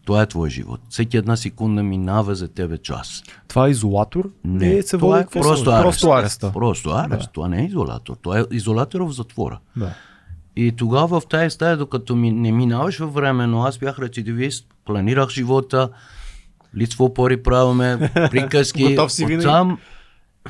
Това 0.08 0.22
е 0.22 0.26
твой 0.26 0.50
живот. 0.50 0.80
Всеки 0.90 1.18
една 1.18 1.36
секунда 1.36 1.84
минава 1.84 2.36
за 2.36 2.48
тебе 2.48 2.78
час. 2.78 3.24
Това 3.48 3.68
е 3.68 3.70
изолатор? 3.70 4.30
Не, 4.46 4.68
Или 4.68 4.84
се 4.84 4.98
това 4.98 5.20
е 5.20 5.24
какво 5.24 5.42
просто 5.42 5.70
арест. 5.70 5.84
Просто 5.84 6.12
ареста. 6.12 6.52
Просто 6.54 6.90
арест. 6.90 7.30
Това 7.34 7.48
не 7.48 7.62
е 7.62 7.66
изолатор. 7.66 8.16
Това 8.22 8.40
е 8.40 8.44
изолатор 8.52 9.02
в 9.02 9.12
затвора. 9.12 9.60
Да. 9.76 9.94
И 10.56 10.72
тогава 10.72 11.20
в 11.20 11.28
тази 11.28 11.50
стая, 11.50 11.78
докато 11.78 12.16
ми 12.16 12.32
не 12.32 12.52
минаваш 12.52 13.00
във 13.00 13.14
време, 13.14 13.48
но 13.48 13.64
аз 13.64 13.78
бях 13.78 14.00
рецидивист, 14.00 14.68
планирах 14.86 15.30
живота, 15.30 15.90
лицво 16.78 17.06
опори 17.06 17.44
правиме, 17.44 18.12
приказки, 18.32 18.84
Готов 18.90 19.12
си 19.12 19.26
винаги. 19.26 19.48
оттам. 19.48 19.80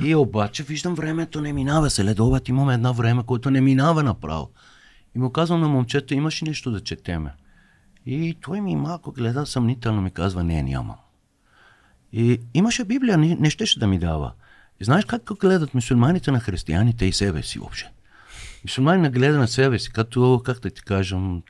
И 0.04 0.16
обаче 0.16 0.64
виждам 0.64 0.96
времето 0.96 1.42
не 1.42 1.54
минава. 1.54 1.90
След 1.90 2.20
обед 2.20 2.50
имаме 2.50 2.74
една 2.74 2.92
време, 2.92 3.24
което 3.24 3.52
не 3.52 3.62
минава 3.62 4.04
направо. 4.04 4.50
И 5.16 5.20
му 5.20 5.30
казвам 5.30 5.62
на 5.62 5.68
момчето, 5.68 6.14
имаш 6.14 6.44
ли 6.44 6.48
нещо 6.48 6.72
да 6.72 6.80
четеме? 6.80 7.32
И 8.10 8.38
той 8.42 8.62
ми 8.62 8.76
малко 8.76 9.12
гледа 9.12 9.46
съмнително, 9.46 10.02
ми 10.02 10.12
казва, 10.12 10.44
не, 10.44 10.64
нямам. 10.64 10.96
И 12.14 12.42
имаше 12.54 12.86
Библия, 12.86 13.18
не, 13.18 13.36
не 13.36 13.50
щеше 13.50 13.80
да 13.80 13.88
ми 13.88 14.00
дава. 14.00 14.34
И 14.80 14.84
знаеш 14.84 15.06
как 15.06 15.24
гледат 15.24 15.74
мусулманите 15.74 16.32
на 16.32 16.40
християните 16.40 17.06
и 17.06 17.14
себе 17.14 17.44
си 17.44 17.60
въобще? 17.60 17.92
Мусулмани 18.64 19.02
не 19.02 19.10
гледа 19.10 19.38
на 19.38 19.48
себе 19.48 19.80
си 19.80 19.92
като, 19.94 20.42
как 20.46 20.60
да 20.60 20.70
ти 20.70 20.82
кажем, 20.82 21.42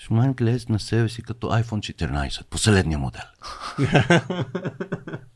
мусулмани 0.00 0.34
гледат 0.34 0.68
на 0.68 0.80
себе 0.80 1.08
си 1.08 1.22
като 1.22 1.46
iPhone 1.46 1.94
14, 2.08 2.44
последния 2.44 2.98
модел. 2.98 3.22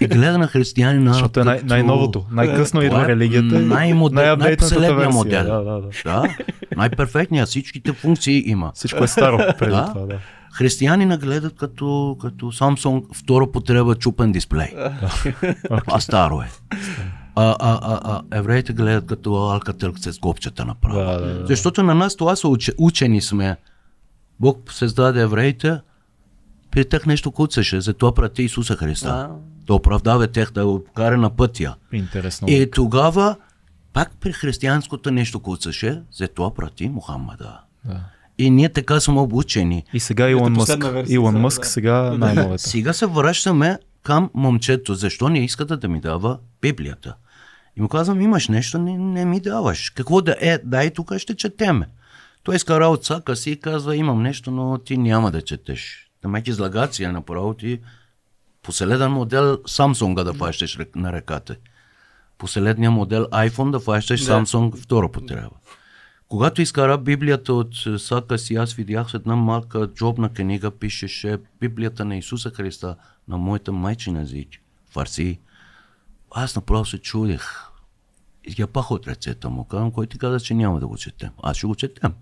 и 0.00 0.06
гледа 0.06 0.38
на 0.38 0.46
християнина 0.46 1.12
Защото 1.12 1.40
е 1.40 1.44
най- 1.44 1.60
най-новото. 1.64 2.24
Най-късно 2.30 2.82
идва 2.82 3.02
е 3.02 3.08
религията. 3.08 3.60
най-апдейтната 3.60 4.36
най-последния 4.38 5.08
модел. 5.10 5.44
Да, 5.44 5.64
да, 5.64 5.80
да. 5.80 5.88
да 6.04 6.36
най-перфектният, 6.76 7.48
всичките 7.48 7.92
функции 7.92 8.42
има. 8.46 8.72
Всичко 8.74 9.04
е 9.04 9.08
старо 9.08 9.38
преди 9.58 9.72
Да. 9.72 9.92
това, 9.94 10.06
да. 10.06 10.18
Християнина 10.54 11.18
гледат 11.18 11.56
като, 11.56 12.16
като 12.20 12.46
Samsung 12.46 13.14
втора 13.14 13.52
потреба 13.52 13.94
чупен 13.94 14.32
дисплей. 14.32 14.74
А 15.90 16.00
старо 16.00 16.40
е. 16.42 16.50
А, 17.36 17.56
а, 17.60 17.78
а, 17.82 18.00
а 18.04 18.38
евреите 18.38 18.72
гледат 18.72 19.06
като 19.06 19.30
Alcatel 19.30 20.10
с 20.10 20.18
копчета 20.18 20.64
направо. 20.64 20.98
Да, 20.98 21.20
да, 21.20 21.38
да. 21.38 21.46
Защото 21.46 21.82
на 21.82 21.94
нас 21.94 22.16
това 22.16 22.36
са 22.36 22.48
уче, 22.48 22.72
учени 22.78 23.20
сме. 23.20 23.56
Бог 24.40 24.72
създаде 24.72 25.20
евреите, 25.20 25.78
при 26.74 26.84
тях 26.84 27.06
нещо 27.06 27.30
куцаше, 27.30 27.80
затова 27.80 28.14
прати 28.14 28.42
Исуса 28.42 28.76
Христа. 28.76 29.08
А. 29.08 29.30
Да 29.66 29.74
оправдава 29.74 30.26
тях, 30.26 30.52
да 30.52 30.66
го 30.66 30.84
кара 30.94 31.16
на 31.16 31.30
пътя. 31.30 31.74
Интересно. 31.92 32.48
И 32.50 32.70
тогава 32.70 33.36
пак 33.92 34.10
при 34.20 34.32
християнското 34.32 35.10
нещо 35.10 35.40
куцаше, 35.40 36.02
затова 36.12 36.54
прати 36.54 36.88
Мухаммада. 36.88 37.60
Да. 37.84 38.00
И 38.38 38.50
ние 38.50 38.68
така 38.68 39.00
сме 39.00 39.20
обучени. 39.20 39.84
И 39.92 40.00
сега 40.00 40.30
Илон 40.30 40.52
Мъск. 40.52 40.84
Илон 41.06 41.40
Мъск 41.40 41.66
сега 41.66 42.12
най-новата. 42.18 42.58
Сега 42.58 42.92
се 42.92 43.06
връщаме 43.06 43.78
към 44.02 44.30
момчето. 44.34 44.94
Защо 44.94 45.28
не 45.28 45.44
искате 45.44 45.76
да 45.76 45.88
ми 45.88 46.00
дава 46.00 46.38
Библията? 46.60 47.14
И 47.76 47.80
му 47.80 47.88
казвам, 47.88 48.20
имаш 48.20 48.48
нещо, 48.48 48.78
не, 48.78 48.98
не 48.98 49.24
ми 49.24 49.40
даваш. 49.40 49.90
Какво 49.90 50.20
да 50.20 50.36
е? 50.40 50.58
Дай 50.64 50.90
тук 50.90 51.16
ще 51.16 51.36
четеме. 51.36 51.86
Той 52.42 52.56
изкара 52.56 52.86
от 52.86 53.04
сака 53.04 53.36
си 53.36 53.50
и 53.50 53.60
казва, 53.60 53.96
имам 53.96 54.22
нещо, 54.22 54.50
но 54.50 54.78
ти 54.78 54.98
няма 54.98 55.30
да 55.30 55.42
четеш. 55.42 56.03
Меки 56.28 56.50
излагация 56.50 57.12
направо 57.12 57.54
ти 57.54 57.80
последен 58.62 59.10
модел 59.10 59.56
Samsung 59.56 60.24
да 60.24 60.34
фащаш 60.34 60.78
на 60.94 61.12
ръката. 61.12 61.56
Последния 62.38 62.90
модел 62.90 63.24
iPhone 63.24 63.70
да 63.70 63.80
фащаш 63.80 64.24
Да. 64.24 64.32
Samsung 64.32 64.76
втора 64.76 65.12
потреба. 65.12 65.50
Когато 66.28 66.62
изкара 66.62 66.98
Библията 66.98 67.54
от 67.54 67.86
е, 67.86 67.98
сака 67.98 68.38
си, 68.38 68.54
аз 68.54 68.72
видях 68.74 69.08
в 69.08 69.14
една 69.14 69.36
малка 69.36 69.86
джобна 69.94 70.32
книга, 70.32 70.70
пишеше 70.70 71.38
Библията 71.60 72.04
на 72.04 72.16
Исуса 72.16 72.50
Христа 72.50 72.96
на 73.28 73.36
моята 73.36 73.72
майчин 73.72 74.16
език, 74.16 74.48
фарси. 74.90 75.40
Аз 76.30 76.56
направо 76.56 76.84
се 76.84 76.98
чудех. 76.98 77.70
Я 78.58 78.66
пах 78.66 78.90
от 78.90 79.06
ръцете 79.06 79.48
му. 79.48 79.64
Казвам, 79.64 79.90
кой 79.90 80.06
ти 80.06 80.18
каза, 80.18 80.40
че 80.40 80.54
няма 80.54 80.80
да 80.80 80.86
го 80.86 80.96
четем? 80.96 81.30
Аз 81.42 81.56
ще 81.56 81.66
го 81.66 81.74
четем. 81.74 82.12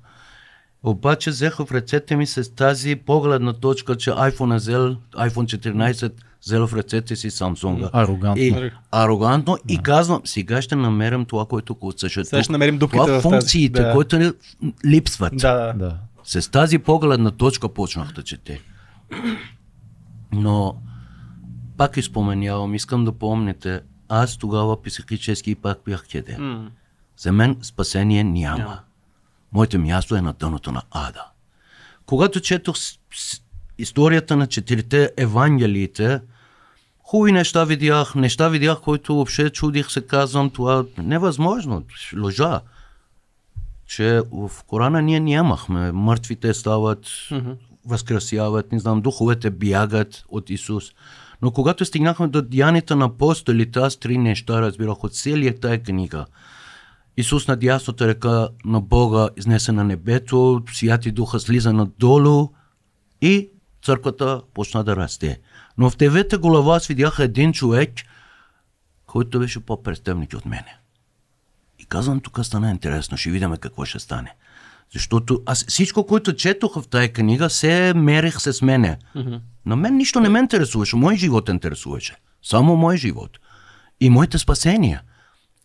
Обаче 0.84 1.30
взех 1.30 1.56
в 1.56 1.68
ръцете 1.72 2.16
ми 2.16 2.26
с 2.26 2.54
тази 2.54 2.96
погледна 2.96 3.52
точка, 3.52 3.96
че 3.96 4.10
iPhone 4.10 4.54
е 4.54 4.56
взел, 4.56 4.96
iPhone 5.16 5.72
14 5.72 6.12
взел 6.42 6.66
в 6.66 6.74
ръцете 6.74 7.16
си 7.16 7.30
Samsung. 7.30 7.90
Арогантно. 7.92 8.42
И, 8.42 8.70
арогантно 8.90 9.58
и 9.68 9.78
казвам, 9.78 10.20
сега 10.24 10.62
ще 10.62 10.76
намерим 10.76 11.24
това, 11.24 11.46
което 11.46 11.74
го 11.74 11.92
също. 11.96 12.24
Сега 12.24 12.42
ще 12.42 12.52
намерим 12.52 12.78
дупките 12.78 13.04
Това 13.04 13.20
функциите, 13.20 13.82
Да. 13.82 13.92
които 13.92 14.18
ни 14.18 14.32
липсват. 14.86 15.36
Да, 15.36 15.54
да. 15.56 15.72
Да. 15.72 15.96
С 16.24 16.50
тази 16.50 16.78
погледна 16.78 17.30
точка 17.30 17.68
почнах 17.68 18.12
да 18.12 18.22
чете. 18.22 18.60
Но 20.32 20.76
пак 21.76 21.96
изпоменявам, 21.96 22.74
искам 22.74 23.04
да 23.04 23.12
помните, 23.12 23.80
аз 24.08 24.36
тогава 24.36 24.82
психически 24.82 25.54
пак 25.54 25.78
бях 25.86 26.06
кеде. 26.06 26.36
М. 26.38 26.70
За 27.16 27.32
мен 27.32 27.56
спасение 27.62 28.24
няма. 28.24 28.58
Няма. 28.58 28.78
Моето 29.52 29.78
място 29.78 30.16
е 30.16 30.20
на 30.20 30.32
дъното 30.32 30.72
на 30.72 30.82
ада. 30.90 31.24
Когато 32.06 32.40
четох 32.40 32.76
историята 33.78 34.36
на 34.36 34.46
четирите 34.46 35.10
евангелиите, 35.16 36.20
хубави 36.98 37.32
неща 37.32 37.64
видях, 37.64 38.14
неща 38.14 38.48
видях, 38.48 38.80
които 38.80 39.14
въобще 39.14 39.50
чудих 39.50 39.90
се, 39.90 40.06
казвам, 40.06 40.50
това 40.50 40.84
невъзможно, 40.98 41.84
лъжа. 42.16 42.60
Че 43.86 44.22
в 44.32 44.50
Корана 44.66 45.02
ние 45.02 45.20
нямахме. 45.20 45.92
Мъртвите 45.92 46.54
стават, 46.54 47.06
възкръсяват, 47.86 48.72
не 48.72 48.78
знам, 48.78 49.00
духовете 49.00 49.50
бягат 49.50 50.24
от 50.28 50.50
Исус. 50.50 50.84
Но 51.42 51.50
когато 51.50 51.84
стигнахме 51.84 52.28
до 52.28 52.42
деянията 52.42 52.96
на 52.96 53.04
апостолите, 53.04 53.78
аз 53.78 53.96
три 53.96 54.18
неща 54.18 54.60
разбирах 54.60 55.04
от 55.04 55.14
целият 55.14 55.60
тая 55.60 55.82
книга. 55.82 56.26
Исус 57.16 57.48
на 57.48 57.56
дясната 57.56 58.08
ръка 58.08 58.48
на 58.64 58.80
Бога 58.80 59.28
изнесе 59.36 59.72
на 59.72 59.84
небето, 59.84 60.62
Святи 60.72 61.10
Духа 61.10 61.40
слиза 61.40 61.72
надолу 61.72 62.48
и 63.20 63.50
църквата 63.82 64.42
почна 64.54 64.84
да 64.84 64.96
расте. 64.96 65.40
Но 65.78 65.90
в 65.90 65.96
девета 65.96 66.38
глава 66.38 66.76
аз 66.76 66.86
видях 66.86 67.16
един 67.18 67.52
човек, 67.52 67.90
който 69.06 69.38
беше 69.38 69.60
по-престъпник 69.60 70.34
от 70.34 70.46
мене. 70.46 70.78
И 71.78 71.84
казвам, 71.84 72.20
тук 72.20 72.44
стана 72.44 72.70
интересно, 72.70 73.16
ще 73.16 73.30
видим 73.30 73.56
какво 73.56 73.84
ще 73.84 73.98
стане. 73.98 74.34
Защото 74.92 75.42
аз 75.46 75.64
всичко, 75.68 76.06
което 76.06 76.32
четох 76.32 76.80
в 76.80 76.88
тая 76.88 77.12
книга, 77.12 77.50
се 77.50 77.92
мерих 77.96 78.40
с 78.40 78.62
мене. 78.62 78.98
Mm-hmm. 79.16 79.40
На 79.66 79.76
мен 79.76 79.96
нищо 79.96 80.20
не 80.20 80.28
ме 80.28 80.38
интересуваше, 80.38 80.96
мой 80.96 81.16
живот 81.16 81.48
интересуваше. 81.48 82.16
Само 82.42 82.76
мой 82.76 82.96
живот. 82.96 83.38
И 84.00 84.10
моите 84.10 84.38
спасения. 84.38 85.02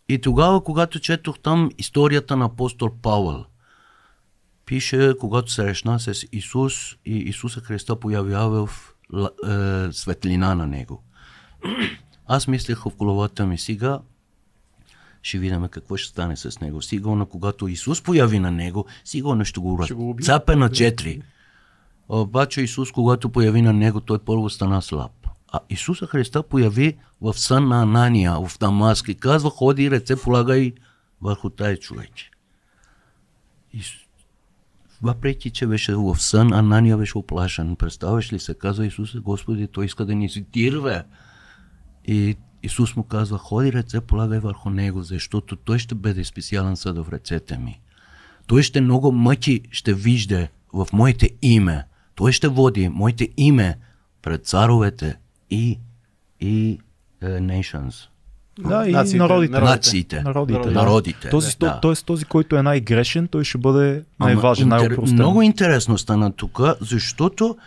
И 0.10 0.22
тогава, 0.22 0.64
когато 0.64 1.00
четох 1.00 1.40
там 1.40 1.70
историята 1.78 2.38
на 2.38 2.46
апостол 2.46 2.92
Павел, 3.02 3.46
пише, 4.66 5.14
когато 5.20 5.52
се 5.52 5.56
срещна 5.56 6.00
с 6.00 6.26
Исус 6.32 6.96
и 7.06 7.18
Исуса 7.18 7.62
Христа 7.62 7.96
появява 7.96 8.68
в 8.68 8.94
е, 9.14 9.94
светлина 9.94 10.56
на 10.56 10.68
него. 10.68 11.04
Аз 12.28 12.48
мислех 12.48 12.84
в 12.84 12.92
главата 12.98 13.46
ми 13.46 13.58
сега, 13.58 14.00
ще 15.22 15.38
видим 15.38 15.68
какво 15.68 15.98
ще 15.98 16.10
стане 16.10 16.38
с 16.38 16.60
него. 16.60 16.82
Сигурно, 16.82 17.26
когато 17.26 17.68
Исус 17.68 18.02
появи 18.02 18.40
на 18.40 18.52
него, 18.52 18.86
сигурно 19.06 19.46
ще 19.46 19.60
го 19.60 19.84
Ще 19.84 19.94
го 19.94 20.18
цапе 20.22 20.56
на 20.56 20.72
четири. 20.72 21.22
Обаче 22.10 22.62
Исус, 22.62 22.92
когато 22.92 23.30
появи 23.30 23.62
на 23.62 23.74
него, 23.74 24.02
той 24.02 24.20
първо 24.20 24.50
стана 24.50 24.82
слаб. 24.82 25.12
А 25.52 25.60
Исуса 25.70 26.08
Христа 26.08 26.44
появи 26.44 26.98
в 27.22 27.34
сън 27.34 27.68
на 27.68 27.82
Анания, 27.82 28.34
в 28.48 28.58
Дамаск 28.60 29.08
и 29.08 29.16
казва, 29.16 29.50
ходи 29.50 29.92
ръце, 29.92 30.22
полагай 30.22 30.74
върху. 31.22 31.50
И 33.74 33.82
с- 33.82 33.92
въпреки, 35.02 35.50
че 35.50 35.68
беше 35.68 35.96
в 35.96 36.16
сън, 36.20 36.54
Анания 36.54 36.98
беше 36.98 37.18
оплашен. 37.18 37.76
Представяш 37.76 38.34
ли 38.34 38.40
се? 38.40 38.54
Казва 38.54 38.86
Исус, 38.86 39.16
Господи, 39.16 39.68
той 39.68 39.86
иска 39.86 40.06
да 40.06 40.16
ни 40.16 40.30
сетирве. 40.30 41.04
И 42.06 42.38
Исус 42.64 42.96
му 42.96 43.04
казва, 43.04 43.38
ходи 43.38 43.74
ръце, 43.74 44.02
полагай 44.02 44.40
върху 44.40 44.70
него, 44.70 45.04
защото 45.04 45.56
той 45.56 45.80
ще 45.80 45.96
бъде 45.96 46.24
специален 46.24 46.76
съд 46.76 46.98
в 46.98 47.10
ръцете 47.12 47.58
ми. 47.58 47.82
Той 48.48 48.64
ще 48.64 48.82
много 48.82 49.12
мъки 49.12 49.62
ще 49.72 49.94
вижда 49.94 50.48
в 50.74 50.88
моите 50.94 51.30
име. 51.42 51.86
Той 52.16 52.32
ще 52.32 52.48
води 52.48 52.90
моите 52.90 53.30
име 53.38 53.78
пред 54.22 54.46
царовете 54.46 55.16
и, 55.50 55.80
и 56.42 56.80
uh, 57.24 57.40
nations, 57.40 58.08
Да, 58.60 58.88
и 58.88 58.92
Нациите, 58.92 59.18
народите. 59.18 59.52
народите. 59.52 59.76
нациите, 59.76 60.22
Народите, 60.22 60.60
да. 60.60 60.72
народите. 60.72 61.30
Този, 61.30 61.58
да. 61.60 61.80
Тоест 61.82 62.06
този, 62.06 62.26
който 62.26 62.56
е 62.58 62.64
най-грешен, 62.64 63.28
той 63.28 63.44
ще 63.44 63.58
бъде 63.58 64.04
най-важен, 64.20 64.66
интер- 64.66 64.70
най-опростен. 64.70 65.16
Много 65.16 65.42
интересно 65.42 65.98
стана 65.98 66.32
тук, 66.32 66.60
защото, 66.82 67.58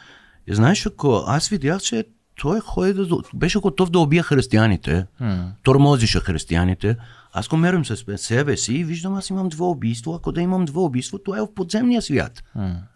знаеш, 0.48 0.86
ако 0.86 1.24
аз 1.26 1.48
видях, 1.48 1.80
че 1.80 2.04
той 2.40 2.60
ходи 2.60 2.92
да, 2.94 3.06
беше 3.34 3.58
готов 3.58 3.90
да 3.90 3.98
убие 3.98 4.22
християните, 4.22 5.06
М. 5.20 5.52
тормозише 5.62 6.20
християните, 6.20 6.96
аз 7.32 7.48
го 7.48 7.56
мерям 7.56 7.84
с 7.84 8.04
себе 8.18 8.56
си 8.56 8.74
и 8.74 8.84
виждам, 8.84 9.14
аз 9.14 9.30
имам 9.30 9.48
две 9.48 9.62
убийства. 9.62 10.16
Ако 10.16 10.32
да 10.32 10.40
имам 10.40 10.64
две 10.64 10.78
убийства, 10.78 11.18
това 11.24 11.38
е 11.38 11.40
в 11.40 11.54
подземния 11.54 12.02
свят. 12.02 12.44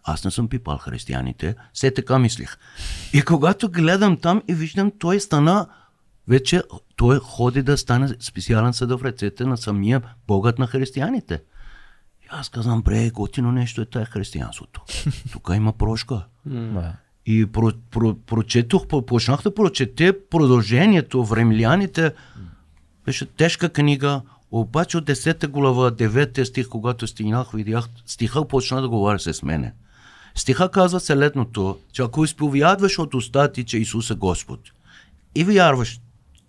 Аз 0.03 0.25
не 0.25 0.31
съм 0.31 0.47
пипал 0.47 0.77
християните, 0.77 1.55
все 1.73 1.91
така 1.91 2.19
мислих. 2.19 2.57
И 3.13 3.21
когато 3.21 3.69
гледам 3.69 4.17
там 4.17 4.41
и 4.47 4.53
виждам, 4.53 4.91
той 4.99 5.19
стана 5.19 5.67
вече, 6.27 6.61
той 6.95 7.19
ходи 7.19 7.61
да 7.61 7.77
стане 7.77 8.09
специален 8.19 8.73
съд 8.73 8.91
в 8.91 8.99
ръцете 9.03 9.45
на 9.45 9.57
самия 9.57 10.01
богът 10.27 10.59
на 10.59 10.67
християните. 10.67 11.41
И 12.23 12.27
аз 12.29 12.49
казвам, 12.49 12.81
бре, 12.81 13.09
готино 13.09 13.51
нещо 13.51 13.81
е 13.81 13.85
тая 13.85 14.05
християнството. 14.05 14.81
Тук 15.31 15.49
има 15.55 15.73
прошка. 15.73 16.25
Да. 16.45 16.93
И 17.25 17.45
про, 17.45 17.71
про, 17.91 18.15
прочетох, 18.15 18.87
по- 18.87 19.05
почнах 19.05 19.41
да 19.41 19.53
прочете 19.55 20.13
продължението 20.29 21.25
в 21.25 21.37
Ремляните. 21.37 22.11
Беше 23.05 23.25
тежка 23.25 23.69
книга, 23.69 24.21
обаче 24.51 24.97
от 24.97 25.05
10 25.05 25.47
глава, 25.47 25.91
9 25.91 26.43
стих, 26.43 26.67
когато 26.69 27.07
стигнах, 27.07 27.51
видях, 27.51 27.89
стиха 28.05 28.47
почна 28.47 28.81
да 28.81 28.89
говори 28.89 29.19
с 29.19 29.43
мене. 29.43 29.73
Стиха 30.35 30.71
казва 30.71 30.99
следното, 30.99 31.79
че 31.91 32.01
ако 32.01 32.23
изповядваш 32.23 32.99
от 32.99 33.13
устата 33.13 33.53
ти, 33.53 33.63
че 33.63 33.77
Исус 33.77 34.09
е 34.09 34.15
Господ 34.15 34.59
и 35.35 35.43
вярваш 35.43 35.99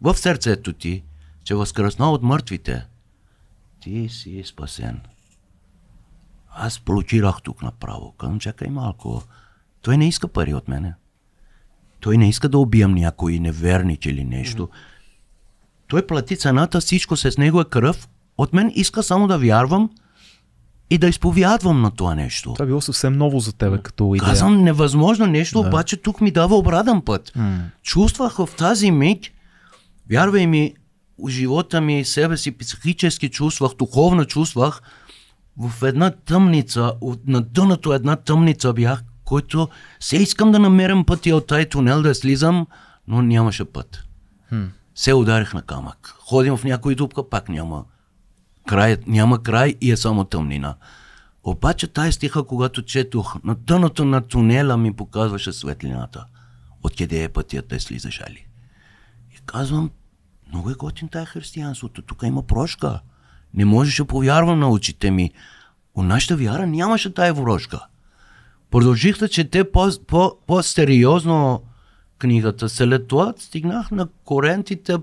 в 0.00 0.14
сърцето 0.14 0.72
ти, 0.72 1.02
че 1.44 1.54
възкръсна 1.54 2.10
от 2.10 2.22
мъртвите, 2.22 2.86
ти 3.80 4.08
си 4.08 4.42
спасен. 4.46 5.00
Аз 6.50 6.78
блокирах 6.78 7.42
тук 7.42 7.62
направо. 7.62 8.12
Казвам, 8.12 8.40
чакай 8.40 8.68
малко. 8.68 9.22
Той 9.82 9.96
не 9.96 10.08
иска 10.08 10.28
пари 10.28 10.54
от 10.54 10.68
мене. 10.68 10.94
Той 12.00 12.16
не 12.16 12.28
иска 12.28 12.48
да 12.48 12.58
убиям 12.58 12.94
някой 12.94 13.38
неверник 13.38 14.06
или 14.06 14.24
нещо. 14.24 14.68
Той 15.88 16.06
плати 16.06 16.36
цената, 16.36 16.80
всичко 16.80 17.16
с 17.16 17.38
него 17.38 17.60
е 17.60 17.64
кръв. 17.64 18.08
От 18.38 18.52
мен 18.52 18.72
иска 18.74 19.02
само 19.02 19.28
да 19.28 19.38
вярвам 19.38 19.90
и 20.90 20.98
да 20.98 21.08
изповядвам 21.08 21.82
на 21.82 21.90
това 21.90 22.14
нещо. 22.14 22.52
Това 22.52 22.64
е 22.64 22.66
било 22.66 22.80
съвсем 22.80 23.12
ново 23.12 23.40
за 23.40 23.52
тебе 23.52 23.78
като 23.78 24.14
идея. 24.14 24.30
Казвам 24.30 24.64
невъзможно 24.64 25.26
нещо, 25.26 25.62
да. 25.62 25.68
обаче 25.68 25.96
тук 25.96 26.20
ми 26.20 26.30
дава 26.30 26.56
обратен 26.56 27.00
път. 27.00 27.32
М. 27.36 27.58
Чувствах 27.82 28.36
в 28.36 28.48
тази 28.58 28.90
миг, 28.90 29.24
вярвай 30.10 30.46
ми, 30.46 30.74
живота 31.28 31.80
ми, 31.80 32.04
себе 32.04 32.36
си 32.36 32.58
психически 32.58 33.28
чувствах, 33.28 33.72
духовно 33.78 34.24
чувствах, 34.24 34.82
в 35.58 35.82
една 35.82 36.10
тъмница, 36.10 36.92
на 37.26 37.40
дъното 37.40 37.92
една 37.92 38.16
тъмница 38.16 38.72
бях, 38.72 39.04
който 39.24 39.68
се 40.00 40.16
искам 40.16 40.52
да 40.52 40.58
намерям 40.58 41.04
пътя 41.04 41.36
от 41.36 41.46
тази 41.46 41.66
тунел 41.66 42.02
да 42.02 42.14
слизам, 42.14 42.66
но 43.08 43.22
нямаше 43.22 43.64
път. 43.64 44.04
Се 44.96 45.14
ударих 45.14 45.54
на 45.54 45.62
камък. 45.62 46.14
Ходим 46.18 46.56
в 46.56 46.64
някой 46.64 46.94
дупка, 46.94 47.28
пак 47.28 47.48
няма 47.48 47.84
край, 48.66 48.96
няма 49.06 49.42
край 49.42 49.74
и 49.80 49.90
е 49.90 49.96
само 49.96 50.24
тъмнина. 50.24 50.76
Обаче 51.44 51.86
тая 51.86 52.12
стиха, 52.12 52.44
когато 52.44 52.82
четох, 52.82 53.44
на 53.44 53.54
дъното 53.54 54.04
на 54.04 54.20
тунела 54.20 54.76
ми 54.76 54.96
показваше 54.96 55.52
светлината. 55.52 56.26
Откъде 56.82 57.22
е 57.22 57.28
пътят 57.28 57.68
да 57.68 57.80
слизаш, 57.80 58.20
Али? 58.20 58.46
И 59.34 59.38
казвам, 59.46 59.90
много 60.48 60.70
е 60.70 60.74
готин 60.74 61.08
тая 61.08 61.26
християнството, 61.26 62.02
тук 62.02 62.22
има 62.22 62.42
прошка. 62.42 63.00
Не 63.54 63.64
можеше 63.64 64.04
повярвам 64.04 64.60
на 64.60 64.70
очите 64.70 65.10
ми. 65.10 65.30
У 65.94 66.02
нашата 66.02 66.36
вяра 66.36 66.66
нямаше 66.66 67.14
тая 67.14 67.34
врошка. 67.34 67.86
Продължих 68.70 69.18
да 69.18 69.28
чете 69.28 69.70
по, 69.72 69.90
по, 70.06 70.36
по-сериозно 70.46 71.62
книгата. 72.18 72.68
След 72.68 73.08
това 73.08 73.34
стигнах 73.38 73.90
на 73.90 74.08
Корентите, 74.24 74.96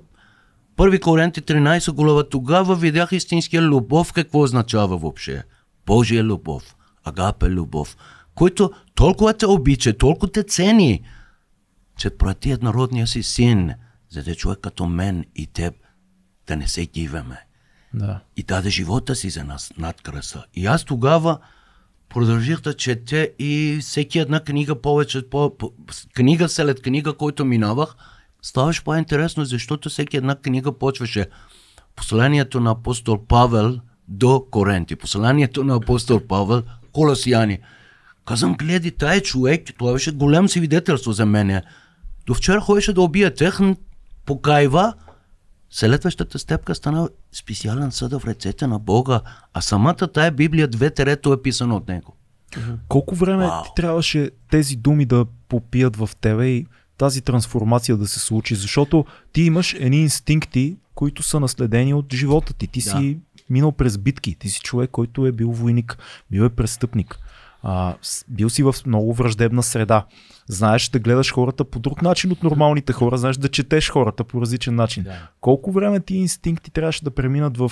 първи 0.75 0.99
Коренти 0.99 1.41
13 1.41 1.91
глава. 1.91 2.23
Тогава 2.29 2.75
видях 2.75 3.11
истинския 3.11 3.61
любов, 3.61 4.13
какво 4.13 4.41
означава 4.41 4.97
въобще. 4.97 5.43
Божия 5.85 6.23
любов, 6.23 6.75
агапе 7.03 7.49
любов, 7.49 7.97
който 8.35 8.71
толкова 8.95 9.33
те 9.33 9.45
обича, 9.45 9.97
толкова 9.97 10.31
те 10.31 10.43
цени, 10.43 11.03
че 11.97 12.09
прати 12.09 12.51
еднородния 12.51 13.07
си 13.07 13.23
син, 13.23 13.73
за 14.09 14.23
да 14.23 14.35
човек 14.35 14.59
като 14.59 14.85
мен 14.85 15.25
и 15.35 15.47
теб 15.47 15.73
да 16.47 16.55
не 16.55 16.67
се 16.67 16.85
диваме. 16.85 17.45
Да. 17.93 18.19
И 18.37 18.43
даде 18.43 18.69
живота 18.69 19.15
си 19.15 19.29
за 19.29 19.43
нас 19.43 19.73
над 19.77 20.01
краса. 20.01 20.45
И 20.53 20.65
аз 20.65 20.83
тогава 20.83 21.39
продължих 22.13 22.61
да 22.61 22.73
чете 22.73 23.31
и 23.39 23.77
всеки 23.81 24.19
една 24.19 24.39
книга 24.39 24.81
повече, 24.81 25.29
по, 25.29 25.57
по, 25.57 25.71
книга 26.15 26.49
след 26.49 26.81
книга, 26.81 27.13
който 27.13 27.45
минавах, 27.45 27.95
ставаше 28.41 28.83
по-интересно, 28.83 29.45
защото 29.45 29.89
всеки 29.89 30.17
една 30.17 30.35
книга 30.35 30.77
почваше 30.77 31.27
посланието 31.95 32.59
на 32.59 32.71
апостол 32.71 33.25
Павел 33.27 33.79
до 34.07 34.45
Коренти, 34.51 34.95
посланието 34.95 35.63
на 35.63 35.75
апостол 35.75 36.19
Павел 36.27 36.63
Колосияни. 36.91 37.59
Казвам, 38.25 38.53
гледай, 38.53 38.91
тая 38.91 39.21
човек, 39.21 39.69
това 39.77 39.93
беше 39.93 40.11
голям 40.11 40.49
свидетелство 40.49 41.11
за 41.11 41.25
мене. 41.25 41.61
До 42.25 42.33
вчера 42.33 42.61
ходеше 42.61 42.93
да 42.93 43.01
убие 43.01 43.33
техн, 43.33 43.71
покайва, 44.25 44.93
Следващата 45.75 46.39
степка 46.39 46.75
стана 46.75 47.09
специален 47.31 47.91
съд 47.91 48.11
в 48.13 48.21
ръцете 48.27 48.67
на 48.67 48.79
Бога, 48.79 49.21
а 49.53 49.61
самата 49.61 49.93
тая 50.13 50.31
Библия, 50.31 50.67
две 50.67 50.89
терето 50.89 51.33
е 51.33 51.41
писано 51.41 51.75
от 51.75 51.87
него. 51.87 52.15
Колко 52.87 53.15
време 53.15 53.47
Вау. 53.47 53.63
ти 53.63 53.69
трябваше 53.75 54.31
тези 54.51 54.75
думи 54.75 55.05
да 55.05 55.25
попият 55.49 55.95
в 55.95 56.09
тебе 56.21 56.47
и 56.47 56.65
тази 56.97 57.21
трансформация 57.21 57.97
да 57.97 58.07
се 58.07 58.19
случи? 58.19 58.55
Защото 58.55 59.05
ти 59.31 59.41
имаш 59.41 59.73
едни 59.79 59.97
инстинкти, 59.97 60.77
които 60.95 61.23
са 61.23 61.39
наследени 61.39 61.93
от 61.93 62.13
живота 62.13 62.53
ти. 62.53 62.67
Ти 62.67 62.79
Да. 62.79 62.89
си 62.89 63.19
минал 63.49 63.71
през 63.71 63.97
битки. 63.97 64.35
Ти 64.39 64.49
си 64.49 64.59
човек, 64.59 64.89
който 64.91 65.25
е 65.25 65.31
бил 65.31 65.51
войник, 65.51 65.97
бил 66.31 66.41
е 66.41 66.49
престъпник. 66.49 67.19
А, 67.63 67.95
бил 68.27 68.49
си 68.49 68.63
в 68.63 68.75
много 68.85 69.13
враждебна 69.13 69.63
среда. 69.63 70.05
Знаеш 70.47 70.89
да 70.89 70.99
гледаш 70.99 71.33
хората 71.33 71.63
по 71.63 71.79
друг 71.79 72.01
начин 72.01 72.31
от 72.31 72.43
нормалните 72.43 72.93
хора, 72.93 73.17
знаеш 73.17 73.37
да 73.37 73.49
четеш 73.49 73.89
хората 73.89 74.23
по 74.23 74.41
различен 74.41 74.75
начин. 74.75 75.03
Да. 75.03 75.29
Колко 75.41 75.71
време 75.71 75.99
ти 75.99 76.15
инстинкти 76.15 76.71
трябваше 76.71 77.03
да 77.03 77.11
преминат 77.11 77.57
в 77.57 77.71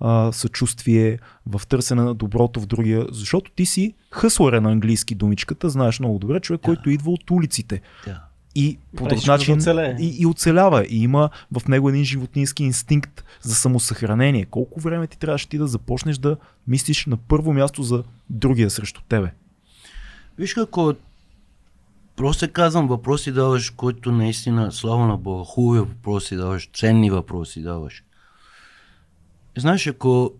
а, 0.00 0.32
съчувствие, 0.32 1.18
в 1.46 1.66
търсене 1.66 2.02
на 2.02 2.14
доброто 2.14 2.60
в 2.60 2.66
другия, 2.66 3.06
защото 3.12 3.50
ти 3.50 3.66
си 3.66 3.94
хъслър 4.10 4.52
на 4.52 4.70
английски 4.72 5.14
думичката, 5.14 5.68
знаеш 5.68 6.00
много 6.00 6.18
добре, 6.18 6.40
човек, 6.40 6.60
който 6.64 6.90
идва 6.90 7.10
от 7.10 7.30
улиците 7.30 7.80
Да. 8.06 8.20
и 8.54 8.78
по 8.96 9.06
друг 9.08 9.18
да 9.18 9.32
начин 9.32 9.56
оцелее. 9.56 9.96
и, 10.00 10.16
и 10.22 10.26
оцелява. 10.26 10.84
И 10.88 11.02
има 11.02 11.30
в 11.58 11.68
него 11.68 11.88
един 11.88 12.04
животински 12.04 12.64
инстинкт 12.64 13.24
за 13.42 13.54
самосъхранение. 13.54 14.44
Колко 14.44 14.80
време 14.80 15.06
ти 15.06 15.18
трябваше 15.18 15.48
ти 15.48 15.58
да 15.58 15.66
започнеш 15.66 16.18
да 16.18 16.36
мислиш 16.68 17.06
на 17.06 17.16
първо 17.16 17.52
място 17.52 17.82
за 17.82 18.04
другия 18.30 18.70
срещу 18.70 19.00
тебе? 19.08 19.32
Виж 20.38 20.54
какво, 20.54 20.92
просто 22.16 22.52
казвам 22.52 22.88
въпроси 22.88 23.32
даваш, 23.32 23.70
които 23.70 24.12
наистина, 24.12 24.72
слава 24.72 25.06
на 25.06 25.16
Бога, 25.16 25.44
хубави 25.46 25.80
въпроси 25.80 26.36
даваш, 26.36 26.70
ценни 26.74 27.10
въпроси 27.10 27.62
даваш. 27.62 28.04
Знаеш, 29.58 29.86
ако 29.86 30.32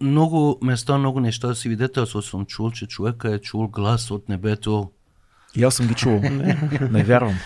много 0.00 0.58
места, 0.62 0.98
много 0.98 1.20
неща, 1.20 1.54
свидетелство 1.54 2.22
съм 2.22 2.46
чул, 2.46 2.70
че 2.70 2.86
човека 2.86 3.34
е 3.34 3.38
чул 3.38 3.68
глас 3.68 4.10
от 4.10 4.28
небето. 4.28 4.90
И 5.56 5.64
аз 5.64 5.74
съм 5.74 5.86
ги 5.86 5.94
чувал. 5.94 6.20
Не 6.90 7.04
вярвам. 7.04 7.38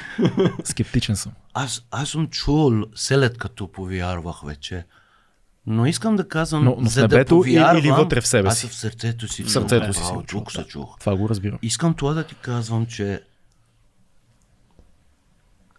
Скептичен 0.64 1.16
съм. 1.16 1.32
Аз, 1.54 1.86
аз 1.90 2.08
съм 2.08 2.26
чул 2.26 2.72
след 2.94 3.38
като 3.38 3.72
повярвах 3.72 4.40
вече. 4.44 4.84
Но 5.66 5.86
искам 5.86 6.16
да 6.16 6.28
казвам, 6.28 6.64
Но- 6.64 6.76
но 6.80 6.88
за 6.88 7.00
небето 7.02 7.34
да 7.34 7.40
повярвам, 7.40 7.76
или 7.76 7.90
вътре 7.90 8.20
в 8.20 8.26
себе 8.26 8.50
си? 8.50 8.66
Аз 8.66 8.72
в 8.72 8.76
сърцето 8.76 9.28
си 9.28 9.42
В 9.42 9.50
сърцето 9.50 9.86
чух, 9.86 9.94
си 9.94 10.00
право, 10.02 10.20
си 10.20 10.26
чул, 10.26 10.40
тук 10.40 10.52
се 10.52 10.64
чух. 10.64 10.98
Това 11.00 11.16
го 11.16 11.28
разбирам. 11.28 11.58
Искам 11.62 11.94
това 11.94 12.14
да 12.14 12.24
ти 12.24 12.34
казвам, 12.34 12.86
че 12.86 13.22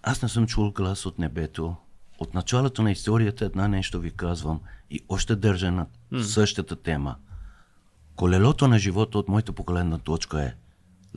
аз 0.10 0.22
не 0.22 0.30
съм 0.30 0.48
чул 0.48 0.72
глас 0.72 1.06
от 1.06 1.20
небето. 1.20 1.76
От 2.20 2.34
началото 2.34 2.82
на 2.82 2.92
историята 2.92 3.46
една 3.46 3.68
нещо 3.68 4.00
ви 4.00 4.12
казвам 4.12 4.60
и 4.92 5.02
още 5.10 5.36
държа 5.36 5.72
на 5.72 5.88
същата 6.24 6.76
тема. 6.76 7.16
Колелото 8.16 8.68
на 8.68 8.80
живота 8.80 9.18
от 9.18 9.30
моята 9.30 9.54
поколенна 9.54 10.00
точка 10.00 10.44
е 10.44 10.54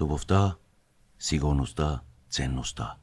любовта, 0.01 0.55
сигурността, 1.19 2.01
ценността. 2.31 2.95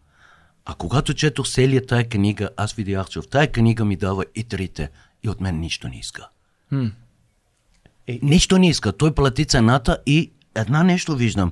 А 0.66 0.74
когато 0.74 1.14
четох 1.14 1.48
целият 1.50 1.88
тая 1.88 2.10
книга, 2.10 2.50
аз 2.58 2.74
видях, 2.74 3.10
че 3.10 3.22
в 3.22 3.28
тая 3.28 3.52
книга 3.52 3.86
ми 3.86 3.96
дава 3.96 4.26
и 4.36 4.44
трите 4.44 4.90
и 5.24 5.30
от 5.30 5.42
мен 5.42 5.60
нищо 5.60 5.88
не 5.88 6.00
иска. 6.00 6.30
Е, 8.08 8.20
Нищо 8.22 8.58
не 8.58 8.70
иска. 8.70 8.98
Той 8.98 9.16
плати 9.16 9.46
цената 9.46 9.98
и 10.06 10.32
една 10.56 10.84
нещо 10.84 11.16
виждам. 11.16 11.52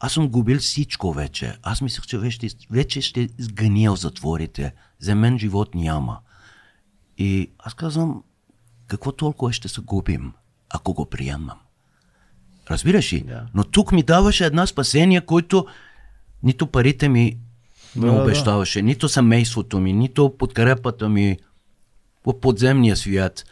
Аз 0.00 0.12
съм 0.12 0.28
губил 0.28 0.58
всичко 0.58 1.12
вече. 1.12 1.56
Аз 1.62 1.80
мислех, 1.80 2.06
че 2.06 2.18
вече, 2.18 2.48
вече 2.70 3.00
ще 3.00 3.28
сгъния 3.38 3.92
в 3.92 3.96
затворите. 3.96 4.74
За 4.98 5.14
мен 5.14 5.38
живот 5.38 5.74
няма. 5.74 6.18
И 7.18 7.50
аз 7.58 7.74
казвам, 7.74 8.22
какво 8.86 9.12
толкова 9.12 9.52
ще 9.52 9.68
се 9.68 9.80
губим, 9.80 10.32
ако 10.70 10.94
го 10.94 11.06
приемам? 11.06 11.58
Разбираш 12.70 13.12
ли? 13.12 13.20
Да. 13.20 13.46
Но 13.54 13.64
тук 13.64 13.92
ми 13.92 14.02
даваше 14.02 14.46
една 14.46 14.66
спасение, 14.66 15.20
който 15.20 15.66
нито 16.42 16.66
парите 16.66 17.08
ми 17.08 17.38
Да, 17.96 18.06
да. 18.06 18.22
обещаваше, 18.22 18.82
нито 18.82 19.08
семейството 19.08 19.80
ми, 19.80 19.92
нито 19.92 20.36
подкрепата 20.38 21.08
ми 21.08 21.38
в 22.26 22.40
подземния 22.40 22.96
свят, 22.96 23.44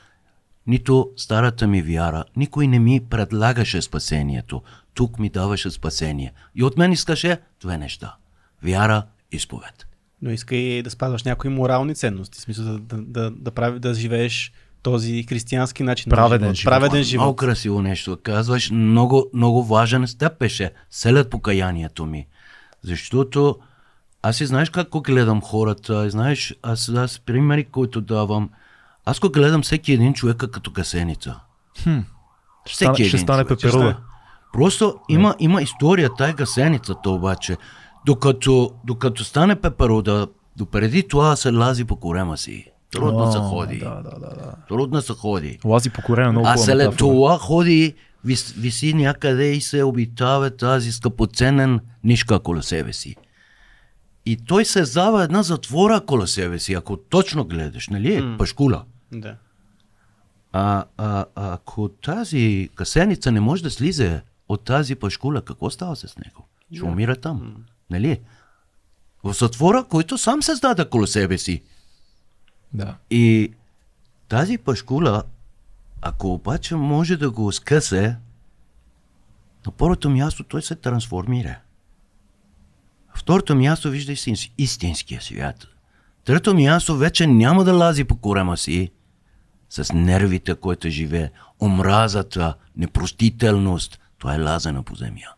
нито 0.67 1.11
старата 1.17 1.67
ми 1.67 1.83
вяра. 1.83 2.25
Никой 2.37 2.67
не 2.67 2.79
ми 2.79 3.01
предлагаше 3.11 3.83
спасението. 3.83 4.63
Тук 4.97 5.19
ми 5.19 5.29
даваше 5.31 5.71
спасение. 5.71 6.33
И 6.55 6.65
от 6.65 6.77
мен 6.77 6.93
искаше 6.93 7.39
две 7.61 7.79
неща. 7.79 8.15
Вяра 8.63 9.03
и 9.33 9.39
сповед. 9.39 9.87
но 10.23 10.31
иска 10.31 10.57
и 10.57 10.83
да 10.83 10.91
спазваш 10.91 11.23
някои 11.23 11.51
морални 11.51 11.95
ценности. 11.95 12.39
В 12.39 12.41
смисъл 12.41 12.65
да, 12.65 12.79
да, 12.79 12.97
да, 13.03 13.31
да, 13.31 13.51
прави, 13.51 13.79
да 13.79 13.95
живееш 13.95 14.53
този 14.83 15.23
християнски 15.29 15.83
начин. 15.83 16.11
на 16.11 16.17
Праведен 16.17 16.55
живот. 16.55 16.71
Праведен 16.71 16.99
Много 16.99 17.05
живот. 17.05 17.37
красиво 17.37 17.83
нещо. 17.83 18.19
Казваш, 18.23 18.71
много, 18.71 19.31
много 19.35 19.65
важен 19.65 20.07
степ 20.09 20.39
беше 20.39 20.73
след 20.91 21.31
покаянието 21.31 22.07
ми. 22.07 22.27
Защото 22.83 23.59
аз 24.23 24.41
и 24.41 24.47
знаеш 24.47 24.71
как 24.71 24.89
го 24.89 25.01
гледам 25.03 25.41
хората, 25.43 26.07
и 26.07 26.11
знаеш, 26.11 26.55
аз, 26.63 26.89
аз 26.89 27.19
примери, 27.19 27.65
които 27.65 28.01
давам, 28.01 28.51
аз 29.05 29.21
го 29.21 29.31
гледам 29.31 29.63
всеки 29.63 29.93
един 29.93 30.15
човек 30.15 30.37
като 30.37 30.71
гасеница. 30.71 31.41
Ще 32.67 32.77
стане, 32.77 33.09
ще 33.09 33.19
стане 33.19 33.45
човек. 33.45 33.61
пеперуда. 33.61 33.97
Просто 34.53 34.95
има, 35.09 35.35
има 35.39 35.63
история, 35.63 36.11
тая 36.19 36.35
гасеницата 36.35 37.11
обаче. 37.11 37.57
Докато, 38.07 38.71
докато 38.85 39.25
стане 39.25 39.57
пеперуда, 39.57 40.27
допреди 40.57 41.09
това 41.09 41.37
се 41.37 41.51
лази 41.51 41.85
по 41.85 41.97
корема 41.97 42.37
си. 42.37 42.71
Трудно 42.93 43.33
се 43.33 43.39
О, 43.39 43.43
ходи. 43.43 43.79
Да, 43.79 43.95
да, 43.95 44.11
да, 44.11 44.29
да. 44.29 44.55
Трудно 44.69 45.03
се 45.03 45.13
ходи. 45.13 45.59
Лази 45.65 45.91
по 45.91 46.03
корема 46.03 46.33
много 46.33 46.49
А 46.49 46.57
след 46.57 46.97
това 46.97 47.39
ходи, 47.39 47.95
вис, 48.25 48.53
виси 48.53 48.95
някъде 48.95 49.53
и 49.53 49.61
се 49.61 49.83
обитава 49.83 50.57
тази 50.57 50.93
скъпоценен 50.93 51.81
нишка 52.05 52.35
около 52.35 52.63
себе 52.63 52.93
си. 52.93 53.17
И 54.27 54.37
той 54.37 54.65
се 54.65 54.85
зава 54.85 55.25
една 55.25 55.43
затвора 55.43 55.97
около 55.97 56.27
себе 56.27 56.59
си, 56.59 56.75
ако 56.75 56.97
точно 56.97 57.45
гледаш, 57.45 57.89
нали? 57.89 58.23
Mm. 58.23 58.39
Пашкула. 58.39 58.85
Да. 59.13 59.37
А, 60.53 60.85
а, 60.97 61.25
а 61.35 61.53
ако 61.55 61.89
тази 61.89 62.69
касеница 62.75 63.33
не 63.33 63.41
може 63.41 63.63
да 63.63 63.71
слизе 63.71 64.23
от 64.49 64.65
тази 64.65 64.95
пашкула, 64.95 65.43
какво 65.43 65.71
става 65.71 65.97
с 65.97 66.19
него? 66.19 66.49
Ще 66.73 66.85
умира 66.85 67.17
там. 67.17 67.65
Нали? 67.91 68.21
В 69.25 69.33
затвора, 69.33 69.85
който 69.85 70.19
сам 70.19 70.43
създаде 70.43 70.83
около 70.83 71.07
себе 71.07 71.39
си. 71.39 71.63
Да. 72.73 72.97
И 73.11 73.53
тази 74.29 74.59
пашкула, 74.59 75.23
ако 76.03 76.35
обаче 76.35 76.75
може 76.75 77.17
да 77.17 77.31
го 77.31 77.53
скъсе, 77.53 78.17
на 79.67 79.73
първото 79.73 80.11
място 80.11 80.45
той 80.45 80.63
се 80.63 80.75
трансформира. 80.75 81.59
Второто 83.15 83.57
място 83.57 83.91
вижда 83.91 84.15
истинския 84.59 85.21
свят. 85.21 85.67
Трето 86.25 86.55
място 86.55 86.97
вече 86.97 87.27
няма 87.27 87.65
да 87.65 87.73
лази 87.73 88.05
по 88.05 88.17
корема 88.17 88.57
си 88.57 88.91
с 89.71 89.93
нервите, 89.93 90.55
които 90.55 90.89
живее, 90.89 91.31
омразата, 91.61 92.55
непростителност. 92.77 94.01
Това 94.27 94.35
е 94.35 94.43
лазена 94.43 94.83
по 94.83 94.95
земя. 94.95 95.31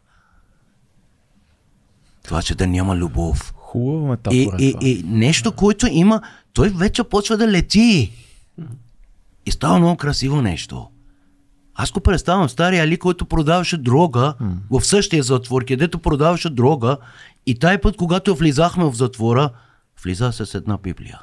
Това, 2.24 2.42
че 2.42 2.54
да 2.54 2.66
няма 2.66 2.96
любов. 2.96 3.54
Хубава 3.56 4.04
И, 4.04 4.08
метафора. 4.08 4.56
е 4.60 4.64
и, 4.64 4.76
и 4.80 5.02
нещо, 5.02 5.52
което 5.52 5.86
има, 5.86 6.22
той 6.52 6.68
вече 6.68 7.04
почва 7.04 7.36
да 7.36 7.48
лети. 7.48 8.12
И 9.46 9.50
става 9.50 9.78
много 9.78 9.96
красиво 9.96 10.42
нещо. 10.42 10.90
Аз 11.74 11.90
го 11.90 12.00
представям 12.00 12.48
стария 12.48 12.84
Али, 12.84 12.98
който 12.98 13.26
продаваше 13.26 13.76
дрога 13.76 14.34
в 14.70 14.80
същия 14.84 15.22
затвор, 15.22 15.64
където 15.64 15.98
продаваше 15.98 16.50
дрога 16.50 16.96
и 17.46 17.58
тай 17.58 17.80
път, 17.80 17.96
когато 17.96 18.36
влизахме 18.36 18.84
в 18.84 18.94
затвора, 18.94 19.50
влиза 20.02 20.32
с 20.32 20.54
една 20.54 20.76
Библия. 20.76 21.20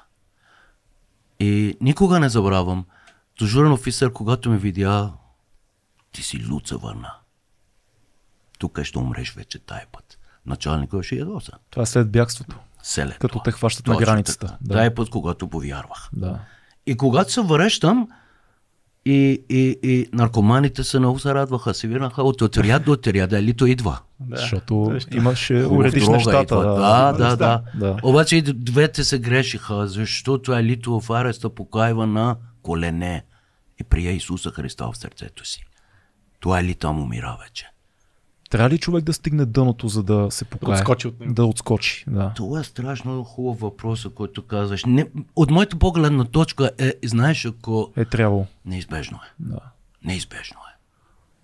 И 1.39 1.77
никога 1.81 2.19
не 2.19 2.29
забравям, 2.29 2.85
дежурен 3.39 3.71
офисер, 3.71 4.13
когато 4.13 4.49
ме 4.49 4.57
видя, 4.57 5.13
ти 6.11 6.23
си 6.23 6.45
луца 6.51 6.77
върна. 6.77 7.11
Тук 8.57 8.83
ще 8.83 8.99
умреш 8.99 9.33
вече 9.33 9.59
тая 9.59 9.85
път. 9.91 10.19
Началникът 10.45 11.03
ще 11.03 11.15
ядоса. 11.15 11.51
Това 11.69 11.83
е 11.83 11.85
след 11.85 12.11
бягството. 12.11 12.55
Селен. 12.83 13.17
Като 13.19 13.39
те 13.39 13.51
хващат 13.51 13.87
на 13.87 13.93
Точно 13.93 14.05
границата. 14.05 14.47
така. 14.47 14.57
Да. 14.61 14.73
Тая 14.73 14.95
път, 14.95 15.09
когато 15.09 15.47
повярвах. 15.47 16.09
Да. 16.13 16.39
И 16.85 16.97
когато 16.97 17.31
се 17.31 17.41
връщам, 17.41 18.07
и, 19.05 19.43
и, 19.49 19.79
и 19.83 20.07
наркоманите 20.13 20.83
се 20.83 20.99
много 20.99 21.19
се 21.19 21.33
радваха, 21.33 21.73
се 21.73 21.87
винаха 21.87 22.23
от 22.23 22.41
отряд 22.41 22.85
до 22.85 22.91
отряд, 22.91 23.33
елито 23.33 23.65
идва. 23.65 23.99
Да. 24.19 24.37
Защото 24.37 24.87
Защо? 24.91 25.17
имаше, 25.17 25.65
уредиш 25.65 26.07
нещата. 26.07 26.41
идва. 26.41 26.75
Да, 26.75 27.11
да, 27.13 27.35
да. 27.35 27.61
да. 27.75 27.97
Обаче 28.03 28.35
и 28.35 28.41
двете 28.41 29.03
се 29.03 29.19
грешиха, 29.19 29.87
защото 29.87 30.53
елито 30.53 30.99
в 30.99 31.09
ареста 31.09 31.49
покайва 31.49 32.07
на 32.07 32.35
колене 32.61 33.25
и 33.81 33.83
прия 33.83 34.11
Исуса 34.11 34.51
Христа 34.51 34.91
в 34.91 34.97
сърцето 34.97 35.45
си. 35.45 35.63
Това 36.39 36.59
ели 36.59 36.75
там 36.75 36.99
умира 36.99 37.37
вече. 37.43 37.69
Трябва 38.49 38.69
ли 38.69 38.77
човек 38.77 39.03
да 39.03 39.13
стигне 39.13 39.45
дъното, 39.45 39.87
за 39.87 40.03
да 40.03 40.27
се 40.29 40.45
покае? 40.45 40.75
отскочи 40.75 41.07
от 41.07 41.19
него. 41.19 41.33
Да 41.33 41.45
отскочи, 41.45 42.05
да. 42.07 42.31
Това 42.35 42.59
е 42.59 42.63
страшно 42.63 43.23
хубав 43.23 43.59
въпрос, 43.59 44.07
който 44.15 44.41
казваш. 44.41 44.85
Не, 44.85 45.07
от 45.35 45.51
моята 45.51 45.75
погледна 45.75 46.25
точка 46.25 46.71
е, 46.77 46.93
знаеш, 47.05 47.45
ако 47.45 47.91
Е 47.95 48.05
трябвало. 48.05 48.45
неизбежно 48.65 49.17
е. 49.17 49.43
Да. 49.43 49.59
Неизбежно 50.03 50.57
е. 50.57 50.75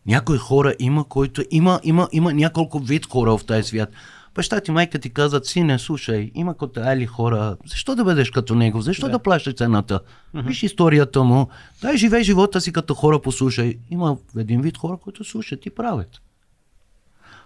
Някои 0.06 0.38
хора 0.38 0.76
има, 0.80 1.04
които 1.04 1.44
има, 1.52 1.80
има, 1.84 2.08
има 2.12 2.34
няколко 2.34 2.80
вид 2.80 3.06
хора 3.06 3.38
в 3.38 3.46
тази 3.46 3.64
свят. 3.64 3.90
Баща 4.36 4.60
ти, 4.62 4.72
майка 4.72 5.00
ти 5.00 5.10
казват, 5.10 5.46
сине, 5.46 5.80
слушай, 5.80 6.32
има 6.36 6.58
като 6.58 6.80
али 6.84 7.06
хора, 7.06 7.58
защо 7.66 7.96
да 7.96 8.04
бъдеш 8.04 8.32
като 8.32 8.56
него, 8.56 8.82
защо 8.82 9.06
да, 9.06 9.12
да 9.12 9.20
плащаш 9.20 9.54
цената? 9.56 10.00
Виж 10.34 10.64
историята 10.64 11.24
му, 11.24 11.48
дай 11.82 11.98
живей 11.98 12.24
живота 12.24 12.62
си 12.62 12.74
като 12.74 12.94
хора, 12.94 13.22
послушай. 13.22 13.78
Има 13.90 14.18
един 14.38 14.62
вид 14.62 14.78
хора, 14.78 14.98
които 14.98 15.24
слушат 15.24 15.66
и 15.66 15.70
правят. 15.70 16.22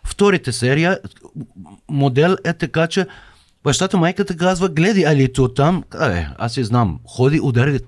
Вторите 0.06 0.52
серия, 0.52 1.00
модел 1.90 2.36
е 2.44 2.54
така, 2.54 2.88
че 2.88 3.08
бащата 3.64 3.98
майката 3.98 4.38
казва, 4.38 4.70
гледай, 4.70 5.06
али 5.06 5.34
то 5.34 5.54
там, 5.54 5.84
е, 6.02 6.28
аз 6.38 6.54
си 6.54 6.64
знам, 6.64 7.00
ходи, 7.08 7.40
удари 7.44 7.80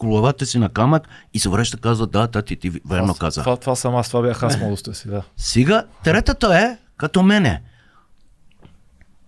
главата 0.00 0.46
си 0.46 0.58
на 0.58 0.68
камък 0.68 1.08
и 1.34 1.38
се 1.38 1.48
връща, 1.48 1.76
казва, 1.76 2.06
да, 2.06 2.26
тати, 2.26 2.56
ти 2.56 2.72
верно 2.90 3.14
каза. 3.14 3.40
Това, 3.40 3.56
това 3.56 3.76
съм 3.76 3.96
аз, 3.96 4.08
това 4.08 4.22
бях 4.22 4.42
аз 4.42 4.58
младостта 4.58 4.94
си, 4.94 5.08
да. 5.08 5.22
Сега, 5.36 5.84
третата 6.04 6.58
е 6.58 6.76
като 6.96 7.22
мене. 7.22 7.62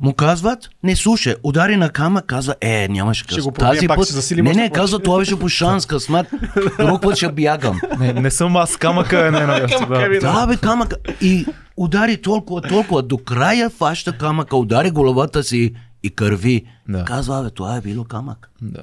Му 0.01 0.15
казват, 0.15 0.71
не 0.83 0.97
слушай, 0.97 1.35
удари 1.43 1.77
на 1.77 1.91
кама, 1.91 2.23
казва, 2.23 2.55
е, 2.61 2.89
нямаше 2.89 3.25
Ще 3.25 3.35
къс. 3.35 3.45
го 3.45 3.51
Тази 3.51 3.89
пак 3.89 3.97
път, 3.97 4.07
ще 4.07 4.15
засилим 4.15 4.45
не, 4.45 4.55
не, 4.55 4.71
казва, 4.71 4.99
това 4.99 5.19
беше 5.19 5.39
по 5.39 5.49
шанс, 5.49 5.87
късмет, 5.87 6.27
друг 6.79 7.03
път 7.03 7.17
ще 7.17 7.33
бягам. 7.33 7.81
Не, 7.99 8.13
не 8.13 8.31
съм 8.31 8.57
аз, 8.57 8.77
камъка 8.77 9.27
е 9.27 9.31
не 9.31 9.47
на 9.47 9.67
Камъка 9.67 10.03
е 10.05 10.09
да. 10.09 10.33
Да, 10.33 10.47
бе, 10.47 10.57
камъка. 10.57 10.97
И 11.21 11.47
удари 11.77 12.23
толкова, 12.23 12.63
толкова, 12.63 13.03
до 13.03 13.19
края 13.19 13.71
фаща 13.71 14.19
камъка, 14.19 14.57
удари 14.57 14.91
главата 14.91 15.43
си 15.43 15.75
и 16.03 16.11
кърви. 16.11 16.65
Да. 16.89 17.05
Казва, 17.05 17.43
бе, 17.43 17.51
това 17.51 17.77
е 17.77 17.81
било 17.81 18.05
камък. 18.05 18.51
да. 18.63 18.83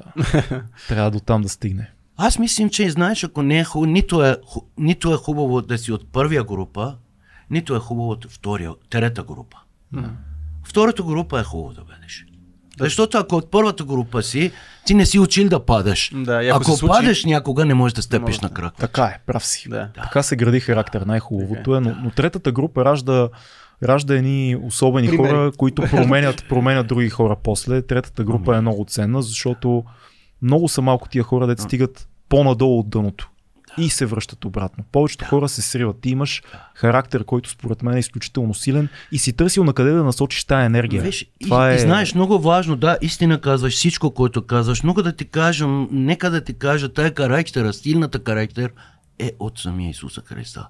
Трябва 0.87 1.11
до 1.11 1.19
там 1.19 1.41
да 1.41 1.49
стигне. 1.49 1.91
Аз 2.17 2.39
мислим, 2.39 2.69
че 2.69 2.89
знаеш, 2.89 3.23
ако 3.23 3.41
не 3.41 3.59
е 3.59 3.63
хубаво, 3.63 3.91
нито 3.91 4.25
е, 4.25 4.37
нито 4.77 5.13
е 5.13 5.17
хубаво 5.17 5.61
да 5.61 5.77
си 5.77 5.91
от 5.91 6.11
първия 6.11 6.43
група, 6.43 6.95
нито 7.49 7.75
е 7.75 7.79
хубаво 7.79 8.09
от 8.09 8.27
втория, 8.31 8.71
трета 8.89 9.23
група. 9.23 9.57
Втората 10.63 11.03
група 11.03 11.39
е 11.39 11.43
хубаво 11.43 11.73
да 11.73 11.81
бъдеш. 11.81 12.25
Защото 12.79 13.17
ако 13.17 13.35
от 13.35 13.51
първата 13.51 13.83
група 13.83 14.23
си, 14.23 14.51
ти 14.85 14.93
не 14.93 15.05
си 15.05 15.19
учил 15.19 15.49
да 15.49 15.65
падаш. 15.65 16.11
Да, 16.15 16.49
ако 16.53 16.71
случи- 16.71 16.91
падаш, 16.91 17.25
някога 17.25 17.65
не 17.65 17.73
можеш 17.73 17.93
да 17.93 18.01
стъпиш 18.01 18.21
може 18.21 18.39
на 18.41 18.47
да. 18.47 18.53
крак. 18.53 18.75
Така 18.77 19.03
е, 19.03 19.19
прав 19.25 19.45
си. 19.45 19.69
Да. 19.69 19.89
Така 19.95 20.23
се 20.23 20.35
гради 20.35 20.59
характер, 20.59 21.01
най-хубавото 21.01 21.75
е, 21.75 21.79
но, 21.79 21.95
но 22.03 22.09
третата 22.09 22.51
група 22.51 22.85
ражда 22.85 23.29
ражда 23.83 24.15
едни 24.15 24.57
особени 24.63 25.07
Примери. 25.07 25.29
хора, 25.29 25.51
които 25.57 25.81
променят, 25.91 26.45
променят 26.49 26.87
други 26.87 27.09
хора 27.09 27.35
после. 27.43 27.81
Третата 27.81 28.23
група 28.23 28.57
е 28.57 28.61
много 28.61 28.85
ценна, 28.85 29.21
защото 29.21 29.83
много 30.41 30.69
са 30.69 30.81
малко 30.81 31.09
тия 31.09 31.23
хора, 31.23 31.47
да 31.47 31.61
стигат 31.61 32.07
по-надолу 32.29 32.79
от 32.79 32.89
дъното 32.89 33.29
и 33.77 33.89
се 33.89 34.05
връщат 34.05 34.45
обратно. 34.45 34.83
Повечето 34.91 35.25
хора 35.25 35.49
се 35.49 35.61
сриват. 35.61 36.01
Ти 36.01 36.09
имаш 36.09 36.43
характер, 36.75 37.23
който 37.23 37.49
според 37.49 37.83
мен 37.83 37.95
е 37.95 37.99
изключително 37.99 38.53
силен 38.53 38.89
и 39.11 39.17
си 39.17 39.33
търсил 39.33 39.63
на 39.63 39.73
къде 39.73 39.91
да 39.91 40.03
насочиш 40.03 40.43
тая 40.43 40.65
енергия. 40.65 41.01
Виж, 41.03 41.25
Това 41.41 41.69
и, 41.69 41.73
е... 41.73 41.75
и 41.75 41.79
знаеш, 41.79 42.15
много 42.15 42.39
важно, 42.39 42.75
да, 42.75 42.97
истина 43.01 43.41
казваш 43.41 43.73
всичко, 43.73 44.11
което 44.11 44.45
казваш. 44.45 44.83
Мога 44.83 45.03
да 45.03 45.15
ти 45.15 45.25
кажа, 45.25 45.67
нека 45.91 46.29
да 46.29 46.41
ти 46.43 46.53
кажа, 46.53 46.93
тая 46.93 47.13
характера, 47.17 47.73
стилната 47.73 48.19
характер 48.27 48.71
е 49.19 49.31
от 49.39 49.59
самия 49.59 49.89
Исуса 49.89 50.21
Христа. 50.25 50.67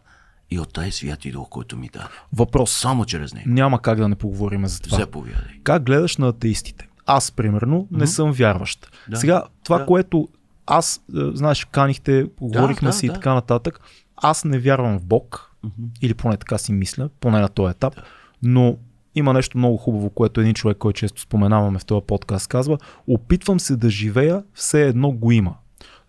И 0.51 0.59
от 0.59 0.73
тази 0.73 0.91
святи 0.91 1.31
дух, 1.31 1.49
който 1.49 1.77
ми 1.77 1.89
даде. 1.93 2.05
Въпрос. 2.33 2.71
Само 2.71 3.05
чрез 3.05 3.33
него. 3.33 3.49
Няма 3.49 3.81
как 3.81 3.97
да 3.97 4.07
не 4.07 4.15
поговорим 4.15 4.67
за 4.67 4.79
това. 4.79 4.97
Заповядай. 4.97 5.59
Как 5.63 5.83
гледаш 5.83 6.17
на 6.17 6.27
атеистите? 6.27 6.87
Аз, 7.05 7.31
примерно, 7.31 7.87
не 7.91 8.07
съм 8.07 8.31
вярващ. 8.31 8.91
Да. 9.07 9.17
Сега, 9.17 9.43
това, 9.63 9.77
Да. 9.77 9.85
което 9.85 10.27
аз, 10.65 10.97
е, 10.97 11.19
знаеш, 11.33 11.65
канихте, 11.65 12.25
говорихме 12.41 12.89
да, 12.89 12.93
си 12.93 13.05
и 13.05 13.09
да. 13.09 13.13
така 13.13 13.33
нататък, 13.33 13.79
аз 14.17 14.45
не 14.45 14.59
вярвам 14.59 14.99
в 14.99 15.05
Бог, 15.05 15.55
или 16.01 16.13
поне 16.13 16.37
така 16.37 16.57
си 16.57 16.71
мисля, 16.71 17.09
поне 17.19 17.39
на 17.39 17.49
този 17.49 17.71
етап, 17.71 17.95
но 18.43 18.77
има 19.15 19.33
нещо 19.33 19.57
много 19.57 19.77
хубаво, 19.77 20.09
което 20.09 20.41
един 20.41 20.53
човек, 20.53 20.77
който 20.77 20.99
често 20.99 21.21
споменаваме 21.21 21.79
в 21.79 21.85
този 21.85 22.05
подкаст, 22.07 22.47
казва, 22.47 22.77
опитвам 23.07 23.59
се 23.59 23.75
да 23.75 23.89
живея, 23.89 24.43
все 24.53 24.87
едно 24.87 25.11
го 25.11 25.31
има. 25.31 25.55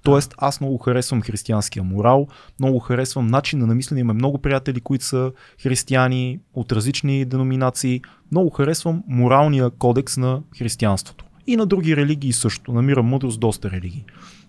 Тоест, 0.05 0.35
аз 0.39 0.61
много 0.61 0.79
харесвам 0.79 1.23
християнския 1.23 1.83
морал, 1.83 2.27
много 2.61 2.79
харесвам 2.79 3.27
начина 3.27 3.67
на 3.67 3.75
мислене. 3.75 4.01
Имаме 4.01 4.19
много 4.19 4.39
приятели, 4.39 4.81
които 4.81 5.05
са 5.05 5.33
християни 5.63 6.41
от 6.55 6.73
различни 6.73 7.25
деноминации. 7.25 8.01
Много 8.31 8.51
харесвам 8.51 9.03
моралния 9.09 9.71
кодекс 9.71 10.17
на 10.17 10.43
християнството. 10.59 11.25
И 11.47 11.57
на 11.57 11.67
други 11.67 11.97
религии 11.97 12.33
също. 12.33 12.73
Намирам 12.73 13.07
мъдрост 13.07 13.41
доста 13.41 13.71
религии. 13.71 14.05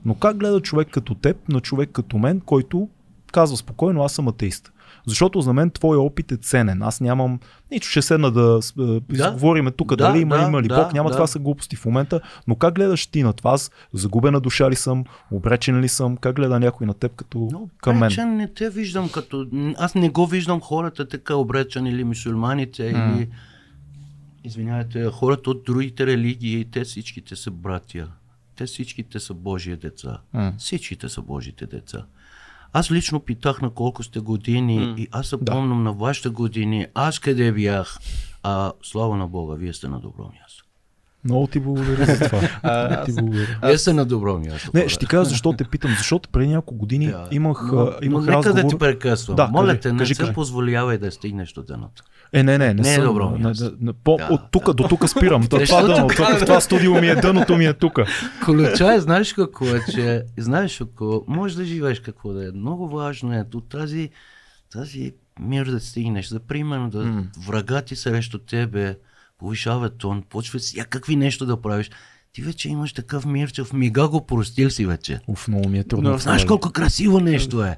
Но 0.06 0.16
как 0.16 0.38
гледа 0.38 0.62
човек 0.62 0.88
като 0.92 1.16
теб 1.16 1.50
на 1.50 1.62
човек 1.62 1.90
като 1.94 2.18
мен, 2.18 2.40
който 2.40 2.90
казва 3.32 3.58
спокойно, 3.58 4.04
аз 4.04 4.14
съм 4.14 4.28
атеист. 4.28 4.72
Защото 5.08 5.42
за 5.42 5.54
мен 5.54 5.70
твой 5.70 5.98
опит 5.98 6.32
е 6.32 6.38
ценен. 6.38 6.84
Аз 6.84 7.02
нямам 7.02 7.40
нищо, 7.72 7.88
ще 7.88 8.02
седна 8.02 8.32
да, 8.32 8.60
да. 8.78 9.02
изговориме 9.12 9.72
тук 9.72 9.90
Да, 9.90 9.96
дали 9.96 10.20
има, 10.20 10.38
да, 10.38 10.48
има 10.48 10.62
ли 10.62 10.68
да, 10.68 10.84
Бог, 10.84 10.94
няма 10.94 11.10
да. 11.10 11.16
това 11.16 11.28
са 11.28 11.40
глупости 11.40 11.76
в 11.76 11.86
момента. 11.86 12.22
Но 12.48 12.56
как 12.56 12.76
гледаш 12.76 13.08
ти 13.08 13.24
на 13.24 13.34
това? 13.34 13.52
Аз 13.52 13.72
загубена 13.94 14.40
душа 14.40 14.70
ли 14.70 14.76
съм, 14.76 15.04
обречен 15.32 15.80
ли 15.80 15.90
съм? 15.90 16.18
Как 16.18 16.36
гледа 16.36 16.60
някой 16.60 16.88
на 16.88 16.94
теб 16.94 17.16
като 17.16 17.50
Но 17.52 17.70
към 17.78 17.96
мен? 17.98 18.04
обречен 18.08 18.36
не 18.36 18.54
те 18.54 18.70
виждам 18.70 19.10
като... 19.10 19.48
Аз 19.78 19.96
не 19.96 20.10
го 20.10 20.28
виждам 20.28 20.62
хората 20.62 21.08
така 21.08 21.36
обречен 21.36 21.86
или 21.86 22.04
мусулманите, 22.04 22.84
или... 22.84 23.30
Извинявайте, 24.44 25.06
хората 25.06 25.50
от 25.50 25.64
другите 25.64 26.06
религии, 26.06 26.66
те 26.66 26.84
всичките 26.84 27.36
са 27.36 27.52
братя. 27.52 28.08
Те 28.56 28.66
всичките 28.66 29.20
са 29.20 29.34
Божие 29.34 29.76
деца. 29.76 30.18
М. 30.34 30.54
Всичките 30.58 31.10
са 31.10 31.22
Божите 31.22 31.66
деца. 31.66 32.06
Аз 32.74 32.92
лично 32.92 33.20
питах 33.20 33.62
на 33.62 33.70
колко 33.70 34.04
сте 34.04 34.20
години 34.20 34.96
и 34.98 35.08
аз 35.12 35.28
се 35.28 35.38
помням 35.46 35.84
на 35.84 35.94
вашите 35.94 36.30
години, 36.30 36.88
аз 36.94 37.20
къде 37.20 37.52
бях. 37.52 37.98
А 38.44 38.72
слава 38.84 39.18
на 39.18 39.28
Бога, 39.28 39.56
вие 39.56 39.74
сте 39.74 39.88
на 39.88 40.00
добро 40.00 40.24
място. 40.24 40.66
Много 41.24 41.48
ти 41.48 41.60
благодаря 41.60 42.06
за 42.06 42.20
това. 42.20 42.42
Много 42.90 43.06
ти 43.06 43.14
благодаря. 43.14 43.60
Вие 43.64 43.78
сте 43.78 43.94
на 43.94 44.06
добро 44.06 44.40
място. 44.40 44.72
Не, 44.74 44.90
ще 44.90 45.00
ти 45.00 45.06
кажа 45.06 45.30
защо 45.30 45.54
те 45.54 45.64
питам. 45.64 45.92
Защото 45.98 46.30
преди 46.30 46.48
няколко 46.48 46.76
години 46.76 47.08
Да. 47.08 47.28
имах, 47.32 47.70
но, 47.72 47.82
а, 47.82 48.00
имах 48.02 48.26
но 48.26 48.32
нека 48.32 48.50
разговор. 48.50 48.62
да 48.62 48.68
ти 48.68 48.78
прекъсвам. 48.78 49.36
Да, 49.36 49.48
Моля 49.48 49.68
кажи, 49.68 49.80
те, 49.80 49.92
не 49.92 49.98
кажи, 50.00 50.16
се 50.16 50.22
кажи. 50.22 50.34
позволявай 50.34 50.98
да 50.98 51.12
стигнеш 51.12 51.54
до 51.54 51.64
дъното. 51.64 52.04
Е, 52.36 52.44
не, 52.44 52.58
не, 52.58 52.74
не, 52.74 52.82
Не 52.82 52.92
е 52.92 52.96
съм. 52.96 53.04
добро 53.06 53.30
не, 53.32 53.38
не, 53.38 53.54
не, 53.80 53.94
по, 53.94 54.18
Да, 54.18 54.28
от 54.32 54.42
тук 54.52 54.74
до 54.74 54.88
тук 54.88 55.10
спирам. 55.10 55.48
Това, 55.48 55.60
Защото 55.60 55.88
дъно, 55.88 56.08
това, 56.08 56.40
това 56.40 56.62
студио 56.62 57.02
ми 57.02 57.08
е 57.08 57.16
дъното 57.16 57.58
ми 57.58 57.66
е 57.66 57.74
тук. 57.74 58.00
Ключа 58.46 58.94
е, 58.94 59.00
знаеш 59.00 59.34
какво 59.34 59.66
е, 59.66 59.82
че 59.92 60.24
знаеш 60.38 60.82
ако 60.82 61.26
можеш 61.28 61.58
да 61.58 61.66
живееш 61.66 62.00
какво 62.00 62.34
да 62.34 62.48
е. 62.48 62.52
Много 62.52 62.90
важно 62.90 63.34
е 63.34 63.44
до 63.44 63.62
тази, 63.62 64.10
тази 64.72 65.14
мир 65.40 65.66
да 65.66 65.80
стигнеш. 65.80 66.28
За 66.30 66.40
примерно 66.40 66.90
да 66.90 67.06
М. 67.06 67.24
врага 67.48 67.82
ти 67.82 67.96
срещу 67.96 68.38
тебе 68.38 68.98
повишава 69.38 69.90
тон, 69.90 70.24
почва 70.30 70.60
всякакви 70.60 71.16
нещо 71.16 71.46
да 71.46 71.62
правиш. 71.62 71.92
Ти 72.34 72.42
вече 72.42 72.70
имаш 72.70 72.94
такъв 72.94 73.26
мир, 73.26 73.52
че 73.52 73.64
в 73.64 73.74
мига 73.74 74.08
го 74.08 74.26
простил 74.26 74.70
си 74.70 74.86
вече. 74.86 75.20
Уф, 75.28 75.48
много 75.48 75.70
ми 75.70 75.80
е 75.80 75.84
трудно. 75.84 76.10
Но 76.10 76.18
това, 76.18 76.22
Знаеш 76.24 76.46
колко 76.46 76.72
красиво 76.72 77.20
нещо 77.20 77.64
е. 77.64 77.78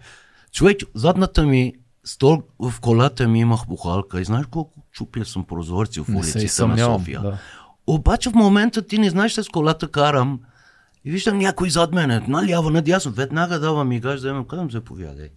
Човек, 0.51 0.77
задната 0.93 1.45
ми 1.45 1.73
стол 2.07 2.43
в 2.59 2.73
колата 2.81 3.27
ми 3.27 3.39
имах 3.39 3.67
бухалка 3.67 4.21
и 4.21 4.23
знаеш 4.23 4.45
колко 4.45 4.83
чупил 4.91 5.25
съм 5.25 5.43
прозорци 5.43 5.99
в 5.99 6.09
улиците 6.09 6.65
на. 6.65 6.77
София. 6.77 7.21
Да. 7.21 7.39
Обаче 7.87 8.29
в 8.29 8.33
момента 8.33 8.81
ти 8.81 8.97
не 8.97 9.09
знаеш 9.09 9.33
с 9.33 9.49
колата 9.49 9.87
карам 9.87 10.39
и 11.05 11.11
виждам 11.11 11.37
някой 11.37 11.69
зад 11.69 11.93
мене, 11.93 12.25
наляво, 12.27 12.69
надясно, 12.69 13.11
веднага 13.11 13.59
давам 13.59 13.91
и 13.91 13.99
гаж, 13.99 14.19
вземам, 14.19 14.45
казвам, 14.45 14.71
заповядай. 14.71 15.29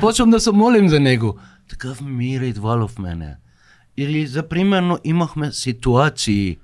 Почвам 0.00 0.30
да 0.30 0.40
се 0.40 0.52
молим 0.52 0.88
за 0.88 1.00
него. 1.00 1.38
Такъв 1.70 2.00
мир 2.00 2.40
е 2.40 2.46
идвал 2.46 2.88
в 2.88 2.98
мене. 2.98 3.36
Или, 3.96 4.26
за 4.26 4.48
примерно, 4.48 4.98
имахме 5.04 5.52
ситуации, 5.52 6.58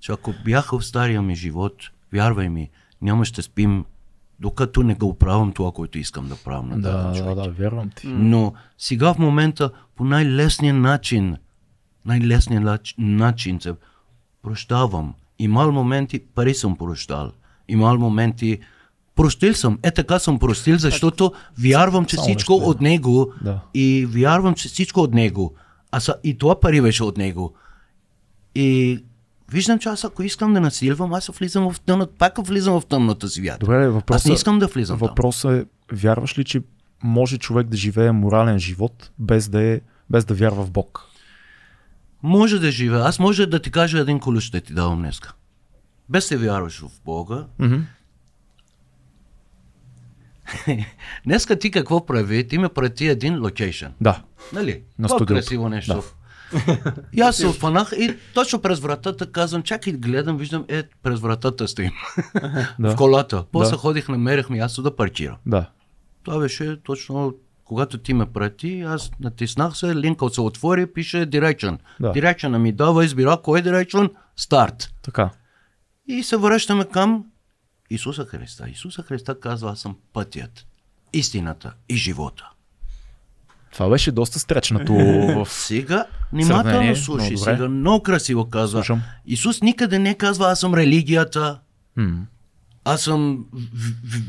че 0.00 0.12
ако 0.12 0.34
бяха 0.44 0.78
в 0.78 0.84
стария 0.84 1.22
ми 1.22 1.34
живот, 1.34 1.74
вярвай 2.12 2.48
ми, 2.48 2.70
нямаше 3.02 3.32
да 3.32 3.42
спим 3.42 3.84
докато 4.40 4.82
не 4.82 4.94
го 4.94 5.14
правям 5.14 5.52
това, 5.52 5.72
което 5.72 5.98
искам 5.98 6.28
да 6.28 6.36
правя 6.36 6.62
на 6.62 6.76
Да, 6.76 6.92
даден 6.92 7.12
да, 7.12 7.18
човек. 7.18 7.34
да, 7.36 7.50
вярвам 7.52 7.90
ти. 7.90 8.06
Но 8.06 8.52
сега 8.78 9.14
в 9.14 9.18
момента 9.18 9.70
по 9.96 10.04
най-лесния 10.04 10.74
начин, 10.74 11.36
най-лесния 12.04 12.60
нач- 12.60 12.94
начин 12.98 13.60
се 13.60 13.74
прощавам. 14.42 15.14
Имал 15.38 15.72
моменти, 15.72 16.20
пари 16.34 16.54
съм 16.54 16.76
прощал. 16.76 17.30
Имал 17.68 17.98
моменти, 17.98 18.58
простил 19.14 19.54
съм. 19.54 19.78
Е 19.82 19.90
така 19.90 20.18
съм 20.18 20.38
простил, 20.38 20.78
защото 20.78 21.32
вярвам, 21.58 22.04
че 22.04 22.16
всичко 22.16 22.52
от 22.54 22.80
него 22.80 23.32
Да. 23.42 23.60
и 23.74 24.06
вярвам, 24.06 24.54
че 24.54 24.68
всичко 24.68 25.00
от 25.00 25.14
него. 25.14 25.54
А 25.92 26.00
са, 26.00 26.14
и 26.24 26.38
това 26.38 26.60
пари 26.60 26.80
беше 26.80 27.04
от 27.04 27.16
него. 27.16 27.54
И 28.54 28.98
виждам, 29.50 29.78
че 29.78 29.88
аз 29.88 30.04
ако 30.04 30.22
искам 30.22 30.54
да 30.54 30.60
насилвам, 30.60 31.14
аз 31.14 31.26
влизам 31.26 31.72
в 31.72 31.80
тъмната, 31.80 32.12
пак 32.18 32.46
влизам 32.46 32.80
в 32.80 32.86
тъмната 32.86 33.28
свят. 33.28 33.60
Добре, 33.60 33.84
аз 33.84 33.92
въпросът, 33.92 34.26
не 34.26 34.34
искам 34.34 34.58
да 34.58 34.66
влизам 34.66 34.98
въпросът 34.98 35.52
е, 35.52 35.66
вярваш 35.92 36.38
ли, 36.38 36.44
че 36.44 36.62
може 37.02 37.38
човек 37.38 37.66
да 37.66 37.76
живее 37.76 38.12
морален 38.12 38.58
живот 38.58 39.10
без 39.18 39.48
да, 39.48 39.62
е, 39.62 39.80
без 40.10 40.24
да 40.24 40.34
вярва 40.34 40.64
в 40.64 40.70
Бог? 40.70 41.04
Може 42.22 42.58
да 42.58 42.70
живее. 42.70 43.00
Аз 43.00 43.18
може 43.18 43.46
да 43.46 43.62
ти 43.62 43.70
кажа 43.70 43.98
един 43.98 44.20
ключ, 44.20 44.42
ще 44.42 44.60
ти 44.60 44.74
давам 44.74 44.98
днеска. 44.98 45.32
Без 46.08 46.28
да 46.28 46.38
вярваш 46.38 46.80
в 46.80 46.90
Бога. 47.04 47.46
Мгм. 47.58 47.76
Днеска 51.24 51.58
ти 51.58 51.70
какво 51.70 52.06
прави? 52.06 52.48
Ти 52.48 52.58
ме 52.58 52.68
прати 52.68 53.06
един 53.06 53.42
локейшн. 53.42 53.86
Да. 54.00 54.22
Нали? 54.52 54.82
На 54.98 55.08
студиото. 55.08 55.34
красиво 55.34 55.68
нещо. 55.68 56.02
И 57.12 57.20
аз 57.20 57.36
се 57.36 57.46
отфанах 57.46 57.92
и 57.98 58.16
точно 58.34 58.60
през 58.60 58.80
вратата 58.80 59.32
казвам, 59.32 59.62
чакай, 59.62 59.92
гледам, 59.92 60.36
виждам, 60.36 60.64
е, 60.68 60.82
през 61.02 61.20
вратата 61.20 61.68
стоим. 61.68 61.92
Да. 62.78 62.90
в 62.90 62.96
колата. 62.96 63.44
После 63.52 63.70
Да. 63.70 63.76
ходих, 63.76 64.08
намерих 64.08 64.50
място 64.50 64.82
да 64.82 64.96
паркирам. 64.96 65.36
Да. 65.46 65.70
Това 66.24 66.38
беше 66.38 66.82
точно 66.82 67.34
когато 67.64 67.98
ти 67.98 68.14
ме 68.14 68.26
прати, 68.26 68.80
аз 68.80 69.10
натиснах 69.20 69.76
се, 69.76 69.96
линкът 69.96 70.34
се 70.34 70.40
отвори, 70.40 70.92
пише 70.92 71.16
Direction. 71.16 71.78
Да. 72.00 72.12
Direction 72.12 72.58
ми 72.58 72.72
дава, 72.72 73.04
избира 73.04 73.40
кой 73.42 73.62
Direction, 73.62 74.10
старт. 74.36 74.92
Така. 75.02 75.30
И 76.06 76.22
се 76.22 76.36
връщаме 76.36 76.84
към 76.84 77.24
Исуса 77.90 78.24
Христа. 78.24 78.68
Исуса 78.70 79.02
Христа 79.02 79.40
казва, 79.40 79.70
аз 79.70 79.80
съм 79.80 79.96
пътят, 80.12 80.66
истината 81.12 81.72
и 81.88 81.96
живота. 81.96 82.50
Това 83.72 83.88
беше 83.88 84.12
доста 84.12 84.38
стречнато 84.38 84.92
в... 85.36 85.46
Сега, 85.48 86.04
внимателно 86.32 86.96
слушай, 86.96 87.26
много 87.26 87.44
сега 87.44 87.68
много 87.68 88.02
красиво 88.02 88.44
казва. 88.44 88.78
Слушам. 88.78 89.02
Исус 89.26 89.62
никъде 89.62 89.98
не 89.98 90.14
казва, 90.14 90.46
аз 90.46 90.60
съм 90.60 90.74
религията, 90.74 91.60
М, 91.96 92.26
аз 92.84 93.00
съм 93.00 93.44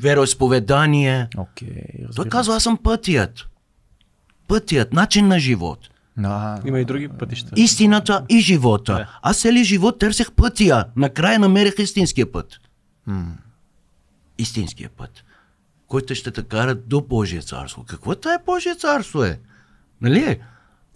вероисповедание. 0.02 1.28
Окей, 1.38 1.84
Той 2.16 2.26
казва, 2.26 2.56
аз 2.56 2.64
съм 2.64 2.78
пътят. 2.78 3.48
Пътят, 4.48 4.94
начин 4.94 5.28
на 5.28 5.40
живот. 5.40 5.90
А, 6.24 6.60
Има 6.66 6.80
и 6.80 6.86
други 6.86 7.08
пътища. 7.10 7.52
Истината 7.56 8.26
и 8.30 8.40
живота. 8.40 8.94
Да. 8.94 9.20
Аз 9.22 9.38
целият 9.38 9.68
живот 9.68 10.00
търсех 10.00 10.32
пътя. 10.32 10.86
Накрая 10.96 11.40
намерих 11.40 11.74
истинския 11.80 12.32
път. 12.32 12.60
м, 13.06 13.34
Истинския 14.38 14.90
път. 14.90 15.24
Който 15.90 16.16
ще 16.16 16.32
те 16.32 16.44
кара 16.44 16.76
до 16.76 17.02
Божие 17.02 17.42
царство. 17.42 17.84
Какво 17.84 18.12
е 18.12 18.16
тая 18.16 18.40
Божие 18.46 18.76
царство 18.76 19.24
е? 19.24 19.40
Нали 20.02 20.20
е? 20.20 20.40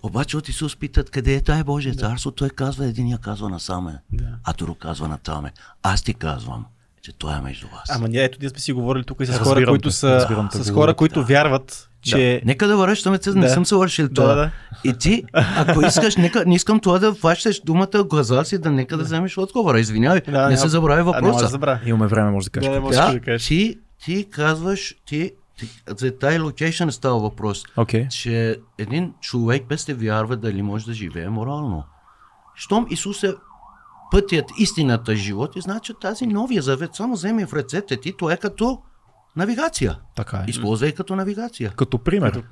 Обаче 0.03 0.37
от 0.37 0.49
Исус 0.49 0.75
питат 0.75 1.09
къде 1.09 1.33
е 1.33 1.41
тая 1.41 1.63
Божие 1.63 1.93
царство. 1.93 2.31
Той 2.31 2.49
казва, 2.49 2.85
един 2.85 3.07
я 3.07 3.17
казва 3.17 3.49
насаме, 3.49 3.99
Да. 4.11 4.25
а 4.43 4.53
друг 4.53 4.77
казва 4.77 5.07
натаме. 5.07 5.51
Аз 5.83 6.01
ти 6.01 6.13
казвам, 6.13 6.65
че 7.01 7.11
той 7.13 7.33
е 7.33 7.41
между 7.41 7.67
вас. 7.67 7.89
Ама 7.89 8.07
ние 8.07 8.23
ето 8.23 8.37
ние 8.41 8.49
сме 8.49 8.59
си 8.59 8.73
говорили 8.73 9.03
тук 9.03 9.17
и 9.21 9.25
с 9.25 9.29
Разбирам 9.29 9.45
хора, 9.45 9.59
те, 9.59 9.65
които 9.65 9.91
са 9.91 10.07
те, 10.11 10.19
с 10.19 10.27
говорите. 10.27 10.71
хора, 10.71 10.93
които 10.93 11.23
вярват, 11.23 11.89
че 12.01 12.41
Нека 12.45 12.67
да 12.67 12.77
връщаме 12.77 13.19
се, 13.21 13.33
не 13.33 13.41
Да. 13.41 13.49
съм 13.49 13.65
свършил 13.65 14.07
Да, 14.07 14.13
това. 14.13 14.35
да. 14.35 14.51
И 14.83 14.93
ти, 14.93 15.23
ако 15.33 15.81
искаш, 15.85 16.15
нека, 16.15 16.45
не 16.45 16.55
искам 16.55 16.79
това 16.79 16.99
да 16.99 17.13
фащаш 17.13 17.61
думата, 17.61 18.07
каза 18.11 18.43
си, 18.45 18.57
да 18.57 18.71
нека 18.71 18.97
да 18.97 19.03
вземеш 19.03 19.37
отговора. 19.37 19.79
Извинявай, 19.79 20.21
Да, 20.21 20.31
не 20.31 20.37
няма- 20.39 20.57
се 20.57 20.67
забрави 20.67 21.01
А, 21.01 21.03
няма 21.03 21.13
да 21.13 21.21
въпроса. 21.21 21.47
забравя. 21.47 21.79
Имаме 21.85 22.07
време, 22.07 22.31
може 22.31 22.45
да 22.45 22.51
кажеш. 22.51 22.67
Да, 22.69 22.73
да, 22.73 22.81
може 22.81 22.97
Да, 22.97 23.11
да 23.13 23.19
кажеш. 23.19 23.47
ти, 23.47 23.77
ти 24.05 24.29
казваш, 24.29 24.95
ти, 25.05 25.31
ти, 25.59 25.69
за 25.99 26.17
тази 26.17 26.39
локейшн 26.39 26.89
става 26.89 27.19
въпрос, 27.19 27.63
Окей. 27.77 28.07
че 28.07 28.59
един 28.77 29.13
човек 29.21 29.65
без 29.67 29.85
да 29.85 29.95
вярва 29.95 30.37
дали 30.37 30.61
може 30.61 30.85
да 30.85 30.93
живее 30.93 31.29
морално. 31.29 31.83
Щом 32.55 32.87
Исус 32.89 33.23
е 33.23 33.33
пътят, 34.11 34.45
истината, 34.57 35.15
живот, 35.15 35.55
и 35.55 35.61
значи 35.61 35.93
тази 36.01 36.27
новия 36.27 36.61
завет 36.61 36.95
само 36.95 37.13
вземе 37.13 37.45
в 37.45 37.53
ръцете 37.53 37.97
ти, 37.97 38.13
то 38.17 38.29
е 38.29 38.37
като 38.37 38.81
навигация. 39.35 39.99
Така 40.15 40.37
е. 40.37 40.45
Използвай 40.47 40.91
като 40.91 41.15
навигация. 41.15 41.73
Като 41.75 41.97
пример. 41.97 42.43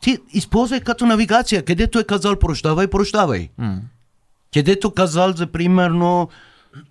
Ти 0.00 0.18
използвай 0.32 0.80
като 0.80 1.06
навигация, 1.06 1.64
където 1.64 1.98
е 1.98 2.04
казал 2.04 2.36
прощавай, 2.36 2.86
прощавай. 2.86 3.48
М. 3.58 3.80
Където 4.54 4.90
казал, 4.90 5.32
за 5.32 5.46
примерно, 5.46 6.28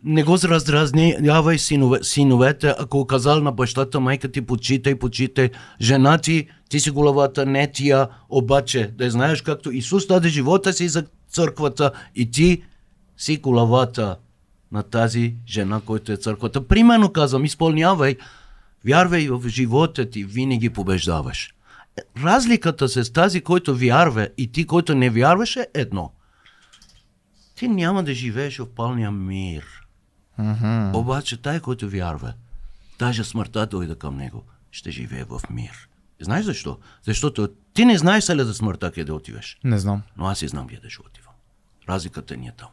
не 0.03 0.23
го 0.23 0.37
раздразнявай 0.43 1.59
синове, 1.59 1.99
синовете, 2.01 2.73
ако 2.79 3.07
казал 3.07 3.41
на 3.41 3.51
бащата, 3.51 3.99
майка 3.99 4.31
ти 4.31 4.41
почитай, 4.41 4.95
почитай, 4.95 5.49
жена 5.81 6.17
ти, 6.17 6.47
ти 6.69 6.79
си 6.79 6.91
главата, 6.91 7.45
не 7.45 7.71
тия, 7.71 8.07
обаче 8.29 8.91
да 8.97 9.11
знаеш 9.11 9.41
както 9.41 9.71
Исус 9.71 10.07
даде 10.07 10.29
живота 10.29 10.73
си 10.73 10.87
за 10.87 11.05
църквата 11.29 11.91
и 12.15 12.31
ти 12.31 12.63
си 13.17 13.37
главата 13.37 14.17
на 14.71 14.83
тази 14.83 15.35
жена, 15.47 15.81
който 15.85 16.11
е 16.11 16.17
църквата. 16.17 16.67
Примерно 16.67 17.09
казвам, 17.09 17.45
изпълнявай, 17.45 18.15
вярвай 18.85 19.27
в 19.29 19.47
живота 19.47 20.09
ти, 20.09 20.23
винаги 20.23 20.69
побеждаваш. 20.69 21.53
Разликата 22.23 22.89
с 22.89 23.13
тази, 23.13 23.41
който 23.41 23.75
вярва 23.75 24.27
и 24.37 24.51
ти, 24.51 24.65
който 24.65 24.95
не 24.95 25.09
вярваш 25.09 25.55
е 25.55 25.67
едно. 25.73 26.11
Ти 27.55 27.67
няма 27.67 28.03
да 28.03 28.13
живееш 28.13 28.57
в 28.57 28.65
пълния 28.75 29.11
мир. 29.11 29.65
Мгм. 30.37 30.95
Обаче 30.97 31.41
тай, 31.41 31.59
който 31.59 31.89
вярва, 31.89 32.33
даже 32.99 33.23
смъртта 33.23 33.65
дойде 33.65 33.95
към 33.95 34.17
него, 34.17 34.43
ще 34.71 34.91
живее 34.91 35.23
в 35.23 35.41
мир. 35.49 35.89
Знаеш 36.21 36.45
защо? 36.45 36.77
Защото 37.03 37.47
ти 37.73 37.85
не 37.85 37.97
знаеш 37.97 38.29
ли 38.29 38.43
за 38.43 38.53
смъртта 38.53 38.91
къде 38.91 39.11
отиваш, 39.11 39.57
Не 39.63 39.79
знам. 39.79 40.01
но 40.17 40.25
аз 40.25 40.41
и 40.41 40.47
знам 40.47 40.67
къде 40.67 40.89
ще 40.89 41.01
отивам. 41.01 41.33
Разликата 41.89 42.37
ни 42.37 42.47
е 42.47 42.51
там. 42.51 42.67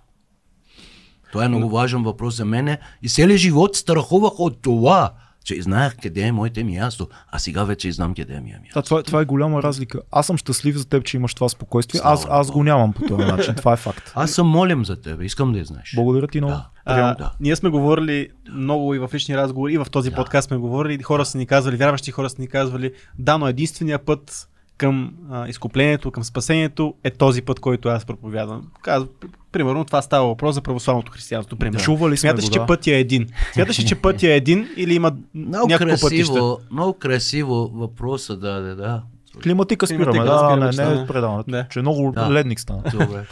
Това 1.32 1.44
е 1.44 1.48
много 1.48 1.70
важен 1.70 2.02
въпрос 2.02 2.36
за 2.36 2.44
мене 2.44 2.78
и 3.02 3.08
целият 3.08 3.40
живот 3.40 3.76
страхувах 3.76 4.40
от 4.40 4.62
това, 4.62 5.14
че 5.44 5.62
знаех 5.62 5.96
къде 6.02 6.20
е 6.20 6.32
моите 6.32 6.64
място, 6.64 7.08
а 7.30 7.38
сега 7.38 7.64
вече 7.64 7.92
знам 7.92 8.14
къде 8.14 8.34
е 8.34 8.40
ми 8.40 8.50
е 8.50 8.58
място. 8.60 8.74
Да, 8.74 8.82
това, 8.82 9.00
е- 9.00 9.02
това 9.02 9.20
е 9.20 9.24
голяма 9.24 9.62
разлика. 9.62 10.00
Аз 10.10 10.26
съм 10.26 10.36
щастлив 10.36 10.76
за 10.76 10.84
теб, 10.84 11.04
че 11.04 11.16
имаш 11.16 11.34
това 11.34 11.48
спокойствие. 11.48 12.00
Слава 12.00 12.14
Аз, 12.14 12.26
аз 12.30 12.50
го 12.50 12.64
нямам 12.64 12.92
по 12.92 13.02
този 13.02 13.24
начин. 13.24 13.54
Това 13.54 13.72
е 13.72 13.76
факт. 13.76 14.12
Аз 14.14 14.30
съм 14.30 14.46
молим 14.46 14.84
за 14.84 15.00
теб, 15.00 15.22
искам 15.22 15.52
да 15.52 15.58
я 15.58 15.64
знаеш. 15.64 15.92
Благодаря 15.96 16.28
ти 16.28 16.40
много. 16.40 16.52
Да. 16.52 16.68
А, 16.84 17.14
Да. 17.14 17.32
Ние 17.40 17.56
сме 17.56 17.70
говорили 17.70 18.28
много 18.52 18.94
и 18.94 18.98
в 18.98 19.10
лични 19.14 19.36
разговори, 19.36 19.72
и 19.72 19.78
в 19.78 19.86
този 19.90 20.10
подкаст 20.10 20.48
сме 20.48 20.56
говорили, 20.56 20.94
и 20.94 21.02
хора 21.02 21.24
са 21.24 21.38
ни 21.38 21.46
казвали, 21.46 21.76
вярващи 21.76 22.10
хора 22.10 22.30
са 22.30 22.36
ни 22.38 22.46
казвали, 22.48 22.92
да, 23.18 23.38
но 23.38 23.48
единствения 23.48 23.98
път 23.98 24.48
към 24.82 25.14
а, 25.30 25.48
изкуплението, 25.48 26.10
към 26.10 26.24
спасението 26.24 26.94
е 27.04 27.10
този 27.10 27.42
път, 27.42 27.60
който 27.60 27.88
аз 27.88 28.04
проповядвам. 28.04 28.70
Казва, 28.82 29.08
примерно 29.52 29.84
това 29.84 30.02
става 30.02 30.26
въпрос 30.26 30.54
за 30.54 30.60
православното 30.60 31.12
християнство. 31.12 31.56
Примерно. 31.56 31.80
Чували 31.80 32.16
сме 32.16 32.30
Смяташ, 32.30 32.44
го, 32.44 32.50
че 32.50 32.58
да. 32.58 32.66
пътя 32.66 32.90
е 32.90 33.00
един. 33.00 33.26
Смяташ 33.52 33.84
че 33.84 33.94
пътя 33.94 34.26
е 34.28 34.36
един 34.36 34.68
или 34.76 34.94
има 34.94 35.12
Много 35.34 35.68
няколко 35.68 35.90
пътища? 35.92 36.32
красиво, 36.32 36.58
много 36.70 36.92
красиво 36.92 37.68
въпроса, 37.68 38.36
да, 38.36 38.60
да, 38.60 38.76
да. 38.76 39.02
Климатика 39.42 39.86
спираме. 39.86 40.04
Климатика 40.04 40.24
Да, 40.26 40.38
спираме, 40.38 40.56
не, 40.56 40.66
не 40.66 40.72
стана. 40.72 41.02
е 41.02 41.06
предаването. 41.06 41.50
Да. 41.50 41.66
Че 41.68 41.78
е 41.78 41.82
много 41.82 42.12
Да. 42.12 42.30
ледник 42.30 42.60
стана. 42.60 42.82
Добре. 42.92 43.26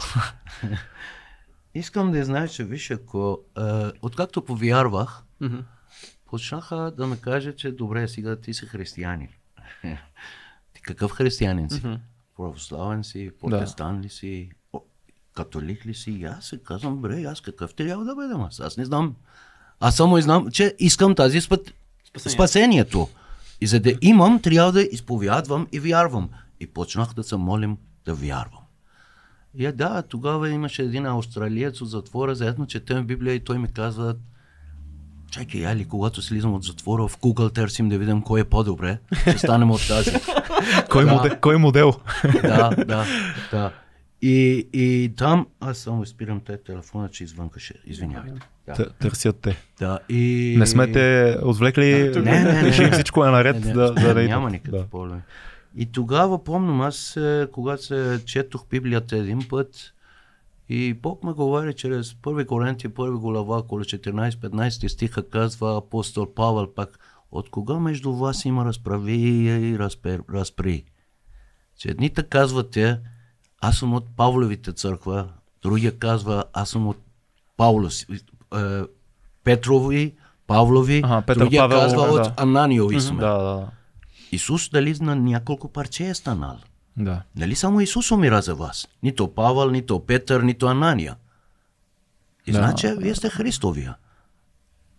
Искам 1.75 2.11
да 2.11 2.25
знаеш, 2.25 2.51
че 2.51 2.63
виж, 2.63 2.91
ако 2.91 3.39
е, 3.57 3.61
откакто 4.01 4.41
повярвах, 4.41 5.23
Мгм. 5.41 5.57
почнаха 6.25 6.91
да 6.97 7.07
ме 7.07 7.17
кажат, 7.17 7.57
че 7.57 7.71
добре, 7.71 8.07
сега 8.07 8.35
ти 8.35 8.53
си 8.53 8.65
християнин. 8.65 9.27
Какъв 10.81 11.11
християнин 11.11 11.69
си? 11.69 11.81
Мгм. 11.83 11.93
Православен 12.37 13.03
си, 13.03 13.31
протестант 13.39 14.05
ли 14.05 14.09
си, 14.09 14.49
католик 15.35 15.85
ли 15.85 15.93
си? 15.93 16.11
И 16.11 16.23
аз 16.23 16.45
се 16.45 16.57
казвам, 16.57 16.97
бре, 16.97 17.23
аз 17.23 17.41
какъв 17.41 17.73
трябва 17.73 18.05
да 18.05 18.15
бъдем? 18.15 18.41
Аз, 18.41 18.59
аз 18.59 18.77
не 18.77 18.85
знам. 18.85 19.15
Аз 19.79 19.95
само 19.95 20.21
знам, 20.21 20.51
че 20.51 20.75
искам 20.79 21.15
тази 21.15 21.41
спът... 21.41 21.73
Спасение. 22.09 22.33
спасението. 22.33 23.09
И 23.61 23.67
за 23.67 23.79
да 23.79 23.93
имам, 24.01 24.41
трябва 24.41 24.71
да 24.71 24.81
изповядвам 24.81 25.67
и 25.71 25.79
вярвам. 25.79 26.29
И 26.59 26.67
почнах 26.67 27.13
да 27.13 27.23
се 27.23 27.35
молим 27.35 27.77
да 28.05 28.13
вярвам. 28.13 28.61
И 29.57 29.65
е, 29.65 29.71
да, 29.71 30.01
тогава 30.01 30.49
имаше 30.49 30.83
един 30.83 31.05
австралиец 31.05 31.81
от 31.81 31.89
затвора, 31.89 32.35
заедно 32.35 32.67
четем 32.67 33.07
Библия 33.07 33.35
и 33.35 33.39
той 33.39 33.57
ми 33.57 33.73
казва, 33.73 34.15
чакай, 35.31 35.67
али, 35.67 35.85
когато 35.85 36.21
слизам 36.21 36.53
от 36.53 36.63
затвора, 36.63 37.07
в 37.07 37.17
Google 37.17 37.53
търсим 37.53 37.89
да 37.89 37.97
видим 37.97 38.21
кой 38.21 38.39
е 38.41 38.43
по-добре, 38.43 38.97
ще 39.21 39.37
станем 39.37 39.71
от 39.71 39.87
тази. 39.87 40.11
Кой, 40.89 41.05
Да. 41.05 41.11
модел, 41.11 41.31
кой 41.41 41.57
модел? 41.57 41.93
да, 42.41 42.69
да, 42.69 43.05
да. 43.51 43.71
И, 44.21 44.67
и 44.73 45.13
там, 45.17 45.47
аз 45.59 45.77
само 45.77 46.03
изпирам 46.03 46.41
те 46.45 46.57
телефона, 46.57 47.09
че 47.09 47.23
извънка 47.23 47.59
ще, 47.59 47.73
извинявайте. 47.85 48.39
Да. 48.65 48.89
Търсят 48.89 49.39
те. 49.41 49.57
да. 49.79 49.99
И... 50.09 50.55
Не 50.57 50.65
сме 50.67 50.91
те 50.91 51.37
отвлекли, 51.43 52.11
Не, 52.15 52.21
не, 52.21 52.61
не, 52.61 52.61
не. 52.61 52.91
всичко 52.91 53.25
е 53.25 53.29
наред. 53.29 53.59
Не, 53.59 53.65
не, 53.65 53.73
да, 53.73 53.93
да, 53.93 54.13
да, 54.13 54.23
няма 54.23 54.49
никакви 54.49 54.77
да. 54.77 54.85
проблеми. 54.85 55.21
И 55.77 55.85
тогава 55.85 56.43
помням, 56.43 56.81
аз 56.81 57.17
е, 57.17 57.47
когато 57.51 57.83
се 57.83 58.19
четох 58.25 58.65
Библията 58.69 59.17
един 59.17 59.39
път 59.49 59.93
и 60.73 60.93
Бог 60.93 61.23
ме 61.23 61.33
говори 61.33 61.73
чрез 61.73 62.15
първи 62.15 62.45
Коринти, 62.47 62.89
първи 62.89 63.17
глава, 63.17 63.57
около 63.57 63.81
14-15 63.81 64.87
стиха 64.87 65.29
казва 65.29 65.77
апостол 65.77 66.33
Павел 66.33 66.73
пак, 66.73 66.99
от 67.31 67.49
кога 67.49 67.79
между 67.79 68.13
вас 68.13 68.45
има 68.45 68.65
разправи 68.65 69.13
и 69.13 69.79
разпер, 69.79 70.21
разпри? 70.33 70.83
Че 71.77 71.89
едните 71.89 72.23
казвате, 72.23 72.99
аз 73.61 73.77
съм 73.77 73.93
от 73.93 74.15
Павловите 74.17 74.73
църква, 74.73 75.27
другия 75.61 75.99
казва, 75.99 76.43
аз 76.53 76.69
съм 76.69 76.87
от 76.87 76.97
Павлос, 77.57 78.05
е, 78.09 78.81
Петрови, 79.43 80.15
Павлови, 80.47 81.01
Ага, 81.05 81.21
Петър 81.21 81.39
другия 81.39 81.61
Павел, 81.61 81.79
казва 81.79 82.05
да. 82.05 82.11
от 82.11 82.39
Ананиови 82.39 83.01
сме. 83.01 83.19
Да, 83.19 83.37
да, 83.37 83.67
Исус 84.31 84.69
дали 84.69 84.95
на 85.01 85.15
няколко 85.15 85.67
парче 85.67 86.07
е 86.07 86.13
станал? 86.13 86.57
Да. 86.97 87.21
Нали 87.35 87.55
само 87.55 87.81
Исус 87.81 88.11
умира 88.11 88.41
за 88.41 88.55
вас? 88.55 88.87
Нито 89.03 89.27
Павел, 89.27 89.69
нито 89.69 89.99
Петър, 89.99 90.41
нито 90.41 90.67
Анания. 90.67 91.15
И 92.47 92.51
Да. 92.51 92.57
значи 92.57 92.87
вие 92.89 93.15
сте 93.15 93.29
Христовия. 93.29 93.95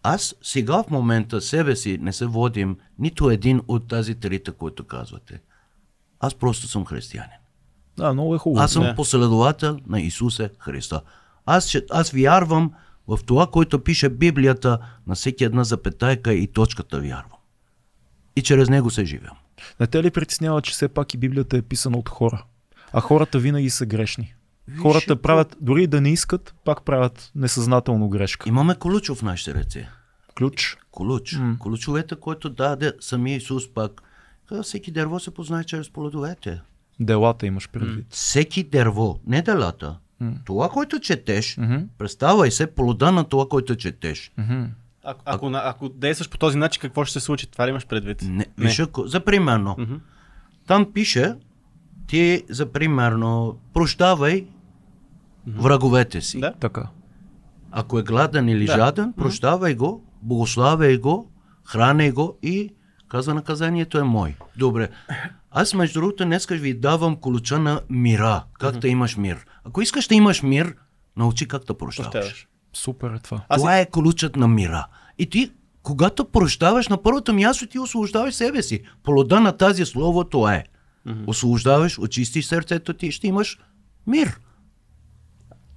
Аз 0.02 0.34
сега 0.42 0.82
в 0.82 0.90
момента 0.90 1.40
себе 1.40 1.76
си 1.76 1.98
не 2.00 2.12
се 2.12 2.26
водим 2.26 2.76
нито 2.98 3.30
един 3.30 3.60
от 3.68 3.88
тази 3.88 4.14
трите, 4.14 4.52
които 4.52 4.84
казвате. 4.84 5.40
Аз 6.20 6.34
просто 6.34 6.68
съм 6.68 6.86
християнин. 6.86 7.38
Да, 7.96 8.12
много 8.12 8.34
е 8.34 8.38
хубаво. 8.38 8.64
Аз 8.64 8.72
съм 8.72 8.82
Да. 8.82 8.94
последовател 8.94 9.78
на 9.86 10.00
Исусе 10.00 10.50
Христа. 10.58 11.02
Аз, 11.46 11.68
ще- 11.68 11.84
аз 11.90 12.10
вярвам 12.10 12.72
в 13.08 13.18
това, 13.26 13.46
което 13.46 13.84
пише 13.84 14.08
Библията, 14.08 14.78
на 15.06 15.14
всеки 15.14 15.44
една 15.44 15.64
запетайка 15.64 16.34
и 16.34 16.46
точката 16.46 17.00
вярвам. 17.00 17.38
И 18.36 18.42
чрез 18.42 18.68
него 18.68 18.90
се 18.90 19.04
живям. 19.04 19.36
Не 19.80 19.86
те 19.86 20.02
ли 20.02 20.10
притеснява, 20.10 20.62
че 20.62 20.72
все 20.72 20.88
пак 20.88 21.14
и 21.14 21.18
Библията 21.18 21.56
е 21.56 21.62
писана 21.62 21.98
от 21.98 22.08
хора? 22.08 22.44
А 22.92 23.00
хората 23.00 23.38
винаги 23.38 23.70
са 23.70 23.86
грешни. 23.86 24.34
Хората 24.80 25.06
какво- 25.06 25.22
правят, 25.22 25.56
дори 25.60 25.86
да 25.86 26.00
не 26.00 26.10
искат, 26.10 26.54
пак 26.64 26.82
правят 26.82 27.30
несъзнателно 27.34 28.08
грешка. 28.08 28.48
Имаме 28.48 28.74
колучо 28.74 29.14
в 29.14 29.22
нашите 29.22 29.54
ръце. 29.54 29.88
Ключ. 30.34 30.76
Колуч. 30.90 31.32
М. 31.32 31.56
Колучовете, 31.58 32.16
който 32.16 32.50
даде 32.50 32.92
самия 33.00 33.36
Исус 33.36 33.74
пак. 33.74 34.02
Всеки 34.62 34.90
дърво 34.90 35.20
се 35.20 35.30
познае 35.30 35.64
чрез 35.64 35.90
плодовете. 35.90 36.60
Делата 37.00 37.46
имаш 37.46 37.68
предвид. 37.68 38.06
Всеки 38.10 38.62
дърво, 38.64 39.20
не 39.26 39.42
делата. 39.42 39.98
М. 40.20 40.32
Това, 40.44 40.68
което 40.68 40.98
четеш, 41.00 41.56
Мгм. 41.56 41.76
представай 41.98 42.50
се 42.50 42.66
плода 42.66 43.12
на 43.12 43.24
това, 43.24 43.48
което 43.48 43.76
четеш. 43.76 44.32
Мгм. 44.38 44.62
Ако, 45.04 45.22
ако, 45.24 45.50
на- 45.50 45.62
ако 45.64 45.88
действаш 45.88 46.28
по 46.28 46.38
този 46.38 46.58
начин, 46.58 46.80
какво 46.80 47.04
ще 47.04 47.12
се 47.12 47.20
случи? 47.20 47.46
Това 47.46 47.66
ли 47.66 47.70
имаш 47.70 47.86
предвид? 47.86 48.22
Не, 48.22 48.46
виж, 48.58 48.80
ако, 48.80 49.06
за 49.06 49.20
примерно, 49.20 49.76
Мгм. 49.78 49.94
там 50.66 50.92
пише, 50.92 51.34
ти 52.06 52.42
за 52.48 52.72
примерно, 52.72 53.58
прощавай 53.72 54.46
враговете 55.48 56.20
си. 56.20 56.40
Да. 56.40 56.52
Така. 56.52 56.88
Ако 57.70 57.98
е 57.98 58.02
гладен 58.02 58.48
или 58.48 58.66
Да. 58.66 58.72
жаден, 58.72 59.12
прощавай 59.12 59.74
го, 59.74 60.04
благославяй 60.22 60.98
го, 60.98 61.30
храняй 61.64 62.10
го 62.10 62.38
и 62.42 62.74
каза 63.08 63.34
наказанието 63.34 63.98
е 63.98 64.02
мой. 64.02 64.36
Добре. 64.56 64.88
Аз 65.50 65.74
между 65.74 66.00
другото 66.00 66.24
днес 66.24 66.46
ви 66.46 66.74
давам 66.74 67.16
колуча 67.16 67.58
на 67.58 67.80
мира. 67.90 68.44
Как 68.52 68.76
да 68.76 68.88
имаш 68.88 69.16
мир. 69.16 69.46
Ако 69.64 69.82
искаш 69.82 70.08
да 70.08 70.14
имаш 70.14 70.42
мир, 70.42 70.74
научи 71.16 71.48
как 71.48 71.64
да 71.64 71.74
прощаваш. 71.74 72.12
Прощаваш. 72.12 72.48
Супер 72.72 73.10
е 73.10 73.18
това. 73.18 73.44
Аз 73.48 73.60
Това 73.60 73.78
е 73.78 73.90
колучът 73.90 74.36
на 74.36 74.48
мира. 74.48 74.86
И 75.18 75.30
ти, 75.30 75.52
когато 75.82 76.24
прощаваш, 76.24 76.88
на 76.88 77.02
първото 77.02 77.32
място 77.34 77.66
ти 77.66 77.78
освобождаваш 77.78 78.34
себе 78.34 78.62
си. 78.62 78.82
Плода 79.02 79.40
на 79.40 79.56
тази 79.56 79.84
слово 79.84 80.24
това 80.24 80.54
е. 80.54 80.64
Освобождаваш, 81.26 81.98
очистиш 81.98 82.46
сърцето 82.46 82.94
ти 82.94 83.06
и 83.06 83.12
ще 83.12 83.26
имаш 83.26 83.58
мир. 84.06 84.40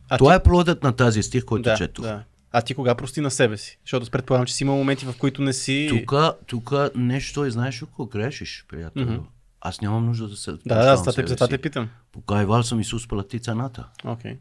А 0.10 0.18
това 0.18 0.36
е 0.36 0.44
плодът 0.44 0.84
на 0.84 0.92
тази 0.92 1.24
стих, 1.24 1.46
който 1.46 1.64
да, 1.64 1.76
четох. 1.76 2.06
да. 2.06 2.24
А 2.52 2.62
ти 2.62 2.76
кога 2.76 2.96
прости 2.96 3.22
на 3.22 3.32
себе 3.32 3.58
си? 3.58 3.80
Защото 3.86 4.12
предполагам, 4.12 4.46
че 4.46 4.54
си 4.54 4.64
има 4.64 4.74
моменти, 4.74 5.06
в 5.06 5.14
които 5.20 5.42
не 5.42 5.54
си... 5.54 5.88
Тук, 5.90 6.14
тук 6.48 6.74
нещо 6.96 7.46
е, 7.46 7.52
знаеш, 7.52 7.84
ако 7.84 8.06
грешиш, 8.06 8.66
приятел. 8.70 9.02
Мгм. 9.04 9.16
Аз 9.62 9.82
нямам 9.82 10.06
нужда 10.06 10.28
да 10.28 10.36
се 10.36 10.52
Да, 10.52 10.58
да, 10.66 10.98
за 10.98 11.04
това 11.04 11.14
те, 11.14 11.28
за 11.28 11.48
те 11.48 11.58
питам. 11.58 11.90
Покайвал 12.12 12.64
съм 12.64 12.80
Исус 12.80 13.08
плати 13.08 13.40
цената. 13.40 13.88
Окей. 14.04 14.38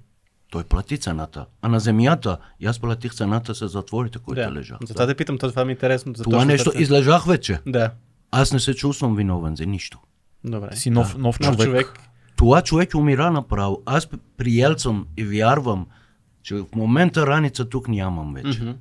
Той 0.55 0.65
плати 0.65 0.99
цената. 0.99 1.47
А 1.63 1.69
на 1.69 1.81
земята, 1.81 2.39
и 2.61 2.67
аз 2.67 2.79
платих 2.79 3.15
цената 3.15 3.55
с 3.55 3.69
затворите, 3.69 4.19
които 4.19 4.41
Да. 4.41 4.53
лежах. 4.53 4.79
За 4.83 4.95
това 4.95 5.07
те 5.07 5.15
питам, 5.15 5.39
то 5.39 5.51
това 5.51 5.65
ми 5.65 5.73
е 5.73 5.75
интересно. 5.75 6.15
За 6.17 6.25
Това 6.25 6.45
нещо 6.45 6.71
тази- 6.71 6.83
излежах 6.83 7.25
вече. 7.25 7.59
Да. 7.67 7.91
Аз 8.31 8.53
не 8.53 8.61
се 8.61 8.75
чувствам 8.75 9.17
виновен 9.17 9.57
за 9.57 9.67
нищо. 9.67 9.99
Добре. 10.45 10.77
Си 10.77 10.91
нов, 10.91 11.17
нов 11.17 11.41
Нов 11.41 11.51
човек. 11.51 11.67
човек. 11.67 11.99
Това 12.37 12.63
човек 12.63 12.95
умира 12.95 13.31
направо. 13.31 13.83
Аз 13.87 14.07
приел 14.37 14.79
съм 14.79 15.07
и 15.17 15.25
вярвам, 15.25 15.87
че 16.43 16.55
в 16.55 16.67
момента 16.75 17.27
раница 17.27 17.65
тук 17.65 17.89
нямам 17.89 18.35
вече. 18.35 18.63
Мгм. 18.63 18.73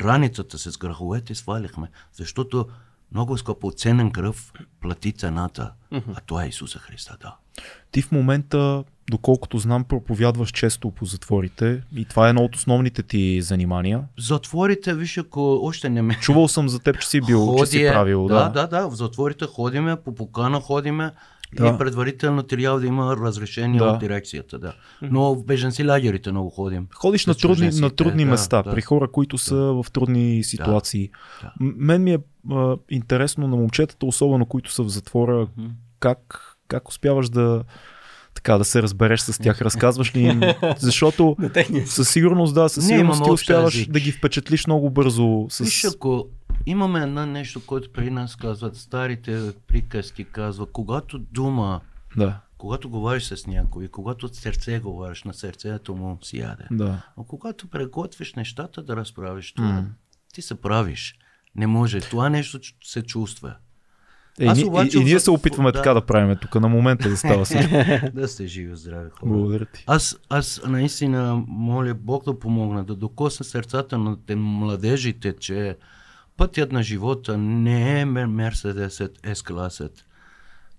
Раницата 0.00 0.58
с 0.58 0.78
греховете 0.78 1.34
свалихме, 1.34 1.88
защото 2.12 2.66
много 3.12 3.38
скъпоценен 3.38 4.10
кръв 4.10 4.52
плати 4.80 5.12
цената, 5.12 5.72
а 5.92 6.20
това 6.26 6.44
е 6.44 6.48
Исуса 6.48 6.78
Христа, 6.78 7.16
да. 7.20 7.36
Ти 7.90 8.02
в 8.02 8.12
момента, 8.12 8.84
доколкото 9.10 9.58
знам, 9.58 9.84
проповядваш 9.84 10.50
често 10.50 10.90
по 10.90 11.04
затворите 11.04 11.82
и 11.96 12.04
това 12.04 12.26
е 12.26 12.30
едно 12.30 12.42
от 12.42 12.56
основните 12.56 13.02
ти 13.02 13.42
занимания. 13.42 14.02
Затворите, 14.18 14.94
виж, 14.94 15.18
ако 15.18 15.60
още 15.62 15.88
не 15.90 16.02
ме... 16.02 16.14
Чувал 16.20 16.48
съм 16.48 16.68
за 16.68 16.78
теб, 16.78 17.00
че 17.00 17.08
си 17.08 17.20
бил, 17.20 17.56
че 17.58 17.66
си 17.66 17.78
Ходи 17.78 17.88
правил. 17.92 18.26
Да, 18.26 18.34
Да, 18.34 18.48
да, 18.48 18.66
да, 18.66 18.88
в 18.88 18.94
затворите 18.94 19.44
ходиме, 19.46 19.96
по 19.96 20.14
покана 20.14 20.60
ходиме 20.60 21.10
Да. 21.56 21.68
и 21.74 21.78
предварително 21.78 22.42
трябва 22.42 22.80
да 22.80 22.86
има 22.86 23.16
разрешение 23.16 23.78
Да. 23.78 23.84
от 23.84 23.98
дирекцията, 24.00 24.58
да. 24.58 24.74
Но 25.02 25.34
в 25.34 25.44
беженци 25.44 25.84
лагерите 25.84 26.30
много 26.30 26.50
ходим. 26.50 26.86
Ходиш 26.94 27.26
на 27.26 27.34
трудни, 27.34 27.70
на 27.70 27.90
трудни 27.90 28.24
да, 28.24 28.30
места, 28.30 28.62
да. 28.62 28.70
при 28.70 28.82
хора, 28.82 29.08
които 29.12 29.38
са 29.38 29.56
в 29.56 29.86
трудни 29.92 30.44
ситуации. 30.44 31.10
да. 31.42 31.52
М- 31.60 31.72
Мен 31.76 32.02
ми 32.02 32.12
е 32.12 32.18
а, 32.52 32.76
интересно 32.90 33.48
на 33.48 33.56
момчетата, 33.56 34.06
особено 34.06 34.46
които 34.46 34.72
са 34.72 34.82
в 34.82 34.88
затвора, 34.88 35.48
как, 36.00 36.40
как 36.68 36.88
успяваш 36.88 37.28
да 37.28 37.64
така 38.38 38.58
да 38.58 38.64
се 38.64 38.82
разбереш 38.82 39.20
с 39.20 39.38
тях, 39.42 39.62
разказваш 39.62 40.16
ли 40.16 40.20
им, 40.20 40.40
защото 40.78 41.36
със 41.86 42.08
сигурност 42.10 42.54
да, 42.54 42.68
със 42.68 42.86
сигурност 42.86 43.24
ти 43.24 43.30
успяваш 43.30 43.86
да 43.86 44.00
ги 44.00 44.12
впечатлиш 44.12 44.66
много 44.66 44.90
бързо 44.90 45.46
с... 45.50 45.64
Виж, 45.64 45.84
ако 45.84 46.26
имаме 46.66 47.00
едно 47.00 47.26
нещо, 47.26 47.66
което 47.66 47.92
при 47.92 48.10
нас 48.10 48.36
казват, 48.36 48.76
старите 48.76 49.40
приказки 49.66 50.24
казва, 50.24 50.66
когато 50.66 51.18
дума, 51.18 51.80
Да, 52.16 52.40
когато 52.58 52.90
говориш 52.90 53.22
с 53.22 53.46
някой, 53.46 53.88
когато 53.88 54.26
от 54.26 54.34
сърце 54.34 54.78
говориш, 54.78 55.22
на 55.24 55.34
сърцето 55.34 55.94
му 55.94 56.18
си 56.22 56.38
яде. 56.38 56.64
да. 56.70 57.02
А 57.18 57.22
когато 57.26 57.66
приготвиш 57.68 58.34
нещата 58.34 58.82
да 58.82 58.96
разправиш 58.96 59.52
това, 59.52 59.68
М. 59.72 59.84
ти 60.34 60.42
се 60.42 60.54
правиш. 60.54 61.14
Не 61.56 61.66
може. 61.66 62.00
Това 62.00 62.28
нещо 62.28 62.58
се 62.84 63.02
чувства. 63.02 63.54
Е, 64.40 64.46
Аз 64.46 64.60
и, 64.60 64.64
обаче 64.64 64.98
и, 64.98 65.00
и 65.00 65.04
ние 65.04 65.20
се 65.20 65.30
опитваме 65.30 65.72
да. 65.72 65.78
така 65.78 65.94
да 65.94 66.06
правим 66.06 66.36
тук 66.36 66.54
на 66.54 66.68
момента 66.68 67.08
да 67.08 67.16
става 67.16 67.44
всичко. 67.44 67.74
да 68.14 68.28
сте 68.28 68.46
живи, 68.46 68.76
здрави 68.76 69.10
хора. 69.10 69.32
Благодаря 69.32 69.64
ти. 69.64 69.84
Аз, 69.86 70.18
аз 70.28 70.60
наистина 70.66 71.44
моля 71.48 71.94
Бог 71.94 72.24
да 72.24 72.38
помогна, 72.38 72.84
да 72.84 72.94
докосне 72.94 73.44
сърцата 73.44 73.98
на 73.98 74.16
те 74.26 74.36
младежите, 74.36 75.32
че 75.32 75.76
пътят 76.36 76.72
на 76.72 76.82
живота 76.82 77.38
не 77.38 78.00
е 78.00 78.04
Мерседес 78.04 78.98
S-класът. 79.22 80.04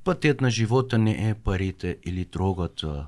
Пътят 0.04 0.42
на 0.42 0.50
живота 0.50 0.98
не 0.98 1.30
е 1.30 1.34
парите 1.34 1.98
или 2.06 2.26
дрогата. 2.26 3.08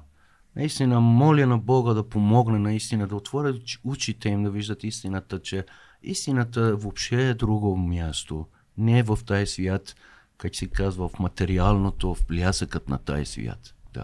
Наистина 0.56 1.00
моля 1.00 1.48
на 1.48 1.58
Бога 1.58 1.94
да 1.94 2.10
помогне 2.10 2.60
наистина 2.60 3.08
да 3.08 3.16
отворят 3.16 3.62
очите 3.84 4.30
им 4.30 4.44
да 4.44 4.50
виждат 4.50 4.84
истината, 4.84 5.40
че 5.40 5.66
истината 6.04 6.76
въобще 6.76 7.30
е 7.30 7.34
друго 7.34 7.78
място. 7.78 8.46
Не 8.78 9.00
е 9.00 9.04
в 9.04 9.20
тази 9.26 9.46
свят, 9.46 9.96
как 10.42 10.56
се 10.56 10.68
казва, 10.68 11.10
в 11.10 11.20
материалното, 11.20 12.16
в 12.16 12.26
блясъкът 12.28 12.90
на 12.90 12.98
тази 12.98 13.26
свят. 13.26 13.74
Да. 13.94 14.04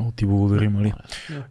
О, 0.00 0.12
ти 0.16 0.26
благодарим, 0.26 0.76
Али. 0.76 0.92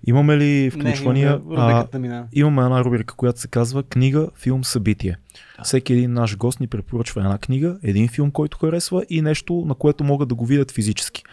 Имаме 0.08 0.38
ли 0.38 0.72
включвания? 0.72 1.32
Не, 1.32 1.58
рубриката 1.58 2.00
мина. 2.00 2.28
Имаме 2.34 2.62
една 2.62 2.84
рубрика, 2.84 3.16
която 3.16 3.40
се 3.40 3.48
казва 3.48 3.84
Книга, 3.84 4.30
филм, 4.36 4.64
събитие. 4.64 5.18
Всеки 5.64 5.94
един 5.94 6.14
наш 6.14 6.38
гост 6.38 6.60
ни 6.60 6.68
препоръчва 6.68 7.22
една 7.22 7.38
книга, 7.38 7.78
един 7.84 8.08
филм, 8.08 8.32
който 8.32 8.58
харесва 8.58 9.06
и 9.10 9.22
нещо, 9.22 9.64
на 9.68 9.76
което 9.76 10.04
могат 10.04 10.30
да 10.30 10.36
го 10.36 10.46
видят 10.46 10.72
физически. 10.72 11.24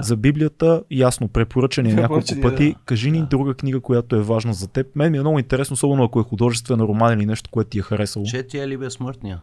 За 0.00 0.16
Библията, 0.16 0.82
ясно, 0.90 1.28
препоръчани 1.28 1.90
е 1.90 1.94
няколко 1.94 2.40
пъти. 2.42 2.72
да. 2.72 2.78
Кажи 2.84 3.10
ни 3.10 3.26
друга 3.30 3.54
книга, 3.54 3.80
която 3.80 4.16
е 4.16 4.22
важна 4.22 4.54
за 4.54 4.68
теб. 4.68 4.86
Мен 4.96 5.12
ми 5.12 5.18
е 5.18 5.20
много 5.20 5.38
интересно, 5.38 5.74
особено 5.74 6.04
ако 6.04 6.20
е 6.20 6.22
художествен 6.22 6.80
роман 6.80 7.18
или 7.18 7.26
нещо, 7.26 7.50
което 7.50 7.70
ти 7.70 7.78
е 7.78 7.82
харесало. 7.82 8.26
Четия 8.26 8.68
ли 8.68 8.76
безсмъртния? 8.76 9.40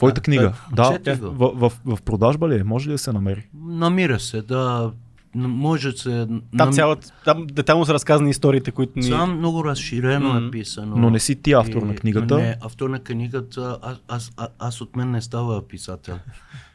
Твоята 0.00 0.20
книга. 0.20 0.52
е, 0.72 0.74
Да, 0.74 0.98
в, 1.20 1.52
в, 1.54 1.72
в 1.86 2.02
продажба 2.02 2.48
ли 2.48 2.58
е? 2.58 2.64
Може 2.64 2.88
ли 2.88 2.92
да 2.92 2.98
се 2.98 3.12
намери? 3.12 3.48
Намира 3.56 4.20
се, 4.20 4.42
да. 4.42 4.92
може 5.34 5.92
да 5.92 5.98
се... 5.98 6.28
Там, 6.58 6.72
цялата, 6.72 7.08
там 7.24 7.46
детално 7.46 7.84
са 7.84 7.94
разказани 7.94 8.30
историите, 8.30 8.70
които 8.70 8.92
ни... 8.96 9.08
Там 9.08 9.38
много 9.38 9.64
разширено 9.64 10.32
М. 10.32 10.38
е 10.38 10.50
писано. 10.50 10.96
Но 10.96 11.10
не 11.10 11.18
си 11.18 11.34
ти 11.36 11.52
автор 11.52 11.76
И- 11.76 11.84
на 11.84 11.94
книгата. 11.94 12.36
Не, 12.36 12.56
автор 12.60 12.90
на 12.90 12.98
книгата, 12.98 13.78
аз, 13.82 13.96
аз, 14.08 14.32
аз, 14.36 14.48
аз 14.58 14.80
от 14.80 14.96
мен 14.96 15.10
не 15.10 15.22
става 15.22 15.62
писател. 15.62 16.18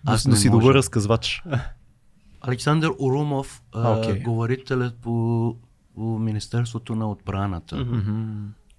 Аз 0.05 0.25
не 0.25 0.29
но 0.29 0.35
си 0.35 0.49
може. 0.49 0.59
добър 0.59 0.75
разказвач. 0.75 1.43
Александър 2.41 2.91
Урумов, 2.99 3.61
А, 3.73 4.15
говорителят 4.15 4.95
по, 4.95 5.55
по 5.95 6.19
Министерството 6.19 6.95
на 6.95 7.11
отбраната. 7.11 7.75
Мгм. 7.77 8.21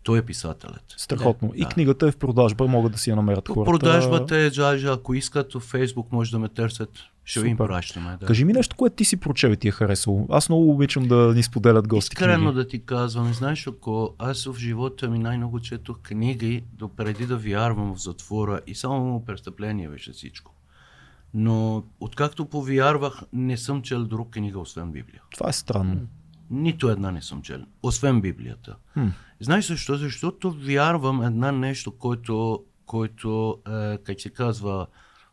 Той 0.06 0.18
е 0.18 0.22
писателят. 0.22 0.84
Страхотно. 0.96 1.52
И 1.54 1.62
Да. 1.62 1.68
книгата 1.68 2.06
е 2.06 2.10
в 2.10 2.16
продажба, 2.16 2.66
могат 2.66 2.92
да 2.92 2.98
си 2.98 3.10
я 3.10 3.16
намерят 3.16 3.48
хората. 3.48 3.70
продажбата 3.70 4.36
е 4.36 4.50
джажа, 4.50 4.92
ако 4.92 5.14
искат 5.14 5.52
в 5.54 5.60
Фейсбук 5.60 6.12
може 6.12 6.30
да 6.30 6.38
ме 6.38 6.48
търсят. 6.48 6.90
Ще 7.24 7.40
ви 7.40 7.48
им 7.48 7.56
Супер. 7.56 7.66
пращаме. 7.66 8.16
Да. 8.20 8.26
Кажи 8.26 8.44
ми 8.44 8.52
нещо, 8.52 8.76
което 8.76 8.96
ти 8.96 9.04
си 9.04 9.16
прочел 9.16 9.48
и 9.48 9.56
ти 9.56 9.68
е 9.68 9.70
харесало. 9.70 10.26
Аз 10.30 10.48
много 10.48 10.70
обичам 10.70 11.08
да 11.08 11.32
ни 11.34 11.42
споделят 11.42 11.88
гости 11.88 12.14
Искрено 12.14 12.52
да 12.52 12.68
ти 12.68 12.84
казвам, 12.84 13.34
знаеш, 13.34 13.66
ако 13.66 14.14
аз 14.18 14.44
в 14.44 14.58
живота 14.58 15.10
ми 15.10 15.18
най-много 15.18 15.60
четох 15.60 15.98
книги, 16.02 16.64
до 16.72 16.88
преди 16.88 17.26
да 17.26 17.36
вярвам 17.36 17.94
в 17.94 18.02
затвора 18.02 18.60
и 18.66 18.74
само 18.74 19.24
престъпление 19.24 19.88
беше 19.88 20.12
всичко. 20.12 20.52
Но 21.34 21.84
откакто 22.00 22.46
повярвах, 22.46 23.22
не 23.32 23.56
съм 23.56 23.82
чел 23.82 24.04
друг 24.04 24.30
книга, 24.30 24.58
освен 24.58 24.92
Библия. 24.92 25.22
Това 25.32 25.48
е 25.48 25.52
странно. 25.52 26.00
Нито 26.50 26.88
една 26.88 27.10
не 27.10 27.22
съм 27.22 27.42
чел, 27.42 27.64
освен 27.82 28.20
Библията. 28.20 28.76
Хм. 28.92 29.06
Знаеш 29.40 29.66
защо? 29.66 29.96
Защото 29.96 30.50
вярвам 30.50 31.22
една 31.22 31.52
нещо, 31.52 31.98
който, 31.98 32.64
който 32.86 33.58
е, 33.68 33.98
как 33.98 34.20
се 34.20 34.30
казва, 34.30 34.86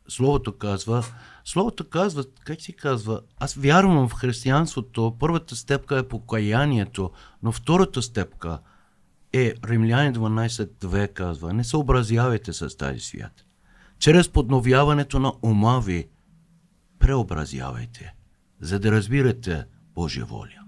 Словото 0.07 0.57
казва, 0.57 1.05
Словото 1.45 1.89
казва, 1.89 2.23
как 2.45 2.61
се 2.61 2.71
казва, 2.71 3.21
аз 3.39 3.53
вярвам 3.53 4.09
в 4.09 4.13
християнството, 4.13 5.15
първата 5.19 5.55
степка 5.55 5.97
е 5.97 6.07
покаянието, 6.07 7.11
но 7.43 7.51
втората 7.51 8.01
степка 8.01 8.59
е, 9.33 9.53
Римляни 9.65 10.13
12.2 10.13 11.13
казва, 11.13 11.53
не 11.53 11.63
съобразявайте 11.63 12.53
с 12.53 12.77
тази 12.77 12.99
свят. 12.99 13.45
Чрез 13.99 14.29
подновяването 14.29 15.19
на 15.19 15.33
ума 15.41 15.81
ви, 15.81 16.07
преобразявайте, 16.99 18.13
за 18.59 18.79
да 18.79 18.91
разбирате 18.91 19.65
Божия 19.95 20.25
воля. 20.25 20.62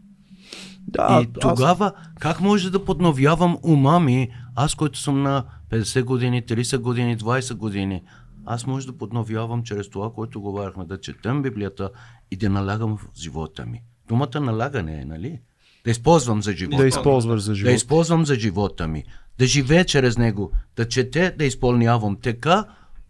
Да, 0.88 1.20
И 1.24 1.28
тогава, 1.42 1.92
как 2.20 2.42
може 2.42 2.70
да 2.72 2.86
подновявам 2.86 3.58
ума 3.64 4.00
ми, 4.00 4.30
аз, 4.56 4.76
който 4.76 5.00
съм 5.00 5.24
на 5.24 5.44
50 5.72 6.04
години, 6.04 6.44
30 6.44 6.78
години, 6.78 7.18
20 7.18 7.54
години, 7.54 8.04
аз 8.46 8.66
може 8.68 8.86
да 8.88 8.98
подновявам 8.98 9.64
чрез 9.64 9.90
това, 9.90 10.14
което 10.14 10.42
говорихме, 10.42 10.86
да 10.86 11.02
четем 11.02 11.42
Библията 11.42 11.90
и 12.32 12.36
да 12.36 12.50
налагам 12.50 12.98
в 12.98 13.08
живота 13.18 13.66
ми. 13.66 13.82
Думата 14.08 14.40
налагане 14.42 15.02
е, 15.02 15.06
нали? 15.06 15.40
Да 15.86 15.92
използвам 15.92 16.42
за 16.42 16.52
Аз, 16.52 16.58
живота 16.58 16.78
да 16.78 16.88
използваш 16.88 17.42
за 17.42 17.52
Да 17.52 17.56
живот. 17.56 17.74
използвам 17.74 18.26
за 18.26 18.36
живота 18.36 18.88
ми. 18.88 19.04
Да 19.40 19.46
живея 19.46 19.86
чрез 19.86 20.18
него. 20.18 20.52
Да 20.76 20.88
чете, 20.88 21.36
да 21.38 21.46
изпълнявам. 21.46 22.18
Така 22.22 22.66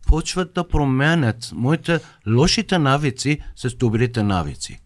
почват 0.08 0.54
да 0.54 0.68
променят 0.68 1.52
моите 1.56 2.00
лошите 2.28 2.80
навици 2.80 3.40
с 3.56 3.76
добрите 3.76 4.24
навици. 4.24 4.80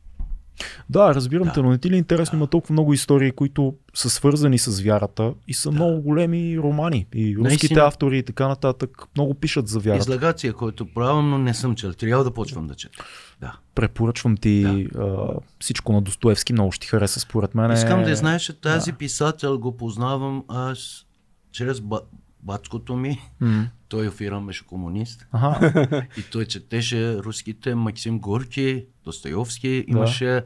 Да, 0.90 1.16
разбирам 1.16 1.48
Да. 1.48 1.54
те, 1.54 1.62
но 1.62 1.70
не 1.70 1.78
ти 1.78 1.90
ли 1.90 1.96
е 1.96 1.98
интересно, 1.98 2.38
има 2.38 2.48
толкова 2.48 2.74
много 2.74 2.94
истории, 2.94 3.32
които 3.32 3.74
са 3.94 4.10
свързани 4.10 4.60
с 4.60 4.82
вярата 4.82 5.34
и 5.48 5.54
са 5.54 5.72
много 5.72 6.02
големи 6.02 6.60
романи. 6.60 7.08
И 7.14 7.28
руските 7.30 7.42
Наистина. 7.42 7.82
автори 7.82 8.18
и 8.18 8.24
така 8.24 8.48
нататък 8.48 8.90
много 9.16 9.34
пишат 9.34 9.68
за 9.68 9.80
вярата. 9.80 10.00
Излагация, 10.00 10.54
който 10.54 10.86
правям, 10.86 11.30
но 11.30 11.38
не 11.38 11.54
съм 11.54 11.76
чел. 11.76 11.94
Трябва 11.94 12.24
да 12.24 12.32
почвам 12.32 12.68
да 12.68 12.76
чета. 12.76 13.06
Да. 13.42 13.58
Препоръчвам 13.76 14.38
ти 14.38 14.88
а, 14.98 15.16
всичко 15.60 15.94
на 15.94 16.02
Достоевски, 16.02 16.54
много 16.54 16.72
ще 16.72 16.82
ти 16.82 16.88
хареса 16.88 17.20
според 17.20 17.56
мен. 17.56 17.72
Искам 17.72 18.04
да 18.04 18.16
знаеш, 18.16 18.42
че 18.42 18.54
тази 18.54 18.94
писател 18.94 19.60
го 19.60 19.78
познавам 19.78 20.44
аз 20.48 21.06
чрез 21.52 21.82
ба- 21.82 22.02
баткото 22.44 22.96
ми. 22.96 23.20
М. 23.40 23.68
Той 23.90 24.12
Фирам 24.12 24.46
беше 24.46 24.66
комунист. 24.66 25.28
Аха. 25.32 26.08
И 26.18 26.22
той 26.32 26.46
четеше 26.46 27.18
руските 27.18 27.76
Максим 27.76 28.20
Горки, 28.20 28.86
Достоевски. 29.06 29.86
Имаше 29.88 30.44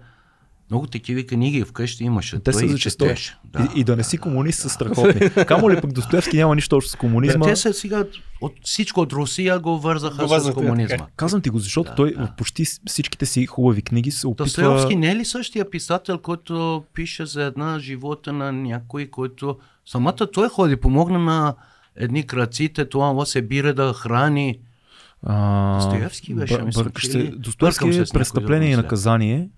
много 0.70 0.88
такива 0.88 1.24
книги 1.24 1.64
вкъщи 1.64 2.04
имаше. 2.04 2.40
Те 2.40 2.54
са 2.54 2.66
и 2.66 2.70
за 2.70 2.78
четеше. 2.78 3.38
И, 3.60 3.80
и 3.80 3.84
да 3.84 3.96
не 3.96 4.04
си 4.04 4.18
комунист 4.18 4.60
са 4.60 4.70
страхотни. 4.70 5.30
Камо 5.46 5.70
ли 5.70 5.82
пък 5.82 5.94
Достоевски 5.94 6.38
няма 6.38 6.56
нищо 6.56 6.76
общо 6.76 6.92
с 6.92 6.96
комунизма. 6.96 7.46
Те 7.46 7.56
са 7.56 7.74
сега 7.74 8.04
от 8.42 8.54
всичко 8.64 9.00
от 9.00 9.14
Русия 9.14 9.60
го 9.60 9.80
вързаха 9.80 10.28
Го 10.28 10.40
с 10.40 10.52
комунизма. 10.54 10.98
така. 10.98 11.12
Казвам 11.16 11.42
ти 11.42 11.50
го, 11.50 11.60
защото 11.60 11.90
Да, 11.90 11.96
той 11.96 12.14
да. 12.14 12.28
в 12.28 12.30
почти 12.38 12.66
всичките 12.88 13.26
си 13.26 13.46
хубави 13.46 13.82
книги 13.82 14.12
се 14.12 14.28
опитва... 14.28 14.46
Достоевски 14.46 14.96
не 14.96 15.12
е 15.12 15.16
ли 15.16 15.26
същия 15.26 15.70
писател, 15.70 16.18
който 16.18 16.84
пише 16.94 17.26
за 17.26 17.44
една 17.44 17.80
живота 17.80 18.34
на 18.34 18.52
някой, 18.52 19.08
който 19.08 19.58
самата 19.86 20.32
той 20.34 20.50
ходи, 20.50 20.76
помогна 20.76 21.20
на 21.20 21.56
едни 21.96 22.28
краците, 22.28 22.86
това 22.86 23.26
се 23.26 23.42
бире 23.42 23.74
да 23.74 23.94
храни. 23.94 24.60
А, 25.24 25.76
Достоевски 25.76 26.34
беше, 26.34 26.54
бър- 26.54 26.64
мисля? 26.66 26.84
Достоевски 27.36 27.90
е 27.90 28.04
престъпление 28.14 28.72
и 28.72 28.76
наказание. 28.76 29.50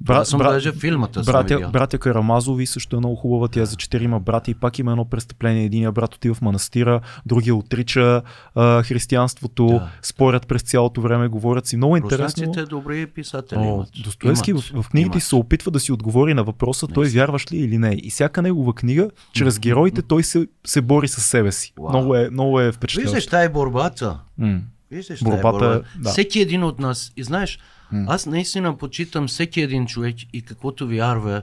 Бра, 0.00 0.16
аз 0.16 0.28
съм 0.28 0.38
даже 0.38 0.72
филмата 0.72 1.22
братя, 1.22 1.68
братя 1.72 1.98
Карамазови 1.98 2.66
също 2.66 2.96
е 2.96 2.98
много 2.98 3.16
хубава. 3.16 3.48
Тя 3.48 3.60
е 3.60 3.66
за 3.66 3.76
четирима 3.76 4.20
брати 4.20 4.50
и 4.50 4.54
пак 4.54 4.78
има 4.78 4.90
едно 4.90 5.04
престъпление. 5.04 5.64
Единия 5.64 5.92
брат 5.92 6.14
отива 6.14 6.34
в 6.34 6.42
манастира, 6.42 7.00
другия 7.26 7.54
отрича 7.54 8.22
а, 8.54 8.82
християнството, 8.82 9.66
Да. 9.66 9.88
спорят 10.02 10.46
през 10.46 10.62
цялото 10.62 11.00
време, 11.00 11.28
говорят 11.28 11.66
си. 11.66 11.76
Много 11.76 11.96
интересно. 11.96 12.24
Руснаците 12.42 12.66
добри 12.66 13.06
писатели 13.06 13.58
О, 13.58 13.62
имат. 13.64 13.88
Достоевски 14.04 14.50
Имат. 14.50 14.62
в, 14.64 14.82
в 14.82 14.88
книгите 14.88 15.16
Имат. 15.16 15.22
се 15.22 15.34
опитва 15.34 15.70
да 15.70 15.80
си 15.80 15.92
отговори 15.92 16.34
на 16.34 16.44
въпроса 16.44 16.86
той 16.86 17.06
вярваш 17.06 17.52
ли 17.52 17.56
или 17.56 17.78
не. 17.78 17.94
И 17.94 18.10
всяка 18.10 18.42
негова 18.42 18.74
книга, 18.74 19.10
чрез 19.32 19.58
героите, 19.58 20.02
той 20.02 20.22
се, 20.22 20.46
се 20.64 20.80
бори 20.80 21.08
с 21.08 21.20
себе 21.20 21.52
си. 21.52 21.72
Вау. 21.78 21.88
Много 21.90 22.14
е, 22.16 22.28
много 22.30 22.60
е 22.60 22.64
Виждаш, 22.64 22.76
впечатляващо. 22.76 23.30
тая 23.30 23.44
е 23.44 23.48
борбата. 23.48 24.18
М. 24.38 24.60
Виждаш, 24.90 25.22
Борбата 25.22 25.58
тая 25.58 25.70
е- 25.70 25.74
борба. 25.74 25.88
да. 25.96 26.10
Всеки 26.10 26.40
един 26.40 26.64
от 26.64 26.78
нас. 26.78 27.12
И 27.16 27.22
знаеш, 27.22 27.58
Аз 28.06 28.26
наистина 28.26 28.76
почитам 28.76 29.26
всеки 29.26 29.60
един 29.60 29.86
човек 29.86 30.16
и 30.32 30.42
каквото 30.42 30.88
вярва. 30.88 31.42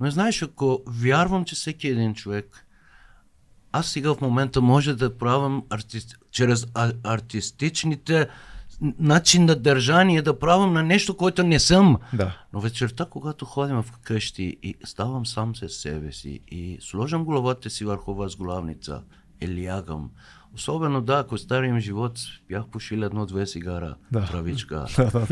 Но 0.00 0.10
знаеш, 0.10 0.42
ако 0.42 0.82
вярвам, 0.86 1.44
че 1.44 1.54
всеки 1.54 1.88
един 1.88 2.14
човек, 2.14 2.66
аз 3.72 3.86
сега 3.86 4.14
в 4.14 4.20
момента 4.20 4.60
може 4.60 4.94
да 4.94 5.18
правям 5.18 5.62
артист, 5.70 6.18
чрез 6.30 6.66
а, 6.74 6.92
артистичните 7.04 8.28
начин 8.98 9.44
на 9.44 9.56
държание 9.56 10.22
да 10.22 10.38
правям 10.38 10.72
на 10.72 10.82
нещо, 10.82 11.16
което 11.16 11.42
не 11.42 11.58
съм. 11.58 11.96
Да. 12.12 12.36
Но 12.52 12.60
вечерта, 12.60 13.04
когато 13.04 13.44
ходим 13.44 13.82
в 13.82 13.92
къщи 14.02 14.56
и 14.62 14.74
ставам 14.84 15.26
сам 15.26 15.56
с 15.56 15.68
себе 15.68 16.12
си 16.12 16.40
и 16.50 16.78
сложам 16.80 17.24
главата 17.24 17.70
си 17.70 17.84
върху 17.84 18.14
възглавница 18.14 19.02
и 19.40 19.66
лягам, 19.66 20.10
особено 20.54 21.00
да, 21.00 21.18
ако 21.18 21.38
старием 21.38 21.80
живот 21.80 22.18
бях 22.48 22.66
пушил 22.66 22.98
едно-две 22.98 23.46
сигара, 23.46 23.96
Да. 24.12 24.42
да. 24.96 25.26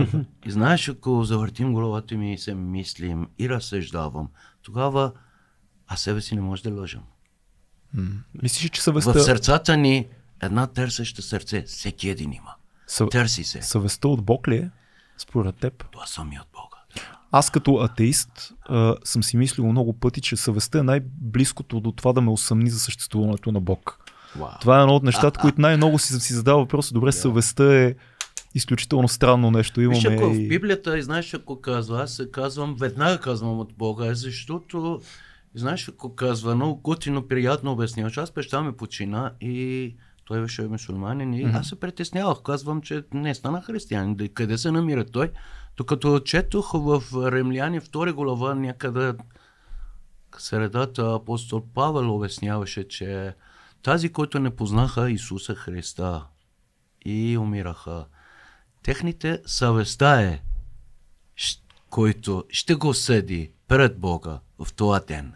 И 0.46 0.50
знаеш, 0.50 0.88
ако 0.88 1.24
завъртим 1.24 1.72
главата 1.72 2.14
ми 2.14 2.32
и 2.32 2.38
се 2.38 2.54
мислим 2.54 3.28
и 3.38 3.48
разсъждавам, 3.48 4.28
тогава 4.62 5.12
аз 5.88 6.00
себе 6.00 6.20
си 6.20 6.34
не 6.34 6.40
може 6.40 6.62
да 6.62 6.70
лъжам. 6.70 7.02
М. 7.94 8.10
Мислиш, 8.42 8.70
че 8.70 8.80
В 8.80 8.84
съвестта, 8.84 9.20
сърцата 9.20 9.76
ни 9.76 10.06
една 10.42 10.66
търсеща 10.66 11.22
сърце, 11.22 11.62
всеки 11.62 12.08
един 12.08 12.32
има. 12.32 12.54
съ, 12.86 13.08
Търси 13.08 13.44
се. 13.44 13.62
съвестта 13.62 14.08
от 14.08 14.24
Бог 14.24 14.48
ли 14.48 14.56
е? 14.56 14.70
Според 15.18 15.56
теб? 15.56 15.90
Това 15.90 16.06
съм 16.06 16.32
и 16.32 16.40
от 16.40 16.48
Бога. 16.52 16.76
Аз 17.32 17.50
като 17.50 17.74
атеист 17.74 18.52
а, 18.62 18.94
съм 19.04 19.22
си 19.22 19.36
мислил 19.36 19.66
много 19.66 19.92
пъти, 19.92 20.20
че 20.20 20.36
съвестта 20.36 20.78
е 20.78 20.82
най-близкото 20.82 21.80
до 21.80 21.92
това 21.92 22.12
да 22.12 22.20
ме 22.20 22.30
усъмни 22.30 22.70
за 22.70 22.78
съществуването 22.80 23.52
на 23.52 23.60
Бог. 23.60 23.99
Вау. 24.36 24.48
Това 24.60 24.78
е 24.78 24.80
едно 24.80 24.94
от 24.94 25.02
нещата, 25.02 25.40
които 25.40 25.60
най-много 25.60 25.98
си, 25.98 26.20
си 26.20 26.32
задава 26.32 26.60
въпроса. 26.60 26.94
Добре, 26.94 27.12
съвестта 27.12 27.74
е 27.74 27.94
изключително 28.54 29.08
странно 29.08 29.50
нещо. 29.50 29.80
Имаме 29.80 29.96
Виж, 29.96 30.04
ако 30.04 30.30
в 30.30 30.36
и... 30.36 30.48
Библията, 30.48 30.98
и 30.98 31.02
знаеш, 31.02 31.34
ако 31.34 31.60
казва, 31.60 32.02
аз 32.02 32.12
се 32.12 32.30
казвам, 32.30 32.76
веднага 32.80 33.20
казвам 33.20 33.60
от 33.60 33.72
Бога, 33.78 34.14
защото, 34.14 35.00
знаеш, 35.54 35.88
ако 35.88 36.14
казва, 36.14 36.54
много 36.54 36.80
готино, 36.80 37.28
приятно 37.28 37.72
обясняваш, 37.72 38.18
аз 38.18 38.30
баща 38.30 38.62
ми 38.62 38.72
почина 38.72 39.32
и 39.40 39.94
той 40.24 40.40
беше 40.40 40.62
мусулманин 40.62 41.34
и 41.34 41.42
аз 41.42 41.68
се 41.68 41.80
притеснявах. 41.80 42.42
Казвам, 42.44 42.80
че 42.82 43.02
не 43.14 43.34
стана 43.34 43.62
християнин, 43.62 44.28
къде 44.34 44.58
се 44.58 44.70
намира 44.70 45.04
той. 45.04 45.30
Докато 45.76 46.20
четох 46.20 46.72
в 46.72 47.02
Ремляни 47.32 47.80
втори 47.80 48.12
глава 48.12 48.54
някъде 48.54 49.12
средата 50.38 51.14
апостол 51.14 51.62
Павел 51.74 52.14
обясняваше, 52.14 52.88
че 52.88 53.34
тази, 53.82 54.12
които 54.12 54.38
не 54.38 54.50
познаха 54.50 55.10
Исуса 55.10 55.54
Христа 55.54 56.26
и 57.04 57.38
умираха, 57.38 58.04
техните 58.82 59.40
съвестта 59.46 60.22
е, 60.22 60.40
който 61.90 62.44
ще 62.48 62.74
го 62.74 62.94
съди 62.94 63.52
пред 63.68 63.98
Бога 63.98 64.40
в 64.58 64.72
това 64.72 65.00
ден. 65.00 65.32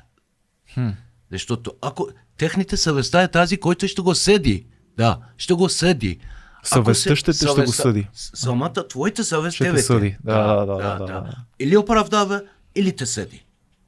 Хм. 0.75 0.89
Защото 1.33 1.73
ако 1.83 2.09
техните 2.37 2.77
съвестта 2.77 3.23
е 3.23 3.31
тази, 3.31 3.57
който 3.57 3.89
ще 3.89 4.03
го 4.03 4.15
съди, 4.15 4.67
да, 4.97 5.21
ще 5.37 5.55
го 5.55 5.69
съди. 5.69 6.19
Съвестта 6.63 7.17
ще 7.17 7.33
те- 7.33 7.49
ще 7.49 7.63
го 7.65 7.73
съди. 7.73 8.09
Самата 8.13 8.89
твоята 8.89 9.25
съвест 9.25 9.55
Ще 9.55 9.65
те 9.65 9.71
тебе 9.71 9.83
съди. 9.83 10.17
Да, 10.25 10.55
да, 10.57 10.67
да, 10.67 10.99
да, 10.99 11.07
да. 11.07 11.37
Или 11.59 11.77
оправдава, 11.77 12.43
или 12.75 12.97
те 12.97 13.07
съди. 13.07 13.47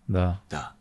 Да, 0.09 0.37
да. 0.51 0.73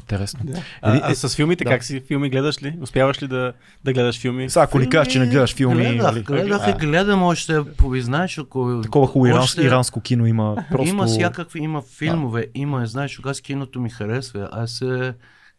Интересно. 0.00 0.40
Да. 0.44 0.58
А, 0.82 1.00
а 1.02 1.14
с 1.14 1.36
филмите, 1.36 1.64
да. 1.64 1.70
как 1.70 1.84
си? 1.84 2.00
Филми 2.00 2.30
гледаш 2.30 2.62
ли? 2.62 2.78
Успяваш 2.80 3.22
ли 3.22 3.28
да, 3.28 3.52
да 3.84 3.92
гледаш 3.92 4.20
филми? 4.20 4.50
Сега, 4.50 4.62
ако 4.64 4.78
ни 4.78 4.88
кажеш, 4.90 5.12
че 5.12 5.18
не 5.18 5.26
гледаш 5.26 5.54
филми, 5.54 5.76
Гледах, 5.84 6.02
нали? 6.02 6.22
гледах 6.22 6.66
А, 6.66 6.70
и 6.70 6.74
гледам 6.74 7.22
още, 7.22 7.58
знаеш, 7.94 8.38
ако... 8.38 8.80
такова 8.82 9.06
хубаво 9.06 9.26
иранско, 9.26 9.44
още- 9.44 9.62
иранско 9.62 10.00
кино 10.00 10.26
има. 10.26 10.64
Просто... 10.70 10.88
Има 10.88 11.06
всякакви, 11.06 11.60
има 11.60 11.82
филмове, 11.82 12.46
има, 12.54 12.86
знаеш, 12.86 13.16
кога 13.16 13.34
с 13.34 13.40
киното 13.40 13.80
ми 13.80 13.90
харесва. 13.90 14.48
Аз 14.52 14.82
е, 14.82 15.14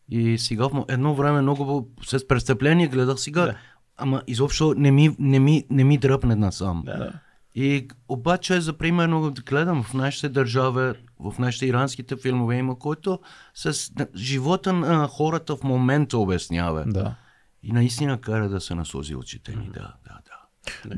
и 0.10 0.38
сега 0.38 0.66
едно 0.88 1.16
време 1.16 1.42
много 1.42 1.88
с 2.06 2.28
престъпление 2.28 2.88
гледах 2.88 3.20
сега, 3.20 3.46
Да. 3.46 3.56
ама 3.98 4.22
изобщо 4.28 4.74
не 4.78 4.92
ми, 4.92 5.16
не 5.20 5.40
ми, 5.40 5.64
не 5.70 5.84
ми 5.84 5.98
дръпне 5.98 6.36
насам. 6.36 6.84
Да. 6.86 7.12
И 7.56 7.88
обаче, 8.08 8.62
за 8.62 8.74
примерно, 8.74 9.34
гледам 9.46 9.84
в 9.84 9.94
нашите 9.94 10.30
държави, 10.30 10.94
в 11.20 11.40
нашите 11.40 11.66
иранските 11.66 12.16
филмове 12.16 12.56
има, 12.56 12.80
който 12.80 13.20
с 13.54 13.92
живота 14.16 14.74
на 14.74 15.08
хората 15.08 15.56
в 15.56 15.64
момента 15.64 16.18
обяснява. 16.18 16.84
Да. 16.88 17.16
И 17.64 17.72
наистина 17.72 18.22
кара 18.22 18.50
да 18.50 18.62
се 18.62 18.76
насози 18.76 19.16
очите 19.16 19.56
ни. 19.56 19.70
Да, 19.74 19.94
да, 20.06 20.20
да. 20.26 20.40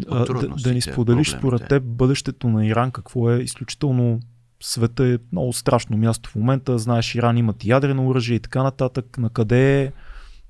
А, 0.10 0.26
да, 0.26 0.48
да 0.48 0.74
ни 0.74 0.82
споделиш 0.82 1.32
според 1.32 1.68
теб 1.68 1.84
бъдещето 1.84 2.50
на 2.50 2.66
Иран, 2.66 2.92
какво 2.92 3.32
е 3.32 3.38
изключително 3.38 4.20
света 4.62 5.08
е 5.08 5.18
много 5.32 5.54
страшно 5.54 5.98
място 5.98 6.30
в 6.30 6.36
момента. 6.36 6.78
Знаеш, 6.78 7.16
Иран 7.16 7.38
имат 7.38 7.66
ядрено 7.66 8.08
оръжие 8.08 8.36
и 8.36 8.40
така 8.40 8.64
нататък. 8.64 9.18
На 9.18 9.30
къде 9.30 9.84
е, 9.84 9.92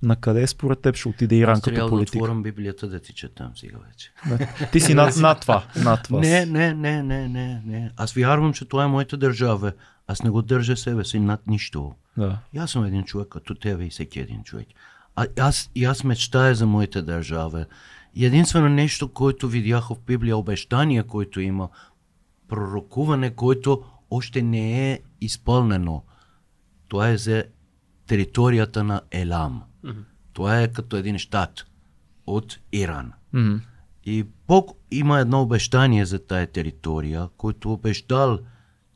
на 0.03 0.15
къде 0.15 0.47
според 0.47 0.81
теб 0.81 0.95
ще 0.95 1.09
отиде 1.09 1.35
Иран 1.35 1.53
Аз 1.53 1.61
като 1.61 1.75
трябва 1.75 1.89
да 1.89 1.95
политик? 1.95 2.15
отворям 2.15 2.43
Библията 2.43 2.87
да 2.87 2.99
ти 2.99 3.13
четам 3.13 3.51
сега 3.55 3.77
вече. 3.87 4.11
Ти 4.71 4.79
си 4.79 4.93
над, 4.93 5.17
над 5.17 5.41
това. 5.41 5.63
Над 5.83 6.03
това. 6.03 6.19
Не, 6.19 6.45
не, 6.45 6.73
не, 6.73 7.03
не, 7.03 7.27
не, 7.27 7.61
не. 7.65 7.91
Аз 7.97 8.13
вярвам, 8.13 8.53
че 8.53 8.65
това 8.65 8.83
е 8.83 8.87
моята 8.87 9.17
държава. 9.17 9.71
Аз 10.07 10.23
не 10.23 10.29
го 10.29 10.41
държа 10.41 10.77
себе 10.77 11.05
си 11.05 11.19
над 11.19 11.47
нищо. 11.47 11.93
Да. 12.17 12.37
И 12.53 12.57
аз 12.57 12.71
съм 12.71 12.85
един 12.85 13.03
човек 13.03 13.27
като 13.27 13.55
тебе 13.55 13.85
и 13.85 13.89
всеки 13.89 14.19
един 14.19 14.43
човек. 14.43 14.67
А, 15.15 15.27
аз, 15.39 15.71
и 15.75 15.85
аз 15.85 16.03
мечтая 16.03 16.55
за 16.55 16.65
моята 16.65 17.01
държава. 17.01 17.65
Единствено 18.15 18.69
нещо, 18.69 19.07
което 19.13 19.47
видях 19.47 19.87
в 19.87 19.95
Библия, 20.07 20.37
обещание, 20.37 21.03
което 21.03 21.41
има, 21.41 21.69
пророкуване, 22.47 23.29
което 23.29 23.83
още 24.11 24.41
не 24.41 24.91
е 24.91 24.99
изпълнено. 25.21 26.03
Това 26.87 27.09
е 27.09 27.17
за 27.17 27.43
територията 28.11 28.83
на 28.83 29.01
Елам. 29.11 29.63
Това 30.33 30.61
е 30.61 30.67
като 30.67 30.95
един 30.97 31.17
щат 31.17 31.65
от 32.27 32.59
Иран. 32.71 33.11
Мгм. 33.33 33.55
И 34.05 34.25
Бог 34.47 34.71
има 34.91 35.19
едно 35.19 35.41
обещание 35.41 36.05
за 36.05 36.19
тая 36.25 36.47
територия, 36.47 37.27
който 37.38 37.73
обещал, 37.73 38.39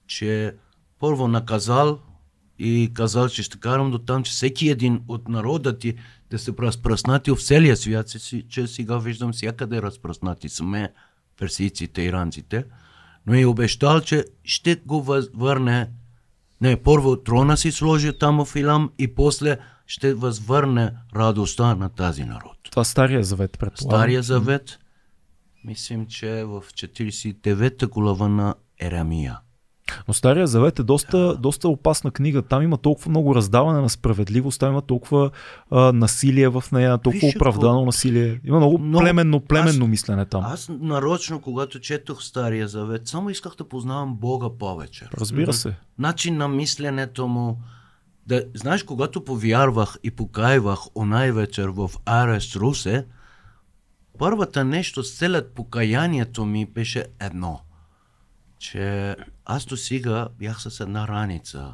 че 0.08 0.56
първо 1.00 1.28
наказал 1.28 2.00
и 2.60 2.92
казал, 2.94 3.30
че 3.30 3.44
ще 3.44 3.60
карам 3.60 3.92
до 3.92 4.00
там, 4.00 4.24
че 4.24 4.32
всеки 4.32 4.70
един 4.70 5.02
от 5.08 5.28
народа 5.28 5.78
ти 5.78 5.94
да 6.30 6.40
се 6.40 6.54
разпръснати 6.60 7.32
в 7.32 7.38
целия 7.42 7.78
свят, 7.78 8.08
че- 8.50 8.68
сега 8.68 8.98
виждам 8.98 9.34
всякъде 9.34 9.82
разпръснати 9.82 10.50
сме 10.50 10.94
персийците, 11.40 12.02
иранците, 12.02 12.66
но 13.28 13.34
е 13.34 13.46
обещал, 13.46 14.02
че 14.02 14.26
ще 14.44 14.76
го 14.76 15.04
върне 15.34 15.90
не, 16.66 16.84
първо 16.84 17.24
трона 17.24 17.58
си 17.58 17.72
сложи 17.72 18.20
там 18.20 18.46
в 18.46 18.56
Илам 18.56 18.92
и 18.98 19.16
после 19.16 19.58
ще 19.88 20.14
възвърне 20.14 20.92
радостта 21.16 21.76
на 21.76 21.90
тази 21.90 22.24
народ. 22.24 22.58
Това 22.72 22.84
стария 22.84 23.24
завет, 23.24 23.60
предполагам. 23.60 24.02
Стария 24.02 24.24
завет, 24.24 24.80
мислим, 25.64 26.06
че 26.06 26.40
е 26.40 26.46
в 26.46 26.62
49-та 26.62 27.88
глава 27.88 28.28
на 28.28 28.56
Ерамия. 28.82 29.40
Но 30.08 30.14
Стария 30.14 30.48
завет 30.48 30.80
е 30.80 30.84
доста, 30.84 31.36
доста 31.36 31.70
опасна 31.70 32.12
книга. 32.12 32.42
Там 32.42 32.62
има 32.62 32.78
толкова 32.78 33.10
много 33.10 33.36
раздаване 33.36 33.82
на 33.82 33.90
справедливост, 33.90 34.60
там 34.60 34.72
има 34.72 34.82
толкова 34.82 35.32
а, 35.72 35.92
насилие 35.92 36.50
в 36.50 36.64
нея, 36.72 36.98
толкова 36.98 37.20
Виж, 37.24 37.36
оправдано 37.36 37.76
ако- 37.76 37.86
насилие. 37.86 38.40
Има 38.44 38.58
много, 38.58 38.78
Много- 38.78 39.04
племенно, 39.04 39.40
племенно 39.40 39.84
аз- 39.84 39.90
мислене 39.90 40.26
там. 40.26 40.44
Аз 40.44 40.70
нарочно, 40.72 41.42
когато 41.42 41.80
четох 41.80 42.24
Стария 42.24 42.68
завет, 42.68 43.08
само 43.08 43.30
исках 43.30 43.56
да 43.56 43.64
познавам 43.64 44.16
Бога 44.16 44.48
повече. 44.50 45.06
Разбира 45.14 45.54
се. 45.54 45.76
Начин 46.00 46.38
на 46.38 46.48
мисленето 46.48 47.28
му. 47.28 47.60
Да, 48.28 48.44
знаеш, 48.54 48.84
когато 48.84 49.24
повярвах 49.24 49.98
и 50.04 50.12
покайвах 50.12 50.80
онай 50.96 51.32
вечер 51.32 51.68
в 51.68 51.92
Арест 52.06 52.56
Русе, 52.56 53.06
първата 54.18 54.64
нещо 54.64 55.04
след 55.04 55.48
покаянието 55.48 56.46
ми 56.46 56.66
беше 56.66 57.06
едно. 57.20 57.60
Че 58.60 59.16
аз 59.46 59.66
до 59.66 59.78
сега 59.78 60.28
бях 60.40 60.62
с 60.62 60.80
една 60.80 61.08
раница, 61.08 61.74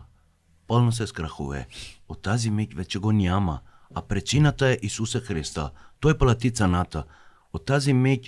пълна 0.68 0.92
с 0.92 1.12
крахове. 1.12 1.68
От 2.10 2.22
тази 2.22 2.52
миг 2.52 2.76
вече 2.76 3.00
го 3.00 3.12
няма. 3.12 3.60
А 3.96 4.02
причината 4.02 4.68
е 4.68 4.78
Исуса 4.82 5.20
Христа. 5.20 5.72
Той 6.00 6.18
плати 6.18 6.52
цената. 6.52 7.04
От 7.54 7.66
тази 7.66 7.94
миг 7.94 8.26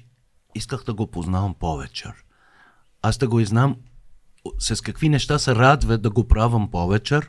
исках 0.56 0.84
да 0.84 0.94
го 0.94 1.08
познавам 1.08 1.54
повече. 1.54 2.10
Аз 3.02 3.18
да 3.18 3.28
го 3.28 3.46
знам 3.46 3.76
с 4.60 4.82
какви 4.82 5.10
неща 5.10 5.40
се 5.40 5.56
радва 5.56 5.98
да 5.98 6.10
го 6.10 6.28
правам 6.28 6.72
повече, 6.72 7.20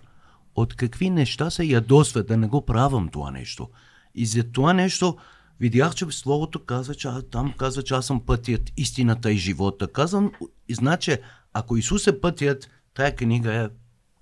от 0.55 0.75
какви 0.75 1.11
неща 1.11 1.51
се 1.51 1.65
ядосва 1.65 2.23
да 2.23 2.37
не 2.37 2.47
го 2.47 2.67
правам 2.67 3.09
това 3.09 3.31
нещо. 3.31 3.69
И 4.15 4.27
за 4.27 4.53
това 4.53 4.73
нещо 4.73 5.17
видях, 5.61 5.95
че 5.95 6.07
Словото 6.11 6.65
казва, 6.65 6.95
че 6.95 7.09
а, 7.09 7.23
там 7.23 7.55
казва, 7.59 7.83
че 7.83 7.95
аз 7.95 8.07
съм 8.07 8.21
пътят, 8.21 8.63
истината 8.77 9.33
и 9.33 9.37
живота. 9.37 9.93
Казвам, 9.93 10.33
значи, 10.71 11.17
ако 11.53 11.77
Исус 11.77 12.07
е 12.07 12.21
пътят, 12.21 12.71
тая 12.95 13.17
книга 13.17 13.55
е 13.55 13.69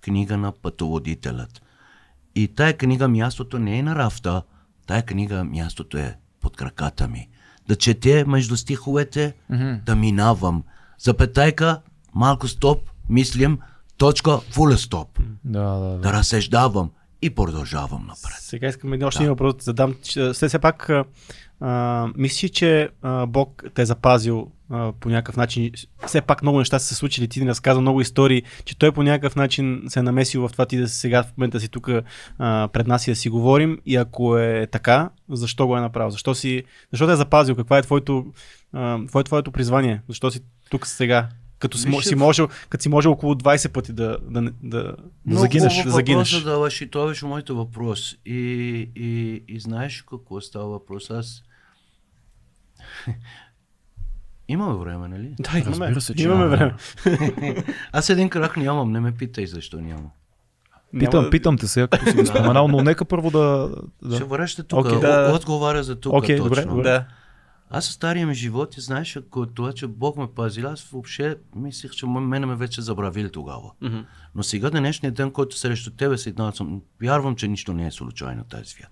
книга 0.00 0.36
на 0.36 0.52
пътоводителят. 0.52 1.62
И 2.34 2.48
тая 2.48 2.76
книга 2.76 3.08
мястото 3.08 3.58
не 3.58 3.78
е 3.78 3.82
на 3.82 3.96
рафта, 3.96 4.42
тая 4.86 5.02
книга 5.02 5.44
мястото 5.44 5.98
е 5.98 6.16
под 6.40 6.56
краката 6.56 7.08
ми. 7.08 7.28
Да 7.68 7.76
чете 7.76 8.24
между 8.24 8.56
стиховете, 8.56 9.34
mm-hmm. 9.52 9.82
да 9.82 9.96
минавам. 9.96 10.64
Запетайка, 10.98 11.80
малко 12.14 12.48
стоп, 12.48 12.90
мислим, 13.08 13.58
точка, 13.96 14.38
фуле 14.38 14.76
стоп. 14.76 15.20
Да, 15.44 15.62
да, 15.62 15.88
да. 15.88 15.98
Да 15.98 16.12
разсъждавам 16.12 16.90
и 17.22 17.30
продължавам 17.30 18.06
напред. 18.06 18.36
Сега 18.40 18.68
искам 18.68 18.92
един 18.92 19.06
още 19.06 19.22
един 19.22 19.30
въпрос 19.30 19.54
да 19.54 19.62
задам. 19.62 19.94
Че, 20.02 20.32
Все, 20.32 20.58
пак, 20.58 20.90
а, 21.60 22.08
мислиш, 22.16 22.50
че 22.50 22.88
а, 23.02 23.26
Бог 23.26 23.64
те 23.74 23.82
е 23.82 23.86
запазил 23.86 24.50
а, 24.70 24.92
по 24.92 25.08
някакъв 25.08 25.36
начин. 25.36 25.70
Все 26.06 26.20
пак 26.20 26.42
много 26.42 26.58
неща 26.58 26.78
са 26.78 26.86
се 26.86 26.94
случили. 26.94 27.28
Ти 27.28 27.40
ни 27.40 27.48
разказа 27.48 27.80
много 27.80 28.00
истории, 28.00 28.42
че 28.64 28.78
той 28.78 28.92
по 28.92 29.02
някакъв 29.02 29.36
начин 29.36 29.82
се 29.88 29.98
е 29.98 30.02
намесил 30.02 30.48
в 30.48 30.52
това 30.52 30.66
ти 30.66 30.76
да 30.76 30.88
сега 30.88 31.22
в 31.22 31.32
момента 31.36 31.60
си 31.60 31.68
тук 31.68 31.88
пред 32.72 32.86
нас 32.86 33.06
и 33.06 33.10
да 33.10 33.16
си 33.16 33.28
говорим. 33.28 33.78
И 33.86 33.96
ако 33.96 34.38
е 34.38 34.66
така, 34.72 35.10
защо 35.30 35.66
го 35.66 35.76
е 35.76 35.80
направил? 35.80 36.10
Защо, 36.10 36.34
си, 36.34 36.62
защо 36.92 37.06
те 37.06 37.12
е 37.12 37.16
запазил? 37.16 37.56
Каква 37.56 37.78
е 37.78 37.82
твоето, 37.82 38.26
а, 38.72 38.98
какво 39.00 39.20
е 39.20 39.24
твоето 39.24 39.52
призвание? 39.52 40.02
Защо 40.08 40.30
си 40.30 40.40
тук 40.70 40.86
сега? 40.86 41.28
Като 41.62 41.78
си, 41.78 41.88
Виж, 41.88 42.04
си, 42.04 42.14
можел, 42.14 42.48
като 42.68 42.82
си 42.82 42.88
можел 42.88 43.10
около 43.12 43.34
20 43.34 43.68
пъти 43.68 43.92
да, 43.92 44.18
да, 44.22 44.42
да, 44.42 44.52
да 44.62 44.96
Много 45.26 45.40
загинеш. 45.40 45.82
Да 45.84 45.90
загинеш. 45.90 46.34
задаваш 46.34 46.80
и 46.80 46.90
това 46.90 47.06
беше 47.06 47.26
моят 47.26 47.48
въпрос. 47.48 48.16
И, 48.26 48.38
и, 48.96 49.42
и 49.48 49.60
знаеш 49.60 50.04
какво 50.10 50.40
става 50.40 50.66
въпрос? 50.66 51.10
Аз... 51.10 51.42
Имаме 54.48 54.78
време, 54.78 55.08
нали? 55.08 55.34
Да, 55.40 55.58
имаме, 55.58 55.86
Разбира 55.86 56.00
се, 56.00 56.14
че 56.14 56.24
имаме 56.24 56.44
имаме 56.44 56.56
време. 56.56 56.74
Аз 57.92 58.10
един 58.10 58.28
крак 58.28 58.56
нямам, 58.56 58.92
не 58.92 59.00
ме 59.00 59.12
питай 59.12 59.46
защо 59.46 59.80
нямам. 59.80 60.10
Питам, 60.98 61.20
Няма- 61.20 61.30
питам 61.30 61.58
те 61.58 61.66
сега, 61.66 61.86
като 61.86 62.10
си 62.10 62.16
го 62.16 62.26
споменал, 62.36 62.68
но 62.68 62.82
нека 62.82 63.04
първо 63.04 63.30
да... 63.30 63.70
Ще 64.10 64.18
да. 64.18 64.24
връща 64.24 64.62
тук. 64.64 64.86
Okay. 64.86 65.00
Да. 65.00 65.32
Отговаря 65.34 65.82
за 65.82 66.00
тук 66.00 66.12
Окей, 66.12 66.36
точно. 66.36 66.48
добре, 66.48 66.64
добре. 66.64 66.82
Да. 66.82 67.04
Аз 67.74 67.84
със 67.84 67.94
стария 67.94 68.26
ми 68.26 68.34
живот, 68.34 68.76
и 68.76 68.80
знаеш, 68.80 69.16
ако 69.16 69.46
това, 69.46 69.72
че 69.72 69.86
Бог 69.86 70.16
ме 70.16 70.26
пази, 70.34 70.60
аз 70.60 70.82
въобще 70.82 71.36
мислех, 71.56 71.92
че 71.92 72.06
мене 72.06 72.46
ме 72.46 72.56
вече 72.56 72.82
забравили 72.82 73.30
тогава. 73.32 73.72
Мгм. 73.80 73.98
Но 74.34 74.42
сега 74.42 74.70
днешния 74.70 75.12
ден, 75.12 75.30
който 75.30 75.58
срещу 75.58 75.90
тебе 75.90 76.18
седнал 76.18 76.52
съм, 76.52 76.82
вярвам, 77.02 77.36
че 77.36 77.48
нищо 77.48 77.72
не 77.72 77.86
е 77.86 77.90
случайно 77.90 78.44
тази 78.44 78.64
свят. 78.64 78.90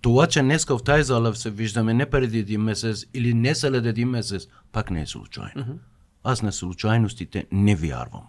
Това, 0.00 0.26
че 0.26 0.42
днеска 0.42 0.78
в 0.78 0.84
тази 0.84 1.02
зала 1.02 1.34
се 1.34 1.50
виждаме 1.50 1.94
не 1.94 2.10
преди 2.10 2.38
един 2.38 2.60
месец 2.60 3.04
или 3.14 3.34
не 3.34 3.54
след 3.54 3.86
един 3.86 4.08
месец, 4.08 4.46
пак 4.72 4.90
не 4.90 5.02
е 5.02 5.06
случайно. 5.06 5.78
Аз 6.24 6.42
на 6.42 6.52
случайностите 6.52 7.46
не 7.52 7.76
вярвам. 7.76 8.26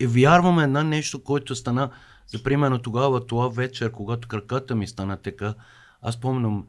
И 0.00 0.06
вярвам 0.06 0.58
една 0.58 0.82
нещо, 0.82 1.24
което 1.24 1.54
стана, 1.54 1.90
за 2.26 2.42
примерно 2.42 2.78
тогава, 2.78 3.26
това 3.26 3.48
вечер, 3.48 3.92
когато 3.92 4.28
краката 4.28 4.74
ми 4.74 4.86
стана 4.86 5.16
така, 5.16 5.54
аз 6.02 6.14
спомням, 6.14 6.66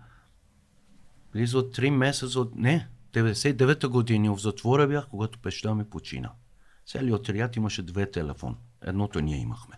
близо 1.33 1.61
3 1.61 1.89
месеца 1.89 2.39
от... 2.39 2.55
Не, 2.55 2.87
99-та 3.13 3.87
година 3.87 4.35
в 4.35 4.39
затвора 4.39 4.87
бях, 4.87 5.07
когато 5.07 5.39
пеща 5.39 5.75
ми 5.75 5.83
почина. 5.83 6.29
Целият 6.85 7.19
отряд 7.19 7.55
имаше 7.55 7.81
две 7.81 8.11
телефон. 8.11 8.55
Едното 8.81 9.19
ние 9.19 9.37
имахме. 9.37 9.75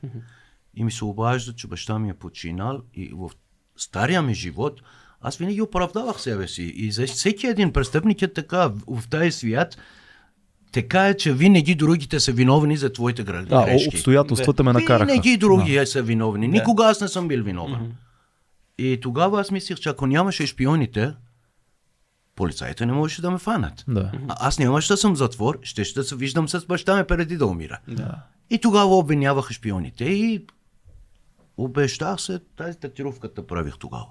И 0.75 0.83
ми 0.83 0.91
се 0.91 1.05
обажда, 1.05 1.53
че 1.53 1.67
баща 1.67 1.99
ми 1.99 2.09
е 2.09 2.13
починал 2.13 2.81
и 2.93 3.11
в 3.13 3.29
стария 3.77 4.21
ми 4.21 4.33
живот 4.33 4.81
аз 5.21 5.37
винаги 5.37 5.61
оправдавах 5.61 6.21
себе 6.21 6.47
си. 6.47 6.63
И 6.63 6.91
за 6.91 7.07
всеки 7.07 7.47
един 7.47 7.73
престъпник 7.73 8.21
е 8.21 8.33
така. 8.33 8.71
В, 8.87 9.09
тази 9.09 9.31
свят 9.31 9.77
така 10.71 11.07
е, 11.07 11.17
че 11.17 11.33
винаги 11.33 11.75
другите 11.75 12.19
са 12.19 12.31
виновни 12.31 12.77
за 12.77 12.93
твоите 12.93 13.23
гра- 13.23 13.45
Да, 13.45 13.65
грешки. 13.65 13.95
обстоятелствата 13.95 14.63
ме 14.63 14.73
накараха. 14.73 15.05
Винаги 15.05 15.37
други 15.37 15.73
да. 15.73 15.87
са 15.87 16.01
виновни. 16.01 16.47
Никога 16.47 16.85
аз 16.85 17.01
не 17.01 17.07
съм 17.07 17.27
бил 17.27 17.43
виновен. 17.43 17.95
И 18.77 18.99
тогава 19.01 19.41
аз 19.41 19.51
мислих, 19.51 19.79
че 19.79 19.89
ако 19.89 20.07
нямаше 20.07 20.47
шпионите, 20.47 21.13
полицаите 22.39 22.85
не 22.85 22.93
можеше 22.93 23.21
да 23.21 23.31
ме 23.31 23.37
фанат. 23.37 23.83
Да. 23.87 24.11
А 24.27 24.47
аз 24.47 24.59
нямаше 24.59 24.93
да 24.93 24.97
съм 24.97 25.13
в 25.13 25.17
затвор, 25.17 25.59
ще, 25.61 25.83
ще 25.83 26.03
се 26.03 26.15
виждам 26.15 26.49
с 26.49 26.65
баща 26.65 26.97
ми 26.97 27.03
преди 27.03 27.37
да 27.37 27.45
умира. 27.45 27.79
Да. 27.87 28.23
И 28.49 28.59
тогава 28.61 28.97
обвиняваха 28.97 29.53
шпионите 29.53 30.05
и 30.05 30.45
обещах 31.57 32.21
се, 32.21 32.39
тази 32.39 32.79
татировката 32.79 33.47
правих 33.47 33.77
тогава. 33.77 34.07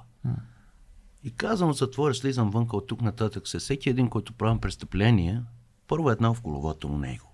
И 1.24 1.30
казвам 1.30 1.72
затвора, 1.72 2.14
слизам 2.14 2.50
вънка 2.50 2.76
от 2.76 2.86
тук 2.86 3.02
нататък 3.02 3.48
се. 3.48 3.58
Всеки 3.58 3.90
един, 3.90 4.08
който 4.08 4.32
правим 4.32 4.58
престъпление, 4.58 5.42
първо 5.86 6.10
една 6.10 6.34
в 6.34 6.42
головата 6.42 6.88
му 6.88 6.98
него. 6.98 7.32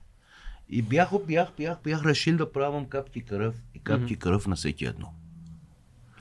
И 0.69 0.83
бях, 0.83 1.09
бях, 1.27 1.49
бях, 1.57 1.79
бях 1.85 2.05
решил 2.05 2.37
да 2.37 2.53
правям 2.53 2.85
капки 2.87 3.21
кръв 3.21 3.55
и 3.75 3.79
капки 3.79 4.16
кръв 4.16 4.47
на 4.47 4.57
всеки 4.57 4.85
едно. 4.85 5.09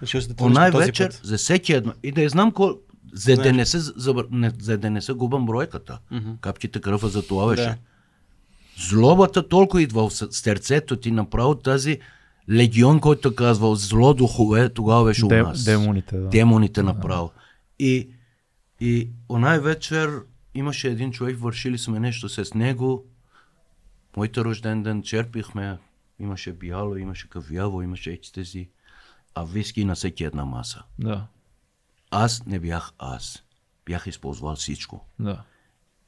Решил 0.02 0.22
да 0.28 0.36
По 0.36 0.50
най-вечер 0.50 1.20
за 1.24 1.38
всеки 1.38 1.74
едно. 1.74 1.94
И 2.04 2.12
да 2.12 2.22
я 2.22 2.30
знам 2.30 2.52
ко... 2.52 2.80
За 3.14 3.36
да, 3.36 3.54
не 3.54 3.66
се, 3.66 3.80
забър- 3.80 4.28
не, 4.32 4.52
за 4.60 4.78
да 4.78 4.90
не 4.90 5.02
се 5.02 5.14
губам 5.14 5.46
бройката. 5.46 6.00
Капките 6.42 6.82
кръва 6.82 7.10
за 7.10 7.28
това 7.28 7.48
беше. 7.48 7.64
Да. 7.64 7.78
Злобата 8.90 9.48
толкова 9.48 9.82
идва 9.82 10.10
в 10.10 10.14
сърцето 10.14 10.96
ти, 10.96 11.12
направо 11.12 11.56
тази 11.56 12.00
легион, 12.52 13.00
който 13.00 13.36
казвал 13.36 13.76
зло 13.76 14.14
духове, 14.14 14.70
тогава 14.70 15.06
беше 15.06 15.26
у 15.26 15.30
Дем- 15.30 15.44
нас. 15.44 15.64
демоните, 15.64 16.18
да. 16.18 16.30
Демоните 16.30 16.84
направо. 16.84 17.32
И, 17.80 18.10
и 18.80 19.10
онай 19.30 19.60
вечер 19.60 20.22
имаше 20.56 20.88
един 20.88 21.12
човек, 21.12 21.40
вършили 21.40 21.78
сме 21.78 22.00
нещо 22.00 22.30
с 22.30 22.54
него. 22.54 23.06
Моите 24.18 24.42
рожден 24.44 24.84
ден 24.84 25.04
черпихме, 25.04 25.78
имаше 26.20 26.54
бяло, 26.54 26.98
имаше 26.98 27.30
кавяво, 27.30 27.82
имаше 27.82 28.12
екстези, 28.12 28.70
а 29.36 29.44
виски 29.44 29.86
на 29.86 29.96
всеки 29.96 30.24
една 30.24 30.46
маса. 30.46 30.84
Да. 31.00 31.26
Аз 32.16 32.46
не 32.46 32.60
бях 32.60 32.94
аз. 33.00 33.44
Бях 33.86 34.08
използвал 34.08 34.56
всичко. 34.56 35.06
Да. 35.20 35.44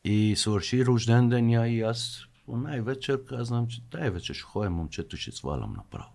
И 0.03 0.35
свърши 0.37 0.85
рожден 0.85 1.29
ден 1.29 1.49
я 1.49 1.67
и 1.67 1.81
аз 1.81 2.21
онай 2.47 2.81
вечер 2.81 3.25
казвам, 3.25 3.67
че 3.67 3.89
тая 3.89 4.11
вечер 4.11 4.33
ще 4.33 4.43
ходя, 4.43 4.69
момчето 4.69 5.17
ще 5.17 5.31
свалям 5.31 5.73
направо. 5.73 6.09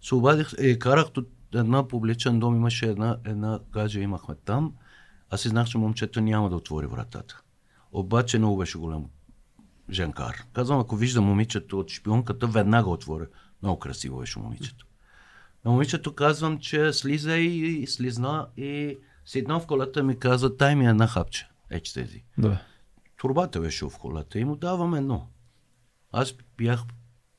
Се 0.00 0.14
обадих 0.14 0.52
и 0.60 0.78
карах 0.78 1.06
до 1.14 1.24
една 1.54 1.88
публичен 1.88 2.40
дом, 2.40 2.56
имаше 2.56 2.86
една, 2.86 3.18
една 3.24 3.60
гаджа 3.72 4.00
имахме 4.00 4.34
там. 4.44 4.74
Аз 5.30 5.40
си 5.40 5.48
знах, 5.48 5.68
че 5.68 5.78
момчето 5.78 6.20
няма 6.20 6.50
да 6.50 6.56
отвори 6.56 6.86
вратата. 6.86 7.42
Обаче 7.92 8.38
много 8.38 8.56
беше 8.56 8.78
голям 8.78 9.06
женкар. 9.90 10.44
Казвам, 10.52 10.80
ако 10.80 10.96
вижда 10.96 11.20
момичето 11.20 11.78
от 11.78 11.90
шпионката, 11.90 12.46
веднага 12.46 12.90
отворя. 12.90 13.26
Много 13.62 13.78
красиво 13.78 14.18
беше 14.18 14.38
момичето. 14.38 14.86
На 15.64 15.70
момичето 15.70 16.14
казвам, 16.14 16.58
че 16.58 16.92
слиза 16.92 17.36
и, 17.36 17.82
и 17.82 17.86
слизна 17.86 18.48
и 18.56 18.98
седна 19.24 19.60
в 19.60 19.66
колата 19.66 20.02
ми 20.02 20.18
каза, 20.18 20.50
дай 20.50 20.76
ми 20.76 20.86
една 20.86 21.06
хапче. 21.06 21.48
Еч 21.70 21.92
тези. 21.92 22.24
Да. 22.38 22.62
Турбата 23.16 23.60
беше 23.60 23.84
в 23.84 23.98
колата 23.98 24.38
и 24.38 24.44
му 24.44 24.56
давам 24.56 24.94
едно. 24.94 25.28
Аз 26.12 26.34
бях 26.56 26.80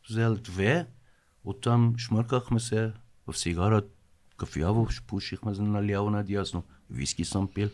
взел 0.09 0.35
две, 0.35 0.87
оттам 1.43 1.95
шмъркахме 1.97 2.59
се 2.59 2.91
в 3.27 3.33
цигара, 3.37 3.81
кафяво, 4.37 4.87
пушихме 5.07 5.51
наляво 5.51 6.09
надясно, 6.09 6.63
виски 6.89 7.25
съм 7.25 7.47
пил 7.47 7.69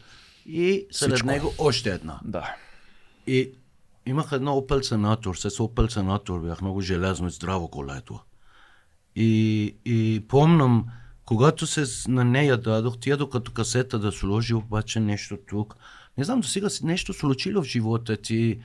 и 0.46 0.88
след 0.92 1.10
Всичко. 1.10 1.28
него 1.28 1.54
още 1.58 1.90
една. 1.90 2.20
Да. 2.26 2.56
И 3.28 3.52
имах 4.06 4.32
едно 4.32 4.52
Opel 4.52 4.82
Senator, 4.82 5.34
с 5.34 5.58
Opel 5.58 6.00
Senator 6.00 6.42
бях 6.42 6.62
много 6.62 6.82
желязно 6.82 7.28
и 7.28 7.32
здраво 7.32 7.68
колето. 7.68 8.20
И, 9.16 9.76
и 9.86 10.24
помням, 10.28 10.86
когато 11.26 11.68
се 11.68 12.12
на 12.12 12.24
нея 12.24 12.58
дадох, 12.58 12.98
тя 13.02 13.18
докато 13.18 13.52
касета 13.52 14.00
да 14.00 14.12
сложи 14.12 14.54
обаче 14.54 15.00
нещо 15.00 15.38
тук. 15.50 15.76
Не 16.18 16.24
знам, 16.24 16.42
до 16.42 16.48
сега 16.48 16.68
нещо 16.84 17.14
случило 17.14 17.62
в 17.62 17.66
живота 17.66 18.18
ти, 18.18 18.60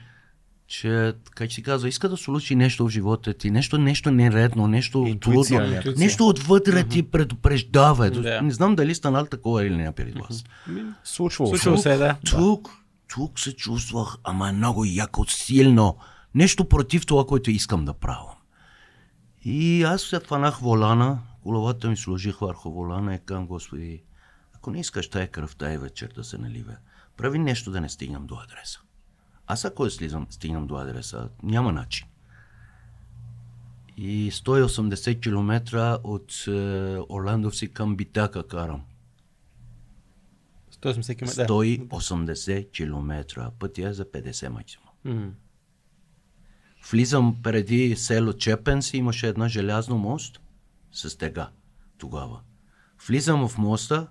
че, 0.67 1.13
как 1.31 1.51
си 1.51 1.63
казва, 1.63 1.89
иска 1.89 2.09
да 2.09 2.17
случи 2.17 2.55
нещо 2.55 2.85
в 2.85 2.89
живота 2.89 3.33
ти, 3.33 3.51
нещо, 3.51 3.77
нещо 3.77 4.11
нередно, 4.11 4.67
нещо 4.67 5.05
Интуиция 5.07 5.59
трудно, 5.59 5.75
някаква. 5.75 5.99
нещо 6.03 6.27
отвътре 6.27 6.83
ти 6.83 7.03
предупреждава. 7.03 8.11
Да. 8.11 8.41
Не 8.41 8.51
знам 8.51 8.75
дали 8.75 8.95
станал 8.95 9.25
такова 9.25 9.65
или 9.65 9.77
не 9.77 9.91
перед 9.91 10.15
вас. 10.15 10.43
Случвало 11.03 11.55
се. 11.55 11.61
Случвало 11.61 11.77
се, 11.77 11.97
да. 11.97 12.15
Тук, 12.25 12.69
тук 13.07 13.39
се 13.39 13.55
чувствах, 13.55 14.17
ама 14.23 14.53
много 14.53 14.85
яко, 14.85 15.25
силно. 15.27 15.97
Нещо 16.35 16.65
против 16.65 17.05
това, 17.05 17.25
което 17.25 17.51
искам 17.51 17.85
да 17.85 17.93
правя. 17.93 18.36
И 19.49 19.83
аз 19.83 20.13
фанах 20.27 20.59
волана, 20.59 21.19
головата 21.43 21.89
ми 21.89 21.97
сложих 21.97 22.37
върху 22.37 22.71
волана 22.71 23.15
и 23.15 23.19
към 23.19 23.47
Господи, 23.47 24.03
ако 24.53 24.71
не 24.71 24.79
искаш 24.79 25.09
тая 25.09 25.27
кръв 25.27 25.55
тая 25.55 25.79
вечер 25.79 26.11
да 26.15 26.23
се 26.23 26.37
наливе, 26.37 26.77
прави 27.17 27.39
нещо 27.39 27.71
да 27.71 27.81
не 27.81 27.89
стигнам 27.89 28.27
до 28.27 28.35
адреса. 28.35 28.79
Аз 29.47 29.65
ако 29.65 29.85
я 29.85 29.91
слизам, 29.91 30.27
стигнам 30.29 30.67
до 30.67 30.75
адреса, 30.75 31.29
няма 31.43 31.71
начин. 31.71 32.07
И 33.97 34.31
180 34.31 35.21
км 35.21 35.99
от 36.03 36.47
е, 36.47 36.97
Орландовци 37.09 37.73
към 37.73 37.95
Битака 37.95 38.47
карам. 38.47 38.81
180 40.71 41.17
км. 41.17 41.35
Да. 41.35 41.47
180 41.47 42.71
км. 42.71 43.51
Пътя 43.59 43.87
е 43.87 43.93
за 43.93 44.05
50 44.05 44.47
максимум. 44.47 44.87
М. 45.05 45.31
Влизам 46.91 47.41
преди 47.43 47.95
село 47.95 48.33
Чепенс, 48.33 48.93
имаше 48.93 49.27
една 49.27 49.47
желязно 49.47 49.97
мост 49.97 50.41
с 50.91 51.17
тега 51.17 51.49
тогава. 51.97 52.39
Влизам 53.07 53.47
в 53.47 53.57
моста, 53.57 54.07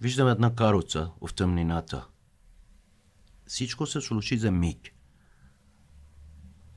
виждам 0.00 0.28
една 0.28 0.54
каруца 0.54 1.10
в 1.20 1.34
тъмнината. 1.34 2.06
Всичко 3.46 3.86
се 3.86 4.00
случи 4.00 4.38
за 4.38 4.50
миг. 4.50 4.90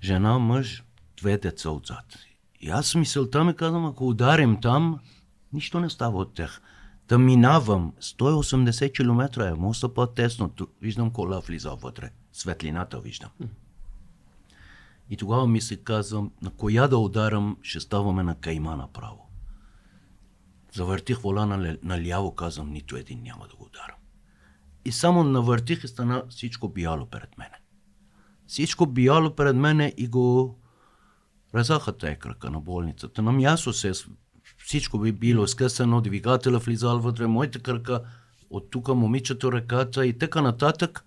Жена, 0.04 0.40
мъж, 0.40 0.84
две 1.18 1.38
деца 1.38 1.70
отзад. 1.70 2.18
И 2.60 2.70
аз 2.70 2.96
мисълта 2.96 3.44
ми 3.44 3.56
казвам, 3.56 3.86
ако 3.86 4.08
ударим 4.08 4.62
там, 4.62 5.00
нищо 5.54 5.80
не 5.80 5.90
става 5.90 6.18
от 6.18 6.34
тях. 6.34 6.62
Да 7.08 7.18
минавам 7.18 7.94
180 8.02 8.94
км 8.94 9.48
е, 9.48 9.54
моста 9.54 9.94
по-тесно. 9.94 10.52
Виждам 10.82 11.12
кола 11.12 11.40
влиза 11.40 11.76
вътре. 11.76 12.12
Светлината 12.34 13.00
виждам. 13.00 13.30
И 15.10 15.18
тогава 15.18 15.48
ми 15.48 15.62
се 15.62 15.84
казвам, 15.84 16.32
на 16.42 16.50
коя 16.52 16.88
да 16.88 16.98
ударам, 16.98 17.58
ще 17.62 17.80
ставаме 17.80 18.24
на 18.24 18.36
кайма 18.36 18.76
направо. 18.76 19.30
Завъртих 20.74 21.20
вола 21.20 21.46
на, 21.46 21.78
наляво, 21.84 22.36
казвам, 22.36 22.70
нито 22.70 22.96
един 22.96 23.24
няма 23.24 23.48
да 23.48 23.56
го 23.56 23.66
ударам. 23.66 23.98
И 24.86 24.92
само 24.92 25.24
навъртих 25.24 25.84
и 25.84 25.88
стана 25.88 26.24
всичко 26.30 26.70
бяло 26.70 27.06
пред 27.06 27.38
мене. 27.38 27.60
Всичко 28.48 28.86
бяло 28.86 29.36
пред 29.36 29.56
мене 29.56 29.94
и 29.98 30.08
го 30.08 30.60
резаха 31.56 31.98
тая 31.98 32.20
крака 32.20 32.50
на 32.50 32.60
болницата. 32.60 33.22
На 33.22 33.32
място 33.32 33.74
се 33.74 33.92
всичко 34.58 35.00
би 35.00 35.12
било 35.12 35.48
скъсано, 35.48 36.02
двигателя 36.02 36.60
влизал 36.60 37.00
вътре, 37.00 37.28
моите 37.28 37.60
крака, 37.60 38.02
от 38.50 38.72
тук 38.72 38.88
момичето 38.88 39.52
ръката 39.52 40.06
и 40.06 40.18
така 40.18 40.42
нататък. 40.42 41.06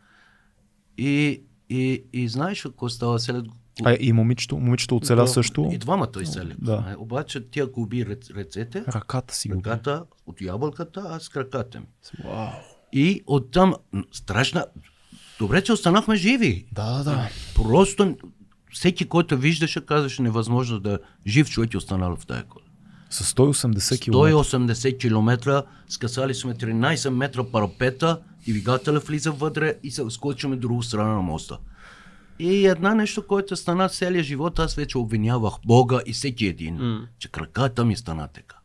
И, 0.99 1.43
и, 1.69 2.05
и 2.13 2.29
знаеш 2.29 2.63
какво 2.63 2.89
става 2.89 3.19
след 3.19 3.47
А 3.85 3.97
и 4.01 4.13
момичето, 4.13 4.59
момичето 4.59 4.97
оцеля 4.97 5.29
също. 5.29 5.71
и 5.73 5.79
двамата 5.79 6.23
изцели. 6.23 6.55
Да. 6.59 6.97
Обаче 6.99 7.51
тя 7.51 7.67
губи 7.67 8.07
ръц, 8.07 8.31
ръцете, 8.31 8.85
Ръката 8.89 9.35
си 9.35 9.51
ръката 9.51 10.05
от 10.27 10.41
ябълката, 10.41 11.03
аз 11.07 11.29
краката 11.29 11.81
ми. 11.81 11.87
Вау. 12.25 12.49
И 12.93 13.23
оттам, 13.27 13.75
страшна... 14.13 14.67
Добре, 15.39 15.63
че 15.63 15.73
останахме 15.73 16.17
живи. 16.17 16.67
Да, 16.73 17.03
да. 17.05 17.29
Просто 17.55 18.17
всеки, 18.73 19.09
който 19.09 19.37
виждаше, 19.37 19.87
казваше 19.87 20.23
невъзможно 20.23 20.81
да 20.81 20.99
жив 21.27 21.51
човек 21.51 21.75
е 21.75 21.77
останал 21.77 22.17
в 22.17 22.27
тази 22.27 22.43
кола. 22.43 22.65
С 23.11 23.35
180 23.35 24.01
км. 24.01 24.17
180 24.17 24.99
км, 24.99 25.63
скъсали 25.89 26.35
сме 26.35 26.55
13 26.55 27.11
метра 27.11 27.45
парапета, 27.45 28.21
двигателя 28.49 28.99
влиза 28.99 29.33
вътре 29.33 29.75
и 29.83 29.91
се 29.91 30.03
скочиме 30.11 30.57
друга 30.57 30.83
страна 30.83 31.15
на 31.15 31.23
моста. 31.23 31.59
И 32.41 32.67
една 32.67 32.95
нещо, 32.95 33.27
което 33.27 33.57
стана 33.57 33.89
целия 33.89 34.23
живот, 34.23 34.59
аз 34.59 34.75
вече 34.75 34.99
обвинявах 34.99 35.55
Бога 35.67 36.01
и 36.07 36.13
всеки 36.13 36.47
един, 36.47 36.79
mm. 36.79 37.07
че 37.19 37.29
краката 37.29 37.85
ми 37.85 37.97
стана 37.97 38.29
така. 38.29 38.57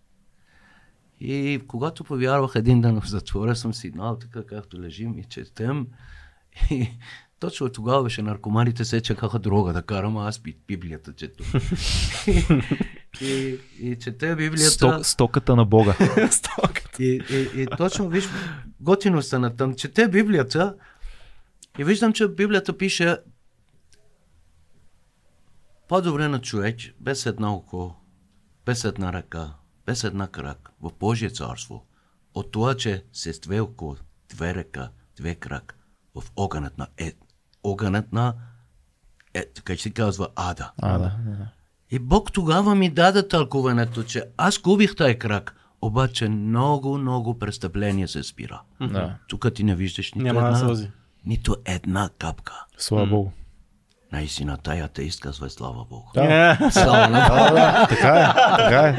И 1.19 1.61
когато 1.68 2.03
повярвах 2.03 2.52
един 2.56 2.81
ден 2.81 3.02
в 3.02 3.10
затвора, 3.10 3.56
съм 3.56 3.73
сигнал 3.73 4.18
така, 4.19 4.43
както 4.45 4.81
лежим 4.81 5.18
и 5.18 5.23
четем. 5.23 5.88
И 6.72 6.89
точно 7.39 7.69
тогава 7.69 8.03
беше 8.03 8.22
наркоманите 8.22 8.85
се 8.85 9.02
чакаха 9.02 9.39
дрога 9.39 9.73
да 9.73 9.81
карам, 9.81 10.18
а 10.18 10.27
аз 10.27 10.39
би- 10.39 10.57
Библията 10.68 11.14
чето. 11.14 11.43
и, 13.22 13.57
и 13.80 13.97
чете 14.02 14.35
Библията. 14.35 14.72
Сток, 14.72 15.06
стоката 15.06 15.56
на 15.56 15.65
Бога. 15.65 15.95
И, 16.99 17.22
и, 17.30 17.61
и 17.61 17.68
точно 17.77 18.10
виж, 18.10 18.30
готино 18.81 19.22
стана 19.22 19.56
там. 19.56 19.76
Чете 19.76 20.07
Библията 20.07 20.76
и 21.80 21.84
виждам, 21.84 22.14
че 22.14 22.27
Библията 22.27 22.77
пише 22.77 23.18
По-добре 25.88 26.28
на 26.28 26.41
човек 26.41 26.78
без 26.99 27.26
едно 27.26 27.53
око, 27.53 27.95
без 28.66 28.84
една 28.84 29.14
ръка, 29.14 29.53
без 29.86 30.03
една 30.03 30.28
крак 30.28 30.72
в 30.82 30.91
Божие 30.99 31.30
царство, 31.30 31.86
от 32.34 32.52
това, 32.52 32.76
че 32.76 33.03
с 33.14 33.40
две 33.40 33.60
око, 33.60 33.95
две 34.30 34.56
ръка, 34.56 34.90
две 35.18 35.36
крак 35.36 35.78
в 36.16 36.24
огънът 36.36 36.78
на 36.78 36.88
е, 36.98 37.14
огънът 37.64 38.14
на 38.14 38.34
е, 39.34 39.45
как 39.64 39.80
се 39.80 39.90
казва, 39.90 40.28
ада. 40.36 40.72
А, 40.82 40.98
да. 40.98 41.18
да. 41.26 41.48
И 41.91 41.99
Бог 41.99 42.32
тогава 42.32 42.76
ми 42.76 42.90
даде 42.90 43.28
тълкуването, 43.28 44.03
че 44.03 44.24
аз 44.38 44.60
губих 44.60 44.91
taj 44.95 45.18
крак, 45.18 45.56
обаче 45.82 46.30
много, 46.30 46.98
много 46.98 47.40
престъпление 47.40 48.07
се 48.07 48.24
спира. 48.24 48.62
да. 48.82 49.18
Тук 49.28 49.53
ти 49.53 49.64
не 49.64 49.76
виждаш 49.76 50.14
нито 50.14 50.26
Няма 50.26 50.48
една, 50.48 50.88
нито 51.26 51.56
една 51.66 52.10
капка. 52.20 52.66
Слава 52.78 53.06
Богу. 53.07 53.32
Наистина, 54.15 54.57
тая 54.57 54.85
атеист 54.85 55.19
казва 55.19 55.49
слава 55.49 55.85
Богу. 55.85 56.03
Е, 56.17 56.57
Слава 56.71 57.07
на 57.09 57.19
Бога. 57.21 57.85
Така 57.89 58.07
е, 58.09 58.25
така 58.57 58.79
е. 58.81 58.97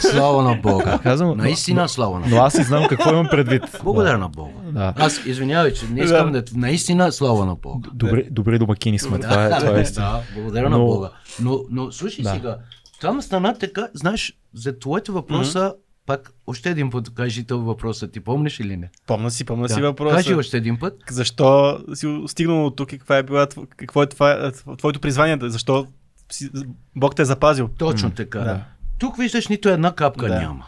Слава 0.00 0.42
на 0.42 0.54
Бога. 0.54 0.98
Казвам, 0.98 1.38
Наистина 1.38 1.88
слава 1.88 2.14
на 2.14 2.20
Но 2.20 2.30
Бога. 2.30 2.42
аз 2.42 2.54
и 2.54 2.62
знам 2.62 2.86
какво 2.88 3.10
имам 3.10 3.26
предвид. 3.28 3.62
Благодаря 3.82 4.18
на 4.18 4.28
Бога. 4.28 4.52
Да. 4.64 4.94
Аз 4.96 5.26
извинявай, 5.26 5.72
че 5.72 5.86
не 5.86 6.00
искам 6.00 6.32
да... 6.32 6.44
Наистина 6.54 7.12
слава 7.12 7.46
на 7.46 7.54
Бога. 7.54 7.88
Добре, 7.94 8.24
добре 8.30 8.58
домакини 8.58 8.98
сме, 8.98 9.18
това 9.20 9.46
е, 9.46 9.58
това 9.58 9.78
е 9.78 9.82
истина. 9.82 10.06
Да, 10.06 10.22
благодаря 10.34 10.70
на 10.70 10.78
Но- 10.78 10.86
Бога. 10.86 11.10
Но, 11.40 11.60
но 11.70 11.92
слушай 11.92 12.22
Да. 12.22 12.30
сега, 12.30 12.56
там 13.00 13.22
стана 13.22 13.54
така, 13.54 13.88
знаеш, 13.94 14.32
за 14.54 14.78
твоите 14.78 15.12
въпроса, 15.12 15.74
пак 16.06 16.32
още 16.46 16.70
един 16.70 16.90
път 16.90 17.14
кажи 17.14 17.44
този 17.44 17.64
въпроса, 17.64 18.08
ти 18.10 18.20
помниш 18.20 18.60
или 18.60 18.76
не? 18.76 18.90
Помня 19.06 19.30
си, 19.30 19.44
помня 19.44 19.68
си 19.68 19.80
Да. 19.80 19.86
въпроса. 19.86 20.16
Кажи 20.16 20.34
още 20.34 20.56
един 20.56 20.78
път. 20.78 20.98
Защо 21.10 21.78
си 21.94 22.22
стигнал 22.26 22.66
от 22.66 22.76
тук 22.76 22.92
и 22.92 22.98
каква 22.98 23.18
е 23.18 23.22
била, 23.22 23.46
какво 23.76 24.02
е 24.02 24.06
това, 24.06 24.52
твоето 24.78 25.00
призвание? 25.00 25.38
Защо 25.42 25.86
си, 26.32 26.50
Бог 26.96 27.16
те 27.16 27.22
е 27.22 27.24
запазил? 27.24 27.68
Точно 27.68 28.10
така. 28.10 28.38
да. 28.38 28.64
Тук 28.98 29.16
виждаш 29.16 29.48
нито 29.48 29.68
една 29.68 29.94
капка 29.94 30.28
Да. 30.28 30.40
няма. 30.40 30.66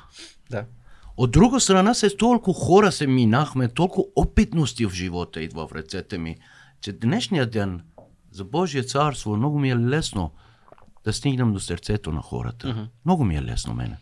Да. 0.51 0.65
От 1.17 1.31
друга 1.31 1.61
страна, 1.61 1.95
с 1.95 2.17
толкова 2.17 2.61
хора 2.61 2.93
се 2.93 3.07
минахме, 3.07 3.69
толкова 3.69 4.05
опитности 4.17 4.87
в 4.87 4.91
живота 4.91 5.43
идва 5.43 5.69
в 5.69 5.73
ръцете 5.73 6.19
ми, 6.19 6.37
че 6.81 6.93
днешния 6.93 7.47
ден 7.51 7.81
за 8.31 8.45
Божие 8.45 8.83
царство 8.83 9.37
много 9.37 9.59
ми 9.59 9.71
е 9.71 9.77
лесно 9.77 10.31
да 11.05 11.13
стигнем 11.13 11.53
до 11.53 11.61
сърцето 11.61 12.13
на 12.13 12.23
хората. 12.23 12.89
Много 13.05 13.25
ми 13.25 13.37
е 13.37 13.43
лесно 13.43 13.75
мене. 13.75 13.97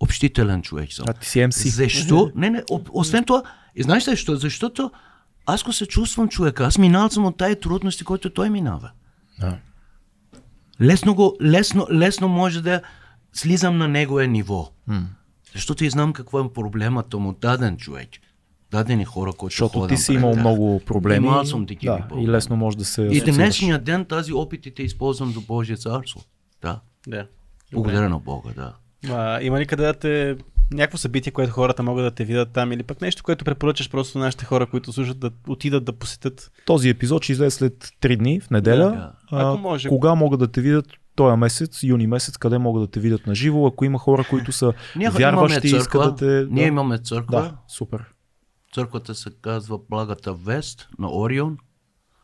Общителен 0.00 0.62
човек 0.62 0.92
съм. 0.92 1.04
А 1.08 1.12
ти 1.12 1.28
си 1.28 1.38
MC. 1.38 1.68
Защо? 1.68 2.32
Не, 2.34 2.50
не, 2.50 2.62
освен 2.90 3.24
това, 3.24 3.42
и 3.76 3.82
знаеш 3.82 4.08
ли 4.08 4.10
защо? 4.10 4.36
Защото 4.36 4.90
аз 5.46 5.62
го 5.62 5.72
се 5.72 5.86
чувствам 5.86 6.28
човека. 6.28 6.64
Аз 6.64 6.78
минал 6.78 7.10
съм 7.10 7.24
от 7.24 7.36
тая 7.36 7.60
трудности, 7.60 8.04
които 8.04 8.30
той 8.30 8.50
минава. 8.50 8.90
Да. 9.40 9.58
Лесно, 10.80 11.14
го, 11.14 11.36
лесно, 11.42 11.86
лесно 11.92 12.28
може 12.28 12.62
да 12.62 12.82
слизам 13.32 13.78
на 13.78 13.88
неговия 13.88 14.28
ниво. 14.28 14.72
Защото 15.52 15.84
и 15.84 15.90
знам 15.90 16.12
какво 16.12 16.40
е 16.40 16.52
проблемът 16.52 17.14
му 17.14 17.32
даден 17.32 17.76
човек. 17.76 18.08
Дадени 18.70 19.04
хора, 19.04 19.32
които 19.32 19.52
Защото 19.52 19.86
ти 19.86 19.96
си 19.96 20.12
имал 20.12 20.36
много 20.36 20.80
проблеми. 20.86 21.26
Имал 21.26 21.44
съм 21.44 21.66
такива 21.66 21.96
да, 21.96 22.08
проблеми. 22.08 22.24
и 22.24 22.28
лесно 22.28 22.56
може 22.56 22.76
да 22.76 22.84
се 22.84 23.02
И 23.02 23.20
днешния 23.20 23.78
ден 23.78 24.04
тази 24.04 24.32
опитите 24.32 24.82
използвам 24.82 25.32
до 25.32 25.40
Божие 25.40 25.76
царство. 25.76 26.20
Да. 26.62 26.80
Да. 27.06 27.26
Благодаря 27.72 28.08
на 28.08 28.18
Бога, 28.18 28.50
да. 28.56 28.74
А, 29.10 29.42
има 29.42 29.60
ли 29.60 29.66
къде 29.66 29.82
да 29.82 29.94
те 29.94 30.36
някакво 30.72 30.98
събитие, 30.98 31.32
което 31.32 31.52
хората 31.52 31.82
могат 31.82 32.04
да 32.04 32.10
те 32.10 32.24
видят 32.24 32.52
там 32.52 32.72
или 32.72 32.82
пък 32.82 33.00
нещо, 33.00 33.22
което 33.22 33.44
препоръчаш 33.44 33.90
просто 33.90 34.18
на 34.18 34.24
нашите 34.24 34.44
хора, 34.44 34.66
които 34.66 34.92
слушат 34.92 35.18
да 35.18 35.30
отидат 35.48 35.84
да 35.84 35.92
посетят? 35.92 36.50
Този 36.66 36.88
епизод 36.88 37.22
ще 37.24 37.32
излезе 37.32 37.56
след 37.56 37.92
3 38.02 38.16
дни, 38.16 38.40
в 38.40 38.50
неделя. 38.50 38.90
Да. 38.90 39.12
А, 39.30 39.48
Ако 39.48 39.58
може. 39.58 39.88
Кога 39.88 40.14
могат 40.14 40.40
да 40.40 40.48
те 40.48 40.60
видят 40.60 40.86
този 41.16 41.36
месец, 41.36 41.82
юни 41.82 42.06
месец, 42.06 42.36
къде 42.36 42.58
могат 42.58 42.82
да 42.82 42.90
те 42.90 43.00
видят 43.00 43.26
на 43.26 43.34
живо, 43.34 43.66
ако 43.66 43.84
има 43.84 43.98
хора, 43.98 44.24
които 44.30 44.52
са 44.52 44.72
Ние 44.96 45.10
вярващи 45.10 45.68
и 45.68 45.76
искат 45.76 46.02
да 46.02 46.14
те... 46.14 46.46
Ние 46.50 46.62
да. 46.62 46.68
имаме 46.68 46.98
църква. 46.98 47.42
Да, 47.42 47.56
супер. 47.68 48.04
Църквата 48.74 49.14
се 49.14 49.30
казва 49.42 49.78
Благата 49.90 50.34
Вест 50.34 50.88
на 50.98 51.12
Орион. 51.12 51.58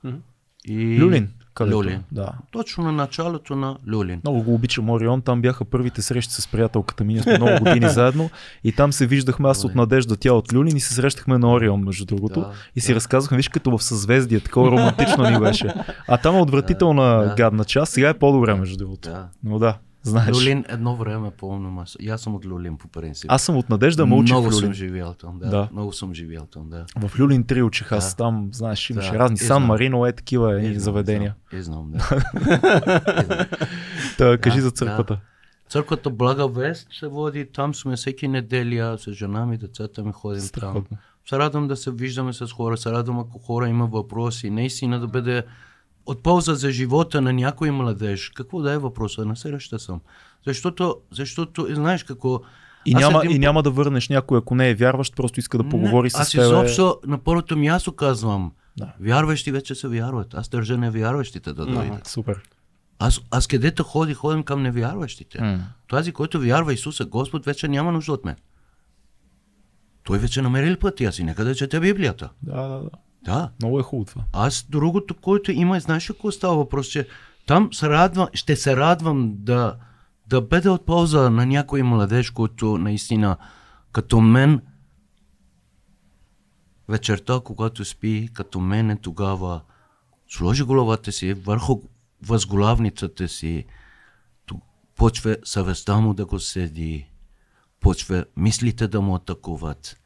Мгм. 0.04 0.16
И... 0.64 0.98
Люлин. 1.00 1.28
Където, 1.54 1.76
Люлин. 1.76 2.02
Да. 2.12 2.28
Точно 2.50 2.84
на 2.84 2.92
началото 2.92 3.56
на 3.56 3.76
Люлин. 3.92 4.20
Много 4.24 4.42
го 4.42 4.54
обичам 4.54 4.90
Орион, 4.90 5.22
там 5.22 5.42
бяха 5.42 5.64
първите 5.64 6.02
срещи 6.02 6.34
с 6.34 6.48
приятелката 6.48 7.04
ми, 7.04 7.14
ние 7.14 7.38
много 7.38 7.64
години 7.64 7.88
заедно 7.90 8.30
и 8.64 8.72
там 8.72 8.92
се 8.92 9.06
виждахме 9.06 9.48
аз 9.48 9.64
от 9.64 9.74
Надежда, 9.74 10.16
тя 10.16 10.32
от 10.32 10.52
Люлин 10.54 10.76
и 10.76 10.80
се 10.80 10.94
срещахме 10.94 11.38
на 11.38 11.52
Орион, 11.52 11.84
между 11.84 12.04
другото. 12.04 12.40
Да, 12.40 12.52
и 12.76 12.80
си 12.80 12.94
разказахме, 12.94 13.36
виж 13.36 13.48
като 13.48 13.78
в 13.78 13.84
съзвездие, 13.84 14.40
такова 14.40 14.70
романтично 14.70 15.30
ни 15.30 15.38
беше. 15.38 15.74
А 16.08 16.16
там 16.16 16.36
е 16.36 16.40
отвратителна 16.40 17.18
Да, 17.18 17.28
да. 17.28 17.34
гадна 17.34 17.64
част, 17.64 17.92
сега 17.92 18.08
е 18.08 18.14
по-добре, 18.14 18.54
между 18.54 18.76
другото. 18.76 19.08
Да. 19.08 19.28
Но 19.44 19.58
да, 19.58 19.78
знаеш. 20.04 20.36
Люлин 20.36 20.64
едно 20.68 20.96
време 20.96 21.30
помня. 21.30 21.82
Аз, 21.82 21.96
и 22.00 22.08
аз 22.10 22.20
съм 22.20 22.34
от 22.34 22.46
Люлин 22.46 22.76
по 22.78 22.88
принцип. 22.88 23.30
Аз 23.30 23.42
съм 23.42 23.56
от 23.56 23.68
Надежда, 23.68 24.04
учих 24.04 24.32
Много 24.34 24.50
в 24.50 24.54
съм 24.54 24.62
Люлин. 24.64 24.74
живял 24.74 25.14
там, 25.14 25.38
да. 25.38 25.48
Да. 25.50 25.68
Много 25.72 25.92
съм 25.92 26.14
живял 26.14 26.46
там, 26.46 26.70
да. 26.70 26.86
В 26.98 27.18
Люлин 27.18 27.44
3 27.44 27.62
учих 27.62 27.92
аз 27.92 28.10
Да. 28.10 28.16
там, 28.16 28.48
знаеш, 28.52 28.90
имаше 28.90 29.12
Да, 29.12 29.18
разни 29.18 29.36
Сан. 29.36 29.62
Марино, 29.66 30.06
е 30.06 30.12
такива 30.12 30.60
И 30.62 30.66
и 30.66 30.68
знам, 30.68 30.80
заведения. 30.80 31.34
И 31.52 31.62
знам, 31.62 31.92
да. 31.92 31.98
Та, 34.18 34.38
кажи 34.38 34.56
Да, 34.56 34.62
за 34.62 34.70
църквата. 34.70 35.18
Църквата 35.68 36.10
Блага 36.10 36.48
Вест 36.48 36.88
се 36.92 37.06
води, 37.06 37.46
там 37.52 37.74
сме 37.74 37.96
всеки 37.96 38.28
неделя, 38.28 38.98
с 38.98 39.12
жена 39.12 39.46
ми, 39.46 39.58
децата 39.58 40.04
ми 40.04 40.12
ходим 40.12 40.40
там. 40.40 40.46
Страхотно. 40.48 40.96
Се 41.28 41.38
радвам 41.38 41.68
да 41.68 41.76
се 41.76 41.90
виждаме 41.90 42.32
с 42.32 42.46
хора, 42.46 42.76
се 42.76 42.90
радвам 42.90 43.18
ако 43.18 43.38
хора 43.38 43.68
има 43.68 43.86
въпроси, 43.86 44.50
наистина 44.50 45.00
да 45.00 45.06
бъде 45.06 45.42
от 46.06 46.22
полза 46.22 46.54
за 46.54 46.70
живота 46.70 47.20
на 47.20 47.32
някой 47.32 47.70
младеж. 47.70 48.30
Какво 48.34 48.60
да 48.62 48.72
е 48.72 48.78
въпроса? 48.78 49.24
На 49.24 49.36
среща 49.36 49.78
съм. 49.78 50.00
Защото, 50.46 50.96
защото 51.10 51.66
знаеш 51.70 52.04
какво... 52.04 52.40
И 52.86 52.94
аз 52.94 53.00
няма, 53.00 53.20
един 53.24 53.36
и 53.36 53.38
няма 53.38 53.62
да 53.62 53.70
върнеш 53.70 54.08
някой, 54.08 54.38
ако 54.38 54.54
не 54.54 54.70
е 54.70 54.74
вярващ, 54.74 55.16
просто 55.16 55.40
иска 55.40 55.58
да 55.58 55.68
поговори 55.68 56.06
не, 56.06 56.10
с 56.10 56.14
аз 56.14 56.30
теб. 56.30 56.40
изобщо 56.40 57.00
на 57.06 57.18
първото 57.18 57.56
място 57.56 57.92
казвам, 57.92 58.52
Да. 58.76 58.92
вярващи 59.00 59.52
вече 59.52 59.74
се 59.74 59.88
вярват. 59.88 60.34
Аз 60.34 60.48
държа 60.48 60.78
невярващите 60.78 61.52
да 61.52 61.66
дойдат. 61.66 62.06
Супер. 62.06 62.40
Аз, 62.98 63.20
аз 63.30 63.46
където 63.46 63.82
ходи, 63.84 64.14
ходим 64.14 64.42
към 64.42 64.62
невярващите. 64.62 65.42
М. 65.42 65.60
Този, 65.86 66.12
който 66.12 66.40
вярва 66.40 66.72
Исуса 66.72 67.04
Господ, 67.04 67.44
вече 67.44 67.68
няма 67.68 67.92
нужда 67.92 68.12
от 68.12 68.24
мен. 68.24 68.36
Той 70.02 70.18
вече 70.18 70.42
намерил 70.42 70.76
пътя 70.76 71.12
си, 71.12 71.24
нека 71.24 71.44
да 71.44 71.54
чете 71.54 71.80
Библията. 71.80 72.30
Да, 72.42 72.62
да, 72.62 72.78
да. 72.78 72.90
Да. 73.24 73.50
Много 73.62 73.80
е 73.80 73.82
хубаво 73.82 74.04
това. 74.04 74.24
Аз 74.32 74.66
другото, 74.70 75.14
което 75.14 75.52
има, 75.52 75.80
знаеш 75.80 76.06
какво 76.06 76.30
става 76.30 76.56
въпрос, 76.56 76.86
че 76.86 77.08
там 77.46 77.72
се 77.72 77.88
радвам, 77.88 78.28
ще 78.32 78.56
се 78.56 78.76
радвам 78.76 79.34
да, 79.34 79.76
да 80.26 80.40
бъде 80.40 80.68
от 80.68 80.86
полза 80.86 81.30
на 81.30 81.46
някой 81.46 81.82
младеж, 81.82 82.30
който 82.30 82.78
наистина 82.78 83.36
като 83.92 84.20
мен 84.20 84.60
вечерта, 86.88 87.40
когато 87.44 87.84
спи, 87.84 88.28
като 88.34 88.60
мене 88.60 88.96
тогава 88.96 89.60
сложи 90.28 90.62
главата 90.62 91.12
си 91.12 91.34
върху 91.34 91.80
възглавницата 92.22 93.28
си, 93.28 93.64
почва 94.96 95.36
съвестта 95.44 96.00
му 96.00 96.14
да 96.14 96.26
го 96.26 96.40
седи, 96.40 97.10
почва 97.80 98.24
мислите 98.36 98.88
да 98.88 99.00
му 99.00 99.14
атакуват, 99.14 99.96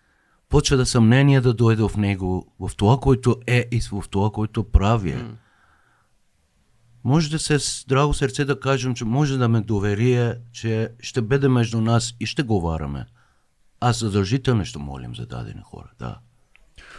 почва 0.48 0.76
да 0.76 0.86
съмнение 0.86 1.40
да 1.40 1.54
дойде 1.54 1.82
в 1.82 1.96
него, 1.96 2.46
в 2.60 2.70
това, 2.76 2.98
което 3.00 3.36
е 3.46 3.66
и 3.72 3.80
в 3.80 4.04
това, 4.10 4.30
което 4.30 4.64
прави. 4.64 5.24
Може 7.04 7.30
да 7.30 7.38
се 7.38 7.58
с 7.58 7.84
драго 7.88 8.14
сърце 8.14 8.44
да 8.44 8.60
кажем, 8.60 8.94
че 8.94 9.04
може 9.04 9.38
да 9.38 9.48
ме 9.48 9.60
доверие, 9.60 10.34
че 10.52 10.88
ще 11.00 11.22
бъде 11.22 11.48
между 11.48 11.80
нас 11.80 12.14
и 12.20 12.26
ще 12.26 12.42
говораме. 12.42 13.06
Аз 13.80 13.98
задължително 13.98 14.64
ще 14.64 14.78
молим 14.78 15.14
за 15.16 15.26
дадени 15.26 15.60
хора, 15.64 15.90
да. 15.98 16.18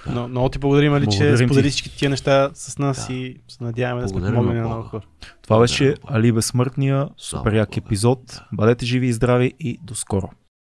Но, 0.10 0.28
много 0.28 0.50
ти 0.50 0.60
благодарим, 0.60 0.94
Али, 0.94 1.08
че 1.12 1.18
Благодарим 1.18 1.48
сподели 1.50 1.70
всички 1.70 1.98
тия 1.98 2.10
неща 2.10 2.52
с 2.54 2.78
нас 2.78 3.08
Да. 3.08 3.14
и 3.14 3.38
се 3.48 3.64
надяваме 3.64 4.02
да 4.02 4.08
сме 4.08 4.14
Благодарим 4.14 4.36
помогнали 4.40 4.62
на 4.62 4.68
много 4.68 4.88
хора. 4.90 5.06
Това 5.42 5.60
беше. 5.60 5.96
Али 6.08 6.32
Безсмъртния, 6.32 7.10
супер 7.18 7.54
як 7.54 7.78
епизод. 7.78 8.22
Да. 8.26 8.46
Бъдете 8.54 8.86
живи 8.86 9.08
и 9.08 9.14
здрави 9.14 9.54
и 9.60 9.80
до 9.84 9.96
скоро. 9.96 10.30